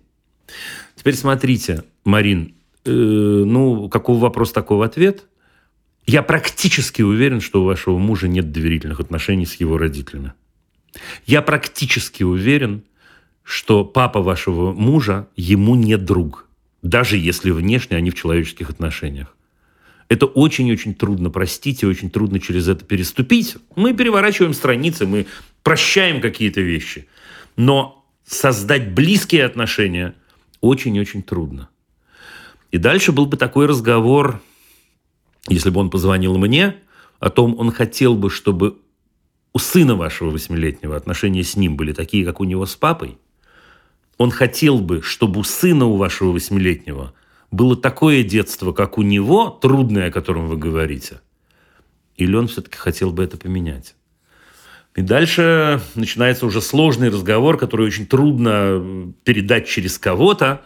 Теперь 0.94 1.14
смотрите, 1.14 1.84
Марин, 2.04 2.54
э, 2.84 2.90
ну, 2.90 3.88
какого 3.88 4.18
вопрос, 4.18 4.52
такого 4.52 4.84
ответ. 4.84 5.24
Я 6.06 6.22
практически 6.22 7.02
уверен, 7.02 7.40
что 7.40 7.62
у 7.62 7.64
вашего 7.64 7.98
мужа 7.98 8.28
нет 8.28 8.52
доверительных 8.52 9.00
отношений 9.00 9.46
с 9.46 9.54
его 9.54 9.76
родителями. 9.76 10.34
Я 11.26 11.42
практически 11.42 12.22
уверен, 12.22 12.84
что 13.42 13.84
папа 13.84 14.22
вашего 14.22 14.72
мужа 14.72 15.28
ему 15.36 15.74
не 15.74 15.96
друг, 15.96 16.48
даже 16.82 17.16
если 17.16 17.50
внешне 17.50 17.96
они 17.96 18.10
в 18.10 18.14
человеческих 18.14 18.70
отношениях. 18.70 19.36
Это 20.08 20.26
очень-очень 20.26 20.94
трудно 20.94 21.30
простить 21.30 21.82
и 21.82 21.86
очень 21.86 22.10
трудно 22.10 22.38
через 22.38 22.68
это 22.68 22.84
переступить. 22.84 23.56
Мы 23.74 23.92
переворачиваем 23.92 24.54
страницы, 24.54 25.06
мы 25.06 25.26
прощаем 25.62 26.20
какие-то 26.20 26.60
вещи. 26.60 27.08
Но 27.56 27.95
создать 28.26 28.92
близкие 28.92 29.44
отношения 29.44 30.14
очень-очень 30.60 31.22
трудно. 31.22 31.68
И 32.72 32.78
дальше 32.78 33.12
был 33.12 33.26
бы 33.26 33.36
такой 33.36 33.66
разговор, 33.66 34.40
если 35.48 35.70
бы 35.70 35.80
он 35.80 35.90
позвонил 35.90 36.36
мне, 36.36 36.76
о 37.18 37.30
том, 37.30 37.58
он 37.58 37.70
хотел 37.70 38.14
бы, 38.14 38.28
чтобы 38.28 38.76
у 39.52 39.58
сына 39.58 39.94
вашего 39.94 40.30
восьмилетнего 40.30 40.96
отношения 40.96 41.42
с 41.42 41.56
ним 41.56 41.76
были 41.76 41.92
такие, 41.92 42.24
как 42.24 42.40
у 42.40 42.44
него 42.44 42.66
с 42.66 42.76
папой. 42.76 43.16
Он 44.18 44.30
хотел 44.30 44.78
бы, 44.78 45.02
чтобы 45.02 45.40
у 45.40 45.44
сына 45.44 45.86
у 45.86 45.96
вашего 45.96 46.32
восьмилетнего– 46.32 47.14
было 47.50 47.76
такое 47.76 48.22
детство, 48.22 48.72
как 48.72 48.98
у 48.98 49.02
него, 49.02 49.50
трудное, 49.50 50.08
о 50.08 50.12
котором 50.12 50.48
вы 50.48 50.56
говорите, 50.56 51.20
или 52.16 52.34
он 52.34 52.48
все-таки 52.48 52.76
хотел 52.76 53.12
бы 53.12 53.22
это 53.24 53.36
поменять? 53.36 53.94
И 54.96 55.02
дальше 55.02 55.82
начинается 55.94 56.46
уже 56.46 56.62
сложный 56.62 57.10
разговор, 57.10 57.58
который 57.58 57.86
очень 57.86 58.06
трудно 58.06 59.12
передать 59.24 59.68
через 59.68 59.98
кого-то, 59.98 60.62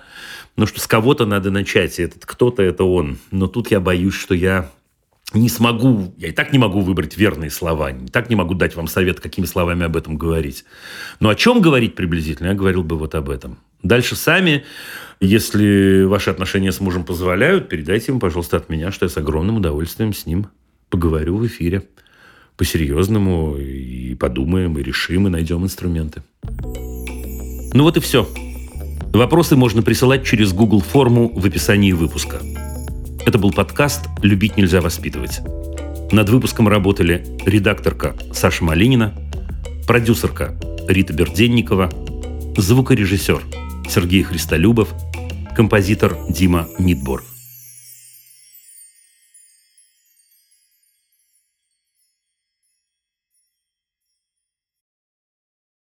но 0.56 0.66
что 0.66 0.80
с 0.80 0.86
кого-то 0.86 1.26
надо 1.26 1.50
начать, 1.50 1.98
и 1.98 2.02
этот 2.02 2.24
кто-то– 2.24 2.62
это 2.64 2.84
он. 2.84 3.18
Но 3.32 3.48
тут 3.48 3.72
я 3.72 3.80
боюсь, 3.80 4.14
что 4.14 4.34
я 4.34 4.70
не 5.34 5.48
смогу, 5.48 6.14
я 6.16 6.28
и 6.28 6.32
так 6.32 6.52
не 6.52 6.60
могу 6.60 6.80
выбрать 6.80 7.16
верные 7.16 7.50
слова, 7.50 7.90
и 7.90 8.06
так 8.06 8.30
не 8.30 8.36
могу 8.36 8.54
дать 8.54 8.76
вам 8.76 8.86
совет, 8.86 9.18
какими 9.18 9.46
словами 9.46 9.84
об 9.84 9.96
этом 9.96 10.16
говорить. 10.16 10.64
Но 11.18 11.28
о 11.28 11.34
чем 11.34 11.60
говорить 11.60 11.96
приблизительно, 11.96 12.48
я 12.48 12.54
говорил 12.54 12.84
бы 12.84 12.96
вот 12.96 13.16
об 13.16 13.30
этом. 13.30 13.58
Дальше 13.82 14.14
сами, 14.14 14.64
если 15.18 16.04
ваши 16.04 16.30
отношения 16.30 16.70
с 16.70 16.78
мужем 16.78 17.04
позволяют, 17.04 17.68
передайте 17.68 18.12
ему, 18.12 18.20
пожалуйста, 18.20 18.58
от 18.58 18.68
меня, 18.68 18.92
что 18.92 19.06
я 19.06 19.10
с 19.10 19.16
огромным 19.16 19.56
удовольствием 19.56 20.12
с 20.12 20.24
ним 20.24 20.46
поговорю 20.88 21.36
в 21.36 21.46
эфире 21.46 21.82
по-серьезному 22.60 23.56
и 23.56 24.14
подумаем, 24.14 24.78
и 24.78 24.82
решим, 24.82 25.26
и 25.26 25.30
найдем 25.30 25.64
инструменты. 25.64 26.22
Ну 27.72 27.84
вот 27.84 27.96
и 27.96 28.00
все. 28.00 28.28
Вопросы 29.14 29.56
можно 29.56 29.80
присылать 29.80 30.26
через 30.26 30.52
Google 30.52 30.80
форму 30.80 31.32
в 31.34 31.46
описании 31.46 31.92
выпуска. 31.92 32.38
Это 33.24 33.38
был 33.38 33.50
подкаст 33.50 34.10
«Любить 34.20 34.58
нельзя 34.58 34.82
воспитывать». 34.82 35.40
Над 36.12 36.28
выпуском 36.28 36.68
работали 36.68 37.24
редакторка 37.46 38.14
Саша 38.34 38.62
Малинина, 38.62 39.14
продюсерка 39.86 40.54
Рита 40.86 41.14
Берденникова, 41.14 41.88
звукорежиссер 42.58 43.40
Сергей 43.88 44.22
Христолюбов, 44.22 44.92
композитор 45.56 46.14
Дима 46.28 46.68
Мидбор. 46.78 47.24